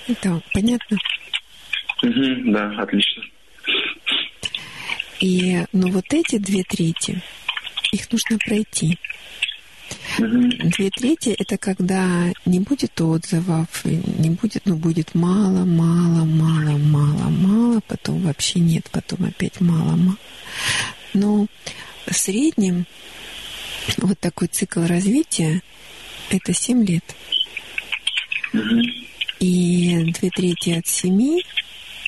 Это 0.07 0.43
понятно? 0.53 0.99
да, 2.03 2.83
отлично. 2.83 3.23
И, 5.21 5.65
ну 5.73 5.91
вот 5.91 6.13
эти 6.13 6.37
две 6.37 6.63
трети, 6.65 7.23
их 7.93 8.11
нужно 8.11 8.39
пройти. 8.39 8.99
Две 10.19 10.91
трети– 10.91 11.29
это 11.39 11.59
когда 11.59 12.33
не 12.47 12.61
будет 12.61 13.01
отзывов, 13.01 13.85
не 13.85 14.31
будет, 14.31 14.63
ну, 14.65 14.77
будет 14.77 15.15
мало, 15.15 15.65
мало, 15.65 16.25
мало, 16.25 16.79
мало, 16.79 17.29
мало, 17.29 17.81
потом 17.87 18.21
вообще 18.23 18.61
нет, 18.61 18.89
потом 18.91 19.25
опять 19.25 19.61
мало, 19.61 19.97
мало. 19.97 20.17
Но 21.13 21.47
в 22.07 22.15
среднем 22.15 22.87
вот 23.99 24.19
такой 24.19 24.49
цикл 24.49 24.81
развития– 24.87 25.63
это 26.31 26.55
7 26.55 26.85
лет. 26.87 27.05
И 29.41 30.13
две 30.19 30.31
трети 30.31 30.71
от 30.71 30.87
семи 30.87 31.45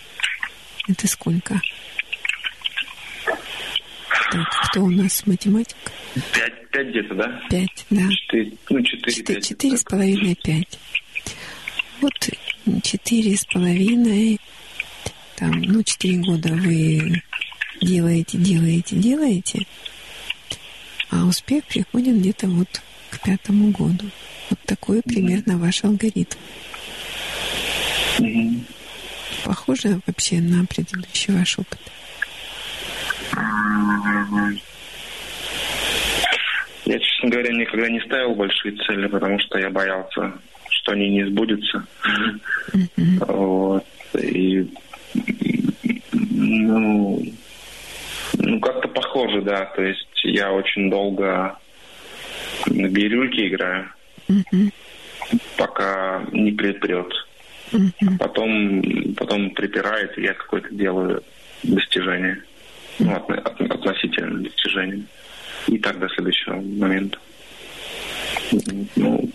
–это 0.88 1.06
сколько? 1.08 1.60
Так, 4.32 4.48
кто 4.70 4.82
у 4.82 4.90
нас 4.90 5.26
математик? 5.26 5.76
Пять, 6.32 6.70
пять 6.70 6.88
где-то, 6.88 7.14
да? 7.14 7.40
Пять, 7.48 7.86
да. 7.90 8.08
Четыре, 8.10 8.52
ну, 8.70 8.82
четыре, 8.82 9.12
четыре, 9.12 9.34
пять, 9.34 9.48
четыре 9.48 9.76
с 9.76 9.84
половиной, 9.84 10.34
пять. 10.42 10.78
Вот 12.00 12.12
четыре 12.82 13.36
с 13.36 13.44
половиной, 13.44 14.40
там, 15.36 15.52
ну, 15.62 15.82
четыре 15.82 16.18
года 16.18 16.48
вы 16.50 17.22
делаете, 17.80 18.38
делаете, 18.38 18.96
делаете, 18.96 19.66
а 21.10 21.24
успех 21.24 21.64
приходит 21.64 22.18
где-то 22.18 22.48
вот 22.48 22.82
к 23.10 23.22
пятому 23.22 23.70
году. 23.70 24.10
Вот 24.50 24.60
такой 24.66 25.02
примерно 25.02 25.58
ваш 25.58 25.84
алгоритм. 25.84 26.36
Похоже 29.44 30.00
вообще 30.06 30.40
на 30.40 30.64
предыдущий 30.66 31.32
ваш 31.32 31.58
опыт? 31.58 31.78
Я, 36.84 36.98
честно 37.00 37.30
говоря, 37.30 37.52
никогда 37.52 37.88
не 37.88 38.00
ставил 38.00 38.34
большие 38.34 38.76
цели, 38.76 39.06
потому 39.08 39.38
что 39.40 39.58
я 39.58 39.70
боялся, 39.70 40.32
что 40.70 40.92
они 40.92 41.10
не 41.10 41.24
сбудутся. 41.24 41.84
Mm-hmm. 42.72 43.26
Вот. 43.26 43.84
И 44.14 44.70
ну, 46.12 47.20
ну, 48.34 48.60
как-то 48.60 48.88
похоже, 48.88 49.42
да. 49.42 49.64
То 49.76 49.82
есть 49.82 50.06
я 50.24 50.52
очень 50.52 50.90
долго 50.90 51.58
на 52.66 52.88
бирюльке 52.88 53.48
играю, 53.48 53.90
mm-hmm. 54.28 54.72
пока 55.56 56.24
не 56.32 56.52
припрет. 56.52 57.12
А 57.72 58.18
потом, 58.18 58.82
потом 59.16 59.50
припирает, 59.50 60.16
и 60.16 60.22
я 60.22 60.34
какое-то 60.34 60.72
делаю 60.72 61.22
достижение. 61.64 62.42
Ну, 62.98 63.14
от, 63.14 63.30
от, 63.30 63.60
относительно 63.60 64.42
достижения. 64.42 65.04
И 65.68 65.78
так 65.78 65.98
до 65.98 66.08
следующего 66.08 66.54
момента. 66.54 67.18
Ну, 68.96 69.30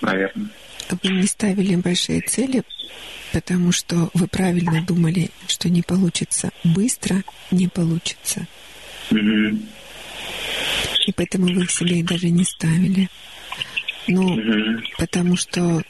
наверное. 0.00 0.48
Вы 1.02 1.10
не 1.10 1.26
ставили 1.26 1.76
большие 1.76 2.20
цели, 2.20 2.62
потому 3.32 3.72
что 3.72 4.10
вы 4.14 4.28
правильно 4.28 4.82
думали, 4.86 5.30
что 5.48 5.68
не 5.68 5.82
получится 5.82 6.50
быстро, 6.64 7.22
не 7.50 7.68
получится. 7.68 8.46
И 9.10 11.12
поэтому 11.14 11.46
вы 11.46 11.62
их 11.62 11.70
себе 11.70 12.02
даже 12.02 12.28
не 12.28 12.44
ставили. 12.44 13.08
Ну, 14.08 14.34
Мгм. 14.34 14.84
потому 14.98 15.36
что 15.36 15.82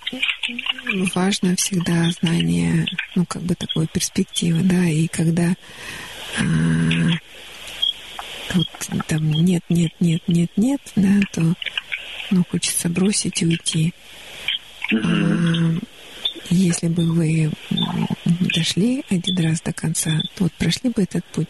важно 1.15 1.55
всегда 1.57 2.11
знание, 2.13 2.87
ну, 3.15 3.27
как 3.27 3.43
бы 3.43 3.55
такой 3.55 3.87
перспективы, 3.87 4.61
да, 4.63 4.87
и 4.87 5.07
когда 5.07 5.51
а, 5.51 5.55
вот 8.55 8.69
там 9.07 9.31
нет, 9.31 9.63
нет, 9.69 9.93
нет, 10.01 10.23
нет, 10.27 10.51
нет, 10.57 10.81
да, 10.97 11.21
то 11.33 11.55
ну, 12.31 12.45
хочется 12.51 12.89
бросить 12.89 13.43
и 13.43 13.47
уйти. 13.47 13.95
А, 14.93 14.97
если 16.51 16.89
бы 16.89 17.13
вы 17.13 17.51
дошли 18.55 19.05
один 19.11 19.39
раз 19.39 19.61
до 19.61 19.73
конца, 19.73 20.11
то 20.35 20.45
вот 20.45 20.53
прошли 20.55 20.91
бы 20.91 21.03
этот 21.03 21.25
путь, 21.27 21.49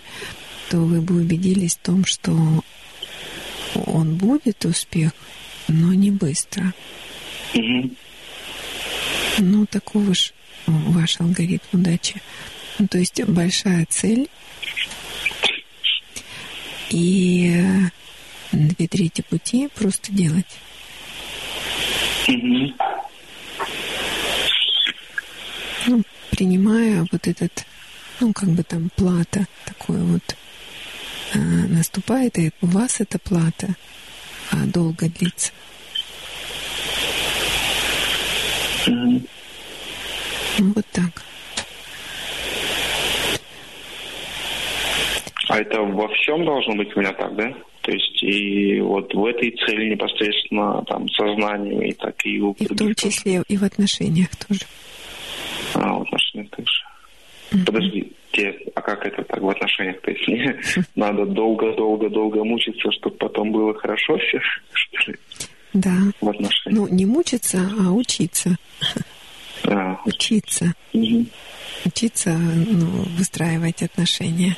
то 0.71 0.79
вы 0.79 1.01
бы 1.01 1.17
убедились 1.17 1.77
в 1.77 1.81
том, 1.81 2.05
что 2.05 2.65
он 3.75 4.17
будет 4.17 4.65
успех, 4.65 5.13
но 5.69 5.93
не 5.93 6.11
быстро. 6.11 6.73
Ну, 9.39 9.67
такого 9.67 10.15
ж 10.15 10.33
ваш 10.67 11.21
алгоритм 11.21 11.65
удачи. 11.73 12.21
Ну, 12.79 12.89
то 12.89 12.99
есть 12.99 13.23
большая 13.25 13.87
цель 13.89 14.29
и 16.91 17.51
э, 17.55 17.91
две 18.53 18.87
трети 18.87 19.23
пути 19.23 19.69
просто 19.75 20.13
делать. 20.13 20.47
Мгм. 22.29 22.75
Ну, 25.87 26.03
принимая 26.31 27.07
вот 27.11 27.27
этот, 27.27 27.65
ну, 28.21 28.33
как 28.33 28.51
бы 28.51 28.63
там 28.63 28.91
плата 28.95 29.47
такое 29.65 30.03
вот 30.03 30.37
э, 31.33 31.39
наступает, 31.39 32.39
и 32.39 32.51
у 32.61 32.67
вас 32.67 33.01
это 33.01 33.19
плата, 33.19 33.75
а 34.51 34.57
долго 34.67 35.09
длится. 35.09 35.53
Ну, 38.87 39.23
вот 40.59 40.87
так. 40.93 41.23
А 45.49 45.59
это 45.59 45.81
во 45.83 46.09
всем 46.09 46.45
должно 46.45 46.75
быть 46.75 46.95
у 46.97 47.01
меня 47.01 47.13
так, 47.13 47.35
да? 47.37 47.53
То 47.83 47.93
есть 47.93 48.23
и 48.23 48.81
вот 48.81 49.15
в 49.15 49.25
этой 49.27 49.51
цели 49.65 49.91
непосредственно 49.91 50.83
там 50.89 51.09
сознанию 51.11 51.89
и 51.89 51.93
так 51.93 52.15
и 52.25 52.41
у 52.41 52.53
И 52.53 52.65
в 52.65 52.69
том 52.69 52.77
других 52.79 52.97
тоже. 52.97 53.13
числе 53.15 53.43
и 53.49 53.57
в 53.57 53.63
отношениях 53.63 54.29
тоже. 54.49 54.63
А, 55.75 55.95
в 55.95 56.03
отношениях 56.03 56.51
также. 56.51 57.65
Подожди, 57.65 58.13
те, 58.33 58.59
а 58.75 58.81
как 58.83 59.07
это 59.07 59.23
так 59.23 59.41
в 59.41 59.49
отношениях? 59.49 60.01
То 60.01 60.11
есть 60.11 60.27
мне 60.27 60.59
надо 60.97 61.27
долго-долго-долго 61.27 62.43
мучиться, 62.45 62.91
чтобы 62.93 63.17
потом 63.17 63.53
было 63.53 63.73
хорошо 63.75 64.19
все, 64.19 64.41
что 64.73 65.13
ли, 65.13 65.19
Да. 65.75 65.95
в 66.21 66.29
отношениях? 66.29 66.81
Ну, 66.81 66.89
не 66.89 67.07
мучиться, 67.07 67.71
а 67.81 67.93
учиться. 67.93 68.57
А, 69.65 70.01
Учиться. 70.05 70.75
мгм. 70.93 71.29
Учиться 71.85 72.31
ну, 72.37 72.87
выстраивать 73.17 73.83
отношения. 73.85 74.57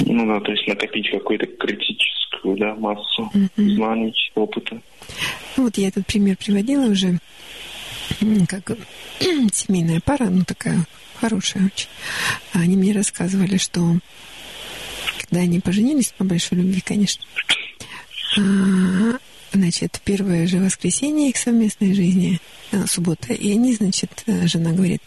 Ну 0.00 0.26
да, 0.26 0.40
то 0.40 0.52
есть 0.52 0.66
накопить 0.68 1.10
какую-то 1.10 1.46
критическую 1.46 2.56
да, 2.58 2.74
массу 2.74 3.30
знаний, 3.56 4.14
опыта. 4.34 4.80
Ну, 5.56 5.64
вот 5.64 5.78
я 5.78 5.88
этот 5.88 6.06
пример 6.06 6.36
приводила 6.36 6.86
уже, 6.86 7.18
как 8.48 8.76
семейная 9.52 10.00
пара, 10.04 10.26
ну, 10.26 10.44
такая 10.44 10.84
хорошая 11.20 11.66
очень. 11.66 11.88
Они 12.52 12.76
мне 12.76 12.92
рассказывали, 12.92 13.56
что 13.56 13.96
когда 15.20 15.40
они 15.40 15.60
поженились, 15.60 16.12
по 16.16 16.24
большой 16.24 16.58
любви, 16.58 16.80
конечно, 16.80 17.24
а, 18.38 19.18
значит, 19.52 20.00
первое 20.04 20.46
же 20.46 20.58
воскресенье 20.58 21.30
их 21.30 21.36
совместной 21.36 21.94
жизни, 21.94 22.38
а, 22.72 22.86
суббота, 22.86 23.32
и 23.32 23.52
они, 23.52 23.74
значит, 23.74 24.22
э, 24.26 24.46
жена 24.46 24.72
говорит, 24.72 25.02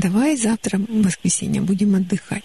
давай 0.00 0.36
завтра 0.36 0.78
в 0.78 1.02
воскресенье 1.02 1.60
будем 1.60 1.94
отдыхать. 1.94 2.44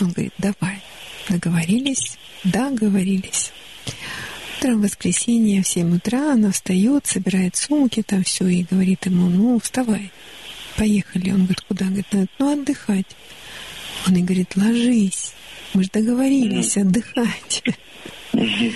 Он 0.00 0.10
говорит, 0.10 0.34
давай. 0.38 0.82
Договорились? 1.28 2.18
Договорились. 2.44 3.52
Утром 4.58 4.80
в 4.80 4.84
воскресенье 4.84 5.62
в 5.62 5.68
7 5.68 5.96
утра 5.96 6.32
она 6.32 6.50
встает, 6.50 7.06
собирает 7.06 7.54
сумки, 7.54 8.02
там 8.02 8.24
все, 8.24 8.46
и 8.48 8.66
говорит 8.68 9.06
ему, 9.06 9.28
ну, 9.28 9.60
вставай, 9.60 10.10
поехали. 10.76 11.30
Он 11.30 11.44
говорит, 11.44 11.60
куда? 11.68 11.84
Говорит, 11.84 12.06
«Надо, 12.12 12.28
ну, 12.38 12.52
отдыхать. 12.52 13.16
Он 14.06 14.16
и 14.16 14.22
говорит, 14.22 14.56
ложись, 14.56 15.32
мы 15.74 15.84
же 15.84 15.90
договорились 15.92 16.76
отдыхать. 16.76 17.62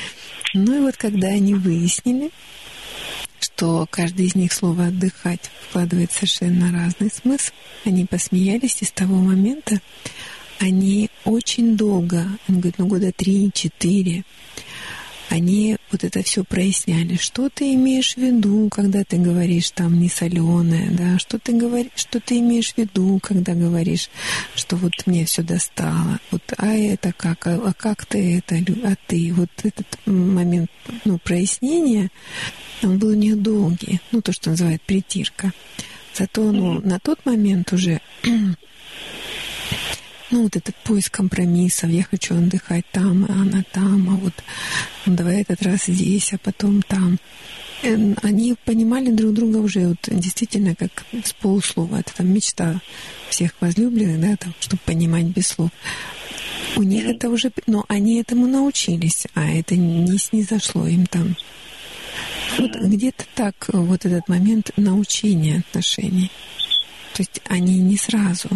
Ну 0.55 0.77
и 0.77 0.81
вот 0.81 0.99
когда 0.99 1.29
они 1.29 1.55
выяснили, 1.55 2.31
что 3.43 3.87
каждый 3.91 4.27
из 4.27 4.35
них 4.35 4.53
слово 4.53 4.87
«отдыхать» 4.87 5.51
вкладывает 5.69 6.13
совершенно 6.13 6.73
разный 6.73 7.11
смысл, 7.11 7.53
они 7.85 8.05
посмеялись, 8.05 8.83
и 8.83 8.85
с 8.85 8.91
того 8.91 9.17
момента 9.17 9.81
они 10.59 11.11
очень 11.25 11.77
долго, 11.77 12.27
он 12.49 12.61
говорит, 12.61 12.79
ну 12.79 12.87
года 12.87 13.13
три-четыре, 13.13 14.25
они 15.33 15.79
вот 15.91 16.05
это 16.05 16.23
все 16.23 16.45
проясняли. 16.45 17.17
Что 17.17 17.49
ты 17.49 17.73
имеешь 17.73 18.15
в 18.15 18.19
виду, 18.19 18.69
когда 18.71 19.03
ты 19.03 19.17
говоришь 19.17 19.71
там 19.71 19.99
не 19.99 20.11
соленое, 20.11 20.91
да? 20.91 21.19
Что 21.19 21.39
ты 21.39 21.53
говоришь, 21.53 21.93
что 21.97 22.21
ты 22.21 22.39
имеешь 22.41 22.75
в 22.75 22.79
виду, 22.79 23.19
когда 23.23 23.55
говоришь, 23.55 24.11
что 24.55 24.77
вот 24.77 24.93
мне 25.07 25.25
все 25.25 25.43
достало, 25.43 26.21
вот, 26.31 26.43
а 26.59 26.75
это 26.75 27.13
как, 27.17 27.47
а, 27.47 27.55
а 27.55 27.73
как 27.73 28.05
ты 28.05 28.39
это, 28.39 28.57
а 28.85 28.95
ты, 29.07 29.33
вот 29.33 29.51
этот 29.63 29.87
момент, 30.05 30.71
ну, 31.07 31.19
прояснения, 31.19 32.11
он 32.83 32.99
был 32.99 33.09
у 33.09 33.15
них 33.15 33.41
долгий, 33.41 34.01
ну, 34.13 34.21
то, 34.21 34.33
что 34.33 34.51
называют 34.51 34.83
притирка. 34.83 35.53
Зато, 36.15 36.53
ну, 36.53 36.81
на 36.83 36.99
тот 36.99 37.25
момент 37.25 37.73
уже 37.73 38.03
ну, 40.33 40.45
вот 40.45 40.57
этот 40.57 40.75
поиск 40.77 41.15
компромиссов, 41.15 41.91
я 41.91 42.03
хочу 42.03 42.35
отдыхать 42.35 42.87
там, 42.91 43.27
а 43.29 43.33
она 43.33 43.63
там, 43.71 44.09
а 44.09 44.17
вот 44.17 44.33
ну, 45.05 45.15
давай 45.15 45.43
этот 45.43 45.63
раз 45.63 45.85
здесь, 45.87 46.33
а 46.33 46.39
потом 46.39 46.83
там. 46.83 47.19
Э, 47.83 48.15
Они 48.23 48.55
понимали 48.65 49.11
друг 49.11 49.35
друга 49.35 49.59
уже 49.59 49.89
вот 49.89 49.99
действительно 50.09 50.75
как 50.75 51.05
с 51.23 51.35
полуслова. 51.35 51.97
Это 51.97 52.15
там 52.17 52.33
мечта 52.33 52.81
всех 53.29 53.53
возлюбленных, 53.61 54.21
да, 54.21 54.37
там, 54.37 54.55
чтобы 54.59 54.81
понимать 54.87 55.27
без 55.27 55.49
слов. 55.49 55.71
У 56.77 56.83
них 56.83 57.05
это 57.05 57.29
уже, 57.29 57.53
но 57.67 57.85
они 57.89 58.19
этому 58.19 58.47
научились, 58.47 59.27
а 59.35 59.47
это 59.47 59.77
не 59.77 60.17
снизошло 60.17 60.87
им 60.87 61.07
там. 61.07 61.37
Вот 62.59 62.75
где-то 62.75 63.25
так 63.35 63.55
вот 63.69 64.07
этот 64.07 64.29
момент 64.29 64.71
научения 64.77 65.59
отношений. 65.59 66.31
То 67.13 67.21
есть 67.21 67.43
они 67.49 67.79
не 67.79 67.99
сразу 67.99 68.49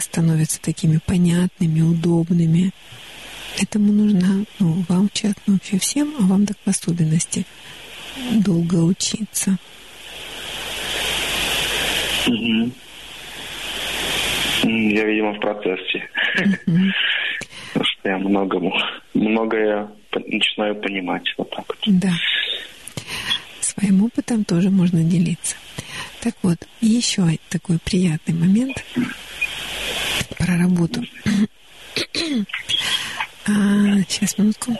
становятся 0.00 0.60
такими 0.60 0.98
понятными, 1.04 1.80
удобными. 1.80 2.72
Этому 3.60 3.92
нужно, 3.92 4.44
ну, 4.58 4.84
вам, 4.88 5.08
чат, 5.12 5.36
ну, 5.46 5.54
вообще 5.54 5.78
всем, 5.78 6.14
а 6.18 6.22
вам 6.22 6.46
так 6.46 6.56
в 6.64 6.68
особенности, 6.68 7.46
долго 8.32 8.76
учиться. 8.76 9.56
М, 12.26 12.72
Я, 14.64 15.04
видимо, 15.04 15.34
в 15.34 15.40
процессе. 15.40 16.08
Потому 16.34 17.84
что 17.84 18.08
я 18.08 18.18
многому, 18.18 18.72
многое 19.12 19.88
начинаю 20.26 20.74
понимать. 20.76 21.22
Вот 21.36 21.50
так 21.50 21.64
вот. 21.68 21.78
Да. 21.86 22.12
Своим 23.76 24.04
опытом 24.04 24.44
тоже 24.44 24.70
можно 24.70 25.02
делиться. 25.02 25.56
Так 26.20 26.34
вот, 26.42 26.58
еще 26.80 27.38
такой 27.48 27.78
приятный 27.78 28.34
момент 28.34 28.84
про 30.38 30.56
работу. 30.56 31.02
А, 33.46 33.50
сейчас, 34.08 34.38
минутку. 34.38 34.74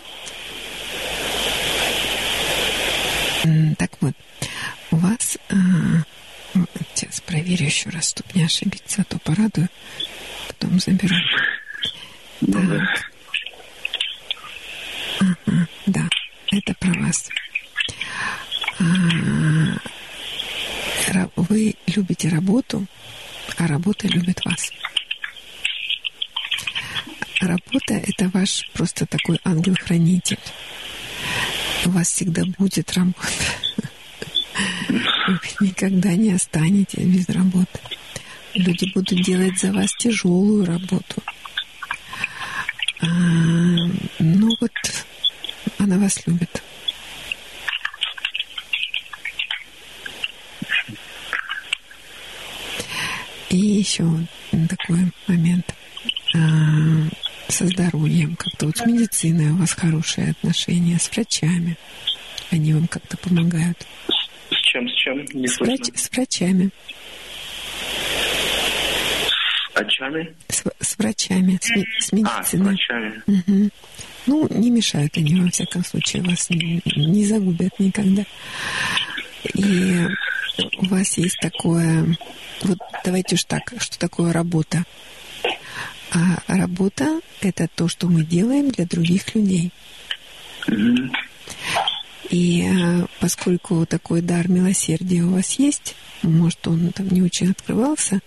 Так 3.79 3.91
вот, 4.01 4.15
у 4.91 4.97
вас... 4.97 5.37
а, 5.51 5.55
сейчас 6.95 7.21
проверю 7.21 7.67
еще 7.67 7.91
раз, 7.91 8.09
чтобы 8.09 8.31
не 8.33 8.45
ошибиться, 8.45 9.03
а 9.03 9.05
то 9.05 9.19
порадую, 9.19 9.69
потом 10.49 10.81
заберу. 10.81 11.15
Так. 12.41 13.11
Ага, 15.21 15.69
да. 15.87 16.09
это 16.51 16.75
про 16.75 16.95
вас. 17.01 17.29
А, 18.79 18.85
вы 21.37 21.75
любите 21.87 22.29
работу, 22.29 22.87
а 23.59 23.67
работа 23.67 24.09
любит 24.09 24.45
вас. 24.45 24.71
Работа— 27.41 27.95
это 28.07 28.29
ваш 28.31 28.69
просто 28.73 29.07
такой 29.07 29.39
ангел-хранитель. 29.45 30.39
У 31.85 31.91
вас 31.91 32.09
всегда 32.09 32.43
будет 32.59 32.93
работа. 32.95 33.29
Вы 35.29 35.67
никогда 35.67 36.15
не 36.15 36.33
останетесь 36.33 37.05
без 37.05 37.29
работы. 37.29 37.81
Люди 38.55 38.91
будут 38.95 39.23
делать 39.23 39.59
за 39.59 39.73
вас 39.73 39.91
тяжелую 39.99 40.65
работу. 40.65 41.23
А, 43.01 43.07
ну 44.19 44.49
вот, 44.61 44.73
она 45.79 45.99
вас 45.99 46.27
любит. 46.27 46.63
И 53.55 53.79
еще 53.79 54.03
такой 54.69 55.13
момент 55.29 55.73
а, 56.35 56.39
со 57.47 57.65
здоровьем. 57.69 58.35
Как-то 58.35 58.67
вот 58.67 58.77
с 58.77 58.85
медициной 58.85 59.53
у 59.53 59.57
вас 59.59 59.75
хорошие 59.75 60.33
отношения, 60.33 60.99
с 60.99 61.09
врачами. 61.09 61.77
Они 62.51 62.75
вам 62.75 62.89
как-то 62.89 63.17
помогают. 63.17 63.87
С 64.51 64.57
чем, 64.57 64.89
с 64.89 64.95
чем? 64.95 65.25
Не 65.35 65.47
с, 65.47 65.61
врач, 65.61 65.83
с 65.95 66.11
врачами. 66.11 66.71
С 69.71 69.75
врачами? 69.77 70.35
С, 70.49 70.65
с 70.81 70.99
врачами, 70.99 71.59
с, 71.61 72.07
с 72.07 72.13
медициной. 72.13 72.41
А, 72.41 72.43
с 72.43 72.55
врачами. 72.55 73.23
Угу. 73.29 73.71
Ну, 74.27 74.49
не 74.51 74.71
мешают 74.71 75.17
они, 75.17 75.41
во 75.41 75.51
всяком 75.51 75.85
случае, 75.85 76.25
вас 76.25 76.51
не, 76.51 76.83
не 76.97 77.25
загубят 77.25 77.79
никогда. 77.79 78.25
И 79.55 80.09
у 80.59 80.87
вас 80.87 81.19
есть 81.19 81.39
такое... 81.41 82.17
Вот 82.63 82.79
давайте 83.05 83.35
уж 83.35 83.45
так, 83.45 83.75
что 83.79 83.99
такое 83.99 84.33
работа? 84.33 84.85
А 86.11 86.39
работа— 86.47 87.21
это 87.41 87.69
то, 87.75 87.89
что 87.89 88.07
мы 88.07 88.25
делаем 88.25 88.71
для 88.71 88.87
других 88.87 89.35
людей. 89.35 89.73
И 92.31 92.63
э, 92.63 93.07
поскольку 93.21 93.85
такой 93.85 94.23
дар 94.23 94.49
милосердия 94.49 95.23
у 95.23 95.35
вас 95.35 95.59
есть, 95.59 95.95
может, 96.23 96.67
он 96.67 96.91
там 96.93 97.09
не 97.09 97.21
очень 97.21 97.51
открывался, 97.51 98.21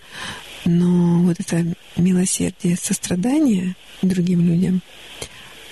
но 0.64 1.22
вот 1.22 1.40
это 1.40 1.74
милосердие, 1.96 2.76
сострадание 2.76 3.74
другим 4.02 4.46
людям, 4.46 4.82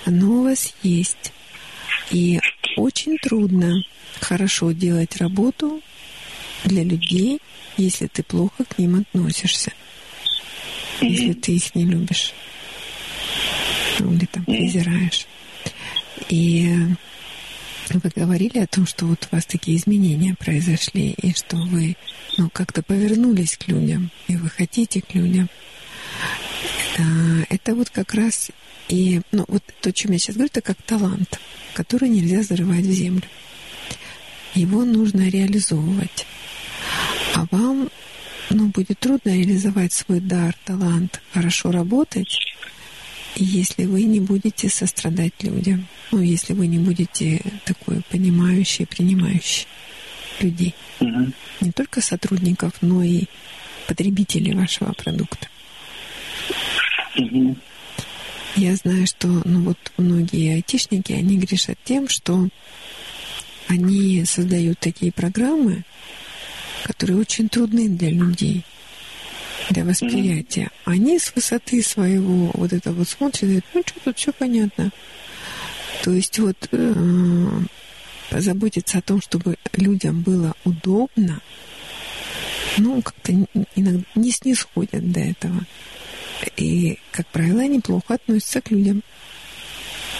оно 0.05 0.41
у 0.41 0.43
вас 0.45 0.75
есть. 0.83 1.33
И 2.11 2.41
очень 2.77 3.19
трудно 3.19 3.75
хорошо 4.21 4.73
делать 4.73 5.17
работу 5.17 5.83
для 6.65 6.83
людей, 6.85 7.41
если 7.77 8.07
ты 8.07 8.23
плохо 8.23 8.65
к 8.65 8.79
ним 8.79 9.01
относишься, 9.01 9.73
mm-hmm. 11.01 11.09
если 11.09 11.33
ты 11.35 11.53
их 11.53 11.75
не 11.75 11.85
любишь 11.85 12.33
ну, 13.99 14.13
или 14.15 14.27
там 14.27 14.45
презираешь. 14.45 15.27
И 16.29 16.75
вы 17.91 18.11
говорили 18.15 18.59
о 18.59 18.67
том, 18.67 18.87
что 18.87 19.07
вот 19.07 19.29
у 19.31 19.37
вас 19.37 19.47
такие 19.47 19.77
изменения 19.77 20.35
произошли, 20.35 21.11
и 21.11 21.33
что 21.35 21.57
вы 21.57 21.97
ну, 22.37 22.51
как-то 22.51 22.83
повернулись 22.83 23.57
к 23.57 23.69
людям, 23.69 24.11
и 24.29 24.37
вы 24.37 24.49
хотите 24.51 25.01
к 25.01 25.15
людям. 25.15 25.49
Это 27.51 27.75
вот 27.75 27.91
как 27.91 28.15
раз 28.15 28.51
и 28.89 29.21
ну, 29.33 29.45
вот 29.49 29.63
то, 29.81 29.91
о 29.91 29.93
чем 29.93 30.13
я 30.13 30.19
сейчас 30.19 30.37
говорю, 30.37 30.51
это 30.53 30.63
как 30.63 30.81
талант, 30.83 31.39
который 31.75 32.09
нельзя 32.09 32.43
зарывать 32.43 32.85
в 32.85 32.93
землю. 32.93 33.25
Его 34.55 34.85
нужно 34.85 35.29
реализовывать. 35.29 36.27
А 37.35 37.47
вам 37.51 37.91
ну, 38.51 38.69
будет 38.69 38.99
трудно 38.99 39.31
реализовать 39.31 39.93
свой 39.93 40.21
дар, 40.21 40.55
талант, 40.65 41.21
хорошо 41.33 41.71
работать, 41.71 42.39
если 43.37 43.85
вы 43.85 44.05
не 44.05 44.21
будете 44.21 44.69
сострадать 44.69 45.35
людям, 45.43 45.87
ну, 46.11 46.21
если 46.21 46.55
вы 46.55 46.67
не 46.67 46.79
будете 46.79 47.43
такой 47.65 48.03
понимающий, 48.11 48.87
принимающий 48.87 49.67
людей. 50.41 50.75
Угу. 51.01 51.33
Не 51.61 51.73
только 51.73 52.01
сотрудников, 52.01 52.73
но 52.81 53.03
и 53.03 53.25
потребителей 53.87 54.55
вашего 54.55 54.93
продукта. 54.93 55.49
Угу. 57.17 57.57
Я 58.57 58.75
знаю, 58.77 59.07
что 59.07 59.29
ну 59.45 59.61
вот 59.61 59.79
многие 59.99 60.55
айтишники, 60.55 61.13
они 61.13 61.37
грешат 61.39 61.79
тем, 61.85 62.09
что 62.09 62.49
они 63.69 64.25
создают 64.25 64.79
такие 64.79 65.13
программы, 65.13 65.85
которые 66.85 67.19
очень 67.21 67.49
трудны 67.49 67.89
для 67.89 68.11
людей, 68.11 68.65
для 69.71 69.85
восприятия. 69.85 70.71
Они 70.85 71.19
с 71.19 71.35
высоты 71.35 71.83
своего 71.83 72.51
вот 72.55 72.73
это 72.73 72.93
вот 72.93 73.09
смотрят 73.09 73.43
и 73.43 73.47
говорят, 73.47 73.65
ну 73.75 73.83
что 73.85 74.01
тут 74.05 74.19
все 74.19 74.33
понятно. 74.33 74.91
То 76.03 76.13
есть 76.13 76.39
вот 76.39 76.69
э, 76.71 77.51
позаботиться 78.31 78.99
о 78.99 79.03
том, 79.03 79.21
чтобы 79.21 79.57
людям 79.75 80.23
было 80.23 80.55
удобно, 80.65 81.41
ну, 82.79 83.01
как-то 83.03 83.33
иногда 83.75 84.05
не 84.15 84.31
снисходят 84.31 85.11
до 85.11 85.21
этого. 85.21 85.67
И, 86.57 86.99
как 87.13 87.27
правило, 87.29 87.63
они 87.63 87.81
плохо 87.81 88.15
относятся 88.15 88.61
к 88.61 88.71
людям. 88.71 89.03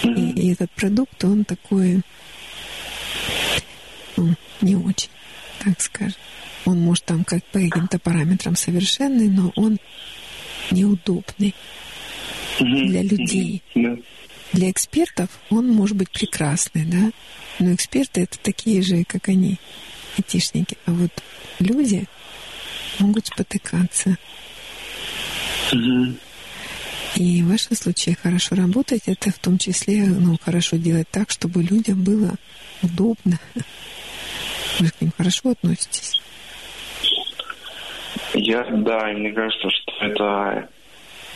И, 0.03 0.31
и 0.31 0.53
этот 0.53 0.71
продукт, 0.71 1.23
он 1.23 1.45
такой, 1.45 2.01
не 4.61 4.75
очень, 4.75 5.09
так 5.63 5.79
скажем. 5.81 6.17
Он 6.65 6.79
может 6.79 7.05
там 7.05 7.23
как 7.23 7.43
по 7.45 7.59
каким-то 7.59 7.99
параметрам 7.99 8.55
совершенный, 8.55 9.29
но 9.29 9.51
он 9.55 9.79
неудобный 10.71 11.55
для 12.59 13.03
людей. 13.03 13.61
Для 14.53 14.71
экспертов 14.71 15.29
он 15.49 15.69
может 15.69 15.97
быть 15.97 16.09
прекрасный, 16.09 16.85
да, 16.85 17.11
но 17.59 17.73
эксперты 17.73 18.21
это 18.21 18.37
такие 18.39 18.81
же, 18.81 19.03
как 19.03 19.27
они, 19.27 19.59
айтишники. 20.17 20.77
А 20.85 20.91
вот 20.91 21.11
люди 21.59 22.05
могут 22.99 23.27
спотыкаться. 23.27 24.17
И 27.15 27.41
в 27.41 27.49
вашем 27.49 27.75
случае 27.75 28.15
хорошо 28.15 28.55
работать, 28.55 29.03
это 29.07 29.31
в 29.31 29.39
том 29.39 29.57
числе 29.57 30.05
ну, 30.05 30.37
хорошо 30.41 30.77
делать 30.77 31.09
так, 31.09 31.31
чтобы 31.31 31.63
людям 31.63 32.03
было 32.03 32.35
удобно. 32.81 33.39
Вы 34.79 34.89
к 34.89 35.01
ним 35.01 35.11
хорошо 35.17 35.51
относитесь? 35.51 36.21
Я, 38.33 38.63
да, 38.63 39.07
мне 39.07 39.31
кажется, 39.31 39.69
что 39.69 39.91
это 40.01 40.69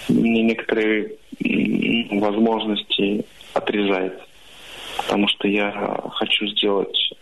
мне 0.10 0.44
некоторые 0.44 1.16
возможности 2.12 3.26
отрезает. 3.54 4.20
Потому 4.98 5.28
что 5.30 5.48
я 5.48 5.72
хочу 6.14 6.48
сделать 6.48 7.14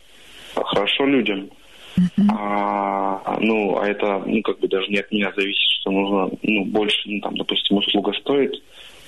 хорошо 0.55 1.05
людям, 1.05 1.49
Uh-huh. 1.97 2.27
А, 2.31 3.37
ну, 3.41 3.77
а 3.77 3.87
это, 3.87 4.23
ну, 4.25 4.41
как 4.41 4.59
бы 4.59 4.69
даже 4.69 4.87
не 4.87 4.99
от 4.99 5.11
меня 5.11 5.33
зависит, 5.35 5.69
что 5.81 5.91
нужно, 5.91 6.29
ну, 6.43 6.63
больше, 6.65 6.97
ну, 7.05 7.19
там, 7.19 7.35
допустим, 7.35 7.77
услуга 7.77 8.13
стоит, 8.13 8.53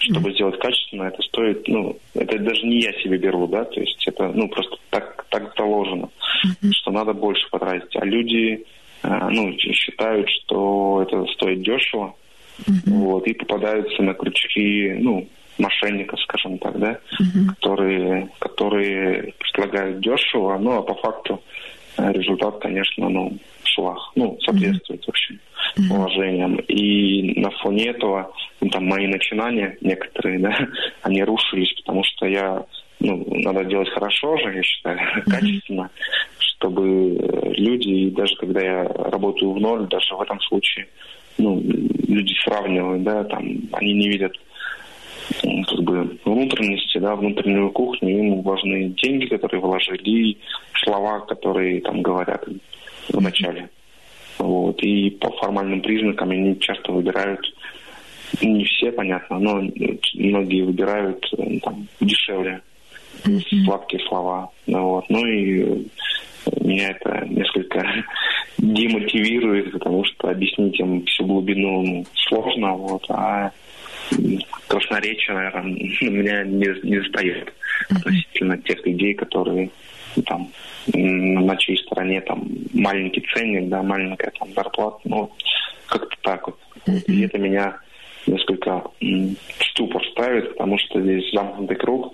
чтобы 0.02 0.30
uh-huh. 0.30 0.34
сделать 0.34 0.60
качественно, 0.60 1.03
это 1.03 1.22
стоит, 1.22 1.68
ну, 1.68 1.98
это 2.14 2.40
даже 2.40 2.65
не 2.65 2.82
я 2.82 2.94
себе 3.02 3.18
беру, 3.18 3.48
да, 3.48 3.65
то 3.65 3.80
есть 3.80 4.07
это, 4.07 4.30
ну, 4.30 4.48
просто 4.49 4.78
так, 4.90 5.26
так 5.30 5.53
заложено, 5.57 6.10
uh-huh. 6.45 6.72
что 6.72 6.91
надо 6.91 7.14
больше 7.14 7.49
потратить. 7.49 7.95
А 7.95 8.06
люди, 8.06 8.65
а, 9.03 9.30
ну, 9.30 9.52
считают, 9.57 10.30
что 10.30 11.06
это 11.07 11.26
стоит 11.34 11.61
дешево, 11.61 12.15
uh-huh. 12.60 12.73
вот, 12.86 13.28
и 13.28 13.34
попадаются 13.34 14.02
на 14.03 14.14
крючки, 14.14 14.95
ну, 14.99 15.28
мошенников, 15.57 16.19
скажем 16.22 16.57
так, 16.57 16.80
да, 16.80 16.91
uh-huh. 16.91 17.48
которые, 17.56 18.30
которые 18.40 19.34
предлагают 19.40 19.99
дешево, 19.99 20.57
ну, 20.57 20.78
а 20.78 20.82
по 20.82 20.95
факту 20.95 21.41
Э, 21.98 22.11
результат, 22.11 22.60
конечно, 22.60 23.10
ну, 23.10 23.38
швах, 23.73 24.11
ну, 24.15 24.38
соответствует, 24.45 25.02
mm-hmm. 25.02 25.06
в 25.06 25.10
общем, 25.10 25.39
положениям. 25.89 26.56
И 26.68 27.39
на 27.39 27.49
фоне 27.52 27.88
этого, 27.88 28.31
ну, 28.60 28.69
там, 28.69 28.85
мои 28.85 29.07
начинания 29.07 29.77
некоторые, 29.81 30.39
да, 30.39 30.57
они 31.03 31.23
рушились, 31.23 31.73
потому 31.77 32.03
что 32.03 32.26
я, 32.26 32.64
ну, 32.99 33.26
надо 33.30 33.65
делать 33.65 33.89
хорошо 33.89 34.38
же, 34.38 34.53
я 34.53 34.64
считаю, 34.64 34.98
mm-hmm. 35.15 35.31
качественно, 35.31 35.89
чтобы 36.38 37.15
э, 37.15 37.53
люди, 37.53 38.10
даже 38.10 38.35
когда 38.35 38.61
я 38.61 38.84
работаю 38.84 39.52
в 39.52 39.60
ноль, 39.60 39.88
даже 39.88 40.15
в 40.15 40.22
этом 40.22 40.39
случае, 40.41 40.88
ну, 41.38 41.61
люди 41.61 42.34
сравнивают, 42.43 43.03
да, 43.03 43.23
там, 43.23 43.43
они 43.73 43.93
не 43.93 44.10
видят 44.10 44.34
как 45.41 45.80
бы 45.84 46.18
внутренности, 46.26 46.98
да, 46.98 47.15
внутреннюю 47.15 47.72
кухню, 47.72 48.10
им 48.10 48.41
важны 48.41 48.93
деньги, 49.02 49.27
которые 49.27 49.61
вложили, 49.61 50.02
и 50.03 50.38
слова, 50.84 51.22
которые 51.22 51.81
там 51.81 52.02
говорят 52.02 52.43
в 53.11 53.21
начале. 53.21 53.69
Вот. 54.38 54.81
И 54.83 55.09
по 55.11 55.31
формальным 55.31 55.81
признакам 55.81 56.31
они 56.31 56.59
часто 56.59 56.91
выбирают, 56.91 57.41
не 58.41 58.65
все, 58.65 58.91
понятно, 58.91 59.39
но 59.39 59.61
многие 60.15 60.63
выбирают 60.63 61.25
э, 61.38 61.59
там, 61.59 61.88
дешевле 61.99 62.61
mm-hmm. 63.23 63.65
сладкие 63.65 64.01
слова. 64.07 64.49
Ну, 64.67 64.83
вот. 64.83 65.09
ну 65.09 65.25
и 65.25 65.85
меня 66.61 66.89
это 66.89 67.25
несколько 67.27 67.85
демотивирует, 68.57 69.71
потому 69.73 70.03
что 70.05 70.29
объяснить 70.29 70.79
им 70.79 71.05
всю 71.05 71.25
глубину 71.25 71.83
ну, 71.83 72.05
сложно, 72.15 72.73
вот, 72.73 73.05
а 73.09 73.51
красноречие, 74.67 75.35
наверное, 75.35 75.63
меня 76.01 76.43
не, 76.43 76.89
не 76.89 76.99
застает 76.99 77.53
относительно 77.89 78.57
тех 78.57 78.85
людей, 78.85 79.13
которые 79.13 79.65
ну, 79.65 79.71
там 80.25 80.49
на 80.93 81.57
чьей 81.57 81.77
стороне 81.77 82.21
там 82.21 82.47
маленький 82.73 83.25
ценник, 83.33 83.69
да, 83.69 83.81
маленькая 83.83 84.31
там 84.38 84.53
зарплата, 84.53 84.99
ну, 85.05 85.31
как-то 85.85 86.15
так 86.21 86.47
вот. 86.47 86.59
И 87.07 87.21
это 87.23 87.38
меня 87.38 87.77
несколько 88.27 88.83
в 88.99 89.63
ступор 89.71 90.05
ставит, 90.11 90.51
потому 90.51 90.77
что 90.77 91.01
здесь 91.01 91.31
замкнутый 91.33 91.77
круг, 91.77 92.13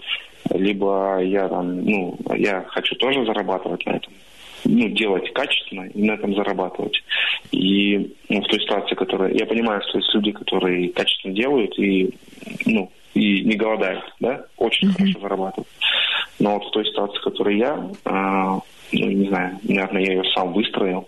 либо 0.52 1.20
я 1.22 1.48
там, 1.48 1.84
ну, 1.84 2.18
я 2.36 2.64
хочу 2.70 2.96
тоже 2.96 3.26
зарабатывать 3.26 3.86
на 3.86 3.92
этом, 3.92 4.14
ну, 4.64 4.90
делать 4.90 5.32
качественно 5.34 5.90
и 5.94 6.04
на 6.04 6.14
этом 6.14 6.36
зарабатывать. 6.36 7.04
И 7.52 8.16
ну, 8.30 8.42
в 8.42 8.48
той 8.48 8.60
ситуации, 8.62 8.96
которая... 8.96 9.34
Я 9.34 9.46
понимаю, 9.46 9.82
что 9.88 10.00
есть 10.00 10.14
люди, 10.14 10.32
которые 10.32 10.90
качественно 10.90 11.34
делают 11.34 11.78
и, 11.78 12.14
ну, 12.66 12.92
и 13.14 13.44
не 13.44 13.56
голодают, 13.56 14.04
да, 14.20 14.46
очень 14.58 14.90
mm-hmm. 14.90 14.94
хорошо 14.98 15.20
зарабатывают. 15.20 15.68
Но 16.40 16.54
вот 16.54 16.66
в 16.66 16.72
той 16.72 16.86
ситуации, 16.86 17.18
в 17.18 17.24
которой 17.24 17.58
я, 17.58 17.90
э, 18.06 18.60
ну, 18.92 19.08
не 19.12 19.28
знаю, 19.28 19.60
наверное, 19.64 20.04
я 20.04 20.14
ее 20.14 20.24
сам 20.36 20.54
выстроил, 20.54 21.08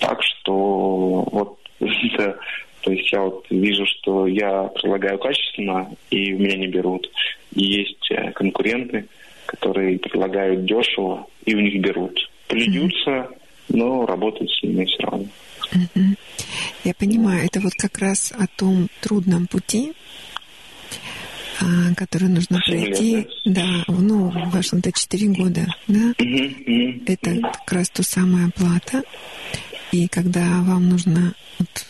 так 0.00 0.22
что 0.22 1.28
вот 1.30 1.58
это 1.80 2.38
то 2.82 2.92
есть 2.92 3.12
я 3.12 3.20
вот 3.20 3.44
вижу, 3.50 3.84
что 3.86 4.26
я 4.26 4.64
предлагаю 4.64 5.18
качественно, 5.18 5.94
и 6.10 6.32
меня 6.32 6.56
не 6.56 6.66
берут. 6.66 7.10
И 7.54 7.62
есть 7.62 8.10
э, 8.10 8.32
конкуренты, 8.32 9.06
которые 9.46 9.98
предлагают 9.98 10.64
дешево, 10.64 11.26
и 11.44 11.54
у 11.54 11.60
них 11.60 11.80
берут. 11.80 12.18
Плюются, 12.48 13.28
но 13.68 14.06
работают 14.06 14.50
с 14.50 14.62
ними 14.62 14.86
все 14.86 15.02
равно. 15.02 15.26
Я 16.84 16.94
понимаю, 16.94 17.44
это 17.44 17.60
вот 17.60 17.74
как 17.74 17.98
раз 17.98 18.32
о 18.32 18.46
том 18.46 18.88
трудном 19.02 19.46
пути, 19.46 19.92
а, 21.60 21.94
который 21.94 22.28
нужно 22.28 22.60
пройти. 22.66 23.16
Лет, 23.16 23.28
да? 23.44 23.84
да, 23.86 23.92
ну, 23.92 24.30
в 24.30 24.50
вашем-то 24.50 24.92
4 24.92 25.28
года, 25.28 25.66
да? 25.88 26.14
Это 27.06 27.40
как 27.40 27.72
раз 27.72 27.90
то 27.90 28.02
самая 28.02 28.48
оплата. 28.48 29.02
И 29.92 30.08
когда 30.08 30.62
вам 30.62 30.88
нужно 30.88 31.34
вот, 31.58 31.86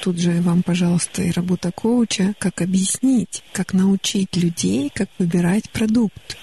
Тут 0.00 0.18
же 0.18 0.40
вам, 0.40 0.62
пожалуйста, 0.62 1.22
и 1.22 1.30
работа 1.32 1.70
коуча, 1.70 2.34
как 2.38 2.62
объяснить, 2.62 3.42
как 3.52 3.74
научить 3.74 4.34
людей, 4.36 4.90
как 4.94 5.10
выбирать 5.18 5.68
продукт. 5.70 6.38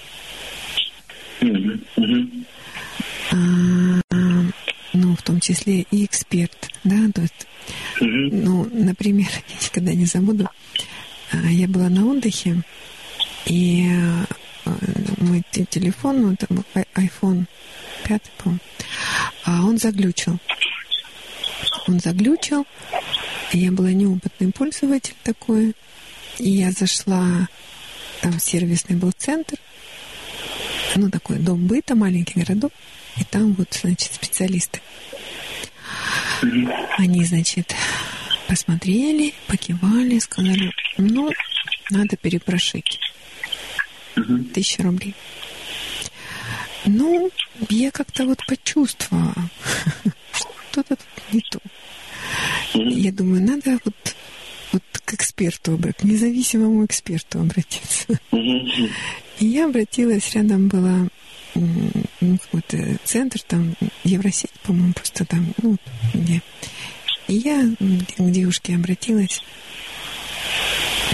А, 3.31 3.35
ну, 4.93 5.15
в 5.15 5.22
том 5.23 5.39
числе 5.39 5.85
и 5.89 6.06
эксперт, 6.06 6.69
да, 6.84 7.10
то 7.14 7.22
есть, 7.22 7.47
ну, 8.01 8.69
например, 8.72 9.30
никогда 9.64 9.93
не 9.93 10.06
забуду, 10.06 10.47
я 11.31 11.68
была 11.68 11.89
на 11.89 12.06
отдыхе, 12.06 12.64
и 13.45 13.88
а, 14.65 14.73
мой 15.18 15.43
телефон, 15.51 16.22
ну, 16.22 16.35
там 16.35 16.64
iPhone 16.95 17.45
5, 18.06 18.22
по 18.38 18.57
а 19.45 19.64
он 19.64 19.77
заглючил. 19.77 20.39
Он 21.88 21.99
заглючил, 21.99 22.65
я 23.51 23.72
была 23.72 23.91
неопытный 23.91 24.51
пользователь 24.51 25.15
такой. 25.23 25.76
И 26.38 26.49
я 26.51 26.72
зашла, 26.72 27.47
там 28.22 28.39
сервисный 28.39 28.95
был 28.95 29.11
центр, 29.11 29.57
ну, 30.95 31.10
такой 31.10 31.38
дом 31.38 31.68
быта, 31.68 31.95
маленький 31.95 32.39
городок, 32.39 32.72
и 33.18 33.23
там 33.23 33.53
вот, 33.53 33.68
значит, 33.73 34.14
специалисты. 34.14 34.80
Они, 36.97 37.26
значит, 37.26 37.76
посмотрели, 38.49 39.34
покивали, 39.47 40.17
сказали, 40.17 40.71
ну, 40.97 41.30
надо 41.91 42.17
перепрошить. 42.17 42.99
Тысяча 44.53 44.81
рублей. 44.84 45.13
Ну, 46.85 47.30
я 47.69 47.91
как-то 47.91 48.26
вот 48.26 48.39
почувствовала, 48.47 49.35
что-то 50.71 50.95
тут 50.95 51.34
не 51.34 51.41
то. 51.51 51.59
Я 52.73 53.11
думаю, 53.11 53.43
надо 53.43 53.80
вот, 53.85 54.15
вот 54.73 54.84
к 55.05 55.13
эксперту, 55.13 55.80
к 55.97 56.03
независимому 56.03 56.85
эксперту 56.85 57.39
обратиться. 57.39 58.19
И 58.31 59.45
я 59.45 59.65
обратилась, 59.65 60.34
рядом 60.34 60.67
была 60.67 61.07
ну, 61.53 62.38
какой-то 62.38 62.97
центр, 63.03 63.41
там 63.47 63.76
Евросеть, 64.03 64.51
по-моему, 64.63 64.93
просто 64.93 65.26
там, 65.26 65.53
ну, 65.61 65.77
где. 66.13 66.41
И 67.30 67.35
я 67.35 67.64
к 67.80 68.31
девушке 68.31 68.73
обратилась, 68.73 69.43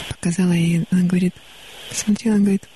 показала 0.08 0.54
ей, 0.54 0.86
она 0.90 1.02
говорит, 1.04 1.36
смотрела, 1.92 2.38
говорит, 2.38 2.70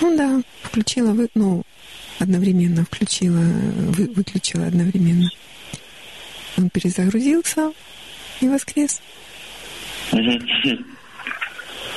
ну 0.00 0.16
да, 0.16 0.42
включила, 0.62 1.12
вы, 1.12 1.28
ну, 1.36 1.62
одновременно 2.18 2.84
включила, 2.84 3.38
вы, 3.38 4.08
выключила 4.08 4.66
одновременно. 4.66 5.30
Он 6.56 6.68
перезагрузился 6.70 7.72
и 8.40 8.48
воскрес. 8.48 9.00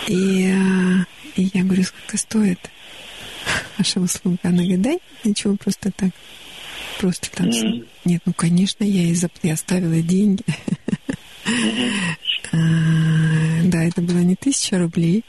И, 0.07 0.51
а, 0.51 1.05
и 1.35 1.49
я 1.51 1.63
говорю, 1.63 1.81
сколько 1.81 2.17
стоит 2.17 2.59
ваша 3.75 3.99
услуга? 3.99 4.37
Она 4.43 4.57
говорит, 4.57 4.81
да 4.83 4.91
ничего, 5.23 5.55
просто 5.55 5.91
так. 5.91 6.11
Просто 6.99 7.31
там 7.31 7.49
все. 7.49 7.83
Нет, 8.05 8.21
ну, 8.25 8.33
конечно, 8.33 8.83
я 8.83 9.03
и 9.03 9.15
я 9.43 9.53
оставила 9.53 10.01
деньги. 10.01 10.43
А, 12.53 12.57
да, 13.63 13.83
это 13.83 14.01
было 14.01 14.19
не 14.19 14.35
тысяча 14.35 14.77
рублей, 14.77 15.23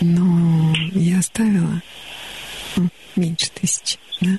но 0.00 0.74
я 0.92 1.20
оставила 1.20 1.82
ну, 2.76 2.88
меньше 3.16 3.50
тысячи. 3.50 3.98
Да? 4.20 4.38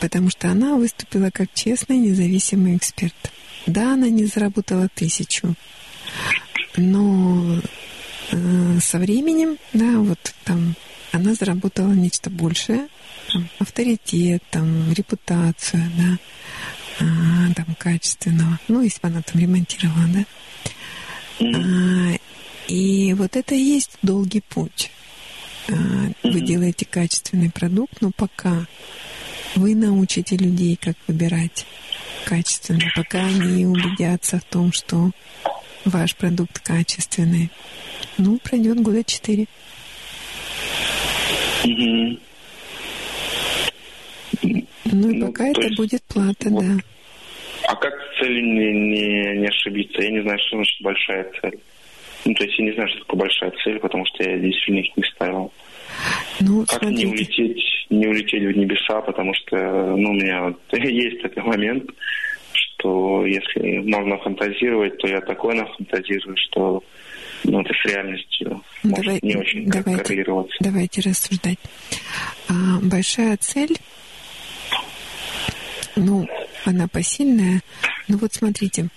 потому 0.00 0.30
что 0.30 0.50
она 0.50 0.76
выступила 0.76 1.30
как 1.30 1.48
честный 1.54 1.98
независимый 1.98 2.76
эксперт. 2.76 3.32
Да, 3.66 3.94
она 3.94 4.08
не 4.08 4.24
заработала 4.24 4.88
тысячу, 4.94 5.54
но 6.76 7.60
э, 8.30 8.78
со 8.80 8.98
временем, 8.98 9.58
да, 9.72 9.98
вот 9.98 10.18
там 10.44 10.74
она 11.12 11.34
заработала 11.34 11.92
нечто 11.92 12.30
большее, 12.30 12.88
авторитет, 13.58 14.42
там, 14.50 14.92
репутацию, 14.92 15.82
да, 15.96 16.18
а, 17.00 17.54
там, 17.54 17.74
качественного, 17.78 18.58
ну, 18.68 18.82
если 18.82 19.00
бы 19.00 19.08
она 19.08 19.22
там 19.22 19.40
ремонтировала, 19.40 20.06
да. 20.08 20.24
А, 21.40 22.18
и 22.68 23.14
вот 23.14 23.36
это 23.36 23.54
и 23.54 23.60
есть 23.60 23.98
долгий 24.02 24.42
путь. 24.48 24.90
А, 25.68 25.72
вы 26.22 26.40
делаете 26.40 26.86
качественный 26.86 27.50
продукт, 27.50 28.00
но 28.00 28.10
пока 28.16 28.66
вы 29.54 29.74
научите 29.74 30.36
людей, 30.36 30.76
как 30.76 30.96
выбирать 31.06 31.66
качественно, 32.24 32.84
пока 32.94 33.20
они 33.20 33.66
убедятся 33.66 34.38
в 34.38 34.44
том, 34.44 34.72
что 34.72 35.10
ваш 35.84 36.14
продукт 36.16 36.58
качественный. 36.60 37.50
Ну, 38.18 38.38
пройдет 38.38 38.80
года 38.80 39.02
четыре. 39.04 39.46
Угу. 41.64 42.18
Ну 44.42 45.10
и 45.10 45.16
ну, 45.18 45.26
пока 45.26 45.48
это 45.48 45.62
есть, 45.62 45.76
будет 45.76 46.02
плата, 46.04 46.48
вот, 46.48 46.64
да. 46.64 46.76
А 47.68 47.76
как 47.76 47.94
цель 48.18 48.42
не, 48.42 48.72
не, 48.72 49.38
не 49.40 49.46
ошибиться? 49.46 50.02
Я 50.02 50.10
не 50.10 50.22
знаю, 50.22 50.38
что 50.38 50.56
значит 50.56 50.82
большая 50.82 51.30
цель. 51.40 51.58
Ну, 52.24 52.34
то 52.34 52.44
есть 52.44 52.58
я 52.58 52.64
не 52.64 52.72
знаю, 52.72 52.88
что 52.88 52.98
такое 53.00 53.20
большая 53.20 53.52
цель, 53.62 53.78
потому 53.78 54.04
что 54.06 54.22
я 54.22 54.38
действительно 54.38 54.78
их 54.80 54.96
не 54.96 55.02
ставил. 55.04 55.52
Ну, 56.40 56.64
как 56.66 56.80
смотрите. 56.80 57.04
не 57.04 57.12
улететь, 57.12 57.86
не 57.90 58.06
улететь 58.06 58.42
в 58.42 58.56
небеса, 58.56 59.00
потому 59.02 59.34
что 59.34 59.56
ну, 59.96 60.10
у 60.10 60.14
меня 60.14 60.42
вот 60.44 60.60
есть 60.72 61.22
такой 61.22 61.42
момент, 61.42 61.90
что 62.52 63.26
если 63.26 63.78
можно 63.78 64.18
фантазировать, 64.18 64.98
то 64.98 65.08
я 65.08 65.20
такое 65.20 65.56
нафантазирую, 65.56 66.36
что 66.36 66.82
ну, 67.44 67.60
это 67.60 67.72
с 67.74 67.84
реальностью 67.90 68.62
Давай, 68.82 69.06
может 69.06 69.22
не 69.22 69.36
очень 69.36 69.66
давайте, 69.66 70.02
коррелироваться. 70.02 70.56
Давайте 70.60 71.00
рассуждать. 71.00 71.58
А, 72.48 72.52
большая 72.82 73.36
цель, 73.36 73.76
ну, 75.98 76.28
она 76.64 76.88
посильная. 76.88 77.62
Ну 78.08 78.18
вот 78.18 78.34
смотрите, 78.34 78.88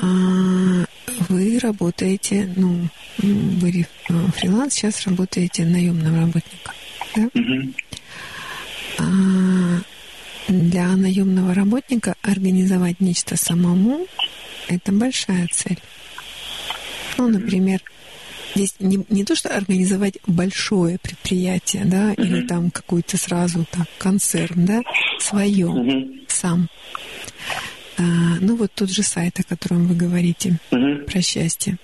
а, 0.00 0.84
вы 1.28 1.58
работаете, 1.58 2.52
ну, 2.56 2.88
вы 3.18 3.86
э, 4.08 4.12
фриланс, 4.36 4.74
сейчас 4.74 5.06
работаете 5.06 5.64
наемным 5.64 6.18
работником. 6.18 6.74
Да? 7.14 7.22
Угу. 7.34 7.72
А 8.98 9.80
для 10.48 10.96
наемного 10.96 11.54
работника 11.54 12.14
организовать 12.22 13.00
нечто 13.00 13.36
самому– 13.36 14.06
это 14.68 14.92
большая 14.92 15.48
цель. 15.52 15.78
Ну, 17.18 17.28
например, 17.28 17.80
Здесь 18.54 18.74
не, 18.80 19.04
не 19.08 19.24
то, 19.24 19.34
что 19.34 19.54
организовать 19.54 20.18
большое 20.26 20.98
предприятие, 20.98 21.84
да, 21.84 22.12
uh-huh. 22.12 22.22
или 22.22 22.46
там 22.46 22.70
какой-то 22.70 23.16
сразу 23.16 23.66
так 23.70 23.88
концерн, 23.98 24.66
да, 24.66 24.82
свое, 25.18 25.66
uh-huh. 25.66 26.24
сам. 26.28 26.68
А, 27.98 28.02
ну 28.40 28.56
вот 28.56 28.72
тот 28.74 28.90
же 28.90 29.02
сайт, 29.02 29.40
о 29.40 29.42
котором 29.42 29.86
вы 29.86 29.94
говорите, 29.94 30.58
uh-huh. 30.70 31.04
про 31.04 31.22
счастье. 31.22 31.78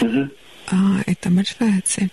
Uh-huh. 0.00 0.30
А, 0.70 1.02
это 1.06 1.30
большая 1.30 1.80
цель. 1.84 2.10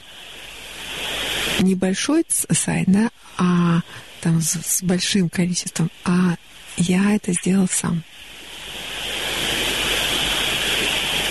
Небольшой 1.61 2.25
сайт, 2.29 2.87
да, 2.87 3.09
а 3.37 3.81
там 4.21 4.41
с, 4.41 4.59
с 4.61 4.83
большим 4.83 5.29
количеством, 5.29 5.89
а 6.03 6.35
я 6.77 7.15
это 7.15 7.33
сделал 7.33 7.67
сам. 7.69 8.03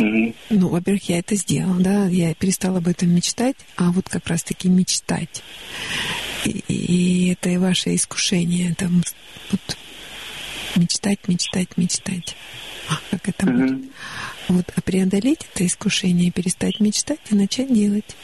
Mm-hmm. 0.05 0.35
Ну, 0.51 0.68
во-первых, 0.68 1.09
я 1.09 1.18
это 1.18 1.35
сделал, 1.36 1.74
да, 1.78 2.06
я 2.06 2.35
перестала 2.35 2.78
об 2.78 2.89
этом 2.89 3.10
мечтать, 3.10 3.56
а 3.76 3.90
вот 3.90 4.09
как 4.09 4.26
раз-таки 4.26 4.68
мечтать. 4.68 5.43
И, 6.44 6.62
и 6.68 7.32
это 7.32 7.48
и 7.48 7.56
ваше 7.56 7.94
искушение, 7.94 8.74
там, 8.74 9.02
вот, 9.51 9.76
мечтать, 10.76 11.26
мечтать, 11.28 11.76
мечтать. 11.76 12.36
А, 12.89 12.98
как 13.10 13.28
это 13.28 13.47
mm-hmm. 13.47 13.68
будет? 13.68 13.90
Вот, 14.48 14.72
а 14.76 14.81
преодолеть 14.82 15.47
это 15.55 15.66
искушение, 15.66 16.31
перестать 16.31 16.81
мечтать 16.81 17.20
и 17.31 17.35
начать 17.35 17.72
делать 17.72 18.16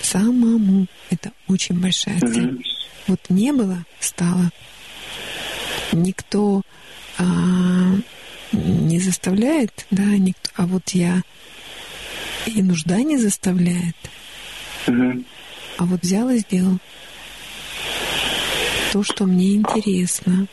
самому. 0.00 0.86
Это 1.10 1.32
очень 1.46 1.78
большая 1.78 2.18
цель. 2.20 2.46
Mm-hmm. 2.46 2.64
Вот 3.08 3.20
не 3.28 3.52
было, 3.52 3.84
стало. 3.98 4.50
Никто 5.92 6.62
а, 7.18 7.24
не 8.52 8.98
заставляет, 8.98 9.86
да, 9.90 10.02
никто, 10.02 10.50
а 10.56 10.66
вот 10.66 10.90
я 10.90 11.22
и 12.46 12.62
нужда 12.62 13.02
не 13.02 13.16
заставляет. 13.16 13.96
Угу. 14.86 15.24
А 15.78 15.84
вот 15.84 16.00
взял 16.00 16.28
и 16.30 16.38
сделал 16.38 16.78
то, 18.92 19.02
что 19.02 19.24
мне 19.24 19.56
интересно, 19.56 20.46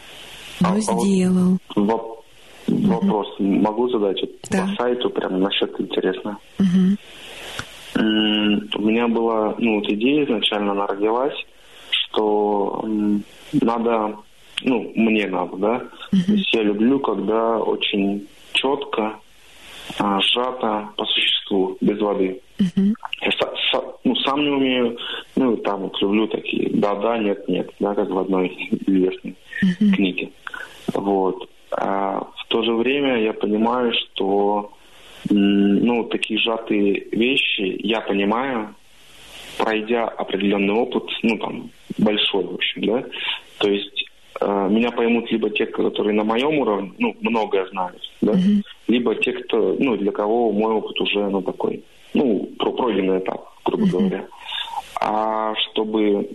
но 0.60 0.74
а, 0.76 0.80
сделал. 0.80 1.58
А 1.76 1.80
вот 1.80 2.26
вопрос 2.68 3.28
угу. 3.40 3.48
могу 3.48 3.90
задать 3.90 4.22
да. 4.50 4.68
по 4.68 4.84
сайту 4.84 5.10
прям 5.10 5.40
насчет 5.40 5.80
интересно. 5.80 6.38
Угу. 6.60 6.98
У 7.96 8.82
меня 8.82 9.08
была 9.08 9.56
ну, 9.58 9.80
вот 9.80 9.90
идея 9.90 10.26
изначально, 10.26 10.74
она 10.74 10.86
родилась, 10.86 11.34
что 11.90 12.86
надо 13.54 14.18
ну, 14.64 14.92
мне 14.96 15.28
надо, 15.28 15.58
да. 15.58 15.84
Uh-huh. 16.12 16.26
То 16.26 16.32
есть 16.34 16.54
я 16.54 16.64
люблю, 16.64 17.00
когда 17.00 17.58
очень 17.58 18.28
четко, 18.54 19.20
а, 20.00 20.20
сжато 20.22 20.90
по 20.96 21.06
существу, 21.06 21.78
без 21.82 22.00
воды. 22.00 22.42
Uh-huh. 22.60 22.94
Я 23.22 23.32
са, 23.32 23.84
ну, 24.04 24.16
сам 24.16 24.44
не 24.44 24.50
умею, 24.50 24.98
ну, 25.36 25.58
там 25.58 25.82
вот 25.82 26.02
люблю 26.02 26.28
такие 26.28 26.70
да-да, 26.74 27.18
нет-нет, 27.18 27.70
да, 27.80 27.94
как 27.96 28.10
в 28.10 28.18
одной 28.18 28.48
известной 28.88 29.36
uh-huh. 29.64 29.96
книге. 29.96 30.30
Вот. 30.94 31.50
А 31.72 32.20
в 32.20 32.48
то 32.48 32.64
же 32.64 32.74
время 32.74 33.22
я 33.22 33.34
понимаю, 33.34 33.94
что 33.94 34.72
ну, 35.30 36.04
такие 36.06 36.40
сжатые 36.40 37.08
вещи 37.12 37.80
я 37.84 38.02
понимаю, 38.02 38.76
пройдя 39.58 40.06
определенный 40.06 40.74
опыт, 40.74 41.04
ну, 41.24 41.38
там, 41.38 41.70
большой, 41.98 42.46
в 42.46 42.54
общем, 42.54 42.86
да, 42.86 43.04
то 43.58 43.70
есть 43.70 44.07
меня 44.42 44.92
поймут 44.92 45.32
либо 45.32 45.50
те, 45.50 45.66
которые 45.66 46.14
на 46.14 46.24
моем 46.24 46.60
уровне, 46.60 46.92
ну, 47.00 47.16
многое 47.22 47.66
знают, 47.68 48.02
да, 48.22 48.34
mm-hmm. 48.34 48.64
либо 48.88 49.16
те, 49.16 49.34
кто, 49.34 49.76
ну, 49.80 49.98
для 49.98 50.12
кого 50.12 50.52
мой 50.52 50.74
опыт 50.74 51.00
уже, 51.02 51.28
ну, 51.30 51.42
такой, 51.42 51.84
ну, 52.14 52.50
про 52.58 52.72
пройденный 52.72 53.20
этап, 53.20 53.50
грубо 53.66 53.84
mm-hmm. 53.84 53.92
говоря. 53.92 54.28
А 55.00 55.56
чтобы, 55.56 56.30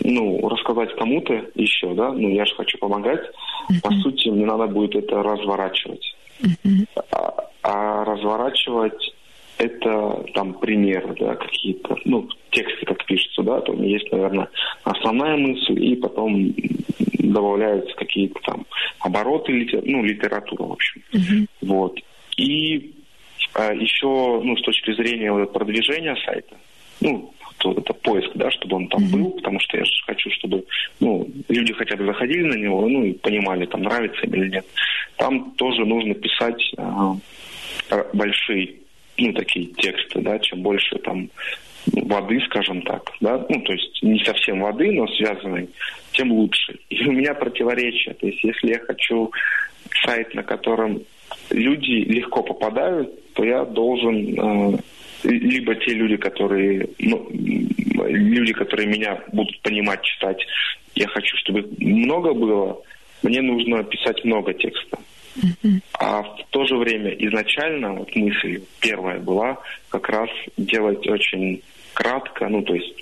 ну, 0.00 0.48
рассказать 0.48 0.94
кому-то 0.96 1.34
еще, 1.54 1.94
да, 1.94 2.12
ну, 2.12 2.28
я 2.28 2.44
же 2.44 2.54
хочу 2.54 2.78
помогать, 2.78 3.20
mm-hmm. 3.20 3.82
по 3.82 3.90
сути, 4.02 4.28
мне 4.28 4.46
надо 4.46 4.66
будет 4.66 4.94
это 4.96 5.22
разворачивать. 5.22 6.14
Mm-hmm. 6.40 6.86
А, 7.12 7.50
а 7.62 8.04
разворачивать 8.04 9.14
это 9.58 10.24
там 10.34 10.54
примеры, 10.54 11.14
да, 11.18 11.34
какие-то, 11.36 11.96
ну, 12.04 12.28
тексты 12.50 12.86
как 12.86 13.04
пишутся, 13.04 13.42
да, 13.42 13.60
там 13.60 13.82
есть, 13.82 14.10
наверное, 14.10 14.48
основная 14.82 15.36
мысль, 15.36 15.82
и 15.82 15.96
потом 15.96 16.54
добавляются 17.32 17.94
какие-то 17.96 18.40
там 18.40 18.66
обороты, 19.00 19.68
ну, 19.84 20.02
литература, 20.02 20.64
в 20.64 20.72
общем. 20.72 21.02
Uh-huh. 21.12 21.46
Вот. 21.62 21.98
И 22.36 22.94
а, 23.54 23.72
еще, 23.72 24.40
ну, 24.42 24.56
с 24.56 24.62
точки 24.62 24.92
зрения 24.94 25.32
вот, 25.32 25.52
продвижения 25.52 26.16
сайта, 26.24 26.56
ну, 27.00 27.32
то 27.58 27.72
это 27.72 27.92
поиск, 27.94 28.30
да, 28.34 28.50
чтобы 28.50 28.76
он 28.76 28.88
там 28.88 29.02
uh-huh. 29.02 29.12
был, 29.12 29.30
потому 29.32 29.60
что 29.60 29.76
я 29.76 29.84
же 29.84 29.92
хочу, 30.06 30.30
чтобы, 30.30 30.64
ну, 31.00 31.28
люди 31.48 31.72
хотя 31.72 31.96
бы 31.96 32.04
заходили 32.06 32.42
на 32.42 32.56
него, 32.56 32.88
ну, 32.88 33.04
и 33.04 33.12
понимали, 33.12 33.66
там, 33.66 33.82
нравится 33.82 34.20
им 34.22 34.34
или 34.34 34.50
нет. 34.50 34.66
Там 35.16 35.52
тоже 35.52 35.84
нужно 35.84 36.14
писать 36.14 36.72
а, 36.76 37.16
большие, 38.12 38.74
ну, 39.16 39.32
такие 39.32 39.66
тексты, 39.66 40.20
да, 40.20 40.38
чем 40.40 40.62
больше 40.62 40.96
там 40.98 41.30
воды, 41.92 42.40
скажем 42.46 42.82
так, 42.82 43.10
да, 43.20 43.44
ну, 43.48 43.60
то 43.60 43.72
есть 43.72 44.02
не 44.02 44.22
совсем 44.24 44.60
воды, 44.60 44.90
но 44.92 45.06
связанной, 45.08 45.68
тем 46.12 46.32
лучше. 46.32 46.78
И 46.88 47.06
у 47.06 47.12
меня 47.12 47.34
противоречие, 47.34 48.14
то 48.14 48.26
есть 48.26 48.42
если 48.42 48.68
я 48.68 48.78
хочу 48.80 49.30
сайт, 50.04 50.34
на 50.34 50.42
котором 50.42 51.02
люди 51.50 52.04
легко 52.04 52.42
попадают, 52.42 53.32
то 53.34 53.44
я 53.44 53.64
должен 53.64 54.74
э, 54.74 54.78
либо 55.24 55.74
те 55.74 55.92
люди, 55.92 56.16
которые, 56.16 56.88
ну, 56.98 57.28
люди, 57.30 58.52
которые 58.52 58.88
меня 58.88 59.22
будут 59.32 59.60
понимать, 59.60 60.02
читать, 60.02 60.38
я 60.94 61.08
хочу, 61.08 61.36
чтобы 61.38 61.68
много 61.78 62.32
было, 62.32 62.80
мне 63.22 63.42
нужно 63.42 63.82
писать 63.84 64.24
много 64.24 64.54
текста. 64.54 64.98
А 65.98 66.22
в 66.22 66.44
то 66.50 66.64
же 66.64 66.76
время 66.76 67.10
изначально 67.10 67.94
вот 67.94 68.14
мысль 68.14 68.62
первая 68.80 69.18
была 69.18 69.58
как 69.88 70.08
раз 70.08 70.30
делать 70.56 71.06
очень 71.08 71.60
кратко, 71.94 72.48
ну 72.48 72.62
то 72.62 72.74
есть 72.74 72.94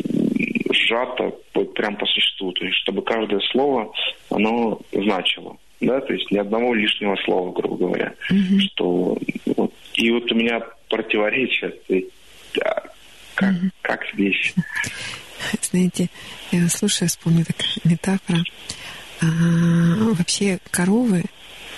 сжато, 0.72 1.32
вот 1.54 1.74
прям 1.74 1.96
по 1.96 2.06
существу, 2.06 2.52
то 2.52 2.64
есть 2.64 2.76
чтобы 2.78 3.02
каждое 3.02 3.40
слово, 3.50 3.92
оно 4.30 4.80
значило, 4.92 5.56
да, 5.80 6.00
то 6.00 6.12
есть 6.12 6.30
ни 6.30 6.38
одного 6.38 6.74
лишнего 6.74 7.16
слова, 7.24 7.52
грубо 7.52 7.76
говоря, 7.76 8.14
mm-hmm. 8.30 8.60
что 8.72 9.18
вот, 9.56 9.72
и 9.94 10.10
вот 10.10 10.30
у 10.30 10.34
меня 10.34 10.60
противоречие, 10.88 11.70
то 11.70 11.94
есть, 11.94 12.08
да, 12.54 12.82
как, 13.34 13.54
mm-hmm. 13.54 13.70
как 13.82 14.00
здесь. 14.14 14.54
Знаете, 15.60 16.08
я 16.52 16.68
слушаю, 16.68 17.08
вспомню 17.08 17.44
такая 17.44 17.72
метафора. 17.84 18.44
А, 19.20 19.26
вообще 20.14 20.58
коровы 20.70 21.24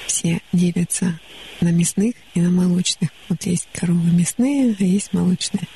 все 0.06 0.40
делятся 0.52 1.18
на 1.60 1.68
мясных 1.68 2.14
и 2.34 2.40
на 2.40 2.50
молочных. 2.50 3.10
Вот 3.28 3.42
есть 3.44 3.68
коровы 3.72 4.10
мясные, 4.10 4.76
а 4.78 4.82
есть 4.82 5.12
молочные. 5.12 5.66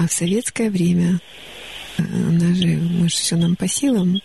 А 0.00 0.08
в 0.08 0.12
советское 0.14 0.70
время 0.70 1.20
э, 1.98 2.02
она 2.02 2.54
же, 2.54 2.68
мы 2.68 3.10
же 3.10 3.16
все 3.16 3.36
нам 3.36 3.54
по 3.54 3.68
силам, 3.68 4.18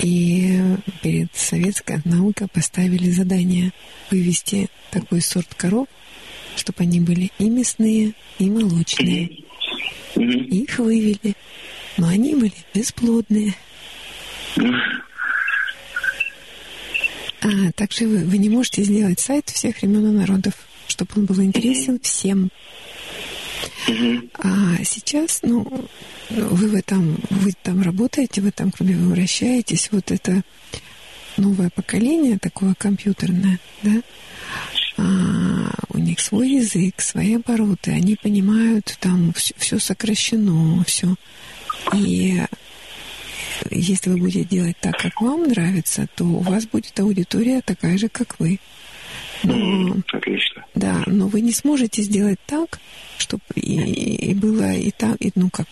и 0.00 0.58
перед 1.02 1.36
советской 1.36 2.00
наукой 2.06 2.48
поставили 2.48 3.10
задание 3.10 3.72
вывести 4.10 4.70
такой 4.90 5.20
сорт 5.20 5.54
коров, 5.54 5.86
чтобы 6.56 6.84
они 6.84 6.98
были 6.98 7.30
и 7.38 7.50
мясные, 7.50 8.14
и 8.38 8.48
молочные. 8.48 9.44
И 10.16 10.62
их 10.62 10.78
вывели, 10.78 11.34
но 11.98 12.08
они 12.08 12.34
были 12.34 12.54
бесплодные. 12.72 13.54
А, 17.42 17.72
также 17.74 18.06
вы, 18.06 18.24
вы 18.24 18.38
не 18.38 18.48
можете 18.48 18.82
сделать 18.82 19.20
сайт 19.20 19.50
всех 19.50 19.82
времен 19.82 20.06
и 20.06 20.18
народов, 20.20 20.54
чтобы 20.88 21.10
он 21.16 21.26
был 21.26 21.42
интересен 21.42 22.00
всем. 22.00 22.50
А 24.38 24.84
сейчас, 24.84 25.40
ну, 25.42 25.66
вы 26.30 26.68
в 26.68 26.74
этом, 26.74 27.18
вы 27.30 27.52
там 27.62 27.82
работаете, 27.82 28.40
в 28.40 28.46
этом 28.46 28.70
клубе 28.70 28.94
вы 28.94 29.12
вращаетесь, 29.12 29.88
вот 29.92 30.10
это 30.10 30.42
новое 31.36 31.70
поколение 31.70 32.38
такое 32.38 32.74
компьютерное, 32.74 33.58
да, 33.82 34.02
а, 34.98 35.70
у 35.88 35.98
них 35.98 36.20
свой 36.20 36.50
язык, 36.50 37.00
свои 37.00 37.36
обороты, 37.36 37.92
они 37.92 38.16
понимают, 38.16 38.96
там 39.00 39.32
все, 39.32 39.54
все 39.56 39.78
сокращено, 39.78 40.84
все. 40.84 41.14
И 41.94 42.38
если 43.70 44.10
вы 44.10 44.16
будете 44.18 44.44
делать 44.44 44.76
так, 44.80 44.96
как 44.98 45.20
вам 45.20 45.44
нравится, 45.44 46.06
то 46.14 46.24
у 46.24 46.40
вас 46.40 46.66
будет 46.66 46.98
аудитория 47.00 47.60
такая 47.62 47.96
же, 47.98 48.08
как 48.08 48.38
вы. 48.38 48.58
Но, 49.42 49.96
Отлично. 50.12 50.49
Да, 50.80 51.02
но 51.06 51.26
вы 51.26 51.42
не 51.42 51.52
сможете 51.52 52.00
сделать 52.00 52.38
так, 52.46 52.80
чтобы 53.18 53.42
и, 53.54 54.30
и 54.30 54.34
было 54.34 54.72
и 54.72 54.90
так, 54.90 55.16
и, 55.20 55.30
ну 55.34 55.50
как, 55.50 55.66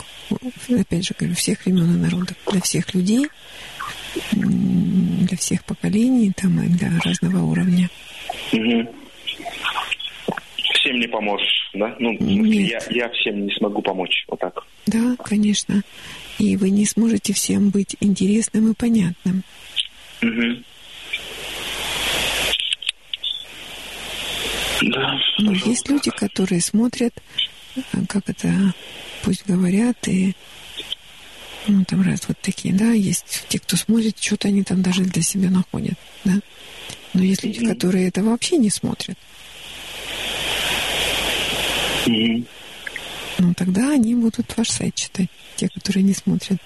опять 0.69 1.07
же 1.07 1.15
говорю, 1.19 1.35
всех 1.35 1.65
времен 1.65 1.95
и 1.95 1.99
народов, 1.99 2.37
для 2.47 2.61
всех 2.61 2.93
людей, 2.93 3.27
для 4.33 5.37
всех 5.39 5.65
поколений, 5.65 6.31
там, 6.37 6.63
и 6.63 6.69
для 6.69 6.91
разного 7.03 7.43
уровня. 7.43 7.89
Угу. 8.53 8.95
всем 10.75 11.01
не 11.01 11.09
поможешь, 11.09 11.71
да? 11.73 11.97
Ну, 11.99 12.13
в 12.13 12.19
смысле, 12.19 12.65
я, 12.65 12.81
я 12.91 13.09
всем 13.09 13.47
не 13.47 13.53
смогу 13.55 13.81
помочь, 13.81 14.27
вот 14.29 14.41
так. 14.41 14.63
Да, 14.87 15.17
конечно. 15.25 15.81
И 16.39 16.55
вы 16.59 16.69
не 16.69 16.85
сможете 16.85 17.33
всем 17.33 17.71
быть 17.71 17.97
интересным 18.01 18.73
и 18.73 18.75
понятным. 18.75 19.43
Угу. 20.23 20.63
Да. 24.83 25.19
Но 25.39 25.53
есть 25.53 25.89
люди, 25.89 26.11
которые 26.11 26.61
смотрят, 26.61 27.15
э, 27.77 27.81
как 28.09 28.29
это, 28.29 28.75
пусть 29.23 29.47
говорят, 29.47 30.07
и 30.07 30.35
ну, 31.67 31.85
там 31.85 32.03
раз 32.03 32.23
вот 32.29 32.39
такие, 32.41 32.75
да, 32.75 32.93
есть 32.93 33.45
те, 33.49 33.59
кто 33.59 33.77
смотрит, 33.77 34.19
что-то 34.19 34.49
они 34.49 34.63
там 34.63 34.83
даже 34.83 35.03
для 35.03 35.23
себя 35.23 35.51
находят, 35.51 35.99
да. 36.25 36.35
Но 37.15 37.23
есть 37.23 37.45
люди, 37.45 37.67
которые 37.67 38.09
это 38.09 38.23
вообще 38.23 38.57
не 38.57 38.71
смотрят. 38.71 39.19
Ну, 42.07 43.55
тогда 43.55 43.91
они 43.93 44.15
будут 44.15 44.57
ваш 44.57 44.71
сайт 44.71 44.95
читать, 44.95 45.29
те, 45.57 45.69
которые 45.69 46.03
не 46.03 46.15
смотрят. 46.15 46.59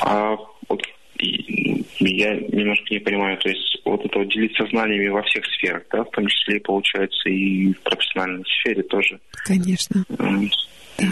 А 0.00 0.36
вот 0.68 0.82
я 1.18 2.34
немножко 2.34 2.86
не 2.90 3.00
понимаю, 3.00 3.36
то 3.38 3.48
есть 3.48 3.80
вот 3.84 4.04
это 4.04 4.18
вот 4.18 4.28
делиться 4.28 4.66
знаниями 4.70 5.08
во 5.08 5.22
всех 5.22 5.44
сферах, 5.46 5.82
да, 5.90 6.04
в 6.04 6.10
том 6.10 6.26
числе, 6.26 6.60
получается, 6.60 7.28
и 7.28 7.72
в 7.72 7.80
профессиональной 7.80 8.44
сфере 8.60 8.82
тоже. 8.82 9.20
Конечно. 9.44 10.04
М, 10.18 10.50
Да. 10.98 11.06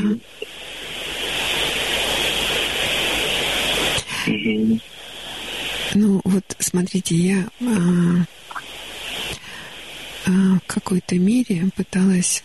Ну, 5.94 6.20
вот 6.24 6.44
смотрите, 6.58 7.14
я 7.14 7.46
а, 7.60 8.24
а, 10.26 10.30
в 10.30 10.66
какой-то 10.66 11.14
мере 11.16 11.70
пыталась 11.76 12.42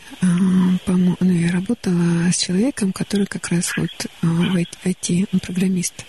помочь. 0.86 1.18
Ну, 1.20 1.32
я 1.32 1.52
работала 1.52 2.32
с 2.32 2.38
человеком, 2.38 2.94
который 2.94 3.26
как 3.26 3.50
раз 3.50 3.76
вот 3.76 3.90
а, 4.22 4.26
в 4.28 4.56
IT, 4.56 5.28
он 5.34 5.40
программист. 5.40 6.06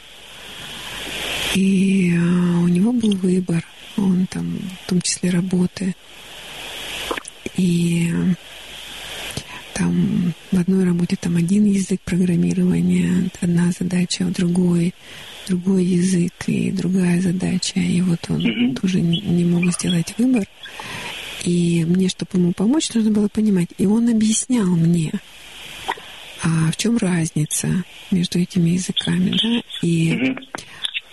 И 1.54 2.12
а, 2.16 2.60
у 2.60 2.68
него 2.68 2.92
был 2.92 3.12
выбор, 3.16 3.64
он 3.96 4.26
там, 4.26 4.58
в 4.84 4.88
том 4.88 5.00
числе 5.02 5.30
работы. 5.30 5.94
И 7.56 8.10
а, 8.12 8.34
там 9.74 10.32
в 10.50 10.58
одной 10.58 10.84
работе 10.84 11.16
там 11.20 11.36
один 11.36 11.64
язык 11.66 12.00
программирования, 12.02 13.30
одна 13.40 13.70
задача, 13.78 14.24
в 14.24 14.32
другой 14.32 14.94
другой 15.48 15.84
язык 15.84 16.32
и 16.46 16.70
другая 16.70 17.20
задача. 17.20 17.80
И 17.80 18.00
вот 18.00 18.20
он 18.28 18.42
Мгм. 18.42 18.74
тоже 18.76 19.00
не, 19.00 19.20
не 19.20 19.44
мог 19.44 19.64
сделать 19.72 20.14
выбор. 20.16 20.44
И 21.44 21.84
мне, 21.84 22.08
чтобы 22.08 22.30
ему 22.38 22.52
помочь, 22.52 22.92
нужно 22.94 23.10
было 23.10 23.28
понимать. 23.28 23.68
И 23.76 23.84
он 23.86 24.08
объяснял 24.08 24.66
мне, 24.66 25.12
а 26.42 26.70
в 26.70 26.76
чем 26.76 26.96
разница 26.96 27.84
между 28.12 28.38
этими 28.38 28.70
языками, 28.70 29.30
да? 29.42 29.62
И 29.82 30.12
Мгм. 30.14 30.38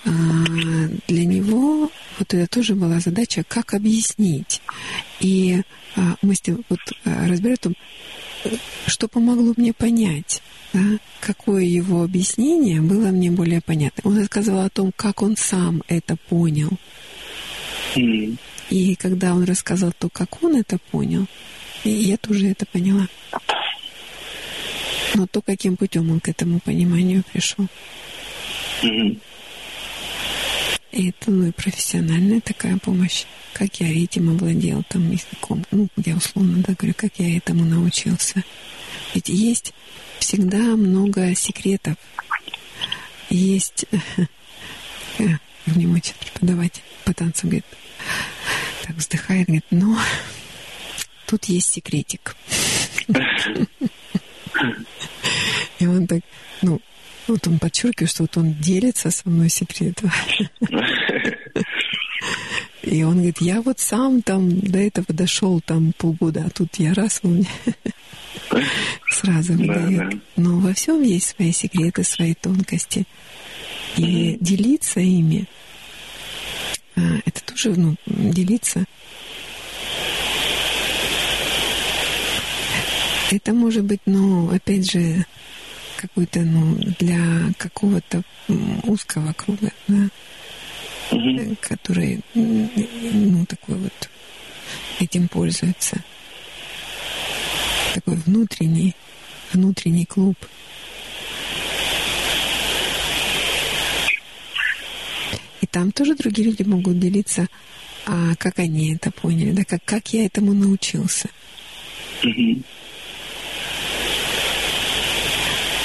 А, 0.05 0.09
для 1.07 1.25
него 1.25 1.91
вот 2.17 2.33
это 2.33 2.47
тоже 2.47 2.75
была 2.75 2.99
задача, 2.99 3.43
как 3.47 3.73
объяснить. 3.73 4.61
И 5.19 5.61
а, 5.95 6.15
мы 6.21 6.35
с 6.35 6.45
ним 6.47 6.63
вот 6.69 6.79
а, 7.05 7.57
том, 7.61 7.75
что 8.87 9.07
помогло 9.07 9.53
мне 9.57 9.73
понять, 9.73 10.41
да, 10.73 10.79
какое 11.19 11.63
его 11.63 12.03
объяснение 12.03 12.81
было 12.81 13.07
мне 13.07 13.31
более 13.31 13.61
понятно. 13.61 14.09
Он 14.09 14.17
рассказывал 14.17 14.61
о 14.61 14.69
том, 14.69 14.91
как 14.95 15.21
он 15.21 15.35
сам 15.35 15.83
это 15.87 16.15
понял. 16.15 16.69
И 18.69 18.95
когда 18.95 19.33
он 19.33 19.43
рассказал 19.43 19.91
то, 19.97 20.09
как 20.09 20.43
он 20.43 20.55
это 20.55 20.77
понял, 20.91 21.25
я 21.83 22.17
тоже 22.17 22.47
это 22.47 22.65
поняла. 22.65 23.07
Но 25.15 25.25
то, 25.25 25.41
каким 25.41 25.75
путем 25.75 26.11
он 26.11 26.19
к 26.19 26.29
этому 26.29 26.59
пониманию 26.59 27.23
пришел. 27.33 27.67
мгм. 28.83 29.19
И 30.91 31.09
это, 31.09 31.29
ну, 31.29 31.47
и 31.47 31.51
профессиональная 31.51 32.41
такая 32.41 32.77
помощь. 32.77 33.25
Как 33.53 33.79
я 33.79 33.91
этим 33.91 34.29
овладел, 34.29 34.83
там, 34.89 35.11
языком. 35.11 35.63
Ну, 35.71 35.87
я 35.97 36.15
условно 36.15 36.63
да, 36.65 36.73
говорю, 36.73 36.93
как 36.97 37.13
я 37.17 37.37
этому 37.37 37.63
научился. 37.65 38.43
Ведь 39.13 39.29
есть 39.29 39.73
всегда 40.19 40.57
много 40.57 41.35
секретов. 41.35 41.95
Есть... 43.29 43.85
Мне 45.65 45.85
мой 45.85 45.99
учитель 45.99 46.15
преподаватель 46.31 46.81
по 47.05 47.13
танцам 47.13 47.49
говорит, 47.49 47.65
так 48.83 48.95
вздыхает, 48.95 49.47
говорит, 49.47 49.65
но 49.69 49.99
тут 51.27 51.45
есть 51.45 51.71
секретик. 51.71 52.35
И 55.79 55.85
он 55.85 56.07
так, 56.07 56.21
ну, 56.61 56.81
вот 57.49 57.53
он 57.53 57.59
подчеркивает, 57.59 58.09
что 58.09 58.23
вот 58.23 58.37
он 58.37 58.53
делится 58.55 59.11
со 59.11 59.27
мной 59.29 59.49
секретом. 59.49 60.11
И 62.83 63.03
он 63.03 63.15
говорит, 63.15 63.41
я 63.41 63.61
вот 63.61 63.79
сам 63.79 64.21
там 64.21 64.59
до 64.61 64.79
этого 64.79 65.05
дошел 65.09 65.59
там 65.61 65.93
полгода, 65.97 66.43
а 66.47 66.49
тут 66.49 66.75
я 66.77 66.93
раз 66.93 67.19
он 67.23 67.31
мне 67.33 67.47
сразу 69.11 69.53
Да, 69.53 69.59
выдает. 69.59 70.09
да. 70.09 70.17
Но 70.37 70.59
во 70.59 70.73
всем 70.73 71.01
есть 71.03 71.35
свои 71.35 71.51
секреты, 71.51 72.03
свои 72.03 72.33
тонкости. 72.33 73.05
И 73.97 74.37
делиться 74.39 74.99
ими, 75.01 75.47
а, 76.95 77.01
это 77.25 77.43
тоже, 77.43 77.71
ну, 77.75 77.95
делиться. 78.05 78.85
Это 83.31 83.53
может 83.53 83.83
быть, 83.83 84.01
ну, 84.05 84.49
опять 84.51 84.89
же, 84.89 85.25
какой-то, 85.99 86.39
ну, 86.39 86.75
для 86.97 87.51
какого-то 87.57 88.23
узкого 88.83 89.33
круга, 89.33 89.69
да, 89.89 90.09
Мгм. 91.11 91.57
который, 91.59 92.21
ну, 92.33 93.45
такой 93.45 93.75
вот 93.75 94.09
этим 94.99 95.27
пользуется. 95.27 95.97
Такой 97.93 98.15
внутренний, 98.15 98.95
внутренний 99.51 100.05
клуб. 100.05 100.37
И 105.61 105.65
там 105.65 105.91
тоже 105.91 106.15
другие 106.15 106.47
люди 106.47 106.63
могут 106.63 106.97
делиться, 106.97 107.47
а 108.05 108.35
как 108.37 108.59
они 108.59 108.95
это 108.95 109.11
поняли, 109.11 109.51
да, 109.51 109.65
как, 109.65 109.83
как 109.83 110.13
я 110.13 110.25
этому 110.25 110.53
научился. 110.53 111.29
Мгм. 112.23 112.63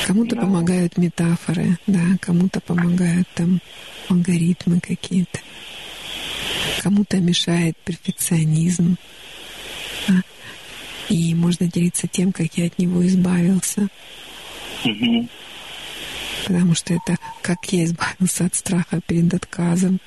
Кому-то 0.06 0.36
помогают 0.36 0.98
метафоры, 0.98 1.78
да, 1.86 2.18
кому-то 2.20 2.60
помогают 2.60 3.26
там 3.34 3.60
алгоритмы 4.10 4.78
какие-то. 4.80 5.40
Кому-то 6.82 7.16
мешает 7.18 7.74
перфекционизм. 7.84 8.96
да. 10.06 10.22
И 11.08 11.34
можно 11.34 11.66
делиться 11.66 12.06
тем, 12.06 12.32
как 12.32 12.52
я 12.58 12.66
от 12.66 12.78
него 12.78 13.06
избавился. 13.06 13.88
Потому 16.46 16.74
что 16.74 16.92
это 16.92 17.16
как 17.40 17.64
я 17.72 17.84
избавился 17.84 18.44
от 18.44 18.54
страха 18.54 19.00
перед 19.06 19.32
отказом, 19.32 20.00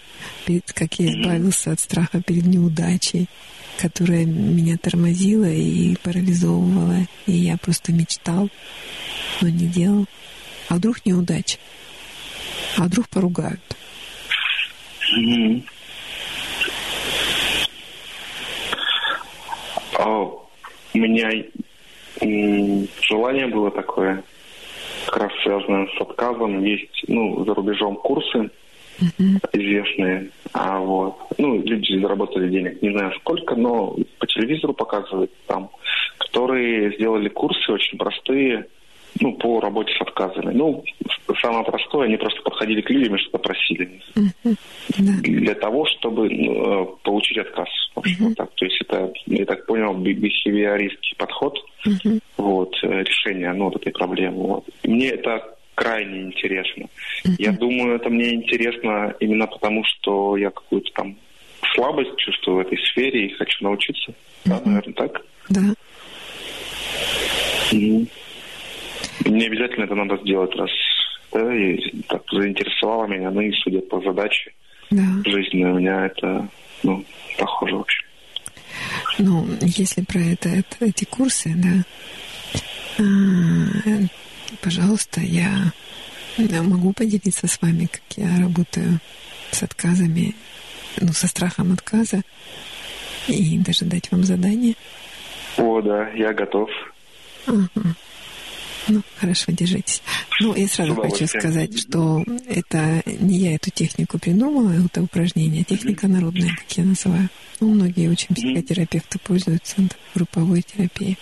перед, 0.45 0.71
как 0.73 0.99
я 0.99 1.11
избавился 1.11 1.71
от 1.71 1.79
страха 1.79 2.21
перед 2.21 2.45
неудачей, 2.45 3.27
которая 3.79 4.25
меня 4.25 4.77
тормозила 4.77 5.49
и 5.51 5.95
парализовывала. 5.95 7.07
И 7.25 7.31
я 7.31 7.57
просто 7.57 7.91
мечтал, 7.91 8.49
но 9.41 9.49
не 9.49 9.67
делал. 9.67 10.05
А 10.69 10.75
вдруг 10.75 11.05
неудача? 11.05 11.57
А 12.77 12.83
вдруг 12.83 13.07
поругают? 13.09 13.59
А 19.97 20.09
у 20.09 20.47
меня 20.93 21.31
желание 23.01 23.47
было 23.47 23.71
такое, 23.71 24.23
как 25.05 25.17
раз 25.17 25.31
связанное 25.43 25.87
с 25.97 26.01
отказом. 26.01 26.63
Есть, 26.63 27.03
ну, 27.07 27.45
за 27.45 27.53
рубежом 27.53 27.95
курсы 27.95 28.49
известные, 29.53 30.31
а 30.53 30.79
вот, 30.79 31.15
ну, 31.37 31.61
люди 31.61 31.99
заработали 32.01 32.49
денег, 32.49 32.81
не 32.81 32.91
знаю 32.91 33.13
сколько, 33.19 33.55
но 33.55 33.95
по 34.17 34.25
телевизору 34.25 34.73
показывают 34.73 35.31
там, 35.45 35.69
которые 36.17 36.95
сделали 36.95 37.29
курсы 37.29 37.71
очень 37.71 37.97
простые, 37.97 38.65
ну, 39.19 39.33
по 39.33 39.59
работе 39.59 39.93
с 39.97 40.01
отказами. 40.01 40.53
Ну, 40.53 40.83
самое 41.41 41.63
простое, 41.65 42.07
они 42.07 42.17
просто 42.17 42.41
подходили 42.41 42.81
к 42.81 42.89
людям 42.89 43.15
и 43.15 43.19
что-то 43.19 43.39
просили 43.39 44.01
для 44.95 45.55
того, 45.55 45.85
чтобы 45.85 46.29
ну, 46.29 46.83
э, 46.83 46.87
получить 47.03 47.37
отказ. 47.37 47.67
В 47.95 47.99
общем, 47.99 48.25
вот 48.27 48.37
так. 48.37 48.51
То 48.55 48.65
есть 48.65 48.79
это, 48.81 49.11
я 49.25 49.45
так 49.45 49.65
понял, 49.65 49.93
би- 49.95 50.13
бихевиористский 50.13 51.15
подход, 51.17 51.57
вот, 52.37 52.75
э, 52.83 53.03
решение 53.03 53.53
ну, 53.53 53.65
вот 53.65 53.75
этой 53.77 53.91
проблемы. 53.91 54.43
Вот. 54.43 54.65
И 54.83 54.87
Мне 54.89 55.09
это 55.09 55.55
крайне 55.75 56.23
интересно. 56.23 56.87
Я 57.37 57.51
думаю, 57.51 57.95
это 57.95 58.09
мне 58.09 58.33
интересно 58.33 59.15
именно 59.19 59.47
потому, 59.47 59.83
что 59.83 60.35
я 60.37 60.49
какую-то 60.49 60.91
там 60.93 61.15
слабость 61.75 62.15
чувствую 62.17 62.57
в 62.57 62.59
этой 62.61 62.77
сфере 62.79 63.27
и 63.27 63.33
хочу 63.33 63.63
научиться. 63.63 64.13
Да, 64.45 64.61
наверное, 64.65 64.93
так? 64.93 65.21
Да. 65.49 65.61
Не 69.25 69.45
обязательно 69.47 69.85
это 69.85 69.95
надо 69.95 70.17
сделать, 70.21 70.55
раз 70.55 70.69
да, 71.33 71.55
и 71.55 71.77
так 72.07 72.23
заинтересовало 72.31 73.05
меня, 73.07 73.31
ну 73.31 73.41
и 73.41 73.51
судя 73.63 73.81
по 73.81 73.99
задаче 74.01 74.53
Да. 74.89 75.03
жизненной, 75.25 75.71
у 75.71 75.79
меня 75.79 76.05
это, 76.05 76.47
ну, 76.83 77.03
похоже 77.37 77.75
вообще. 77.75 78.03
Ну, 79.19 79.47
если 79.61 80.01
про 80.03 80.19
это, 80.19 80.49
это- 80.49 80.85
эти 80.85 81.05
курсы, 81.05 81.53
да, 81.55 81.83
а, 82.99 83.03
пожалуйста, 84.61 85.21
я 85.21 85.73
могу 86.37 86.93
поделиться 86.93 87.47
с 87.47 87.61
вами, 87.61 87.87
как 87.87 88.03
я 88.15 88.39
работаю 88.39 88.99
с 89.51 89.63
отказами, 89.63 90.35
ну, 91.01 91.11
со 91.11 91.27
страхом 91.27 91.73
отказа, 91.73 92.21
и 93.27 93.57
даже 93.59 93.85
дать 93.85 94.11
вам 94.11 94.23
задание. 94.23 94.75
О, 95.57 95.81
да, 95.81 96.09
я 96.11 96.33
готов. 96.33 96.69
Ага. 97.47 97.95
Ну, 98.87 99.01
хорошо, 99.17 99.51
держитесь. 99.51 100.01
Ну, 100.39 100.55
я 100.55 100.67
сразу 100.67 100.95
хочу 100.95 101.27
сказать, 101.27 101.77
что 101.77 102.23
это 102.47 103.03
не 103.05 103.39
я 103.39 103.55
эту 103.55 103.69
технику 103.69 104.17
придумала, 104.17 104.71
это 104.71 105.01
упражнение, 105.01 105.63
техника 105.63 106.07
народная, 106.07 106.55
как 106.55 106.77
я 106.77 106.85
называю. 106.85 107.29
Ну, 107.59 107.73
многие 107.73 108.09
очень 108.09 108.33
психотерапевты 108.33 109.19
пользуются 109.19 109.75
групповой 110.13 110.61
терапией. 110.61 111.17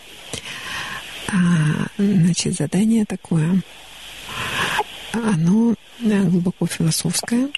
А, 1.28 1.88
значит, 1.98 2.56
задание 2.56 3.06
такое. 3.06 3.64
Оно 5.14 5.76
да, 6.00 6.22
глубоко 6.24 6.68
философское, 6.68 7.50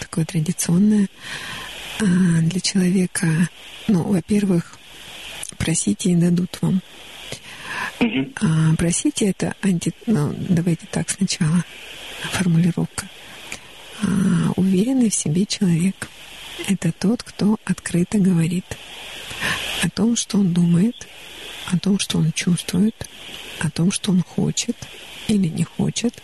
такое 0.00 0.24
традиционное. 0.24 1.08
А, 2.00 2.04
Для 2.04 2.60
человека, 2.60 3.48
ну, 3.86 4.02
во-первых, 4.02 4.78
просите 5.56 6.10
и 6.10 6.16
дадут 6.16 6.58
вам. 6.62 6.80
А, 8.00 8.74
просите 8.76 9.30
это 9.30 9.54
анти... 9.62 9.92
Ну, 10.06 10.34
давайте 10.48 10.86
так 10.90 11.10
сначала 11.10 11.64
формулировка. 12.30 13.08
А, 14.02 14.52
уверенный 14.56 15.10
в 15.10 15.14
себе 15.14 15.46
человек– 15.46 16.08
это 16.68 16.92
тот, 16.92 17.22
кто 17.22 17.58
открыто 17.64 18.18
говорит 18.18 18.64
о 19.82 19.90
том, 19.90 20.16
что 20.16 20.38
он 20.38 20.52
думает, 20.52 21.06
о 21.66 21.78
том, 21.78 21.98
что 21.98 22.18
он 22.18 22.32
чувствует, 22.32 22.94
о 23.60 23.70
том, 23.70 23.90
что 23.90 24.12
он 24.12 24.22
хочет 24.22 24.76
или 25.28 25.48
не 25.48 25.64
хочет, 25.64 26.22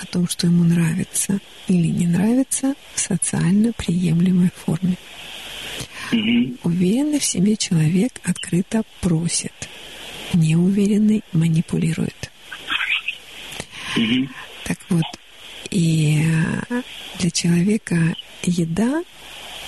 о 0.00 0.06
том, 0.06 0.28
что 0.28 0.46
ему 0.46 0.64
нравится 0.64 1.40
или 1.66 1.88
не 1.88 2.06
нравится 2.06 2.74
в 2.94 3.00
социально 3.00 3.72
приемлемой 3.72 4.50
форме. 4.54 4.96
Уверенный 6.62 7.18
в 7.18 7.24
себе 7.24 7.56
человек 7.56 8.12
открыто 8.24 8.82
просит, 9.00 9.52
неуверенный 10.34 11.22
манипулирует. 11.32 12.30
Так 14.64 14.78
вот, 14.90 15.04
и 15.70 16.22
э, 16.70 16.82
для 17.18 17.30
человека 17.30 18.14
еда 18.42 19.02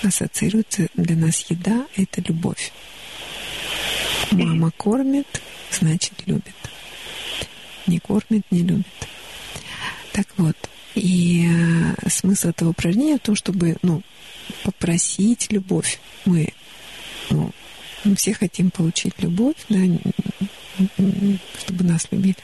ассоциируется, 0.03 0.87
для 0.95 1.15
нас 1.15 1.45
еда– 1.49 1.85
это 1.95 2.21
любовь. 2.21 2.71
Мама 4.31 4.71
кормит, 4.71 5.41
значит 5.71 6.13
любит. 6.25 6.55
Не 7.87 7.99
кормит, 7.99 8.43
не 8.51 8.61
любит. 8.63 8.85
Так 10.13 10.27
вот, 10.37 10.55
и 10.95 11.47
э, 11.47 12.09
смысл 12.09 12.49
этого 12.49 12.69
упражнения 12.69 13.17
в 13.17 13.21
том, 13.21 13.35
чтобы, 13.35 13.77
ну, 13.81 14.01
попросить 14.63 15.51
любовь. 15.51 15.99
Мы, 16.25 16.53
ну, 17.29 17.51
мы 18.03 18.15
все 18.15 18.33
хотим 18.33 18.71
получить 18.71 19.13
любовь, 19.19 19.55
да, 19.69 19.79
чтобы 21.59 21.83
нас 21.83 22.07
любили. 22.11 22.37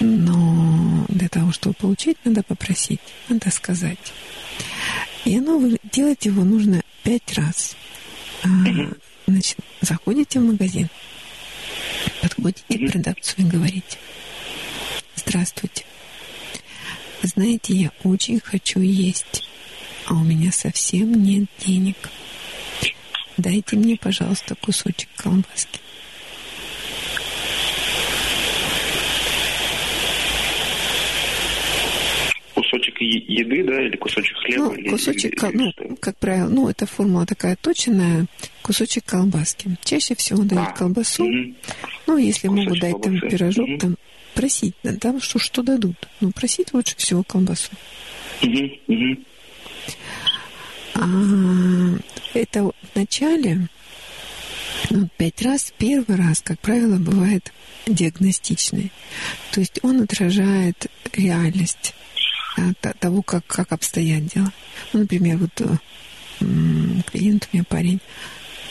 Но 0.00 1.04
для 1.08 1.28
того, 1.28 1.52
чтобы 1.52 1.74
получить, 1.74 2.18
надо 2.24 2.42
попросить, 2.42 3.00
надо 3.28 3.50
сказать. 3.50 4.12
И 5.24 5.36
оно, 5.36 5.60
делать 5.92 6.24
его 6.24 6.44
нужно 6.44 6.82
пять 7.02 7.32
раз. 7.34 7.76
А, 8.44 8.48
Значит, 9.28 9.58
заходите 9.82 10.40
в 10.40 10.44
магазин, 10.44 10.88
подходите 12.22 12.78
к 12.78 12.90
продавцу 12.90 13.34
и 13.36 13.42
говорите, 13.42 13.98
здравствуйте, 15.16 15.84
знаете, 17.22 17.74
я 17.74 17.92
очень 18.04 18.40
хочу 18.40 18.80
есть, 18.80 19.44
а 20.06 20.14
у 20.14 20.24
меня 20.24 20.50
совсем 20.50 21.22
нет 21.22 21.44
денег. 21.58 21.96
Дайте 23.36 23.76
мне, 23.76 23.96
пожалуйста, 23.96 24.54
кусочек 24.54 25.10
колбаски. 25.16 25.78
Кусочек 32.70 33.00
еды, 33.00 33.64
да, 33.64 33.80
или 33.86 33.96
кусочек 33.96 34.36
хлеба? 34.38 34.64
Ну, 34.64 34.74
или- 34.74 34.88
кусочек, 34.90 35.42
или- 35.42 35.50
или 35.50 35.56
ну, 35.56 35.70
что? 35.72 35.96
как 36.00 36.18
правило, 36.18 36.48
ну, 36.48 36.68
эта 36.68 36.84
формула 36.86 37.24
такая 37.24 37.56
точная, 37.56 38.26
кусочек 38.62 39.04
колбаски. 39.06 39.76
Чаще 39.84 40.14
всего 40.14 40.42
дают 40.42 40.68
А, 40.68 40.72
колбасу. 40.72 41.24
мгм. 41.24 41.56
Ну, 42.06 42.16
если 42.18 42.48
Кусочек 42.48 42.66
могут 42.68 42.80
дать 42.80 42.92
там 43.02 43.18
колбасы. 43.18 43.28
пирожок, 43.30 43.68
Мгм. 43.68 43.78
там 43.78 43.96
просить, 44.34 44.74
там 45.00 45.20
что, 45.22 45.38
что 45.38 45.62
дадут. 45.62 45.96
Ну, 46.20 46.30
просить 46.32 46.74
лучше 46.74 46.94
всего 46.96 47.22
колбасу. 47.22 47.70
Мгм, 48.42 48.70
мгм. 48.86 49.24
А, 50.94 51.98
это 52.34 52.64
в 52.64 52.72
начале, 52.94 53.68
ну, 54.90 55.08
пять 55.16 55.40
раз, 55.42 55.72
первый 55.78 56.16
раз, 56.18 56.40
как 56.42 56.58
правило, 56.60 56.96
бывает 56.98 57.50
диагностичный. 57.86 58.90
То 59.52 59.60
есть 59.60 59.78
он 59.82 60.02
отражает 60.02 60.86
реальность 61.14 61.94
того, 62.98 63.22
как, 63.22 63.46
как 63.46 63.72
обстоят 63.72 64.26
дела. 64.26 64.52
Ну, 64.92 65.00
например, 65.00 65.38
вот 65.38 65.60
э, 65.60 65.76
клиент 67.10 67.48
у 67.52 67.56
меня 67.56 67.64
парень, 67.68 68.00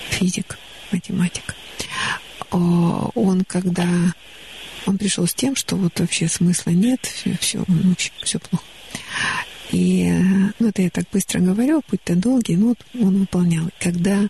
физик, 0.10 0.58
математик. 0.92 1.56
Он 2.50 3.44
когда 3.46 3.88
он 4.86 4.98
пришел 4.98 5.28
с 5.28 5.34
тем, 5.34 5.56
что 5.56 5.76
вот 5.76 6.00
вообще 6.00 6.28
смысла 6.28 6.72
нет, 6.72 7.06
все, 7.06 7.38
все, 7.42 7.64
все 8.24 8.40
плохо. 8.40 8.64
И, 9.72 10.04
э, 10.04 10.54
ну, 10.60 10.70
это 10.70 10.82
я 10.82 10.90
так 10.90 11.06
быстро 11.12 11.40
говорю, 11.40 11.82
путь-то 11.82 12.16
долгий, 12.16 12.56
но 12.56 12.68
вот 12.68 12.80
он 12.94 13.20
выполнял. 13.20 13.70
Когда 13.80 14.28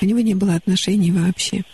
у 0.00 0.04
него 0.04 0.20
не 0.20 0.34
было 0.34 0.54
отношений 0.54 1.10
вообще. 1.10 1.64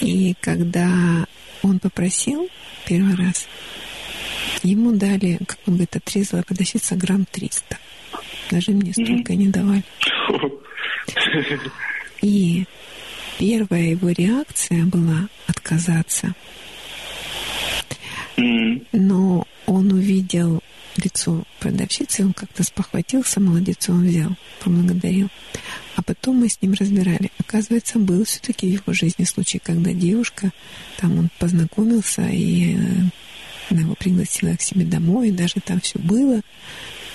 И 0.00 0.34
когда 0.40 1.26
он 1.62 1.78
попросил 1.78 2.48
первый 2.86 3.14
раз, 3.14 3.46
ему 4.62 4.92
дали, 4.92 5.38
как 5.46 5.58
он 5.66 5.74
говорит, 5.74 5.96
отрезала 5.96 6.42
продавщица 6.42 6.96
грамм 6.96 7.26
300. 7.30 7.78
Даже 8.50 8.72
мне 8.72 8.92
столько 8.92 9.34
не 9.34 9.48
давали. 9.48 9.84
И 12.22 12.64
первая 13.38 13.90
его 13.90 14.10
реакция 14.10 14.84
была 14.84 15.28
отказаться. 15.46 16.34
Но 18.36 19.46
он 19.66 19.92
увидел 19.92 20.62
лицо 20.96 21.44
продавщицы, 21.60 22.24
он 22.24 22.32
как-то 22.32 22.62
спохватился, 22.62 23.40
молодец, 23.40 23.88
он 23.88 24.06
взял, 24.06 24.30
поблагодарил. 24.60 25.28
А 25.96 26.02
потом 26.02 26.36
мы 26.36 26.48
с 26.48 26.60
ним 26.60 26.74
разбирали. 26.74 27.30
Оказывается, 27.38 27.98
был 27.98 28.24
все-таки 28.24 28.68
в 28.68 28.72
его 28.72 28.92
жизни 28.92 29.24
случай, 29.24 29.58
когда 29.58 29.92
девушка, 29.92 30.50
там 30.96 31.18
он 31.18 31.28
познакомился, 31.38 32.22
и 32.22 32.76
э, 32.76 32.78
она 33.70 33.80
его 33.82 33.94
пригласила 33.94 34.54
к 34.56 34.62
себе 34.62 34.84
домой, 34.84 35.28
и 35.28 35.32
даже 35.32 35.54
там 35.64 35.80
все 35.80 35.98
было. 35.98 36.40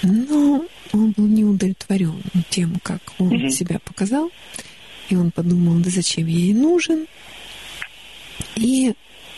Но 0.03 0.65
он 0.91 1.11
был 1.11 1.27
не 1.27 1.43
удовлетворен 1.43 2.21
тем, 2.49 2.79
как 2.83 3.01
он 3.17 3.29
Мгм. 3.29 3.49
себя 3.49 3.79
показал. 3.79 4.31
И 5.09 5.15
он 5.15 5.31
подумал, 5.31 5.79
да 5.79 5.89
зачем 5.89 6.27
я 6.27 6.37
ей 6.37 6.53
нужен? 6.53 7.07
И 8.55 8.93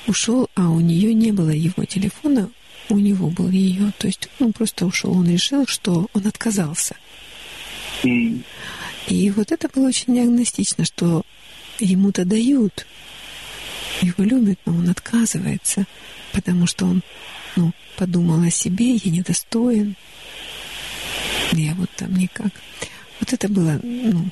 ушел, 0.08 0.50
а 0.56 0.70
у 0.70 0.80
нее 0.80 1.14
не 1.14 1.32
было 1.32 1.50
его 1.50 1.86
телефона, 1.86 2.50
у 2.90 2.98
него 2.98 3.30
был 3.30 3.50
ее. 3.50 3.92
То 3.98 4.08
есть 4.08 4.30
он 4.40 4.54
просто 4.54 4.86
ушел, 4.86 5.12
он 5.12 5.30
решил, 5.30 5.66
что 5.68 6.08
он 6.14 6.28
отказался. 6.28 6.96
Мгм. 8.04 8.44
И 9.08 9.30
вот 9.32 9.52
это 9.52 9.70
было 9.74 9.88
очень 9.88 10.16
диагностично, 10.16 10.86
что 10.86 11.24
ему-то 11.80 12.26
дают, 12.26 12.86
его 14.02 14.24
любят, 14.24 14.60
но 14.66 14.74
он 14.74 14.90
отказывается, 14.90 15.86
потому 16.32 16.68
что 16.68 16.86
он 16.86 17.02
ну, 17.56 17.72
подумал 17.98 18.42
о 18.42 18.50
себе, 18.50 18.96
я 18.96 19.12
недостоин, 19.12 19.96
я 21.54 21.74
вот 21.76 21.90
там 21.96 22.16
никак. 22.16 22.52
Вот 23.20 23.32
это 23.32 23.48
было, 23.48 23.80
ну, 23.82 24.30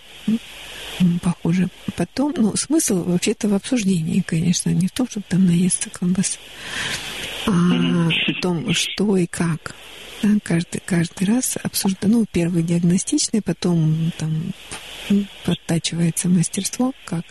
похоже. 1.21 1.69
Потом, 1.95 2.33
ну, 2.35 2.55
смысл 2.55 3.03
вообще-то 3.03 3.47
в 3.47 3.53
обсуждении, 3.53 4.21
конечно, 4.21 4.69
не 4.69 4.87
в 4.87 4.91
том, 4.91 5.07
чтобы 5.09 5.25
там 5.29 5.45
наесться 5.45 5.89
колбасы, 5.89 6.37
а 7.45 7.51
в 7.51 8.41
том, 8.41 8.73
что 8.73 9.17
и 9.17 9.25
как. 9.25 9.75
Да, 10.21 10.29
каждый, 10.41 10.81
каждый 10.85 11.27
раз 11.27 11.57
обсуждаем, 11.61 12.13
ну, 12.13 12.25
первый 12.31 12.63
диагностичный, 12.63 13.41
потом 13.41 14.13
там 14.17 14.53
подтачивается 15.43 16.29
мастерство, 16.29 16.93
как 17.03 17.25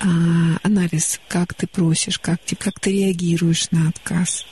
а, 0.00 0.06
анализ, 0.62 1.20
как 1.28 1.52
ты 1.54 1.66
просишь, 1.66 2.18
как, 2.18 2.40
ты, 2.42 2.56
как 2.56 2.80
ты 2.80 2.90
реагируешь 2.92 3.70
на 3.70 3.88
отказ. 3.88 4.46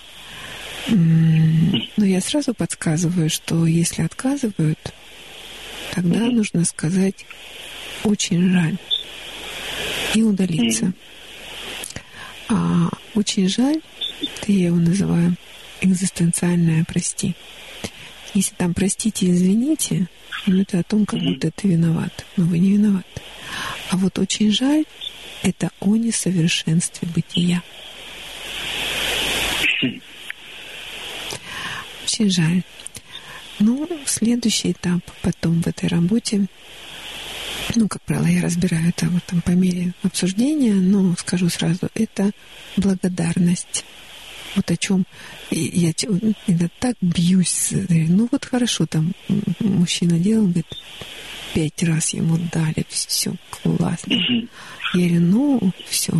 Но 0.88 2.04
я 2.04 2.20
сразу 2.20 2.54
подсказываю, 2.54 3.30
что 3.30 3.66
если 3.66 4.02
отказывают, 4.02 4.78
тогда 5.92 6.20
нужно 6.26 6.64
сказать 6.64 7.26
очень 8.04 8.50
жаль 8.52 8.76
и 10.14 10.22
удалиться. 10.22 10.92
А 12.48 12.88
очень 13.14 13.48
жаль, 13.48 13.80
это 14.20 14.52
я 14.52 14.66
его 14.66 14.76
называю 14.76 15.34
экзистенциальное 15.80 16.84
прости. 16.84 17.34
Если 18.34 18.54
там 18.54 18.74
простите, 18.74 19.30
извините, 19.30 20.08
ну 20.46 20.60
это 20.60 20.80
о 20.80 20.82
том, 20.82 21.06
как 21.06 21.20
будто 21.20 21.50
ты 21.50 21.68
виноват. 21.68 22.24
Но 22.36 22.44
вы 22.44 22.58
не 22.58 22.72
виноват. 22.72 23.06
А 23.90 23.96
вот 23.96 24.18
очень 24.18 24.52
жаль, 24.52 24.84
это 25.42 25.70
о 25.80 25.96
несовершенстве 25.96 27.08
бытия. 27.14 27.62
Очень 32.04 32.30
жаль. 32.30 32.62
Ну, 33.58 33.88
следующий 34.06 34.72
этап 34.72 35.00
потом 35.22 35.62
в 35.62 35.66
этой 35.66 35.88
работе, 35.88 36.46
ну, 37.74 37.88
как 37.88 38.02
правило, 38.02 38.26
я 38.26 38.42
разбираю 38.42 38.88
это 38.88 39.06
вот 39.06 39.24
там 39.24 39.40
по 39.42 39.50
мере 39.50 39.92
обсуждения, 40.02 40.74
но 40.74 41.14
скажу 41.16 41.48
сразу, 41.48 41.88
это 41.94 42.30
благодарность. 42.76 43.84
Вот 44.58 44.72
о 44.72 44.76
чем 44.76 45.06
я 45.52 45.90
иногда 45.90 46.68
так 46.80 46.96
бьюсь. 47.00 47.68
Ну 47.70 48.28
вот 48.32 48.44
хорошо, 48.44 48.86
там 48.86 49.12
мужчина 49.60 50.18
делал, 50.18 50.46
говорит, 50.46 50.66
пять 51.54 51.80
раз 51.84 52.12
ему 52.12 52.40
дали, 52.52 52.84
все 52.88 53.36
классно. 53.50 54.12
Я 54.94 55.06
говорю, 55.06 55.20
ну, 55.20 55.72
все. 55.88 56.12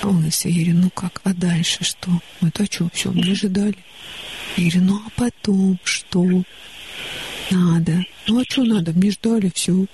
А 0.00 0.08
он 0.10 0.30
все, 0.30 0.48
я 0.48 0.62
говорю, 0.62 0.78
ну 0.84 0.90
как, 0.90 1.22
а 1.24 1.34
дальше 1.34 1.82
что? 1.82 2.12
Ну, 2.40 2.48
это 2.48 2.66
что, 2.66 2.88
все, 2.94 3.10
мне 3.10 3.34
же 3.34 3.48
дали. 3.48 3.78
Я 4.56 4.70
говорю, 4.70 4.92
ну 4.92 5.02
а 5.04 5.10
потом 5.16 5.80
что? 5.82 6.24
Надо. 7.50 8.04
Ну 8.28 8.40
а 8.40 8.44
что 8.48 8.62
надо? 8.62 8.92
Мне 8.92 9.10
ждали 9.10 9.50
все. 9.52 9.86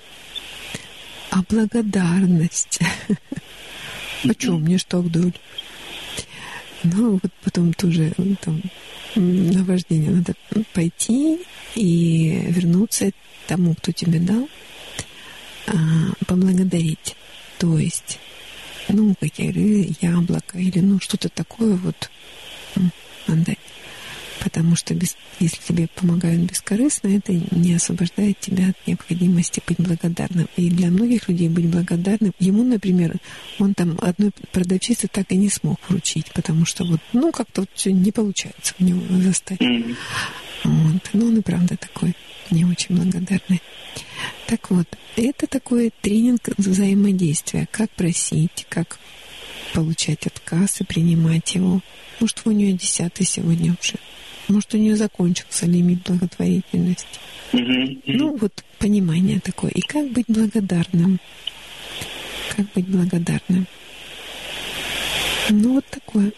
А 1.31 1.41
благодарность. 1.49 2.79
А 4.23 4.33
что, 4.37 4.59
мне 4.59 4.77
что 4.77 5.01
так 5.01 5.11
дали? 5.11 5.33
Ну, 6.83 7.19
вот 7.21 7.31
потом 7.43 7.73
тоже 7.73 8.13
там 8.41 8.61
на 9.15 9.63
вождение 9.63 10.11
надо 10.11 10.33
пойти 10.73 11.39
и 11.75 12.45
вернуться 12.49 13.11
тому, 13.47 13.75
кто 13.75 13.91
тебе 13.91 14.19
дал, 14.19 14.49
а, 15.67 15.73
поблагодарить. 16.25 17.15
То 17.59 17.77
есть, 17.77 18.19
ну, 18.87 19.13
какие 19.19 19.95
яблоко 20.03 20.57
или 20.57 20.79
ну 20.79 20.99
что-то 20.99 21.29
такое 21.29 21.75
вот 21.75 22.09
отдать. 23.27 23.59
Потому 24.43 24.75
что 24.75 24.95
без, 24.95 25.15
если 25.39 25.61
тебе 25.61 25.87
помогают 25.87 26.41
бескорыстно, 26.41 27.15
это 27.15 27.31
не 27.33 27.75
освобождает 27.75 28.39
тебя 28.39 28.69
от 28.69 28.87
необходимости 28.87 29.61
быть 29.67 29.79
благодарным. 29.79 30.47
И 30.57 30.69
для 30.69 30.89
многих 30.89 31.29
людей 31.29 31.47
быть 31.47 31.67
благодарным, 31.67 32.33
ему, 32.39 32.63
например, 32.63 33.17
он 33.59 33.75
там 33.75 33.97
одной 34.01 34.31
продавщице 34.51 35.07
так 35.07 35.31
и 35.31 35.37
не 35.37 35.49
смог 35.49 35.77
вручить, 35.87 36.31
потому 36.33 36.65
что 36.65 36.85
вот, 36.85 36.99
ну, 37.13 37.31
как-то 37.31 37.61
вот 37.61 37.85
не 37.85 38.11
получается 38.11 38.73
у 38.79 38.83
него 38.83 39.01
заставить. 39.21 39.61
Mm-hmm. 39.61 39.95
Вот. 40.63 41.09
Но 41.13 41.25
он 41.27 41.37
и 41.37 41.41
правда 41.41 41.77
такой 41.77 42.15
не 42.49 42.65
очень 42.65 42.95
благодарный. 42.95 43.61
Так 44.47 44.71
вот, 44.71 44.87
это 45.15 45.47
такой 45.47 45.91
тренинг 46.01 46.49
взаимодействия. 46.57 47.67
Как 47.71 47.89
просить, 47.91 48.65
как 48.69 48.99
получать 49.73 50.27
отказ 50.27 50.81
и 50.81 50.83
принимать 50.83 51.55
его. 51.55 51.81
Может, 52.19 52.41
у 52.45 52.51
нее 52.51 52.73
десятый 52.73 53.25
сегодня 53.25 53.75
уже. 53.79 53.95
Может, 54.47 54.73
у 54.73 54.77
нее 54.77 54.95
закончился 54.95 55.65
лимит 55.65 56.03
благотворительности. 56.03 57.19
Mm-hmm. 57.53 58.01
Ну, 58.05 58.37
вот 58.37 58.63
понимание 58.79 59.39
такое. 59.39 59.71
И 59.71 59.81
как 59.81 60.09
быть 60.09 60.25
благодарным? 60.27 61.19
Как 62.55 62.65
быть 62.73 62.87
благодарным? 62.87 63.67
Ну, 65.49 65.73
вот 65.75 65.85
такое. 65.85 66.31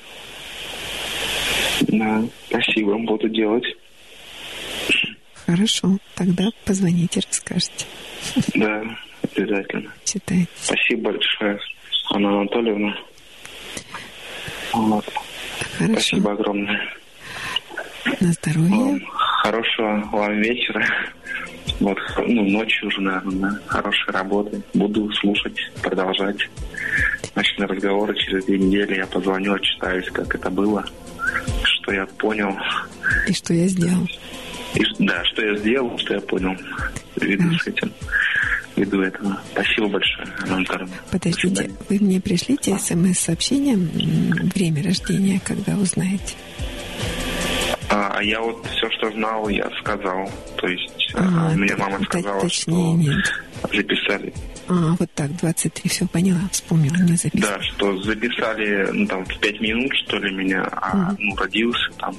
Да, 1.81 2.23
спасибо, 2.47 2.97
буду 2.97 3.29
делать. 3.29 3.65
Хорошо, 5.45 5.97
тогда 6.15 6.49
позвоните, 6.65 7.21
расскажете. 7.27 7.85
Да, 8.55 8.81
обязательно. 9.21 9.91
Читайте. 10.05 10.47
Спасибо 10.55 11.11
большое, 11.11 11.59
Анна 12.11 12.39
Анатольевна. 12.39 12.95
Вот. 14.73 15.05
Хорошо. 15.77 15.93
Спасибо 15.93 16.31
огромное. 16.31 16.93
На 18.05 18.31
здоровье. 18.31 19.01
Хорошего 19.43 20.09
вам 20.11 20.41
вечера. 20.41 20.85
Вот, 21.79 21.97
ну, 22.17 22.43
ночью 22.49 22.87
уже, 22.87 23.01
наверное, 23.01 23.59
хорошей 23.67 24.11
работы. 24.11 24.61
Буду 24.73 25.11
слушать, 25.13 25.57
продолжать. 25.81 26.49
Ночные 27.35 27.67
разговоры 27.67 28.15
через 28.15 28.45
две 28.45 28.57
недели 28.59 28.95
я 28.95 29.07
позвоню, 29.07 29.53
отчитаюсь, 29.53 30.09
как 30.11 30.35
это 30.35 30.49
было, 30.49 30.85
что 31.63 31.93
я 31.93 32.05
понял. 32.05 32.55
И 33.27 33.33
что 33.33 33.53
я 33.53 33.67
сделал. 33.67 34.07
И, 34.75 34.81
да, 34.99 35.23
что 35.25 35.45
я 35.45 35.55
сделал, 35.57 35.97
что 35.97 36.15
я 36.15 36.21
понял. 36.21 36.55
Виду 37.15 37.49
да. 37.51 37.57
с 37.59 37.67
этим. 37.67 37.91
Ввиду 38.75 39.01
этого. 39.01 39.39
Спасибо 39.51 39.87
большое, 39.87 40.27
Анна 40.49 40.89
Подождите, 41.11 41.69
вы 41.89 41.99
мне 41.99 42.19
пришлите 42.19 42.77
смс-сообщением 42.77 43.89
время 44.53 44.83
рождения, 44.83 45.39
когда 45.45 45.77
узнаете? 45.77 46.35
А, 47.89 48.17
а 48.17 48.23
я 48.23 48.41
вот 48.41 48.65
все, 48.65 48.89
что 48.91 49.11
знал, 49.11 49.47
я 49.49 49.69
сказал. 49.81 50.29
То 50.57 50.67
есть 50.67 51.13
а, 51.15 51.51
мне 51.55 51.75
мама 51.75 52.03
сказала, 52.03 52.41
точнее, 52.41 52.73
что 52.73 52.93
нет. 52.95 53.33
записали. 53.71 54.33
А, 54.67 54.95
вот 54.97 55.09
так, 55.13 55.35
23, 55.37 55.89
все 55.89 56.07
поняла, 56.07 56.41
вспомнила, 56.51 56.95
не 56.95 57.15
записала. 57.15 57.57
Да, 57.57 57.63
что 57.63 58.01
записали, 58.01 58.89
ну, 58.91 59.05
там, 59.07 59.25
в 59.25 59.39
5 59.39 59.61
минут, 59.61 59.91
что 60.05 60.17
ли, 60.17 60.33
меня, 60.33 60.63
а, 60.71 61.11
угу. 61.11 61.17
ну, 61.19 61.35
родился 61.35 61.91
там 61.99 62.15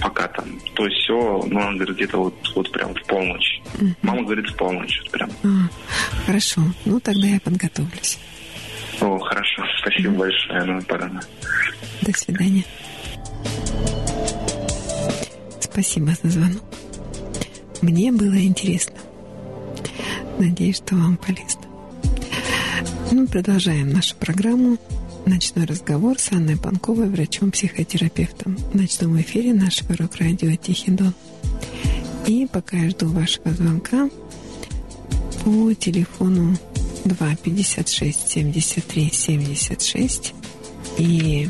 пока 0.00 0.28
там, 0.28 0.46
то 0.74 0.86
есть 0.86 0.96
все, 1.02 1.42
ну, 1.46 1.60
она 1.60 1.72
говорит, 1.74 1.96
где-то 1.96 2.18
вот, 2.18 2.34
вот 2.54 2.70
прям 2.72 2.94
в 2.94 3.02
полночь. 3.06 3.60
Mm-hmm. 3.74 3.94
Мама 4.02 4.22
говорит, 4.22 4.48
в 4.48 4.56
полночь 4.56 5.02
прям. 5.10 5.30
А, 5.42 6.26
хорошо, 6.26 6.62
ну 6.84 7.00
тогда 7.00 7.26
я 7.26 7.40
подготовлюсь. 7.40 8.18
О, 9.00 9.18
хорошо, 9.18 9.62
спасибо 9.80 10.10
mm-hmm. 10.10 10.16
большое, 10.16 10.60
Анна 10.60 10.82
Парана. 10.82 11.20
До 12.02 12.12
свидания. 12.16 12.64
Спасибо 15.78 16.12
за 16.20 16.30
звонок. 16.30 16.64
Мне 17.82 18.10
было 18.10 18.36
интересно. 18.42 18.96
Надеюсь, 20.36 20.78
что 20.78 20.96
вам 20.96 21.16
полезно. 21.16 21.62
Ну, 23.12 23.28
продолжаем 23.28 23.92
нашу 23.92 24.16
программу 24.16 24.76
Ночной 25.24 25.66
разговор 25.66 26.18
с 26.18 26.32
Анной 26.32 26.56
Панковой, 26.56 27.08
врачом-психотерапевтом. 27.08 28.56
В 28.56 28.74
ночном 28.74 29.20
эфире 29.20 29.54
нашего 29.54 29.96
рок-радио 29.96 30.56
«Тихий 30.56 30.90
дон». 30.90 31.14
И 32.26 32.48
пока 32.50 32.76
я 32.76 32.90
жду 32.90 33.06
вашего 33.10 33.52
звонка 33.52 34.10
по 35.44 35.72
телефону 35.74 36.58
2 37.04 37.36
56 37.36 38.28
73 38.28 39.10
76 39.12 40.34
и 40.98 41.48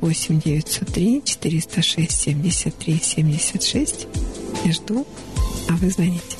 8 0.00 0.40
903 0.40 1.22
406 1.24 2.10
73 2.10 3.00
76. 3.02 4.06
Я 4.64 4.72
жду, 4.72 5.06
а 5.68 5.72
вы 5.76 5.90
звоните. 5.90 6.35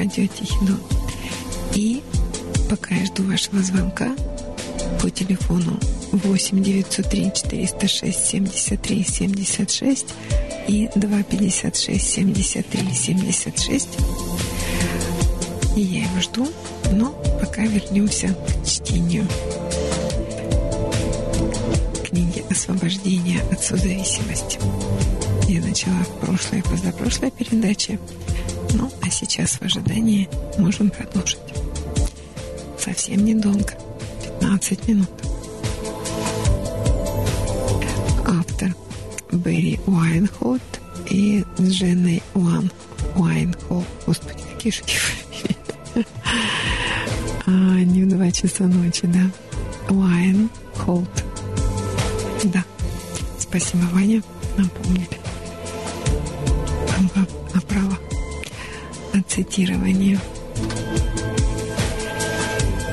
Рок-радио 0.00 0.26
«Тихий 0.26 0.66
дом». 0.66 0.80
И 1.74 2.02
пока 2.68 2.94
я 2.94 3.04
жду 3.06 3.22
вашего 3.24 3.62
звонка 3.62 4.14
по 5.00 5.10
телефону 5.10 5.78
8 6.12 6.62
903 6.62 7.32
406 7.34 8.26
73 8.26 9.04
76 9.04 10.06
и 10.68 10.88
256 10.94 12.12
73 12.12 12.94
76. 12.94 13.88
И 15.76 15.80
я 15.80 16.02
его 16.02 16.20
жду, 16.20 16.48
но 16.92 17.12
пока 17.40 17.62
вернемся 17.62 18.28
к 18.28 18.66
чтению 18.66 19.26
книги 22.04 22.44
«Освобождение 22.50 23.40
от 23.52 23.62
созависимости». 23.62 24.58
Я 25.48 25.60
начала 25.60 25.98
в 26.04 26.26
прошлой 26.26 26.60
и 26.60 26.62
позапрошлой 26.62 27.30
передаче, 27.30 27.98
сейчас 29.10 29.52
в 29.52 29.62
ожидании 29.62 30.28
можем 30.58 30.90
продолжить. 30.90 31.38
Совсем 32.78 33.24
недолго, 33.24 33.74
15 34.40 34.88
минут. 34.88 35.10
Автор 38.26 38.74
Берри 39.32 39.78
Уайнхолд 39.86 40.62
и 41.10 41.44
Дженни 41.60 42.22
Уан 42.34 42.70
Уайнхолд. 43.16 43.86
Господи, 44.06 44.42
какие 44.54 44.72
же 44.72 44.82
а, 47.46 47.50
не 47.50 48.04
в 48.04 48.08
два 48.08 48.30
часа 48.30 48.64
ночи, 48.64 49.06
да. 49.06 49.94
Уайнхолд. 49.94 51.24
Да. 52.44 52.64
Спасибо, 53.38 53.82
Ваня. 53.92 54.22
Напомнили. 54.56 55.19
Цитирование. 59.30 60.18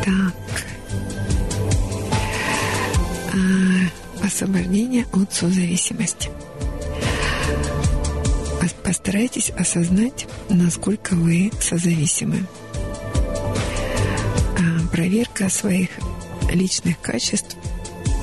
Так. 0.06 0.36
А, 3.34 4.26
освобождение 4.26 5.06
от 5.14 5.34
созависимости. 5.34 6.30
Постарайтесь 8.84 9.50
осознать, 9.50 10.28
насколько 10.48 11.16
вы 11.16 11.52
созависимы. 11.60 12.46
А, 14.58 14.88
проверка 14.94 15.50
своих 15.50 15.90
личных 16.54 17.02
качеств 17.02 17.58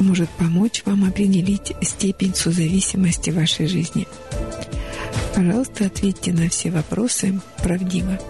может 0.01 0.31
помочь 0.31 0.83
вам 0.87 1.05
определить 1.05 1.73
степень 1.83 2.35
созависимости 2.35 3.29
вашей 3.31 3.67
жизни. 3.67 4.07
Пожалуйста, 5.35 5.87
ответьте 5.87 6.33
на 6.33 6.49
все 6.49 6.71
вопросы 6.71 7.41
правдиво. 7.63 8.21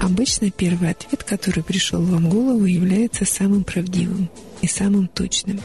Обычно 0.00 0.50
первый 0.50 0.90
ответ, 0.90 1.24
который 1.24 1.64
пришел 1.64 2.00
вам 2.00 2.26
в 2.26 2.28
голову, 2.28 2.64
является 2.64 3.24
самым 3.24 3.64
правдивым 3.64 4.30
и 4.62 4.68
самым 4.68 5.08
точным. 5.08 5.60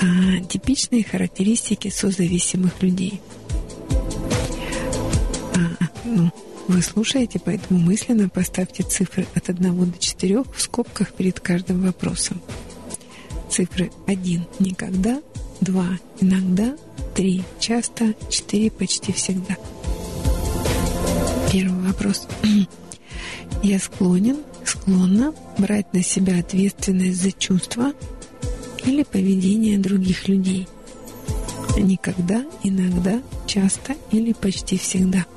А 0.00 0.40
типичные 0.48 1.04
характеристики 1.04 1.88
созависимых 1.90 2.82
людей. 2.82 3.20
А, 5.54 5.86
ну, 6.04 6.32
вы 6.66 6.82
слушаете, 6.82 7.38
поэтому 7.38 7.78
мысленно 7.78 8.28
поставьте 8.28 8.82
цифры 8.82 9.26
от 9.34 9.48
1 9.48 9.90
до 9.90 9.98
4 9.98 10.42
в 10.42 10.60
скобках 10.60 11.12
перед 11.12 11.38
каждым 11.38 11.82
вопросом 11.82 12.40
цифры 13.58 13.90
1– 14.06 14.46
никогда, 14.60 15.20
2– 15.60 15.98
иногда, 16.20 16.76
3– 17.14 17.42
часто, 17.60 18.14
4– 18.30 18.70
почти 18.78 19.12
всегда. 19.12 19.56
Первый 21.52 21.86
вопрос. 21.86 22.26
Я 23.62 23.78
склонен, 23.78 24.38
склонна 24.64 25.34
брать 25.58 25.92
на 25.92 26.02
себя 26.02 26.38
ответственность 26.38 27.22
за 27.22 27.32
чувства 27.32 27.92
или 28.84 29.02
поведение 29.02 29.78
других 29.78 30.28
людей. 30.28 30.68
Никогда, 31.76 32.44
иногда, 32.62 33.22
часто 33.46 33.94
или 34.10 34.32
почти 34.32 34.78
всегда– 34.78 35.26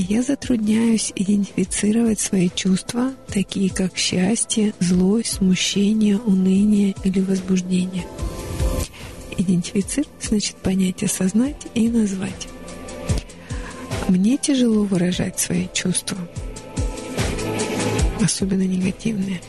я 0.00 0.22
затрудняюсь 0.22 1.12
идентифицировать 1.16 2.20
свои 2.20 2.50
чувства, 2.54 3.14
такие 3.26 3.68
как 3.68 3.96
счастье, 3.96 4.72
злость, 4.80 5.34
смущение, 5.34 6.18
уныние 6.18 6.94
или 7.04 7.20
возбуждение. 7.20 8.06
Идентифицировать 9.36 10.22
значит 10.22 10.56
понять, 10.56 11.02
осознать 11.02 11.66
и 11.74 11.88
назвать. 11.88 12.48
Мне 14.08 14.36
тяжело 14.36 14.84
выражать 14.84 15.40
свои 15.40 15.66
чувства, 15.72 16.16
особенно 18.22 18.62
негативные. 18.62 19.40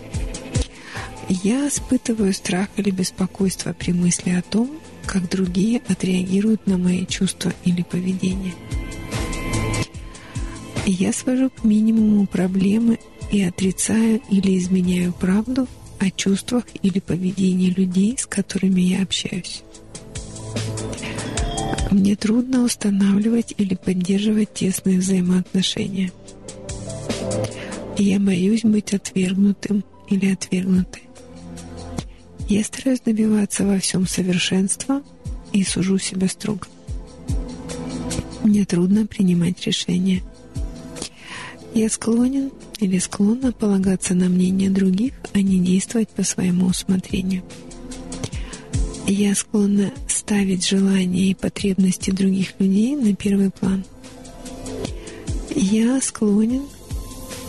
Я 1.27 1.67
испытываю 1.67 2.33
страх 2.33 2.69
или 2.75 2.89
беспокойство 2.89 3.73
при 3.73 3.91
мысли 3.91 4.31
о 4.31 4.41
том, 4.41 4.79
как 5.05 5.29
другие 5.29 5.81
отреагируют 5.87 6.65
на 6.65 6.77
мои 6.77 7.05
чувства 7.05 7.53
или 7.65 7.83
поведение– 7.83 8.53
я 10.85 11.13
свожу 11.13 11.49
к 11.49 11.63
минимуму 11.63 12.27
проблемы 12.27 12.99
и 13.31 13.41
отрицаю 13.43 14.21
или 14.29 14.57
изменяю 14.57 15.13
правду 15.13 15.67
о 15.99 16.09
чувствах 16.11 16.63
или 16.81 16.99
поведении 16.99 17.69
людей, 17.69 18.15
с 18.17 18.25
которыми 18.25 18.81
я 18.81 19.03
общаюсь. 19.03 19.63
Мне 21.91 22.15
трудно 22.15 22.63
устанавливать 22.63 23.53
или 23.57 23.75
поддерживать 23.75 24.53
тесные 24.53 24.99
взаимоотношения. 24.99 26.11
Я 27.97 28.19
боюсь 28.19 28.63
быть 28.63 28.93
отвергнутым 28.93 29.83
или 30.07 30.31
отвергнутой. 30.31 31.03
Я 32.47 32.63
стараюсь 32.63 33.01
добиваться 33.01 33.65
во 33.65 33.79
всем 33.79 34.07
совершенства 34.07 35.03
и 35.51 35.63
сужу 35.63 35.97
себя 35.97 36.27
строго. 36.27 36.67
Мне 38.43 38.65
трудно 38.65 39.05
принимать 39.05 39.65
решения. 39.65 40.23
Я 41.79 41.87
склонен 41.87 42.51
или 42.79 42.97
склонна 42.97 43.53
полагаться 43.53 44.13
на 44.13 44.27
мнение 44.27 44.69
других, 44.69 45.13
а 45.31 45.41
не 45.41 45.59
действовать 45.59 46.09
по 46.09 46.23
своему 46.23 46.65
усмотрению. 46.65 47.41
Я 49.07 49.33
склонна 49.33 49.93
ставить 50.09 50.67
желания 50.67 51.31
и 51.31 51.35
потребности 51.35 52.11
других 52.11 52.49
людей 52.59 52.97
на 52.97 53.15
первый 53.15 53.49
план. 53.49 53.85
Я 55.55 56.01
склонен 56.01 56.63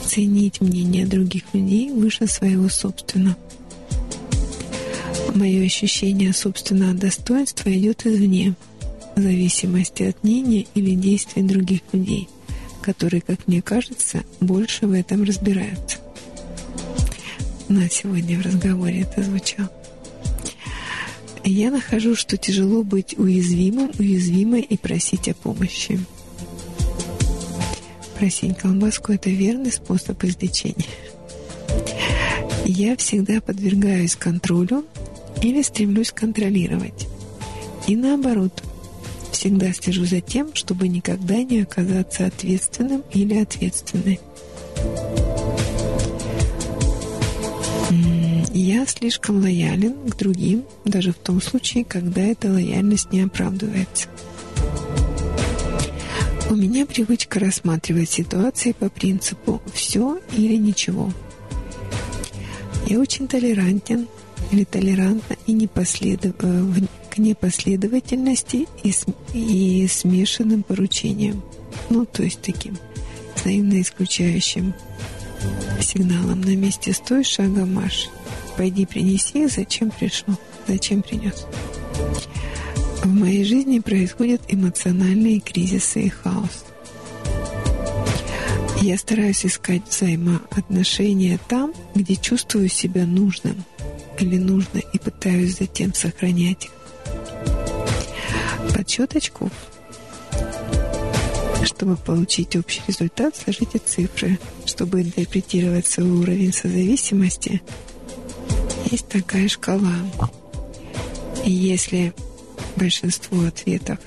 ценить 0.07 0.61
мнение 0.61 1.07
других 1.07 1.43
людей 1.53 1.91
выше 1.91 2.29
своего 2.29 2.69
собственного. 2.69 3.37
Мое 5.35 5.67
ощущение 5.67 6.33
собственного 6.33 6.95
достоинства 6.95 7.69
идет 7.77 8.07
извне, 8.07 8.55
в 9.17 9.21
зависимости 9.21 10.05
от 10.05 10.23
мнения 10.23 10.67
или 10.77 10.95
действий 10.95 11.43
других 11.43 11.81
людей– 11.93 12.29
которые, 12.81 13.21
как 13.21 13.47
мне 13.47 13.63
кажется, 13.63 14.25
больше 14.41 14.87
в 14.87 14.93
этом 14.93 15.23
разбираются. 15.23 15.99
На 17.69 17.89
сегодня 17.89 18.39
в 18.39 18.43
разговоре 18.43 19.03
это 19.03 19.23
звучало. 19.23 19.71
Я 21.45 21.71
нахожу, 21.71 22.15
что 22.17 22.37
тяжело 22.37 22.83
быть 22.83 23.17
уязвимым, 23.17 23.91
уязвимой 23.99 24.61
и 24.61 24.77
просить 24.77 25.29
о 25.29 25.35
помощи. 25.35 26.01
Просить 28.19 28.59
колбаску– 28.59 29.13
это 29.15 29.31
верный 29.31 29.73
способ 29.73 30.23
излечения. 30.25 30.87
Я 32.67 32.97
всегда 32.97 33.41
подвергаюсь 33.41 34.17
контролю 34.17 34.85
или 35.43 35.63
стремлюсь 35.63 36.13
контролировать. 36.13 37.09
И 37.87 37.97
наоборот, 37.97 38.63
всегда 39.31 39.73
слежу 39.73 40.05
за 40.05 40.21
тем, 40.21 40.55
чтобы 40.55 40.89
никогда 40.89 41.43
не 41.43 41.63
оказаться 41.63 42.27
ответственным 42.27 43.03
или 43.13 43.39
ответственной. 43.39 44.21
Я 48.53 48.87
слишком 48.87 49.41
лоялен 49.41 49.95
к 50.09 50.17
другим, 50.17 50.65
даже 50.85 51.13
в 51.13 51.17
том 51.19 51.41
случае, 51.41 51.85
когда 51.85 52.21
эта 52.21 52.51
лояльность 52.53 53.13
не 53.13 53.23
оправдывается. 53.23 54.09
У 56.51 56.55
меня 56.57 56.85
привычка 56.85 57.39
рассматривать 57.39 58.11
ситуации 58.11 58.73
по 58.73 58.89
принципу 58.89 59.63
«все 59.73 60.21
или 60.37 60.57
ничего». 60.57 61.13
Я 62.89 62.99
очень 62.99 63.29
толерантен 63.29 64.09
или 64.51 64.65
толерантна 64.65 65.37
и 65.47 65.53
непоследов 65.53 66.35
к 67.11 67.19
непоследовательности 67.19 68.67
и, 68.83 68.95
и 69.35 69.89
смешанным 69.89 70.63
поручениям. 70.63 71.43
Ну, 71.91 72.07
то 72.07 72.23
есть 72.23 72.41
таким 72.41 72.79
взаимно 73.37 73.81
исключающим 73.81 74.75
сигналом 75.81 76.41
на 76.43 76.55
месте 76.57 76.93
стой, 76.93 77.25
шагом 77.25 77.75
марш. 77.75 78.09
Пойди 78.57 78.87
принеси, 78.87 79.47
зачем 79.47 79.91
пришел, 79.91 80.35
зачем 80.67 81.03
принес. 81.03 81.47
В 83.03 83.09
моей 83.09 83.45
жизни 83.45 83.79
происходят 83.79 84.43
эмоциональные 84.49 85.41
кризисы 85.41 86.03
и 86.03 86.09
хаос. 86.09 86.65
Я 88.83 88.97
стараюсь 88.97 89.45
искать 89.45 89.83
взаимоотношения 89.89 91.39
там, 91.49 91.73
где 91.95 92.17
чувствую 92.17 92.69
себя 92.69 93.07
нужным 93.07 93.65
или 94.19 94.37
нужно, 94.37 94.79
и 94.79 94.99
пытаюсь 94.99 95.59
затем 95.59 95.95
сохранять 95.95 96.67
их. 96.67 96.80
Под 98.75 98.89
щеточку, 98.89 99.51
чтобы 101.65 101.97
получить 101.97 102.57
общий 102.57 102.83
результат, 102.87 103.37
сложите 103.37 103.79
цифры. 103.79 104.39
Чтобы 104.65 105.03
интерпретировать 105.03 105.87
свой 105.87 106.11
уровень 106.11 106.53
созависимости, 106.53 107.63
есть 108.91 109.09
такая 109.09 109.49
шкала. 109.49 109.95
И 111.45 111.51
если 111.51 112.13
большинство 112.77 113.47
ответов 113.47 113.99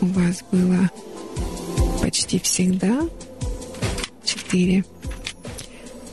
у 0.00 0.06
вас 0.06 0.42
было 0.50 0.90
почти 2.00 2.38
всегда 2.38 3.08
4, 4.24 4.84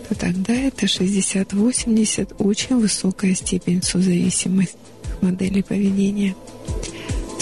то 0.09 0.15
тогда 0.15 0.53
это 0.53 0.85
60-80 0.85 2.43
очень 2.43 2.79
высокая 2.79 3.33
степень 3.33 3.81
созависимости 3.81 4.77
моделей 5.21 5.63
поведения. 5.63 6.35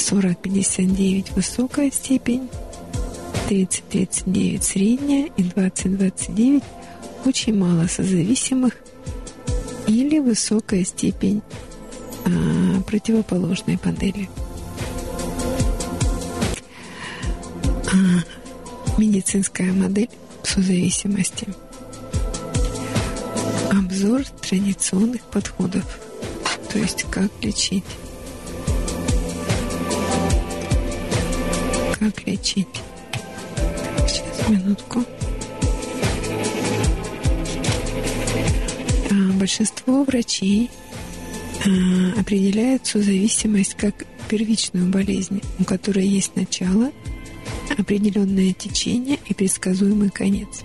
40-59 0.06 1.34
высокая 1.34 1.90
степень, 1.90 2.48
30-39 3.50 4.61
средняя 4.61 5.30
и 5.35 5.42
20-29 5.42 6.64
очень 7.25 7.58
мало 7.58 7.88
созависимых 7.88 8.75
или 9.88 10.19
высокая 10.19 10.84
степень 10.84 11.42
а, 12.24 12.82
противоположной 12.82 13.80
модели. 13.84 14.30
А, 17.88 19.00
медицинская 19.00 19.74
модель 19.74 20.09
созависимости. 20.43 21.48
Обзор 23.72 24.24
традиционных 24.48 25.22
подходов, 25.24 26.00
то 26.72 26.77
есть 26.77 27.06
как 27.09 27.32
лечить. 27.42 27.84
Как 32.06 32.27
лечить. 32.27 32.67
Сейчас, 34.08 34.48
минутку. 34.48 35.03
А, 39.09 39.34
большинство 39.40 40.03
врачей 40.03 40.69
а, 41.66 42.19
определяют 42.19 42.85
созависимость 42.85 43.74
как 43.74 44.06
первичную 44.30 44.92
болезнь, 44.92 45.42
у 45.58 45.64
которой 45.64 46.06
есть 46.06 46.35
начало– 46.35 46.92
определенное 47.75 48.53
течение 48.53 49.17
и 49.27 49.34
предсказуемый 49.34 50.11
конец. 50.11 50.61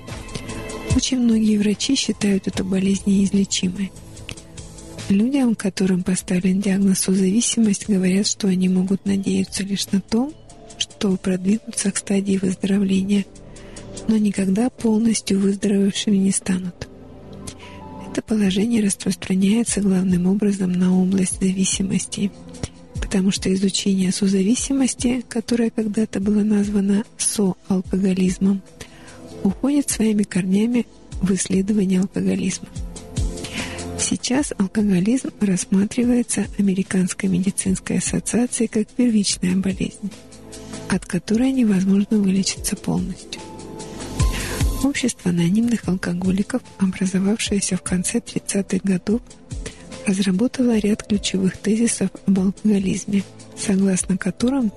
Очень 0.95 1.21
многие 1.21 1.57
врачи 1.57 1.95
считают 1.95 2.49
эту 2.49 2.67
болезнь 2.67 3.05
неизлечимой. 3.07 3.91
Людям, 5.09 5.55
которым 5.55 6.03
поставлен 6.03 6.61
диагноз 6.61 6.99
созависимость, 6.99 7.89
говорят, 7.89 8.27
что 8.27 8.47
они 8.47 8.69
могут 8.69 9.07
надеяться 9.07 9.63
лишь 9.63 9.91
на 9.91 10.03
то, 10.03 10.31
что 10.81 11.17
продвинутся 11.17 11.91
к 11.91 11.97
стадии 11.97 12.39
выздоровления, 12.41 13.25
но 14.09 14.17
никогда 14.17 14.71
полностью 14.71 15.41
выздоровевшими 15.41 16.17
не 16.17 16.33
станут. 16.33 16.89
Это 18.11 18.23
положение 18.23 18.83
распространяется 18.83 19.81
главным 19.81 20.27
образом 20.27 20.73
на 20.73 21.01
область 21.01 21.41
зависимости– 21.41 22.31
потому 23.11 23.33
что 23.33 23.53
изучение 23.53 24.13
созависимости, 24.13 25.25
которое 25.29 25.71
когда-то 25.71 26.21
было 26.21 26.45
названо 26.45 27.03
соалкоголизмом, 27.19 28.63
уходит 29.43 29.91
своими 29.91 30.23
корнями 30.23 30.87
в 31.21 31.33
исследование 31.33 32.01
алкоголизма. 32.01 32.69
Сейчас 33.99 34.53
алкоголизм 34.59 35.31
рассматривается 35.41 36.47
Американской 36.59 37.29
медицинской 37.29 37.99
ассоциацией 37.99 38.69
как 38.69 38.87
первичная 38.87 39.57
болезнь, 39.57 40.13
от 40.91 41.07
которой 41.07 41.53
невозможно 41.53 42.19
вылечиться 42.19 42.75
полностью. 42.77 43.41
Общество 44.83 45.31
анонимных 45.31 45.87
алкоголиков, 45.87 46.63
образовавшееся 46.79 47.77
в 47.77 47.83
конце 47.83 48.19
30-х 48.19 48.81
годов, 48.83 49.21
разработала 50.07 50.79
ряд 50.79 51.05
ключевых 51.05 51.57
тезисов 51.59 52.11
об 52.27 52.41
алкоголизме, 52.41 53.23
согласно 53.57 54.17
которым 54.17 54.73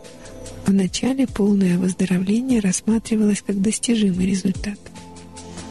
в 0.66 0.74
начале 0.74 1.26
полное 1.26 1.78
выздоровление 1.78 2.60
рассматривалось 2.60 3.42
как 3.42 3.62
достижимый 3.62 4.28
результат. 4.28 4.78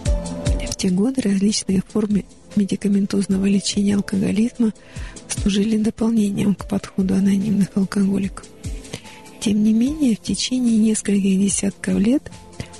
В 0.05 0.77
те 0.77 0.91
годы 0.91 1.21
различные 1.21 1.83
формы 1.87 2.25
медикаментозного 2.57 3.47
лечения 3.47 3.95
алкоголизма 3.95 4.73
служили 5.29 5.77
дополнением 5.77 6.55
к 6.55 6.67
подходу 6.67 7.15
анонимных 7.15 7.69
алкоголиков. 7.77 8.47
Тем 9.43 9.62
не 9.62 9.75
менее, 9.75 10.17
в 10.17 10.21
течение 10.21 10.79
нескольких 10.79 11.39
десятков 11.39 11.99
лет 11.99 12.23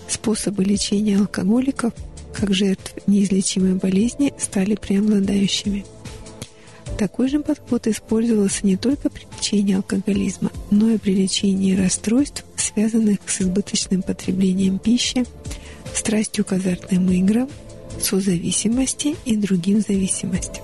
способы 0.09 0.65
лечения 0.65 1.19
алкоголиков 1.19 1.93
как 2.33 2.55
жертв 2.55 2.95
неизлечимой 3.07 3.75
болезни 3.75 4.33
стали 4.39 4.77
преобладающими– 4.77 5.85
такой 7.03 7.29
же 7.29 7.41
подход 7.41 7.89
использовался 7.89 8.65
не 8.65 8.77
только 8.77 9.11
при 9.11 9.27
лечении 9.37 9.75
алкоголизма, 9.75 10.53
но 10.71 10.89
и 10.91 10.99
при 10.99 11.15
лечении 11.15 11.75
расстройств, 11.75 12.45
связанных 12.55 13.19
с 13.27 13.41
избыточным 13.41 14.03
потреблением 14.03 14.79
пищи, 14.79 15.25
страстью 15.93 16.45
к 16.45 16.53
азартным 16.53 17.11
играм, 17.11 17.49
созависимости 18.01 19.17
и 19.25 19.35
другим 19.35 19.81
зависимостям. 19.81 20.63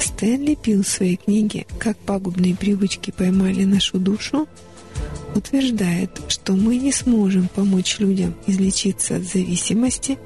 Стэнли 0.00 0.54
Пил 0.54 0.84
в 0.84 0.88
своей 0.88 1.16
книге 1.16 1.66
«Как 1.80 1.96
пагубные 1.98 2.54
привычки 2.54 3.10
поймали 3.10 3.64
нашу 3.64 3.98
душу» 3.98 4.46
утверждает, 5.34 6.10
что 6.28 6.54
мы 6.54 6.76
не 6.76 6.92
сможем 6.92 7.48
помочь 7.48 7.98
людям 7.98 8.34
излечиться 8.46 9.16
от 9.16 9.24
зависимости, 9.24 10.18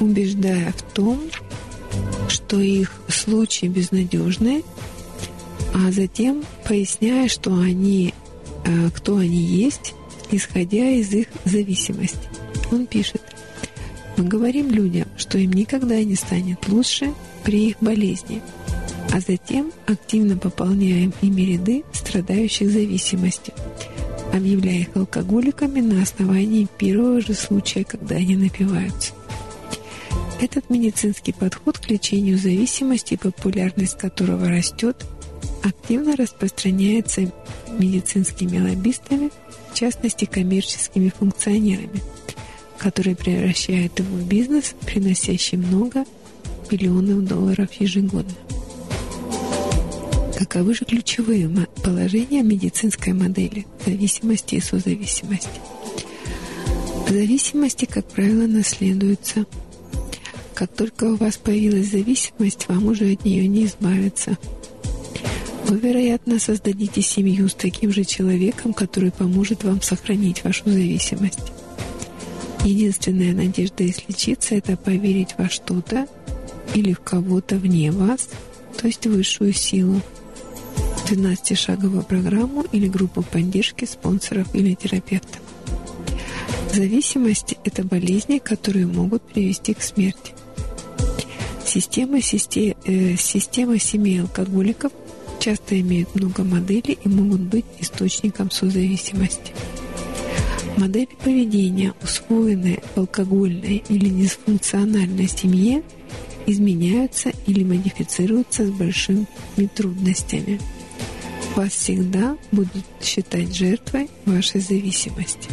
убеждая 0.00 0.72
в 0.72 0.82
том, 0.92 1.20
что 2.28 2.60
их 2.60 2.92
случаи 3.08 3.66
безнадежны, 3.66 4.62
а 5.74 5.92
затем 5.92 6.44
поясняя, 6.66 7.28
что 7.28 7.54
они, 7.54 8.14
э, 8.64 8.90
кто 8.94 9.16
они 9.16 9.40
есть, 9.40 9.94
исходя 10.30 10.90
из 10.90 11.12
их 11.12 11.28
зависимости. 11.44 12.28
Он 12.70 12.86
пишет, 12.86 13.22
мы 14.16 14.24
говорим 14.24 14.70
людям, 14.70 15.08
что 15.16 15.38
им 15.38 15.52
никогда 15.52 16.02
не 16.02 16.14
станет 16.14 16.68
лучше 16.68 17.12
при 17.44 17.68
их 17.68 17.76
болезни, 17.80 18.42
а 19.12 19.20
затем 19.20 19.72
активно 19.86 20.36
пополняем 20.36 21.12
ими 21.20 21.42
ряды 21.42 21.84
страдающих 21.92 22.70
зависимостью, 22.70 23.54
объявляя 24.32 24.80
их 24.80 24.88
алкоголиками 24.94 25.80
на 25.80 26.02
основании 26.02 26.68
первого 26.78 27.20
же 27.20 27.34
случая, 27.34 27.84
когда 27.84 28.16
они 28.16 28.36
напиваются. 28.36 29.12
Этот 30.40 30.70
медицинский 30.70 31.32
подход 31.32 31.78
к 31.78 31.90
лечению 31.90 32.38
зависимости, 32.38 33.16
популярность 33.16 33.98
которого 33.98 34.48
растет, 34.48 35.04
активно 35.62 36.16
распространяется 36.16 37.30
медицинскими 37.78 38.58
лоббистами, 38.58 39.30
в 39.70 39.74
частности 39.74 40.24
коммерческими 40.24 41.10
функционерами, 41.10 42.00
которые 42.78 43.16
превращают 43.16 43.98
его 43.98 44.16
в 44.16 44.26
бизнес, 44.26 44.74
приносящий 44.86 45.58
много 45.58 46.04
миллионов 46.70 47.24
долларов 47.26 47.70
ежегодно. 47.74 48.34
Каковы 50.40 50.74
же 50.74 50.84
ключевые 50.84 51.48
положения 51.84 52.42
медицинской 52.42 53.12
модели 53.12 53.64
зависимости 53.86 54.56
и 54.56 54.60
созависимости? 54.60 55.60
Зависимости, 57.08 57.84
как 57.84 58.08
правило, 58.08 58.48
наследуются– 58.48 59.46
как 60.60 60.74
только 60.74 61.04
у 61.04 61.16
вас 61.16 61.38
появилась 61.38 61.90
зависимость, 61.90 62.68
вам 62.68 62.88
уже 62.88 63.14
от 63.14 63.24
нее 63.24 63.48
не 63.48 63.64
избавиться. 63.64 64.36
Вы, 65.66 65.78
вероятно, 65.78 66.38
создадите 66.38 67.00
семью 67.00 67.48
с 67.48 67.54
таким 67.54 67.90
же 67.90 68.04
человеком, 68.04 68.74
который 68.74 69.10
поможет 69.10 69.64
вам 69.64 69.80
сохранить 69.80 70.44
вашу 70.44 70.68
зависимость. 70.68 71.38
Единственная 72.62 73.32
надежда 73.32 73.88
излечиться– 73.88 74.54
это 74.56 74.76
поверить 74.76 75.34
во 75.38 75.48
что-то 75.48 76.06
или 76.74 76.92
в 76.92 77.00
кого-то 77.00 77.56
вне 77.56 77.90
вас, 77.90 78.28
то 78.76 78.86
есть 78.86 79.06
высшую 79.06 79.54
силу, 79.54 80.02
12-шаговую 81.10 82.04
программу 82.04 82.64
или 82.72 82.88
группу 82.88 83.22
поддержки 83.22 83.84
спонсоров 83.84 84.54
или 84.54 84.74
терапевтов. 84.74 85.40
Зависимость– 86.72 87.56
это 87.64 87.84
болезни, 87.84 88.38
которые 88.38 88.86
могут 88.86 89.22
привести 89.22 89.74
к 89.74 89.82
смерти. 89.82 90.32
Система, 91.66 92.20
система, 92.20 92.74
э, 92.84 93.16
система 93.16 93.78
семей 93.78 94.22
алкоголиков 94.22 94.92
часто 95.40 95.80
имеют 95.80 96.14
много 96.14 96.44
моделей 96.44 96.98
и 97.02 97.08
могут 97.08 97.40
быть 97.40 97.64
источником 97.80 98.50
созависимости. 98.50 99.52
Модели 100.76 101.08
поведения, 101.24 101.92
усвоенные 102.02 102.82
в 102.94 102.98
алкогольной 103.00 103.82
или 103.88 104.08
дисфункциональной 104.08 105.28
семье, 105.28 105.82
изменяются 106.46 107.32
или 107.46 107.64
модифицируются 107.64 108.66
с 108.66 108.70
большими 108.70 109.26
трудностями. 109.74 110.60
Вас 111.56 111.72
всегда 111.72 112.36
будут 112.52 112.84
считать 113.02 113.54
жертвой 113.54 114.08
вашей 114.24 114.60
зависимости. 114.60 115.48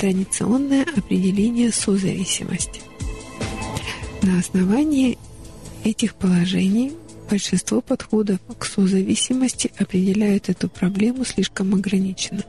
Традиционное 0.00 0.82
определение 0.96 1.70
созависимости. 1.70 2.80
На 4.22 4.38
основании 4.38 5.16
этих 5.84 6.14
положений 6.14 6.92
большинство 7.30 7.80
подходов 7.80 8.38
к 8.58 8.64
созависимости 8.64 9.70
определяют 9.78 10.48
эту 10.48 10.68
проблему 10.68 11.24
слишком 11.24 11.74
ограниченно. 11.74 12.42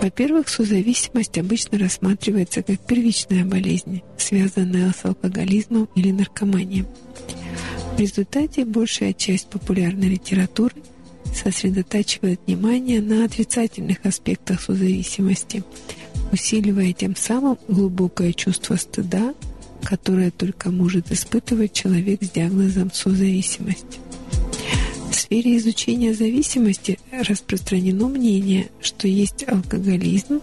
Во-первых, 0.00 0.48
созависимость 0.48 1.36
обычно 1.36 1.78
рассматривается 1.78 2.62
как 2.62 2.78
первичная 2.80 3.44
болезнь, 3.44 4.02
связанная 4.16 4.92
с 4.92 5.04
алкоголизмом 5.04 5.88
или 5.94 6.10
наркоманией. 6.10 6.86
В 8.00 8.02
результате 8.02 8.64
большая 8.64 9.12
часть 9.12 9.48
популярной 9.48 10.08
литературы 10.08 10.74
сосредотачивает 11.34 12.40
внимание 12.46 13.02
на 13.02 13.26
отрицательных 13.26 13.98
аспектах 14.06 14.62
созависимости, 14.62 15.62
усиливая 16.32 16.94
тем 16.94 17.14
самым 17.14 17.58
глубокое 17.68 18.32
чувство 18.32 18.76
стыда, 18.76 19.34
которое 19.82 20.30
только 20.30 20.70
может 20.70 21.12
испытывать 21.12 21.74
человек 21.74 22.22
с 22.22 22.30
диагнозом 22.30 22.90
созависимость. 22.90 23.98
В 25.10 25.14
сфере 25.14 25.58
изучения 25.58 26.14
зависимости 26.14 26.98
распространено 27.12 28.08
мнение, 28.08 28.70
что 28.80 29.08
есть 29.08 29.46
алкоголизм, 29.46 30.40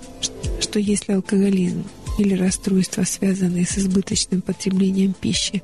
что 0.60 0.78
если 0.78 1.14
алкоголизм 1.14 1.86
или 2.20 2.36
расстройства, 2.36 3.04
связанные 3.04 3.66
с 3.66 3.80
избыточным 3.80 4.44
потреблением 4.44 5.16
пищи, 5.20 5.64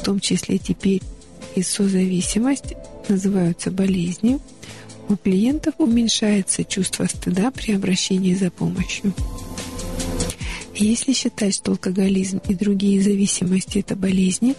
в 0.00 0.02
том 0.02 0.18
числе 0.18 0.58
теперь 0.58 1.02
и 1.54 1.62
созависимость, 1.62 2.74
называются 3.08 3.70
болезнью, 3.70 4.40
у 5.08 5.16
клиентов 5.16 5.74
уменьшается 5.78 6.64
чувство 6.64 7.06
стыда 7.06 7.50
при 7.50 7.72
обращении 7.72 8.34
за 8.34 8.50
помощью. 8.50 9.12
Если 10.74 11.12
считать, 11.12 11.54
что 11.54 11.72
алкоголизм 11.72 12.40
и 12.48 12.54
другие 12.54 13.02
зависимости– 13.02 13.78
это 13.80 13.96
болезни, 13.96 14.54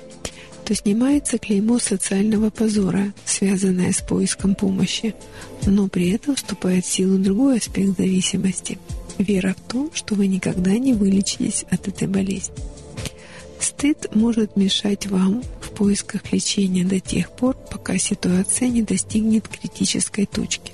то 0.65 0.75
снимается 0.75 1.39
клеймо 1.39 1.79
социального 1.79 2.51
позора, 2.51 3.13
связанное 3.25 3.91
с 3.91 4.01
поиском 4.01 4.53
помощи, 4.53 5.15
но 5.65 5.87
при 5.87 6.11
этом 6.11 6.35
вступает 6.35 6.85
в 6.85 6.91
силу 6.91 7.17
другой 7.17 7.57
аспект 7.57 7.97
зависимости– 7.97 8.77
вера 9.17 9.55
в 9.57 9.71
то, 9.71 9.89
что 9.93 10.15
вы 10.15 10.27
никогда 10.27 10.71
не 10.77 10.93
вылечитесь 10.93 11.65
от 11.69 11.87
этой 11.87 12.07
болезни. 12.07 12.53
Стыд 13.61 14.15
может 14.15 14.57
мешать 14.57 15.05
вам 15.05 15.43
в 15.61 15.69
поисках 15.69 16.33
лечения 16.33 16.83
до 16.83 16.99
тех 16.99 17.29
пор, 17.29 17.55
пока 17.55 17.97
ситуация 17.99 18.69
не 18.69 18.81
достигнет 18.81 19.47
критической 19.47 20.25
точки. 20.25 20.73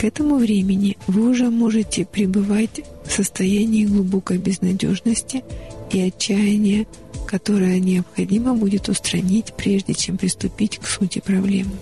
К 0.00 0.04
этому 0.04 0.36
времени 0.36 0.96
вы 1.06 1.28
уже 1.28 1.50
можете 1.50 2.06
пребывать 2.06 2.80
в 3.06 3.12
состоянии 3.12 3.84
глубокой 3.84 4.38
безнадежности 4.38 5.44
и 5.92 6.00
отчаяния, 6.00 6.86
которое 7.26 7.78
необходимо 7.80 8.54
будет 8.54 8.88
устранить, 8.88 9.52
прежде 9.54 9.92
чем 9.92 10.16
приступить 10.16 10.78
к 10.78 10.86
сути 10.86 11.20
проблемы. 11.20 11.72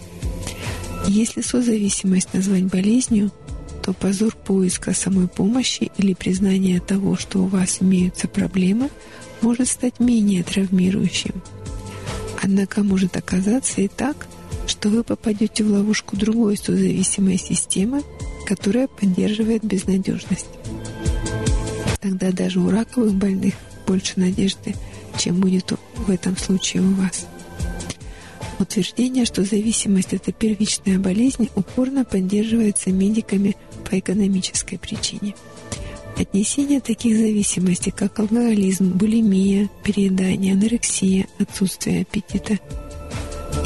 Если 1.06 1.42
созависимость 1.42 2.34
назвать 2.34 2.64
болезнью, 2.64 3.30
то 3.82 3.92
позор 3.92 4.34
поиска 4.34 4.94
самой 4.94 5.28
помощи 5.28 5.90
или 5.98 6.14
признания 6.14 6.80
того, 6.80 7.16
что 7.16 7.40
у 7.40 7.46
вас 7.46 7.78
имеются 7.80 8.28
проблемы, 8.28 8.90
может 9.40 9.68
стать 9.68 9.98
менее 9.98 10.44
травмирующим. 10.44 11.42
Однако 12.40 12.82
может 12.82 13.16
оказаться 13.16 13.80
и 13.80 13.88
так, 13.88 14.26
что 14.66 14.88
вы 14.88 15.02
попадете 15.02 15.64
в 15.64 15.70
ловушку 15.70 16.16
другой 16.16 16.56
созависимой 16.56 17.38
системы, 17.38 18.02
которая 18.46 18.88
поддерживает 18.88 19.64
безнадежность. 19.64 20.46
Тогда 22.00 22.32
даже 22.32 22.60
у 22.60 22.70
раковых 22.70 23.14
больных 23.14 23.54
больше 23.86 24.18
надежды, 24.18 24.74
чем 25.18 25.40
будет 25.40 25.72
в 25.96 26.10
этом 26.10 26.36
случае 26.36 26.82
у 26.82 26.94
вас. 26.94 27.26
Утверждение, 28.58 29.24
что 29.24 29.44
зависимость– 29.44 30.08
это 30.12 30.30
первичная 30.30 30.98
болезнь, 30.98 31.48
упорно 31.56 32.04
поддерживается 32.04 32.90
медиками 32.90 33.56
по 33.92 33.98
экономической 33.98 34.78
причине. 34.78 35.34
Отнесение 36.16 36.80
таких 36.80 37.14
зависимостей, 37.14 37.90
как 37.90 38.18
алкоголизм, 38.18 38.90
булимия, 38.92 39.68
переедание, 39.84 40.54
анорексия, 40.54 41.26
отсутствие 41.38 42.00
аппетита– 42.00 42.58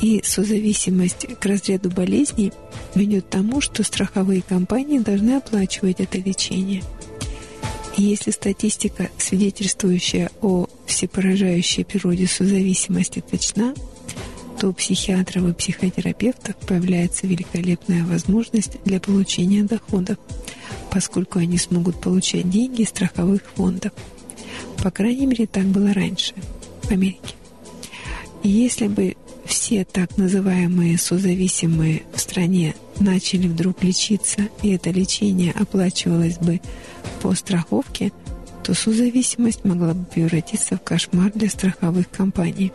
и 0.02 0.20
созависимость 0.24 1.26
к 1.38 1.46
разряду 1.46 1.90
болезней 1.90 2.52
ведет 2.96 3.26
к 3.26 3.28
тому, 3.28 3.60
что 3.60 3.84
страховые 3.84 4.42
компании 4.42 4.98
должны 4.98 5.36
оплачивать 5.36 6.00
это 6.00 6.18
лечение. 6.18 6.82
И 7.96 8.02
если 8.02 8.32
статистика, 8.32 9.08
свидетельствующая 9.16 10.30
о 10.42 10.66
всепоражающей 10.86 11.84
природе 11.84 12.26
созависимости, 12.26 13.22
точна, 13.30 13.74
то 14.58 14.68
у 14.68 14.72
психиатров 14.72 15.48
и 15.48 15.52
психотерапевтов 15.52 16.56
появляется 16.56 17.26
великолепная 17.26 18.04
возможность 18.04 18.82
для 18.84 19.00
получения 19.00 19.62
доходов, 19.62 20.18
поскольку 20.90 21.38
они 21.38 21.58
смогут 21.58 22.00
получать 22.00 22.48
деньги 22.48 22.82
из 22.82 22.88
страховых 22.88 23.42
фондов. 23.54 23.92
По 24.82 24.90
крайней 24.90 25.26
мере, 25.26 25.46
так 25.46 25.64
было 25.64 25.92
раньше 25.92 26.34
в 26.82 26.90
Америке. 26.90 27.34
И 28.42 28.48
если 28.48 28.88
бы 28.88 29.16
все 29.44 29.84
так 29.84 30.16
называемые 30.16 30.98
созависимые 30.98 32.02
в 32.14 32.20
стране 32.20 32.74
начали 33.00 33.48
вдруг 33.48 33.82
лечиться, 33.82 34.48
и 34.62 34.70
это 34.70 34.90
лечение 34.90 35.52
оплачивалось 35.52 36.38
бы 36.38 36.60
по 37.22 37.34
страховке, 37.34 38.12
то 38.64 38.74
созависимость 38.74 39.64
могла 39.64 39.94
бы 39.94 40.04
превратиться 40.04 40.76
в 40.76 40.82
кошмар 40.82 41.30
для 41.32 41.48
страховых 41.48 42.10
компаний. 42.10 42.72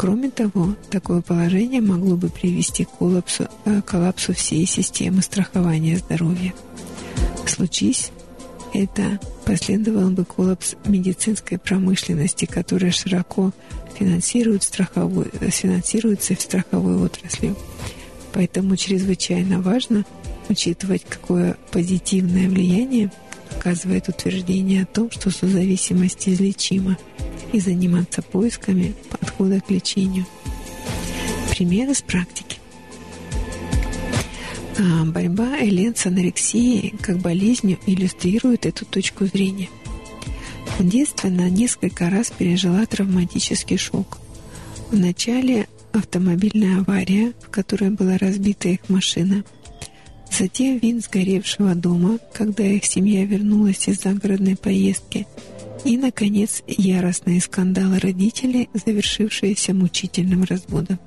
Кроме 0.00 0.30
того, 0.30 0.76
такое 0.88 1.20
положение 1.20 1.82
могло 1.82 2.16
бы 2.16 2.30
привести 2.30 2.86
к 2.86 2.90
коллапсу, 2.90 3.48
э, 3.66 3.82
коллапсу 3.82 4.32
всей 4.32 4.64
системы 4.64 5.20
страхования 5.20 5.98
здоровья. 5.98 6.54
Случись 7.46 8.10
это, 8.72 9.20
последовал 9.44 10.08
бы 10.08 10.24
коллапс 10.24 10.74
медицинской 10.86 11.58
промышленности, 11.58 12.46
которая 12.46 12.92
широко 12.92 13.52
финансирует 13.98 14.62
страховую, 14.62 15.30
финансируется 15.50 16.34
в 16.34 16.40
страховой 16.40 16.96
отрасли. 16.96 17.54
Поэтому 18.32 18.78
чрезвычайно 18.78 19.60
важно 19.60 20.06
учитывать, 20.48 21.04
какое 21.06 21.58
позитивное 21.72 22.48
влияние 22.48 23.12
оказывает 23.60 24.08
утверждение 24.08 24.82
о 24.82 24.86
том, 24.86 25.10
что 25.10 25.30
созависимость 25.30 26.28
излечима, 26.28 26.96
и 27.52 27.60
заниматься 27.60 28.22
поисками 28.22 28.94
подхода 29.10 29.60
к 29.60 29.70
лечению. 29.70 30.24
Пример 31.50 31.90
из 31.90 32.00
практики. 32.00 32.58
А, 34.78 35.04
борьба 35.04 35.58
Элен 35.60 35.94
с 35.94 36.06
анорексией 36.06 36.94
как 37.02 37.18
болезнью 37.18 37.78
иллюстрирует 37.86 38.66
эту 38.66 38.84
точку 38.84 39.26
зрения– 39.26 39.68
в 40.80 40.88
детстве 40.88 41.28
она 41.28 41.50
несколько 41.50 42.08
раз 42.08 42.30
пережила 42.30 42.86
травматический 42.86 43.76
шок. 43.76 44.16
Вначале 44.90 45.68
автомобильная 45.92 46.78
авария, 46.78 47.34
в 47.42 47.50
которой 47.50 47.90
была 47.90 48.16
разбита 48.16 48.70
их 48.70 48.88
машина. 48.88 49.44
Затем 50.30 50.78
вин 50.78 51.00
сгоревшего 51.00 51.74
дома, 51.74 52.18
когда 52.32 52.64
их 52.64 52.84
семья 52.84 53.24
вернулась 53.24 53.88
из 53.88 54.02
загородной 54.02 54.56
поездки. 54.56 55.26
И, 55.84 55.96
наконец, 55.96 56.62
яростные 56.66 57.40
скандалы 57.40 57.98
родителей, 57.98 58.68
завершившиеся 58.72 59.74
мучительным 59.74 60.44
разводом. 60.44 60.98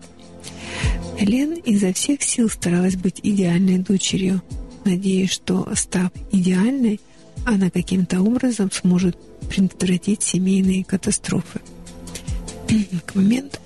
Элен 1.19 1.53
изо 1.53 1.93
всех 1.93 2.21
сил 2.23 2.49
старалась 2.49 2.95
быть 2.95 3.19
идеальной 3.23 3.77
дочерью, 3.77 4.41
надеясь, 4.83 5.31
что, 5.31 5.67
став 5.75 6.11
идеальной, 6.31 6.99
она 7.45 7.69
каким-то 7.69 8.21
образом 8.21 8.71
сможет 8.71 9.17
предотвратить 9.49 10.23
семейные 10.23 10.83
катастрофы. 10.83 11.61
К 13.05 13.15
моменту 13.15 13.59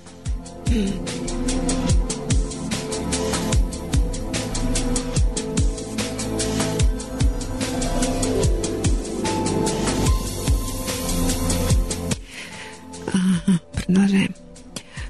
продолжаем. 13.88 14.34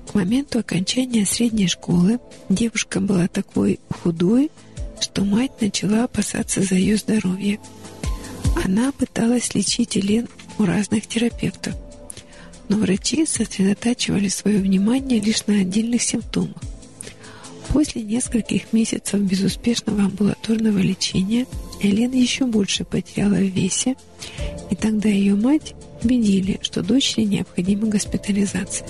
К 0.06 0.14
моменту 0.14 0.60
окончания 0.60 1.26
средней 1.26 1.66
школы 1.66 2.20
девушка 2.48 3.00
была 3.00 3.26
такой 3.26 3.80
худой, 3.90 4.50
что 5.00 5.24
мать 5.24 5.60
начала 5.60 6.04
опасаться 6.04 6.62
за 6.62 6.76
ее 6.76 6.96
здоровье. 6.96 7.58
Она 8.64 8.92
пыталась 8.92 9.54
лечить 9.54 9.96
Елен 9.96 10.28
у 10.58 10.64
разных 10.64 11.06
терапевтов, 11.06 11.74
но 12.68 12.76
врачи 12.76 13.26
сосредотачивали 13.26 14.28
свое 14.28 14.58
внимание 14.58 15.20
лишь 15.20 15.46
на 15.46 15.60
отдельных 15.60 16.02
симптомах. 16.02 16.56
После 17.68 18.02
нескольких 18.02 18.72
месяцев 18.72 19.20
безуспешного 19.20 20.04
амбулаторного 20.04 20.78
лечения 20.78 21.46
Элен 21.80 22.12
еще 22.12 22.46
больше 22.46 22.84
потеряла 22.84 23.34
в 23.34 23.42
весе, 23.42 23.96
и 24.70 24.74
тогда 24.74 25.08
ее 25.08 25.34
мать 25.34 25.74
убедили, 26.02 26.58
что 26.62 26.82
дочери 26.82 27.24
необходима 27.24 27.88
госпитализация. 27.88 28.86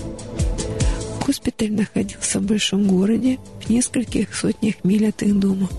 Госпиталь 1.25 1.71
находился 1.71 2.39
в 2.39 2.43
большом 2.43 2.87
городе, 2.87 3.37
в 3.61 3.69
нескольких 3.69 4.35
сотнях 4.35 4.75
миль 4.83 5.07
от 5.07 5.21
их 5.21 5.39
дома. 5.39 5.69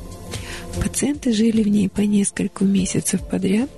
Пациенты 0.83 1.33
жили 1.33 1.63
в 1.63 1.69
ней 1.69 1.89
по 1.89 2.03
несколько 2.03 2.65
месяцев 2.65 3.21
подряд, 3.29 3.69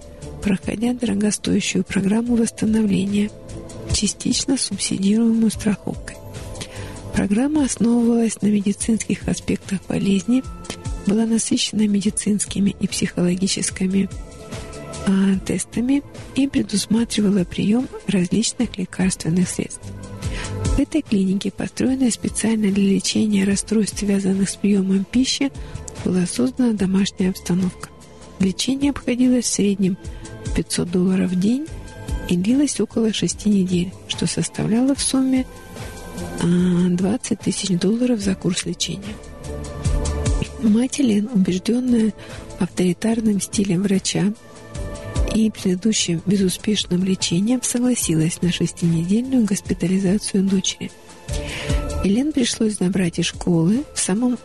проходя 0.42 0.92
дорогостоящую 0.92 1.84
программу 1.84 2.36
восстановления, 2.36 3.30
частично 3.92 4.56
субсидируемую 4.58 5.50
страховкой. 5.50 6.16
Программа 7.14 7.64
основывалась 7.64 8.40
на 8.42 8.46
медицинских 8.46 9.28
аспектах 9.28 9.80
болезни, 9.88 10.42
была 11.06 11.26
насыщена 11.26 11.86
медицинскими 11.86 12.74
и 12.78 12.86
психологическими 12.86 14.08
тестами 15.44 16.02
и 16.34 16.46
предусматривала 16.46 17.44
прием 17.44 17.88
различных 18.06 18.78
лекарственных 18.78 19.48
средств. 19.48 19.82
В 20.76 20.78
этой 20.78 21.02
клинике, 21.02 21.50
построенной 21.50 22.10
специально 22.10 22.70
для 22.70 22.94
лечения 22.94 23.44
расстройств, 23.44 23.98
связанных 23.98 24.48
с 24.48 24.56
приемом 24.56 25.04
пищи, 25.04 25.52
была 26.04 26.26
создана 26.26 26.72
домашняя 26.72 27.30
обстановка. 27.30 27.90
Лечение 28.40 28.90
обходилось 28.90 29.44
в 29.44 29.52
среднем 29.52 29.96
500 30.56 30.90
долларов 30.90 31.30
в 31.30 31.38
день 31.38 31.66
и 32.28 32.36
длилось 32.36 32.80
около 32.80 33.12
6 33.12 33.46
недель, 33.46 33.92
что 34.08 34.26
составляло 34.26 34.94
в 34.94 35.02
сумме 35.02 35.46
20 36.40 37.32
а, 37.32 37.36
тысяч 37.36 37.78
долларов 37.78 38.20
за 38.20 38.34
курс 38.34 38.64
лечения. 38.64 39.14
Мать 40.62 41.00
Элен, 41.00 41.28
убежденная 41.32 42.14
авторитарным 42.58 43.40
стилем 43.40 43.82
врача 43.82 44.32
и 45.34 45.50
предыдущим 45.50 46.22
безуспешным 46.26 47.04
лечением, 47.04 47.62
согласилась 47.62 48.40
на 48.42 48.52
шестинедельную 48.52 49.44
госпитализацию 49.44 50.44
дочери. 50.44 50.90
Элен 52.04 52.32
пришлось 52.32 52.78
забрать 52.78 53.18
из 53.18 53.26
школы 53.26 53.84
в 53.94 53.98
самом 53.98 54.38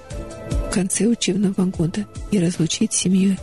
конце 0.71 1.05
учебного 1.05 1.65
года 1.65 2.05
и 2.31 2.39
разлучить 2.39 2.93
с 2.93 2.97
семьей. 2.97 3.37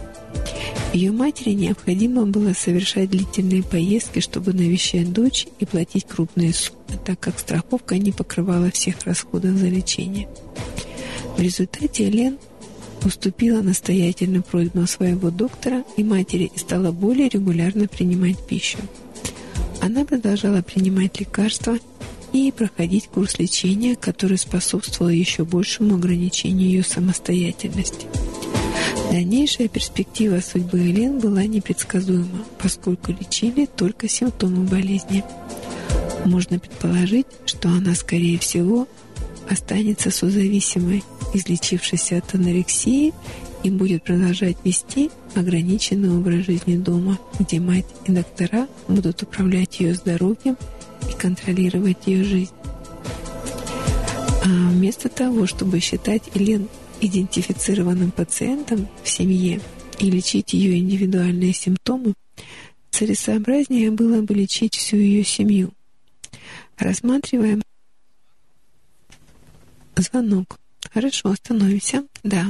Ее 0.92 1.10
матери 1.10 1.50
необходимо 1.50 2.24
было 2.24 2.52
совершать 2.52 3.10
длительные 3.10 3.64
поездки, 3.64 4.20
чтобы 4.20 4.52
навещать 4.52 5.12
дочь 5.12 5.48
и 5.58 5.66
платить 5.66 6.06
крупные 6.06 6.54
суммы, 6.54 6.78
так 7.04 7.18
как 7.18 7.40
страховка 7.40 7.98
не 7.98 8.12
покрывала 8.12 8.70
всех 8.70 9.02
расходов 9.04 9.56
за 9.56 9.66
лечение. 9.66 10.28
В 11.36 11.40
результате 11.40 12.08
Элен 12.08 12.38
уступила 13.04 13.62
настоятельным 13.62 14.42
просьбам 14.42 14.86
своего 14.86 15.30
доктора 15.30 15.84
и 15.96 16.04
матери 16.04 16.50
и 16.54 16.58
стала 16.58 16.92
более 16.92 17.28
регулярно 17.28 17.86
принимать 17.86 18.38
пищу. 18.46 18.78
Она 19.80 20.04
продолжала 20.04 20.62
принимать 20.62 21.20
лекарства 21.20 21.78
и 22.32 22.50
проходить 22.50 23.08
курс 23.08 23.38
лечения, 23.38 23.96
который 23.96 24.38
способствовал 24.38 25.10
еще 25.10 25.44
большему 25.44 25.96
ограничению 25.96 26.68
ее 26.68 26.82
самостоятельности. 26.82 28.06
Дальнейшая 29.10 29.68
перспектива 29.68 30.40
судьбы 30.40 30.78
Элен 30.80 31.20
была 31.20 31.44
непредсказуема, 31.44 32.44
поскольку 32.60 33.12
лечили 33.12 33.66
только 33.66 34.08
симптомы 34.08 34.64
болезни. 34.64 35.22
Можно 36.24 36.58
предположить, 36.58 37.26
что 37.44 37.68
она, 37.68 37.94
скорее 37.94 38.38
всего, 38.38 38.88
останется 39.48 40.10
созависимой, 40.10 41.04
излечившись 41.32 42.12
от 42.12 42.34
анорексии 42.34 43.12
и 43.62 43.70
будет 43.70 44.04
продолжать 44.04 44.56
вести 44.64 45.10
ограниченный 45.34 46.16
образ 46.16 46.46
жизни 46.46 46.76
дома, 46.76 47.18
где 47.38 47.60
мать 47.60 47.86
и 48.06 48.12
доктора 48.12 48.68
будут 48.88 49.22
управлять 49.22 49.80
ее 49.80 49.94
здоровьем 49.94 50.56
и 51.10 51.18
контролировать 51.18 52.06
ее 52.06 52.24
жизнь. 52.24 52.52
А 54.44 54.46
вместо 54.46 55.08
того, 55.08 55.46
чтобы 55.46 55.80
считать 55.80 56.22
Элен 56.34 56.68
идентифицированным 57.00 58.10
пациентом 58.10 58.88
в 59.02 59.08
семье 59.08 59.60
и 59.98 60.10
лечить 60.10 60.52
ее 60.52 60.78
индивидуальные 60.78 61.52
симптомы, 61.52 62.14
целесообразнее 62.90 63.90
было 63.90 64.22
бы 64.22 64.34
лечить 64.34 64.76
всю 64.76 64.96
ее 64.96 65.24
семью. 65.24 65.72
Рассматриваем 66.78 67.62
звонок. 70.02 70.58
Хорошо, 70.92 71.30
остановимся. 71.30 72.04
Да. 72.22 72.44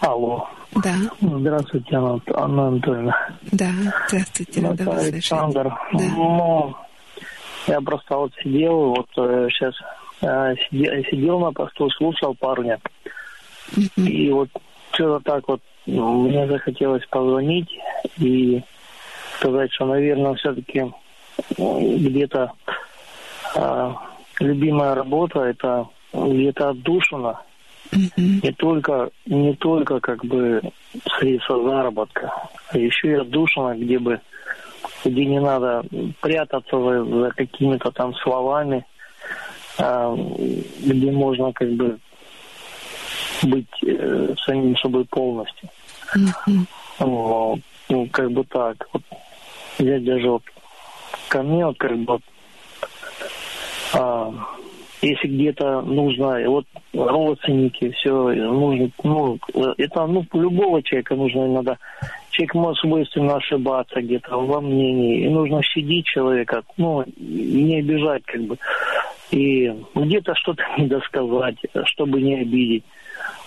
Алло. 0.00 0.48
Да. 0.74 0.94
Здравствуйте, 1.20 1.96
Анна, 1.96 2.20
Анатольевна. 2.34 3.30
Да, 3.52 3.70
здравствуйте, 4.08 4.60
рада 4.60 4.84
вас 4.84 5.06
Александр. 5.06 5.74
Да. 5.92 6.04
Ну, 6.16 6.74
я 7.66 7.80
просто 7.80 8.16
вот 8.16 8.32
сидел, 8.42 8.94
вот 8.94 9.08
сейчас 9.14 9.74
э, 10.20 10.54
сидел, 10.68 10.92
сидел 11.10 11.40
на 11.40 11.52
посту, 11.52 11.88
слушал 11.90 12.34
парня. 12.34 12.78
Mm-hmm. 13.72 14.06
И 14.06 14.30
вот 14.32 14.48
что-то 14.92 15.20
так 15.24 15.48
вот 15.48 15.60
ну, 15.86 16.28
мне 16.28 16.46
захотелось 16.46 17.06
позвонить 17.06 17.70
и 18.18 18.62
сказать, 19.38 19.72
что, 19.72 19.86
наверное, 19.86 20.34
все-таки 20.34 20.92
ну, 21.56 21.96
где-то 21.98 22.52
э, 23.54 23.92
любимая 24.40 24.94
работа 24.94 25.40
это 25.40 25.88
где-то 26.12 26.70
отдушина. 26.70 27.40
Mm-hmm. 27.92 28.40
Не 28.42 28.52
только, 28.52 29.10
не 29.26 29.54
только 29.54 30.00
как 30.00 30.24
бы 30.24 30.60
средства 31.18 31.62
заработка, 31.62 32.32
а 32.68 32.78
еще 32.78 33.08
и 33.08 33.14
отдушина, 33.14 33.76
где 33.76 33.98
бы 33.98 34.20
где 35.04 35.24
не 35.24 35.40
надо 35.40 35.84
прятаться 36.20 36.78
за, 36.78 37.04
за 37.04 37.30
какими-то 37.30 37.90
там 37.92 38.14
словами, 38.16 38.84
а, 39.78 40.14
где 40.14 41.10
можно 41.12 41.52
как 41.52 41.70
бы 41.72 41.98
быть 43.42 43.66
э, 43.84 44.34
самим 44.44 44.76
собой 44.78 45.04
полностью. 45.04 45.68
Mm-hmm. 46.14 46.66
Вот. 47.00 47.60
Ну, 47.88 48.08
как 48.10 48.30
бы 48.32 48.44
так. 48.44 48.88
Вот. 48.92 49.02
Я 49.78 50.00
даже 50.00 50.30
вот 50.30 50.42
ко 51.28 51.42
мне 51.42 51.66
вот 51.66 51.78
как 51.78 51.96
бы 51.98 52.14
вот, 52.14 52.22
а, 53.96 54.32
если 55.02 55.28
где-то 55.28 55.82
нужно, 55.82 56.38
вот 56.48 56.66
родственники, 56.92 57.90
все 57.92 58.12
нужно, 58.12 58.90
ну, 59.02 59.38
это 59.76 60.06
ну, 60.06 60.24
любого 60.32 60.82
человека 60.82 61.14
нужно 61.14 61.46
иногда. 61.46 61.78
Человек 62.30 62.54
может 62.54 62.80
свойственно 62.80 63.36
ошибаться 63.36 64.00
где-то 64.00 64.36
во 64.36 64.60
мнении, 64.60 65.24
и 65.24 65.28
нужно 65.28 65.62
щадить 65.62 66.06
человека, 66.06 66.62
ну, 66.76 67.04
не 67.16 67.78
обижать 67.78 68.24
как 68.24 68.42
бы. 68.42 68.58
И 69.30 69.72
где-то 69.94 70.34
что-то 70.34 70.62
не 70.78 70.86
досказать, 70.86 71.56
чтобы 71.84 72.20
не 72.20 72.36
обидеть. 72.36 72.84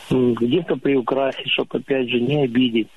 Где-то 0.10 0.76
приукрасить, 0.78 1.52
чтобы 1.52 1.80
опять 1.80 2.10
же 2.10 2.20
не 2.20 2.44
обидеть. 2.44 2.88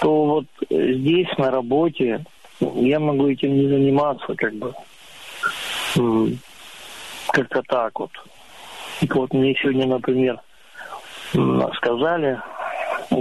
То 0.00 0.24
вот 0.24 0.46
здесь, 0.68 1.28
на 1.38 1.50
работе, 1.52 2.24
я 2.60 2.98
могу 2.98 3.28
этим 3.28 3.54
не 3.54 3.68
заниматься, 3.68 4.34
как 4.34 4.54
бы 4.54 4.74
как-то 7.34 7.62
так 7.62 7.98
вот. 7.98 8.10
И 9.00 9.08
вот 9.12 9.32
мне 9.34 9.54
сегодня, 9.60 9.86
например, 9.86 10.40
сказали, 11.76 12.40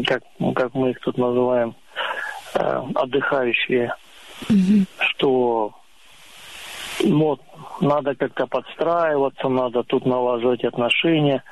как, 0.06 0.22
как 0.56 0.74
мы 0.75 0.92
их 0.92 1.00
тут 1.00 1.17
называем, 1.17 1.75
э, 2.53 2.82
отдыхающие, 2.95 3.93
mm-hmm. 4.50 4.88
что 5.00 5.74
вот 7.03 7.42
надо 7.82 8.14
как-то 8.16 8.45
подстраиваться, 8.45 9.50
надо 9.50 9.83
тут 9.83 10.06
налаживать 10.06 10.64
отношения. 10.64 11.43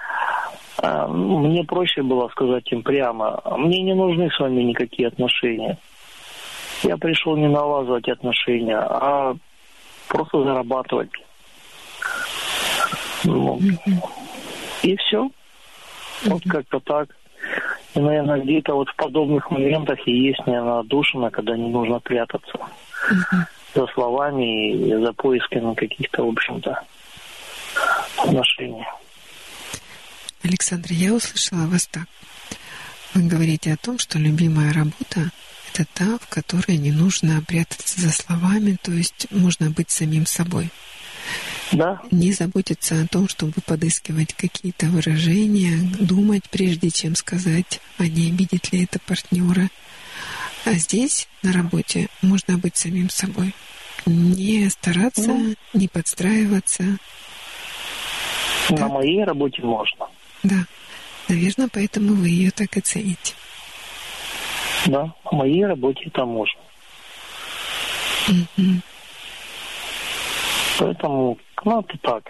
А, 0.78 1.08
мне 1.08 1.64
проще 1.64 2.04
было 2.04 2.30
сказать 2.30 2.72
им 2.72 2.84
прямо, 2.84 3.42
мне 3.58 3.82
не 3.82 3.96
нужны 3.96 4.30
с 4.30 4.40
вами 4.40 4.62
никакие 4.62 5.08
отношения. 5.08 5.78
Я 6.84 6.98
пришел 6.98 7.36
не 7.36 7.48
налаживать 7.48 8.08
отношения, 8.08 8.78
а 8.78 9.36
просто 10.08 10.44
зарабатывать. 10.44 11.12
Ну, 13.24 13.60
и 14.84 14.96
все. 14.98 15.30
Вот 16.26 16.44
как-то 16.50 16.80
так. 16.80 17.10
И, 17.96 18.00
наверное, 18.00 18.42
где-то 18.42 18.74
вот 18.74 18.90
в 18.90 18.96
подобных 18.96 19.50
моментах 19.52 20.00
и 20.08 20.12
есть, 20.12 20.46
наверное, 20.46 20.80
отдушина, 20.80 21.30
когда 21.30 21.58
не 21.58 21.70
нужно 21.70 22.00
прятаться 22.00 22.60
за 23.74 23.88
словами 23.88 24.74
и 24.74 24.94
за 24.94 25.14
поисками 25.14 25.74
каких-то, 25.74 26.24
в 26.24 26.30
общем-то, 26.30 26.84
отношения. 28.18 28.88
Александр, 30.44 30.90
я 30.92 31.14
услышала 31.14 31.68
вас 31.68 31.88
так. 31.88 32.06
Вы 33.14 33.28
говорите 33.28 33.74
о 33.74 33.78
том, 33.78 34.00
что 34.00 34.18
любимая 34.20 34.74
работа– 34.74 35.32
это 35.74 35.86
та, 35.94 36.18
в 36.18 36.28
которой 36.30 36.78
не 36.78 36.92
нужно 36.92 37.42
прятаться 37.46 38.00
за 38.00 38.12
словами, 38.12 38.78
то 38.82 38.92
есть 38.92 39.28
можно 39.32 39.70
быть 39.70 39.90
самим 39.90 40.26
собой. 40.26 40.70
Да. 41.72 42.02
Не 42.12 42.34
заботиться 42.34 43.02
о 43.02 43.08
том, 43.08 43.30
чтобы 43.30 43.54
подыскивать 43.66 44.34
какие-то 44.34 44.88
выражения, 44.88 45.80
думать, 46.00 46.44
прежде 46.50 46.90
чем 46.92 47.16
сказать, 47.16 47.80
а 47.98 48.08
не 48.08 48.30
обидит 48.30 48.72
ли 48.74 48.84
это 48.84 49.00
партнера. 49.00 49.70
А 50.66 50.74
здесь, 50.74 51.28
на 51.44 51.54
работе, 51.54 52.08
можно 52.22 52.58
быть 52.58 52.76
самим 52.76 53.10
собой. 53.10 53.56
Не 54.06 54.70
стараться, 54.70 55.28
ну, 55.28 55.56
не 55.74 55.88
подстраиваться. 55.88 56.84
На 58.70 58.78
так? 58.78 58.92
моей 58.92 59.24
работе 59.24 59.62
можно. 59.62 60.08
Да. 60.44 60.66
Наверное, 61.30 61.70
поэтому 61.72 62.14
вы 62.16 62.30
ее 62.30 62.52
так 62.52 62.76
и 62.78 62.82
цените. 62.82 63.34
Да, 64.86 65.14
на 65.32 65.38
моей 65.38 65.66
работе 65.66 66.04
это 66.06 66.26
можно. 66.26 66.60
Угу. 68.28 68.82
Поэтому, 70.80 71.38
ну, 71.66 71.82
это 71.82 71.98
так. 72.02 72.24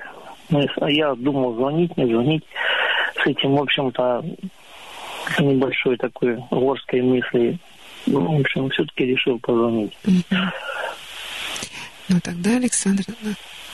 Ну, 0.50 0.66
я 0.88 1.16
думал, 1.16 1.56
звонить, 1.56 1.96
не 1.98 2.06
звонить. 2.06 2.44
С 3.24 3.26
этим, 3.26 3.56
в 3.56 3.62
общем-то, 3.62 4.24
небольшой 5.40 5.98
такой 5.98 6.38
горской 6.50 7.02
мысли. 7.02 7.58
Ну, 8.08 8.38
в 8.38 8.42
общем, 8.42 8.70
все-таки 8.70 9.06
решил 9.06 9.40
позвонить. 9.40 9.94
Ну, 12.10 12.20
тогда, 12.22 12.58
Александр, 12.58 13.04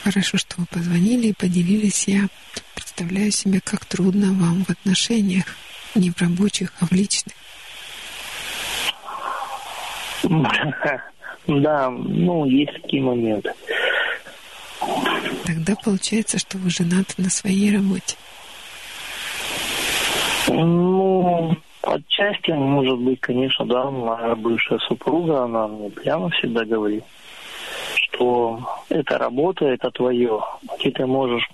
хорошо, 0.04 0.38
что 0.38 0.56
вы 0.58 0.66
позвонили 0.72 1.28
и 1.28 1.34
поделились. 1.34 2.08
Я 2.08 2.28
представляю 2.76 3.32
себе, 3.32 3.60
как 3.64 3.86
трудно 3.86 4.28
вам 4.34 4.64
в 4.66 4.70
отношениях, 4.70 5.46
не 5.96 6.12
в 6.12 6.22
рабочих, 6.22 6.72
а 6.80 6.86
в 6.86 6.92
личных. 6.92 7.34
Да, 11.48 11.90
ну, 11.90 12.44
есть 12.46 12.74
такие 12.74 13.02
моменты. 13.02 13.54
Тогда 15.46 15.76
получается, 15.84 16.40
что 16.40 16.58
вы 16.58 16.70
женаты 16.70 17.14
на 17.18 17.30
своей 17.30 17.76
работе. 17.76 18.16
Ну, 20.50 21.56
отчасти, 21.82 22.52
может 22.52 23.00
быть, 23.00 23.20
конечно, 23.20 23.66
да, 23.66 23.90
моя 23.90 24.36
бывшая 24.36 24.80
супруга, 24.80 25.44
она 25.44 25.68
мне 25.68 25.90
прямо 25.90 26.30
всегда 26.30 26.64
говорит, 26.66 27.04
что 27.96 28.60
это 28.90 29.18
работа, 29.18 29.66
это 29.66 29.92
твое, 29.92 30.42
где 30.80 30.92
ты 30.92 31.06
можешь, 31.06 31.48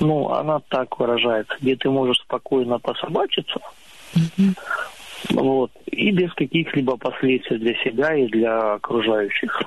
ну, 0.00 0.30
она 0.30 0.60
так 0.68 0.98
выражается, 0.98 1.54
где 1.60 1.76
ты 1.76 1.90
можешь 1.90 2.18
спокойно 2.18 2.78
пособачиться, 2.78 3.60
mm-hmm. 4.14 4.58
вот, 5.30 5.70
и 5.86 6.10
без 6.10 6.32
каких-либо 6.34 6.96
последствий 6.96 7.58
для 7.58 7.74
себя 7.84 8.14
и 8.14 8.26
для 8.26 8.74
окружающих. 8.74 9.62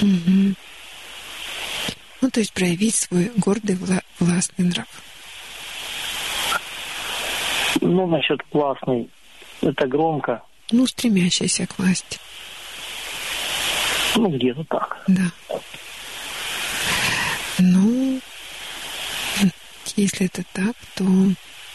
Mm-hmm. 0.00 0.54
Ну, 2.26 2.30
то 2.30 2.40
есть 2.40 2.52
проявить 2.52 2.96
свой 2.96 3.30
гордый 3.36 3.76
вла- 3.76 4.02
властный 4.18 4.64
нрав. 4.64 4.88
Ну, 7.80 8.08
насчет 8.08 8.40
властный, 8.50 9.08
это 9.62 9.86
громко. 9.86 10.42
Ну, 10.72 10.88
стремящийся 10.88 11.68
к 11.68 11.78
власти. 11.78 12.18
Ну, 14.16 14.28
где-то 14.28 14.64
так. 14.64 15.04
Да. 15.06 15.30
Ну, 17.58 18.20
если 19.94 20.26
это 20.26 20.42
так, 20.52 20.74
то 20.96 21.04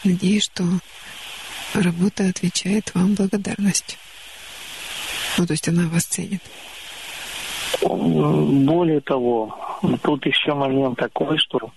надеюсь, 0.04 0.44
что 0.44 0.64
работа 1.72 2.28
отвечает 2.28 2.94
вам 2.94 3.14
благодарностью. 3.14 3.98
Ну, 5.38 5.46
то 5.46 5.54
есть 5.54 5.66
она 5.66 5.88
вас 5.88 6.04
ценит. 6.04 6.42
Более 7.80 9.00
того, 9.00 9.71
тут 10.02 10.26
еще 10.26 10.54
момент 10.54 10.98
такой, 10.98 11.38
что 11.38 11.70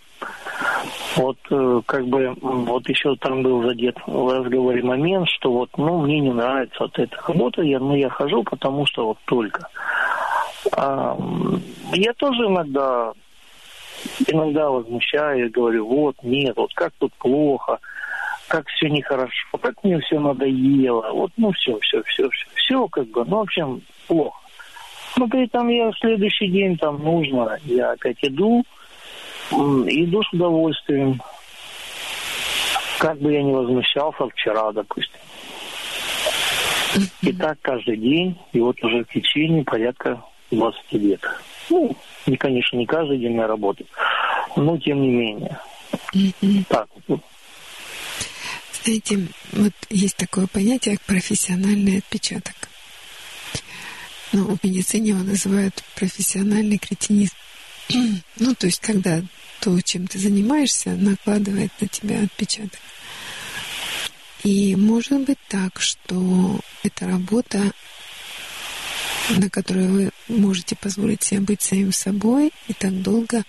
вот 1.16 1.38
э, 1.50 1.82
как 1.85 2.06
бы 2.08 2.35
вот 2.42 2.88
еще 2.90 3.16
там 3.17 3.42
был 3.42 3.64
задет 3.64 3.98
в 4.06 4.34
разговоре 4.34 4.84
момент, 4.84 5.27
что 5.30 5.51
вот 5.51 5.69
ну 5.77 6.01
мне 6.01 6.19
не 6.19 6.32
нравится 6.32 6.75
вот 6.80 6.98
эта 7.00 7.16
работа, 7.27 7.61
я 7.61 7.80
ну 7.80 7.95
я 7.95 8.09
хожу, 8.09 8.43
потому 8.43 8.85
что 8.85 9.08
вот 9.08 9.17
только. 9.25 9.67
А, 10.74 11.17
я 11.93 12.14
тоже 12.14 12.45
иногда 12.45 13.14
иногда 14.27 14.69
возмущаюсь, 14.69 15.51
говорю, 15.51 15.88
вот 15.88 16.16
нет, 16.24 16.56
вот 16.58 16.74
как 16.74 16.93
тут 17.00 17.14
плохо, 17.14 17.80
как 18.48 18.67
все 18.67 18.90
нехорошо, 18.90 19.58
как 19.61 19.84
мне 19.84 20.00
все 20.00 20.19
надоело, 20.19 21.11
вот 21.11 21.32
ну 21.38 21.51
все, 21.53 21.77
все, 21.80 22.03
все, 22.03 22.30
все, 22.30 22.48
все 22.56 22.88
как 22.88 23.08
бы, 23.08 23.25
ну 23.25 23.38
в 23.38 23.42
общем 23.42 23.82
плохо. 24.08 24.44
При 25.16 25.45
этом 25.45 25.69
я 25.69 25.90
в 25.92 25.98
следующий 26.00 26.48
день 26.50 26.77
там 26.77 27.02
нужно, 27.02 27.58
я 27.64 27.92
опять 27.92 28.18
иду, 28.22 28.64
иду 29.50 30.24
с 30.24 30.34
удовольствием. 30.34 31.22
Как 33.00 33.18
бы 33.19 33.32
я 33.32 33.42
ни 33.42 33.52
возмущался 33.52 34.27
вчера, 34.30 34.72
допустим. 34.72 35.19
И 37.22 37.34
так 37.34 37.58
каждый 37.61 37.98
день, 37.98 38.38
и 38.53 38.60
вот 38.60 38.82
уже 38.84 39.03
в 39.03 39.08
течение 39.08 39.64
порядка 39.64 40.22
20 40.52 40.94
лет. 40.94 41.22
Ну, 41.69 41.95
не, 42.26 42.38
конечно, 42.38 42.77
не 42.77 42.85
каждый 42.85 43.18
день 43.18 43.35
я 43.35 43.48
работаю, 43.48 43.88
но 44.56 44.77
тем 44.77 45.02
не 45.02 45.10
менее. 45.10 45.58
Так. 46.69 46.88
Знаете, 48.84 49.27
вот 49.53 49.74
есть 49.90 50.18
такое 50.18 50.48
понятие, 50.48 50.98
как 50.98 51.06
профессиональный 51.06 51.98
отпечаток. 52.00 52.65
Ну, 54.35 54.57
в 54.57 54.64
медицине 54.65 55.11
его 55.11 55.23
называют 55.23 55.81
профессиональный 55.95 56.77
кретинизм. 56.77 57.35
ну, 58.38 58.53
то 58.53 58.65
есть, 58.65 58.81
когда 58.81 59.22
то, 59.61 59.80
чем 59.80 60.07
ты 60.07 60.19
занимаешься, 60.19 60.89
накладывает 60.89 61.72
на 61.80 61.88
тебя 61.88 62.22
отпечаток. 62.22 62.81
И 64.43 64.75
может 64.75 65.22
быть 65.22 65.38
так, 65.47 65.80
что 65.80 66.59
эта 66.83 67.07
работа, 67.07 67.72
на 69.30 69.49
которой 69.49 69.88
вы 69.88 70.09
можете 70.27 70.75
позволить 70.75 71.23
себе 71.23 71.39
быть 71.39 71.61
самим 71.61 71.93
собой, 71.93 72.51
и 72.67 72.73
так 72.73 73.01
долго 73.01 73.45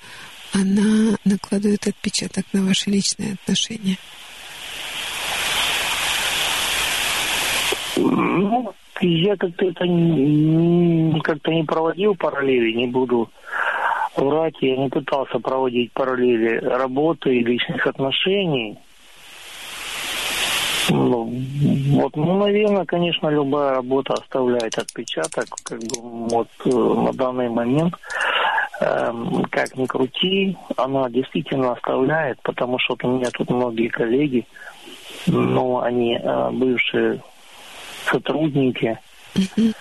она 0.52 1.18
накладывает 1.24 1.88
отпечаток 1.88 2.46
на 2.52 2.64
ваши 2.64 2.90
личные 2.90 3.32
отношения. 3.32 3.98
Ну, 7.96 8.72
я 9.00 9.36
как-то 9.36 9.66
это 9.66 9.84
как-то 11.22 11.50
не 11.52 11.64
проводил 11.64 12.14
параллели, 12.14 12.72
не 12.72 12.86
буду 12.86 13.28
врать. 14.16 14.54
Я 14.60 14.76
не 14.76 14.88
пытался 14.88 15.38
проводить 15.38 15.92
параллели 15.92 16.58
работы 16.58 17.36
и 17.36 17.44
личных 17.44 17.86
отношений. 17.86 18.78
Ну, 20.88 21.32
вот, 21.90 22.14
ну, 22.14 22.38
наверное, 22.38 22.84
конечно, 22.84 23.28
любая 23.28 23.74
работа 23.74 24.14
оставляет 24.14 24.78
отпечаток, 24.78 25.46
как 25.64 25.80
бы 25.80 26.00
вот 26.00 26.48
э, 26.64 26.70
на 26.70 27.12
данный 27.12 27.48
момент, 27.48 27.94
э, 28.80 29.12
как 29.50 29.76
ни 29.76 29.86
крути, 29.86 30.56
она 30.76 31.10
действительно 31.10 31.72
оставляет, 31.72 32.40
потому 32.42 32.78
что 32.78 32.94
вот 32.94 33.04
у 33.04 33.16
меня 33.16 33.30
тут 33.32 33.50
многие 33.50 33.88
коллеги, 33.88 34.46
ну, 35.26 35.80
они 35.80 36.20
э, 36.22 36.50
бывшие 36.52 37.20
сотрудники 38.10 38.98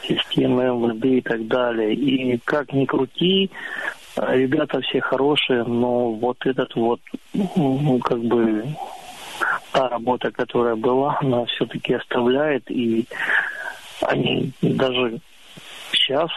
системы 0.03 0.65
МВД 0.65 1.05
и 1.05 1.21
так 1.21 1.47
далее. 1.47 1.93
И 1.93 2.37
как 2.43 2.73
ни 2.73 2.85
крути, 2.85 3.49
ребята 4.17 4.81
все 4.81 5.01
хорошие, 5.01 5.63
но 5.63 6.11
вот 6.11 6.37
этот 6.45 6.75
вот, 6.75 6.99
ну, 7.33 7.99
как 7.99 8.19
бы, 8.19 8.65
та 9.71 9.89
работа, 9.89 10.31
которая 10.31 10.75
была, 10.75 11.17
она 11.21 11.45
все-таки 11.45 11.93
оставляет, 11.93 12.69
и 12.69 13.05
они 14.01 14.51
даже 14.61 15.19
сейчас 15.91 16.29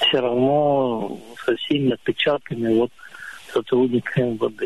все 0.00 0.20
равно 0.20 1.18
со 1.44 1.56
всеми 1.56 1.92
отпечатками 1.92 2.74
вот 2.74 2.90
сотрудника 3.52 4.22
МВД. 4.22 4.64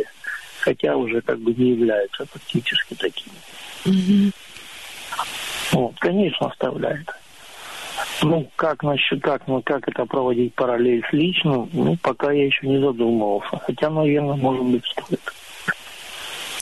Хотя 0.60 0.96
уже 0.96 1.20
как 1.22 1.38
бы 1.38 1.54
не 1.54 1.70
являются 1.70 2.26
практически 2.26 2.94
такими. 2.94 3.36
Mm-hmm. 3.84 4.34
Вот, 5.72 5.94
конечно, 5.98 6.48
оставляет. 6.48 7.08
Ну, 8.22 8.48
как 8.56 8.82
насчет, 8.82 9.22
как, 9.22 9.46
ну, 9.46 9.62
как 9.62 9.88
это 9.88 10.04
проводить 10.04 10.54
параллель 10.54 11.04
с 11.08 11.12
личным, 11.12 11.68
ну, 11.72 11.96
пока 12.02 12.32
я 12.32 12.46
еще 12.46 12.66
не 12.66 12.78
задумывался. 12.78 13.58
Хотя, 13.66 13.90
наверное, 13.90 14.36
может 14.36 14.64
быть, 14.64 14.84
стоит. 14.86 15.20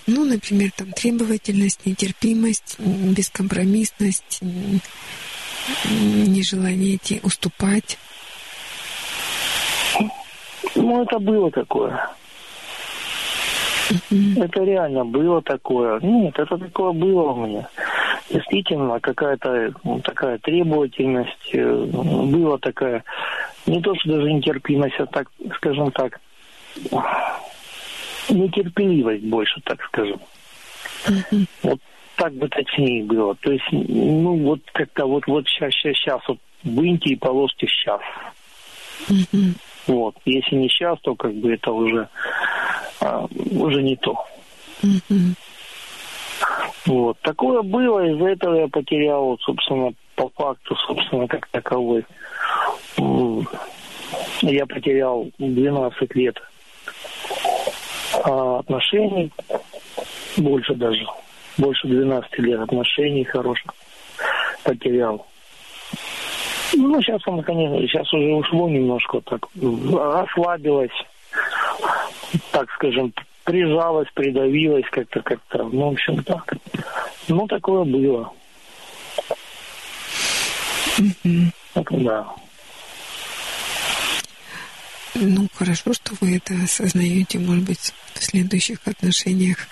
Ну, 0.06 0.24
например, 0.24 0.70
там 0.76 0.92
требовательность, 0.92 1.84
нетерпимость, 1.84 2.78
бескомпромиссность, 2.78 4.40
нежелание 5.84 6.96
идти 6.96 7.20
уступать. 7.22 7.98
Ну, 10.74 11.02
это 11.02 11.18
было 11.18 11.50
такое. 11.50 12.10
Это 14.10 14.62
реально 14.62 15.04
было 15.04 15.42
такое. 15.42 16.00
Нет, 16.00 16.38
это 16.38 16.56
такое 16.58 16.92
было 16.92 17.32
у 17.32 17.46
меня. 17.46 17.68
Действительно, 18.30 19.00
какая-то 19.00 19.72
ну, 19.84 20.00
такая 20.00 20.38
требовательность, 20.38 21.50
э, 21.52 21.84
была 21.86 22.58
такая, 22.58 23.02
не 23.66 23.80
то 23.80 23.94
что 23.94 24.10
даже 24.10 24.32
нетерпимость, 24.32 24.96
а 24.98 25.06
так, 25.06 25.30
скажем 25.56 25.90
так, 25.92 26.20
нетерпеливость 28.28 29.24
больше, 29.24 29.60
так 29.64 29.82
скажем. 29.84 30.20
Вот 31.62 31.80
так 32.16 32.34
бы 32.34 32.48
точнее 32.48 33.04
было. 33.04 33.34
То 33.36 33.52
есть, 33.52 33.64
ну, 33.70 34.36
вот 34.44 34.60
как-то 34.72 35.06
вот, 35.06 35.26
вот 35.26 35.46
сейчас, 35.46 35.72
сейчас, 35.72 35.96
сейчас, 35.96 36.20
вот 36.28 36.38
выньте 36.64 37.10
и 37.10 37.16
положьте 37.16 37.66
сейчас. 37.66 38.00
Вот. 39.86 40.16
Если 40.26 40.56
не 40.56 40.68
сейчас, 40.68 40.98
то 41.00 41.14
как 41.14 41.32
бы 41.34 41.54
это 41.54 41.72
уже, 41.72 42.08
а, 43.00 43.26
уже 43.52 43.82
не 43.82 43.96
то. 43.96 44.22
Вот. 46.86 47.18
Такое 47.20 47.62
было, 47.62 48.06
из-за 48.06 48.28
этого 48.28 48.54
я 48.54 48.68
потерял, 48.68 49.36
собственно, 49.40 49.92
по 50.14 50.28
факту, 50.30 50.74
собственно, 50.86 51.26
как 51.26 51.46
таковой. 51.48 52.04
Я 54.40 54.66
потерял 54.66 55.28
12 55.38 56.14
лет 56.14 56.36
а, 58.24 58.58
отношений, 58.60 59.30
больше 60.36 60.74
даже, 60.74 61.04
больше 61.58 61.88
12 61.88 62.38
лет 62.38 62.60
отношений 62.60 63.24
хороших 63.24 63.74
потерял. 64.64 65.26
Ну, 66.74 67.00
сейчас 67.02 67.20
он, 67.26 67.42
конечно, 67.42 67.78
сейчас 67.80 68.12
уже 68.12 68.32
ушло 68.34 68.68
немножко 68.68 69.20
так, 69.22 69.46
ослабилось, 69.54 70.90
так 72.52 72.70
скажем, 72.72 73.12
прижалась, 73.48 74.08
придавилась 74.12 74.84
как-то, 74.90 75.22
как-то, 75.22 75.64
ну, 75.64 75.88
в 75.88 75.92
общем, 75.94 76.22
так. 76.22 76.52
Ну, 77.28 77.46
такое 77.46 77.82
было. 77.84 78.30
Так, 81.72 82.02
да. 82.02 82.26
Ну, 85.14 85.48
хорошо, 85.54 85.94
что 85.94 86.12
вы 86.20 86.36
это 86.36 86.52
осознаете, 86.62 87.38
может 87.38 87.64
быть, 87.64 87.94
в 88.12 88.22
следующих 88.22 88.80
отношениях 88.86 89.66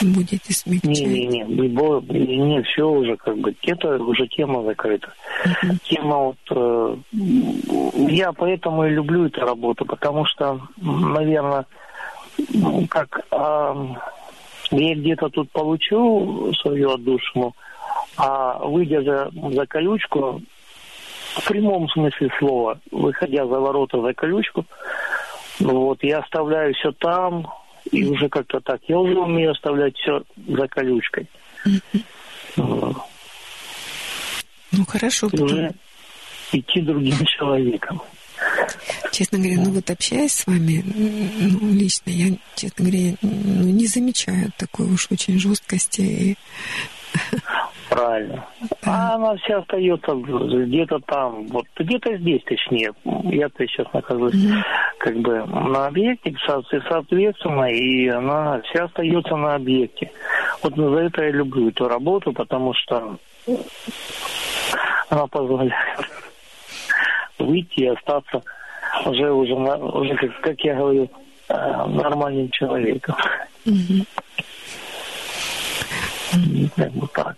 будете 0.00 0.52
смягчать. 0.52 1.06
Не-не-не, 1.06 1.44
не, 1.44 2.36
не, 2.36 2.62
все 2.62 2.82
уже 2.82 3.16
как 3.16 3.38
бы, 3.38 3.54
это 3.62 3.96
уже 4.02 4.26
тема 4.26 4.64
закрыта. 4.64 5.14
Uh-huh. 5.46 5.78
Тема 5.84 6.16
вот, 6.16 6.36
э, 6.50 6.96
я 8.08 8.32
поэтому 8.32 8.86
и 8.86 8.90
люблю 8.90 9.26
эту 9.26 9.42
работу, 9.42 9.84
потому 9.86 10.26
что, 10.26 10.60
наверное, 10.76 11.64
ну, 12.52 12.86
как 12.88 13.20
э, 13.30 13.74
я 14.70 14.94
где-то 14.94 15.28
тут 15.28 15.50
получу 15.50 16.52
свою 16.60 16.90
отдушину, 16.92 17.54
а 18.16 18.58
выйдя 18.64 19.02
за, 19.02 19.30
за 19.52 19.66
колючку, 19.66 20.42
в 21.34 21.48
прямом 21.48 21.88
смысле 21.88 22.30
слова, 22.38 22.78
выходя 22.90 23.46
за 23.46 23.58
ворота 23.58 24.00
за 24.00 24.14
колючку, 24.14 24.64
вот, 25.60 26.02
я 26.02 26.18
оставляю 26.18 26.74
все 26.74 26.92
там, 26.92 27.46
и 27.90 28.04
уже 28.04 28.28
как-то 28.28 28.60
так. 28.60 28.80
Я 28.88 28.98
уже 28.98 29.18
умею 29.18 29.52
оставлять 29.52 29.96
все 29.96 30.22
за 30.48 30.68
колючкой. 30.68 31.26
Ну, 32.56 32.94
хорошо. 34.88 35.28
И 35.32 35.40
уже 35.40 35.74
идти 36.52 36.80
другим 36.80 37.24
человеком. 37.26 38.00
Честно 39.12 39.38
говоря, 39.38 39.56
ну 39.58 39.70
вот 39.70 39.88
общаясь 39.90 40.32
с 40.32 40.46
вами, 40.46 40.82
ну, 40.84 41.72
лично 41.72 42.10
я, 42.10 42.36
честно 42.56 42.84
говоря, 42.84 43.14
ну, 43.22 43.64
не 43.64 43.86
замечаю 43.86 44.50
такой 44.58 44.86
уж 44.86 45.08
очень 45.10 45.38
жесткости 45.38 46.00
и 46.00 46.36
Правильно. 47.88 48.44
А 48.84 49.14
она 49.14 49.36
вся 49.36 49.58
остается 49.58 50.14
где-то 50.14 50.98
там, 51.06 51.46
вот 51.48 51.66
где-то 51.76 52.16
здесь, 52.16 52.42
точнее. 52.44 52.92
Я-то 53.04 53.66
сейчас 53.66 53.86
нахожусь 53.92 54.34
mm-hmm. 54.34 54.62
как 54.98 55.16
бы 55.18 55.44
на 55.46 55.86
объекте, 55.86 56.34
соответственно, 56.44 57.70
и 57.70 58.08
она 58.08 58.60
вся 58.62 58.84
остается 58.84 59.36
на 59.36 59.54
объекте. 59.54 60.10
Вот 60.62 60.74
за 60.74 60.98
это 60.98 61.24
я 61.24 61.30
люблю 61.30 61.68
эту 61.68 61.86
работу, 61.86 62.32
потому 62.32 62.74
что 62.74 63.18
она 65.08 65.26
позволяет 65.28 65.74
выйти 67.44 67.80
и 67.80 67.86
остаться 67.86 68.42
уже 69.04 69.30
уже 69.30 69.54
уже 69.54 70.14
как, 70.16 70.40
как 70.40 70.60
я 70.60 70.74
говорю 70.74 71.10
э, 71.48 71.86
нормальным 71.86 72.50
человеком. 72.50 73.16
Mm-hmm. 73.66 74.06
Как 76.76 76.92
бы 76.92 77.06
так. 77.08 77.36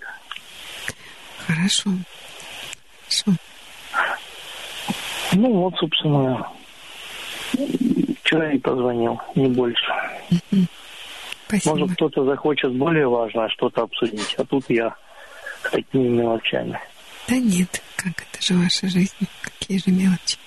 Хорошо. 1.47 1.91
Хорошо. 3.07 3.39
Ну 5.33 5.52
вот, 5.52 5.75
собственно, 5.76 6.49
человек 8.25 8.62
позвонил, 8.62 9.20
не 9.35 9.49
больше. 9.49 9.85
Спасибо. 11.47 11.76
Может, 11.76 11.97
кто-то 11.97 12.25
захочет 12.25 12.73
более 12.73 13.09
важное 13.09 13.49
что-то 13.51 13.83
обсудить, 13.83 14.35
а 14.39 14.44
тут 14.44 14.65
я 14.68 14.94
с 15.62 15.70
такими 15.70 16.09
мелочами. 16.09 16.78
Да 17.29 17.37
нет, 17.37 17.83
как 17.97 18.13
это 18.23 18.43
же 18.43 18.55
ваша 18.55 18.89
жизнь, 18.89 19.27
какие 19.43 19.79
же 19.79 19.91
мелочи. 19.91 20.39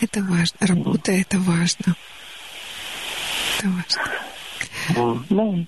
Это 0.00 0.20
важно, 0.22 0.66
работа 0.66 1.12
mm. 1.12 1.20
это 1.20 1.38
важно. 1.38 1.96
Это 3.58 3.68
важно. 3.68 5.24
Ну, 5.30 5.66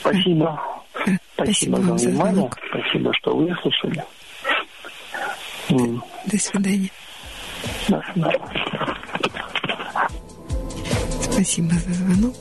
спасибо. 0.00 0.60
Спасибо, 0.92 1.20
спасибо 1.34 1.98
за 1.98 2.08
внимание. 2.08 2.50
За 2.50 2.80
спасибо, 2.80 3.14
что 3.14 3.36
выслушали. 3.36 4.04
До, 5.68 6.04
до 6.26 6.38
свидания. 6.38 6.90
До 7.88 8.02
свидания. 8.12 8.40
Спасибо 11.22 11.74
за 11.74 11.94
звонок. 11.94 12.34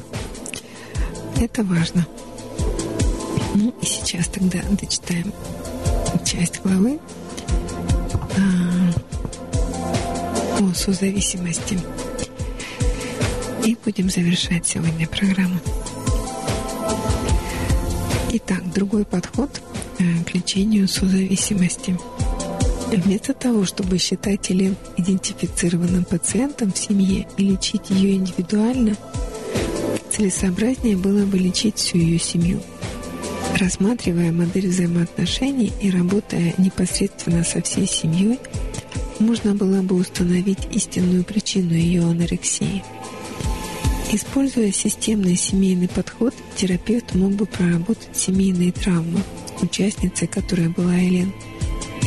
Это 1.40 1.64
важно. 1.64 2.06
Ну 3.56 3.74
и 3.82 3.86
сейчас 3.86 4.28
тогда 4.28 4.60
дочитаем 4.70 5.32
часть 6.26 6.62
главы 6.62 7.00
а, 8.38 8.42
о 10.60 10.74
созависимости. 10.74 11.80
И 13.66 13.78
будем 13.84 14.10
завершать 14.10 14.66
сегодня 14.66 15.08
программу. 15.08 15.60
Итак, 18.34 18.72
другой 18.74 19.06
подход 19.06 19.62
э, 20.00 20.04
к 20.24 20.34
лечению 20.34 20.88
созависимости. 20.88 21.98
Вместо 22.92 23.34
того, 23.34 23.66
чтобы 23.66 23.98
считать 23.98 24.50
или 24.50 24.76
идентифицированным 24.98 26.04
пациентом 26.06 26.74
в 26.74 26.78
семье 26.78 27.28
и 27.38 27.44
лечить 27.44 27.90
ее 27.90 28.16
индивидуально, 28.16 28.96
целесообразнее 30.10 30.98
было 30.98 31.26
бы 31.26 31.38
лечить 31.38 31.78
всю 31.78 31.98
ее 31.98 32.20
семью. 32.20 32.62
Рассматривая 33.62 34.34
модель 34.34 34.68
взаимоотношений 34.68 35.72
и 35.80 35.90
работая 35.90 36.54
непосредственно 36.58 37.46
со 37.46 37.62
всей 37.62 37.88
семьей, 37.88 38.40
можно 39.20 39.56
было 39.56 39.82
бы 39.82 39.96
установить 39.96 40.68
истинную 40.72 41.24
причину 41.24 41.74
ее 41.74 42.02
анорексии– 42.02 42.84
Используя 44.14 44.74
системный 44.74 45.38
семейный 45.38 45.88
подход, 45.88 46.34
терапевт 46.58 47.16
мог 47.16 47.32
бы 47.32 47.46
проработать 47.46 48.10
семейные 48.14 48.74
травмы, 48.74 49.22
участницей 49.62 50.28
которой 50.28 50.68
была 50.68 51.00
Элен, 51.00 51.32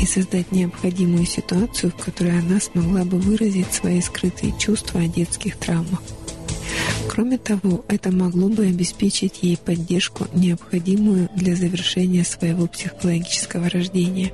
и 0.02 0.05
создать 0.05 0.52
необходимую 0.52 1.24
ситуацию, 1.24 1.92
в 1.92 2.05
которой 2.05 2.39
она 2.39 2.60
смогла 2.60 3.05
бы 3.05 3.16
выразить 3.16 3.73
свои 3.73 4.02
скрытые 4.02 4.52
чувства 4.58 5.00
о 5.00 5.07
детских 5.08 5.57
травмах. 5.57 6.02
Кроме 7.09 7.39
того, 7.39 7.84
это 7.89 8.10
могло 8.10 8.49
бы 8.49 8.67
обеспечить 8.67 9.43
ей 9.43 9.57
поддержку, 9.57 10.26
необходимую 10.34 11.28
для 11.36 11.55
завершения 11.57 12.25
своего 12.25 12.67
психологического 12.67 13.68
рождения. 13.68 14.33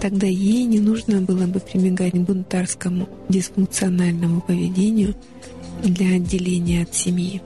Тогда 0.00 0.26
ей 0.26 0.64
не 0.64 0.80
нужно 0.80 1.20
было 1.20 1.46
бы 1.46 1.60
прибегать 1.60 2.12
к 2.12 2.16
бунтарскому, 2.16 3.08
дисфункциональному 3.28 4.40
поведению– 4.40 5.14
для 5.82 6.16
отделения 6.16 6.82
от 6.82 6.94
семьи. 6.94 7.42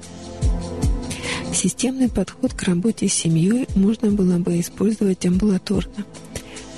Системный 1.53 2.09
подход 2.09 2.53
к 2.53 2.63
работе 2.65 3.09
с 3.09 3.15
семьей 3.15 3.67
можно 3.75 4.11
было 4.11 4.39
бы 4.39 4.61
использовать 4.61 5.25
амбулаторно. 5.25 6.05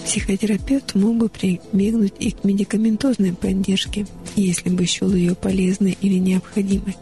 Психотерапевт 0.09 0.95
мог 0.95 1.17
бы 1.19 1.29
прибегнуть 1.29 2.15
и 2.19 2.31
к 2.31 2.43
медикаментозной 2.43 3.35
поддержке, 3.35 4.07
если 4.37 4.71
бы 4.71 4.87
счел 4.87 5.13
ее 5.13 5.35
полезной 5.35 5.99
или 6.01 6.15
необходимой. 6.15 6.97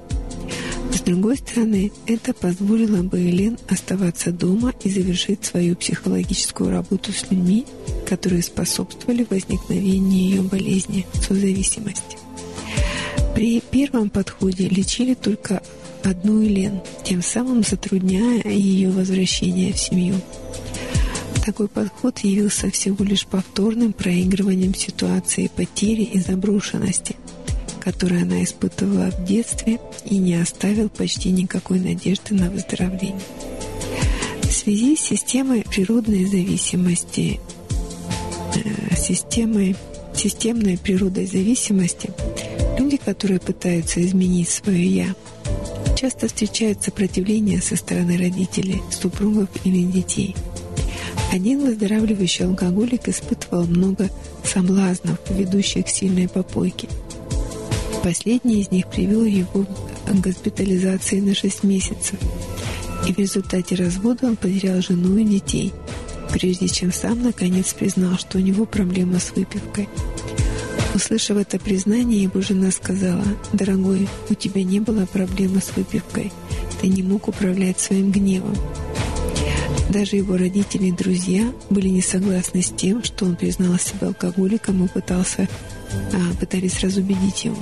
С 0.93 1.03
другой 1.03 1.37
стороны, 1.37 1.93
это 2.09 2.35
позволило 2.35 3.05
бы 3.05 3.21
Элен 3.21 3.59
оставаться 3.69 4.33
дома 4.33 4.75
и 4.83 4.91
завершить 4.91 5.45
свою 5.45 5.77
психологическую 5.77 6.71
работу 6.71 7.13
с 7.13 7.31
людьми, 7.31 7.65
которые 8.09 8.43
способствовали 8.43 9.25
возникновению 9.31 10.29
ее 10.29 10.43
болезни, 10.43 11.07
созависимости. 11.15 12.19
При 13.37 13.61
первом 13.61 14.11
подходе 14.11 14.69
лечили 14.69 15.15
только 15.15 15.63
одну 16.03 16.41
Елен, 16.41 16.81
тем 17.05 17.23
самым 17.23 17.63
затрудняя 17.63 18.43
ее 18.43 18.91
возвращение 18.91 19.73
в 19.73 19.79
семью. 19.79 20.17
Такой 21.47 21.69
подход 21.69 22.19
явился 22.19 22.73
всего 22.73 23.05
лишь 23.05 23.25
повторным 23.25 23.93
проигрыванием 23.93 24.75
ситуации 24.75 25.49
потери 25.55 26.03
и 26.03 26.19
заброшенности, 26.19 27.15
которую 27.79 28.23
она 28.23 28.43
испытывала 28.43 29.13
в 29.13 29.25
детстве 29.25 29.79
и 30.05 30.19
не 30.19 30.35
оставил 30.35 30.89
почти 30.89 31.31
никакой 31.31 31.79
надежды 31.79 32.35
на 32.35 32.51
выздоровление. 32.51 33.21
В 34.43 34.51
связи 34.51 34.97
с 34.97 35.03
системой 35.03 35.63
природной 35.63 36.25
зависимости, 36.25 37.39
э, 38.57 38.97
системой, 38.97 39.77
системной 40.17 40.77
природой 40.77 41.27
зависимости, 41.27 42.11
люди, 42.77 42.97
которые 42.97 43.39
пытаются 43.39 44.05
изменить 44.05 44.49
свое 44.49 44.85
«я», 44.85 45.15
часто 45.95 46.27
встречают 46.27 46.83
сопротивление 46.83 47.63
со 47.63 47.77
стороны 47.77 48.19
родителей, 48.19 48.83
супругов 48.91 49.49
или 49.63 49.85
детей– 49.85 50.35
один 51.37 51.61
выздоравливающий 51.61 52.47
алкоголик 52.47 53.09
испытывал 53.09 53.67
много 53.67 54.09
соблазнов, 54.43 55.19
ведущих 55.29 55.85
к 55.85 55.89
сильной 55.89 56.29
попойке. 56.29 56.89
Последний 58.03 58.63
из 58.63 58.71
них 58.71 58.89
привел 58.89 59.25
его 59.25 59.67
к 60.07 60.15
госпитализации 60.15 61.21
на 61.21 61.35
6 61.35 61.63
месяцев. 61.65 62.19
И 63.07 63.13
в 63.13 63.19
результате 63.19 63.75
развода 63.75 64.27
он 64.27 64.37
потерял 64.37 64.81
жену 64.81 65.19
и 65.19 65.25
детей, 65.25 65.73
прежде 66.33 66.69
чем 66.69 66.91
сам 66.91 67.23
наконец 67.23 67.75
признал, 67.75 68.17
что 68.17 68.39
у 68.39 68.41
него 68.41 68.65
проблема 68.65 69.21
с 69.21 69.33
выпивкой. 69.37 69.89
Услышав 70.95 71.37
это 71.37 71.59
признание, 71.59 72.23
его 72.23 72.41
жена 72.41 72.71
сказала, 72.71 73.25
«Дорогой, 73.53 74.09
у 74.31 74.35
тебя 74.35 74.65
не 74.65 74.81
было 74.81 75.05
проблемы 75.05 75.61
с 75.61 75.77
выпивкой. 75.77 76.33
Ты 76.81 76.89
не 76.89 77.03
мог 77.03 77.29
управлять 77.29 77.79
своим 77.79 78.11
гневом. 78.11 78.57
Даже 79.89 80.17
его 80.17 80.37
родители 80.37 80.87
и 80.87 80.93
друзья 80.93 81.53
были 81.71 81.89
не 81.89 82.03
согласны 82.03 82.61
с 82.61 82.71
тем, 82.71 83.05
что 83.05 83.25
он 83.25 83.37
признал 83.37 83.79
себя 83.79 84.09
алкоголиком 84.09 84.85
и 84.85 84.89
пытался, 84.89 85.49
а, 86.13 86.37
пытались 86.41 86.81
разубедить 86.81 87.45
его. 87.45 87.57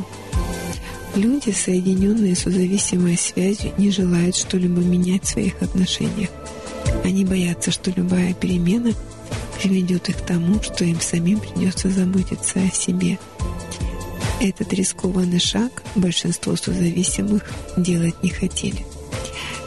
Люди, 1.15 1.51
соединенные 1.51 2.35
с 2.35 2.45
зависимой 2.45 3.19
связью, 3.19 3.73
не 3.77 3.91
желают 3.91 4.37
что-либо 4.37 4.81
менять 4.81 5.25
в 5.25 5.29
своих 5.29 5.61
отношениях. 5.61 6.31
Они 7.05 7.25
боятся, 7.25 7.71
что 7.71 7.93
любая 7.95 8.33
перемена 8.33 8.93
приведет 9.63 10.09
их 10.09 10.17
к 10.17 10.27
тому, 10.27 10.63
что 10.63 10.85
им 10.85 11.01
самим 11.01 11.41
придется 11.41 11.91
заботиться 11.91 12.61
о 12.61 12.75
себе. 12.75 13.19
Этот 14.41 14.73
рискованный 14.73 15.39
шаг 15.39 15.83
большинство 15.95 16.57
созависимых 16.57 17.45
делать 17.77 18.21
не 18.23 18.31
хотели. 18.31 18.85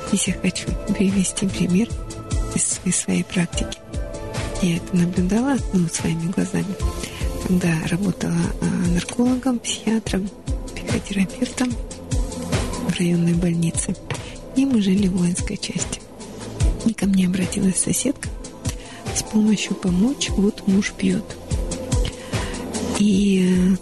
Здесь 0.08 0.28
я 0.28 0.34
хочу 0.34 0.68
привести 0.94 1.48
пример– 1.48 1.88
из, 2.58 2.82
из 2.86 2.96
своей 2.96 3.24
практики. 3.24 3.78
Я 4.62 4.78
это 4.78 4.96
наблюдала 4.96 5.58
ну, 5.74 5.88
своими 5.88 6.32
глазами, 6.32 6.76
когда 7.48 7.74
работала 7.90 8.34
а, 8.62 8.66
наркологом, 8.94 9.60
психиатром, 9.60 10.28
психотерапевтом 10.76 11.72
в 12.90 13.00
районной 13.00 13.36
больнице. 13.36 13.96
И 14.56 14.66
мы 14.66 14.82
жили 14.82 15.08
в 15.08 15.18
воинской 15.18 15.58
части. 15.58 16.02
И 16.86 16.94
ко 16.94 17.06
мне 17.06 17.28
обратилась 17.28 17.78
соседка 17.78 18.28
с 19.16 19.22
помощью 19.22 19.76
помочь. 19.76 20.30
Вот 20.32 20.68
муж 20.68 20.94
пьет. 20.98 21.24
И 22.98 23.76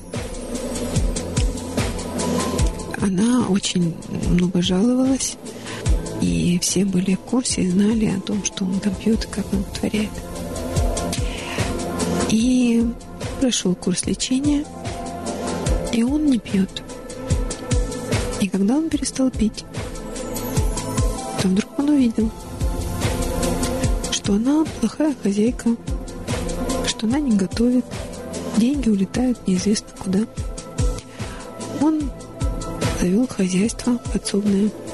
она 3.01 3.47
очень 3.47 3.95
много 4.29 4.61
жаловалась 4.61 5.37
и 6.25 6.57
все 6.59 6.85
были 6.85 7.13
в 7.13 7.19
курсе 7.19 7.61
и 7.61 7.69
знали 7.69 8.05
о 8.07 8.19
том, 8.19 8.43
что 8.43 8.65
он 8.65 8.79
там 8.79 8.95
пьет 8.95 9.25
как 9.27 9.45
он 9.53 9.63
творяет. 9.63 10.09
И 12.29 12.83
прошел 13.39 13.75
курс 13.75 14.05
лечения, 14.05 14.65
и 15.93 16.03
он 16.03 16.25
не 16.25 16.39
пьет. 16.39 16.81
И 18.41 18.47
когда 18.47 18.75
он 18.75 18.89
перестал 18.89 19.29
пить, 19.29 19.65
то 21.41 21.47
вдруг 21.47 21.79
он 21.79 21.89
увидел, 21.89 22.31
что 24.11 24.33
она 24.33 24.65
плохая 24.79 25.15
хозяйка, 25.21 25.75
что 26.87 27.05
она 27.05 27.19
не 27.19 27.37
готовит, 27.37 27.85
деньги 28.57 28.89
улетают 28.89 29.47
неизвестно 29.47 29.89
куда. 29.99 30.19
Он 31.81 32.09
завел 32.99 33.27
хозяйство 33.27 33.99
подсобное– 34.11 34.71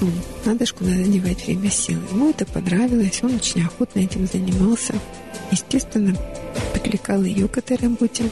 ну, 0.00 0.10
надо 0.44 0.64
же 0.64 0.74
куда 0.74 0.92
девать 0.92 1.44
время 1.46 1.70
силы. 1.70 2.02
Ему 2.12 2.30
это 2.30 2.46
понравилось, 2.46 3.20
он 3.22 3.34
очень 3.34 3.62
охотно 3.62 4.00
этим 4.00 4.26
занимался. 4.26 4.94
Естественно, 5.50 6.16
прикликал 6.72 7.24
ее 7.24 7.48
к 7.48 7.58
этой 7.58 7.76
работе. 7.76 8.24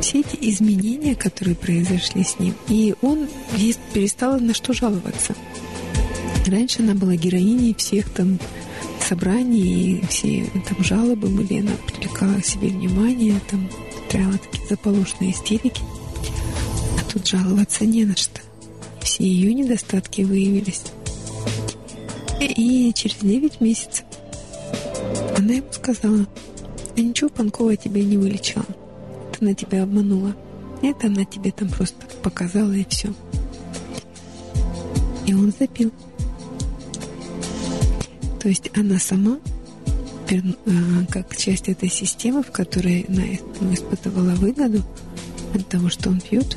Все 0.00 0.20
эти 0.20 0.36
изменения, 0.48 1.16
которые 1.16 1.56
произошли 1.56 2.22
с 2.22 2.38
ним, 2.38 2.54
и 2.68 2.94
он 3.02 3.28
перестал 3.92 4.38
на 4.38 4.54
что 4.54 4.72
жаловаться. 4.72 5.34
Раньше 6.46 6.82
она 6.82 6.94
была 6.94 7.16
героиней 7.16 7.74
всех 7.74 8.08
там 8.10 8.38
собраний, 9.06 9.98
и 9.98 10.06
все 10.06 10.46
там 10.68 10.82
жалобы 10.84 11.28
были, 11.28 11.60
она 11.60 11.72
привлекала 11.86 12.40
к 12.40 12.46
себе 12.46 12.68
внимание, 12.68 13.40
там 13.50 13.68
устраивала 14.04 14.38
такие 14.38 14.66
заполошенные 14.68 15.32
истерики. 15.32 15.82
А 16.98 17.12
тут 17.12 17.26
жаловаться 17.26 17.84
не 17.84 18.04
на 18.04 18.16
что 18.16 18.40
все 19.00 19.24
ее 19.24 19.54
недостатки 19.54 20.22
выявились. 20.22 20.82
И 22.40 22.92
через 22.94 23.16
9 23.16 23.60
месяцев 23.60 24.04
она 25.36 25.54
ему 25.54 25.72
сказала, 25.72 26.26
а 26.96 27.00
ничего 27.00 27.30
Панкова 27.30 27.76
тебя 27.76 28.02
не 28.02 28.16
вылечила. 28.16 28.64
Это 29.30 29.44
она 29.44 29.54
тебя 29.54 29.82
обманула. 29.84 30.34
Это 30.82 31.08
она 31.08 31.24
тебе 31.24 31.50
там 31.50 31.68
просто 31.68 32.06
показала 32.22 32.72
и 32.72 32.84
все. 32.88 33.12
И 35.26 35.34
он 35.34 35.52
запил. 35.58 35.92
То 38.40 38.48
есть 38.48 38.70
она 38.76 38.98
сама, 38.98 39.38
а, 40.30 41.06
как 41.10 41.36
часть 41.36 41.68
этой 41.68 41.88
системы, 41.88 42.42
в 42.42 42.50
которой 42.50 43.04
она 43.08 43.24
ну, 43.60 43.74
испытывала 43.74 44.34
выгоду 44.36 44.82
от 45.54 45.68
того, 45.68 45.88
что 45.88 46.10
он 46.10 46.20
пьет, 46.20 46.56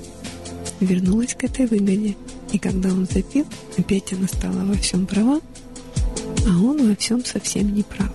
вернулась 0.80 1.34
к 1.34 1.44
этой 1.44 1.66
выгоде. 1.66 2.16
И 2.52 2.58
когда 2.58 2.90
он 2.90 3.06
запил, 3.06 3.46
опять 3.78 4.14
она 4.14 4.28
стала 4.28 4.66
во 4.66 4.74
всем 4.76 5.06
права, 5.06 5.40
а 6.46 6.50
он 6.50 6.90
во 6.90 6.96
всем 6.96 7.24
совсем 7.24 7.74
не 7.74 7.84
прав. 7.84 8.12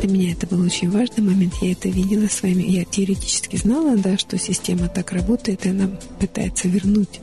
Для 0.00 0.10
меня 0.10 0.32
это 0.32 0.46
был 0.46 0.62
очень 0.62 0.90
важный 0.90 1.22
момент. 1.22 1.54
Я 1.60 1.72
это 1.72 1.88
видела 1.88 2.28
с 2.28 2.42
вами. 2.42 2.62
Я 2.62 2.84
теоретически 2.84 3.56
знала, 3.56 3.96
да, 3.96 4.18
что 4.18 4.38
система 4.38 4.88
так 4.88 5.12
работает, 5.12 5.64
и 5.64 5.70
она 5.70 5.88
пытается 6.20 6.68
вернуть 6.68 7.20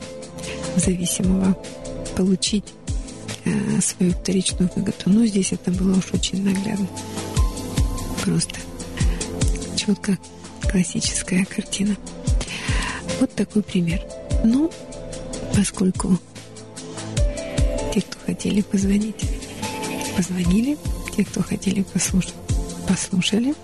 зависимого, 0.76 1.56
получить 2.16 2.64
э, 3.44 3.80
свою 3.80 4.12
вторичную 4.12 4.70
выгоду. 4.74 4.96
Но 5.06 5.24
здесь 5.26 5.52
это 5.52 5.70
было 5.70 5.96
уж 5.96 6.12
очень 6.12 6.42
наглядно. 6.42 6.88
Просто 8.24 8.56
четко 9.76 10.18
классическая 10.70 11.44
картина. 11.44 11.96
Вот 13.20 13.32
такой 13.34 13.62
пример. 13.62 14.02
Ну, 14.42 14.70
поскольку 15.56 16.18
те, 17.92 18.00
кто 18.00 18.18
хотели 18.26 18.60
позвонить, 18.62 19.24
позвонили, 20.16 20.76
те, 21.16 21.24
кто 21.24 21.42
хотели 21.42 21.82
послушать, 21.82 22.34
послушали. 22.88 23.54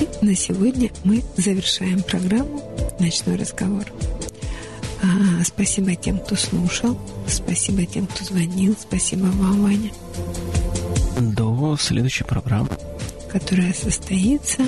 И 0.00 0.24
на 0.24 0.34
сегодня 0.34 0.90
мы 1.04 1.22
завершаем 1.36 2.02
программу 2.02 2.62
«Ночной 2.98 3.36
разговор». 3.36 3.84
А, 5.02 5.44
спасибо 5.44 5.94
тем, 5.94 6.18
кто 6.18 6.34
слушал, 6.36 6.98
спасибо 7.28 7.84
тем, 7.84 8.06
кто 8.06 8.24
звонил, 8.24 8.74
спасибо 8.80 9.24
вам, 9.26 9.62
Ваня. 9.62 9.92
До 11.18 11.76
следующей 11.78 12.24
программы. 12.24 12.70
Которая 13.30 13.72
состоится... 13.74 14.62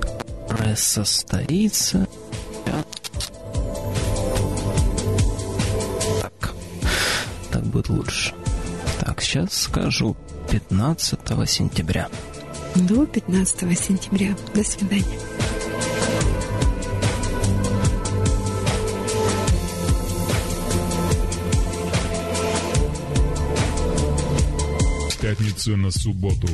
Которая 0.00 0.76
состоится 0.76 2.08
будет 7.76 7.88
лучше. 7.90 8.34
Так, 9.00 9.20
сейчас 9.20 9.52
скажу 9.52 10.16
15 10.50 11.20
сентября. 11.46 12.08
До 12.74 13.04
15 13.06 13.78
сентября. 13.78 14.34
До 14.54 14.64
свидания. 14.64 15.04
С 25.10 25.16
пятницы 25.16 25.76
на 25.76 25.90
субботу. 25.90 26.48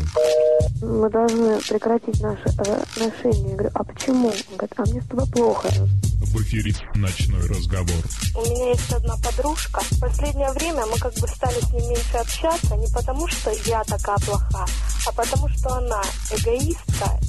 Мы 0.83 1.11
должны 1.11 1.59
прекратить 1.61 2.21
наши 2.21 2.49
отношения. 2.49 3.51
Я 3.51 3.57
говорю, 3.57 3.71
а 3.75 3.85
почему? 3.85 4.29
Он 4.29 4.57
говорит, 4.57 4.75
а 4.77 4.83
мне 4.83 5.01
с 5.01 5.07
тобой 5.07 5.27
плохо. 5.31 5.69
В 5.69 6.37
эфире 6.43 6.75
«Ночной 6.95 7.47
разговор». 7.47 7.97
У 8.35 8.43
меня 8.43 8.71
есть 8.71 8.93
одна 8.93 9.15
подружка. 9.17 9.81
В 9.91 10.01
последнее 10.01 10.51
время 10.53 10.87
мы 10.87 10.97
как 10.99 11.13
бы 11.15 11.29
стали 11.29 11.61
с 11.61 11.73
ней 11.73 11.89
меньше 11.89 12.17
общаться 12.17 12.77
не 12.77 12.87
потому, 12.95 13.27
что 13.29 13.51
я 13.67 13.83
такая 13.85 14.17
плоха, 14.19 14.67
а 15.07 15.13
потому, 15.13 15.49
что 15.49 15.75
она 15.75 16.01
эгоистка. 16.31 17.21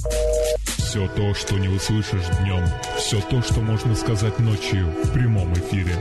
Все 0.78 1.06
то, 1.08 1.34
что 1.34 1.58
не 1.58 1.68
услышишь 1.68 2.26
днем, 2.40 2.64
все 2.96 3.20
то, 3.20 3.42
что 3.42 3.60
можно 3.60 3.94
сказать 3.94 4.38
ночью 4.38 4.86
в 5.04 5.10
прямом 5.12 5.52
эфире. 5.54 5.92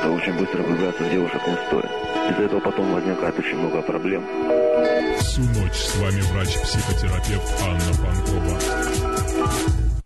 Это 0.00 0.10
очень 0.10 0.38
быстро 0.38 0.62
влюбляться 0.62 1.02
в 1.02 1.10
девушек 1.10 1.42
не 1.46 1.56
стоит. 1.66 1.90
Из-за 2.30 2.42
этого 2.42 2.60
потом 2.60 2.94
возникает 2.94 3.38
очень 3.38 3.56
много 3.56 3.82
проблем. 3.82 4.24
Всю 5.26 5.42
ночь 5.42 5.74
с 5.74 5.96
вами 5.96 6.20
врач-психотерапевт 6.20 7.62
Анна 7.62 7.92
Панкова. 8.00 8.60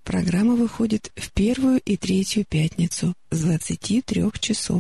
Программа 0.03 0.55
выходит 0.55 1.13
в 1.15 1.31
первую 1.33 1.79
и 1.81 1.99
третью 1.99 2.47
пятницу 2.49 3.13
с 3.31 3.39
23 3.39 4.25
часов. 4.41 4.79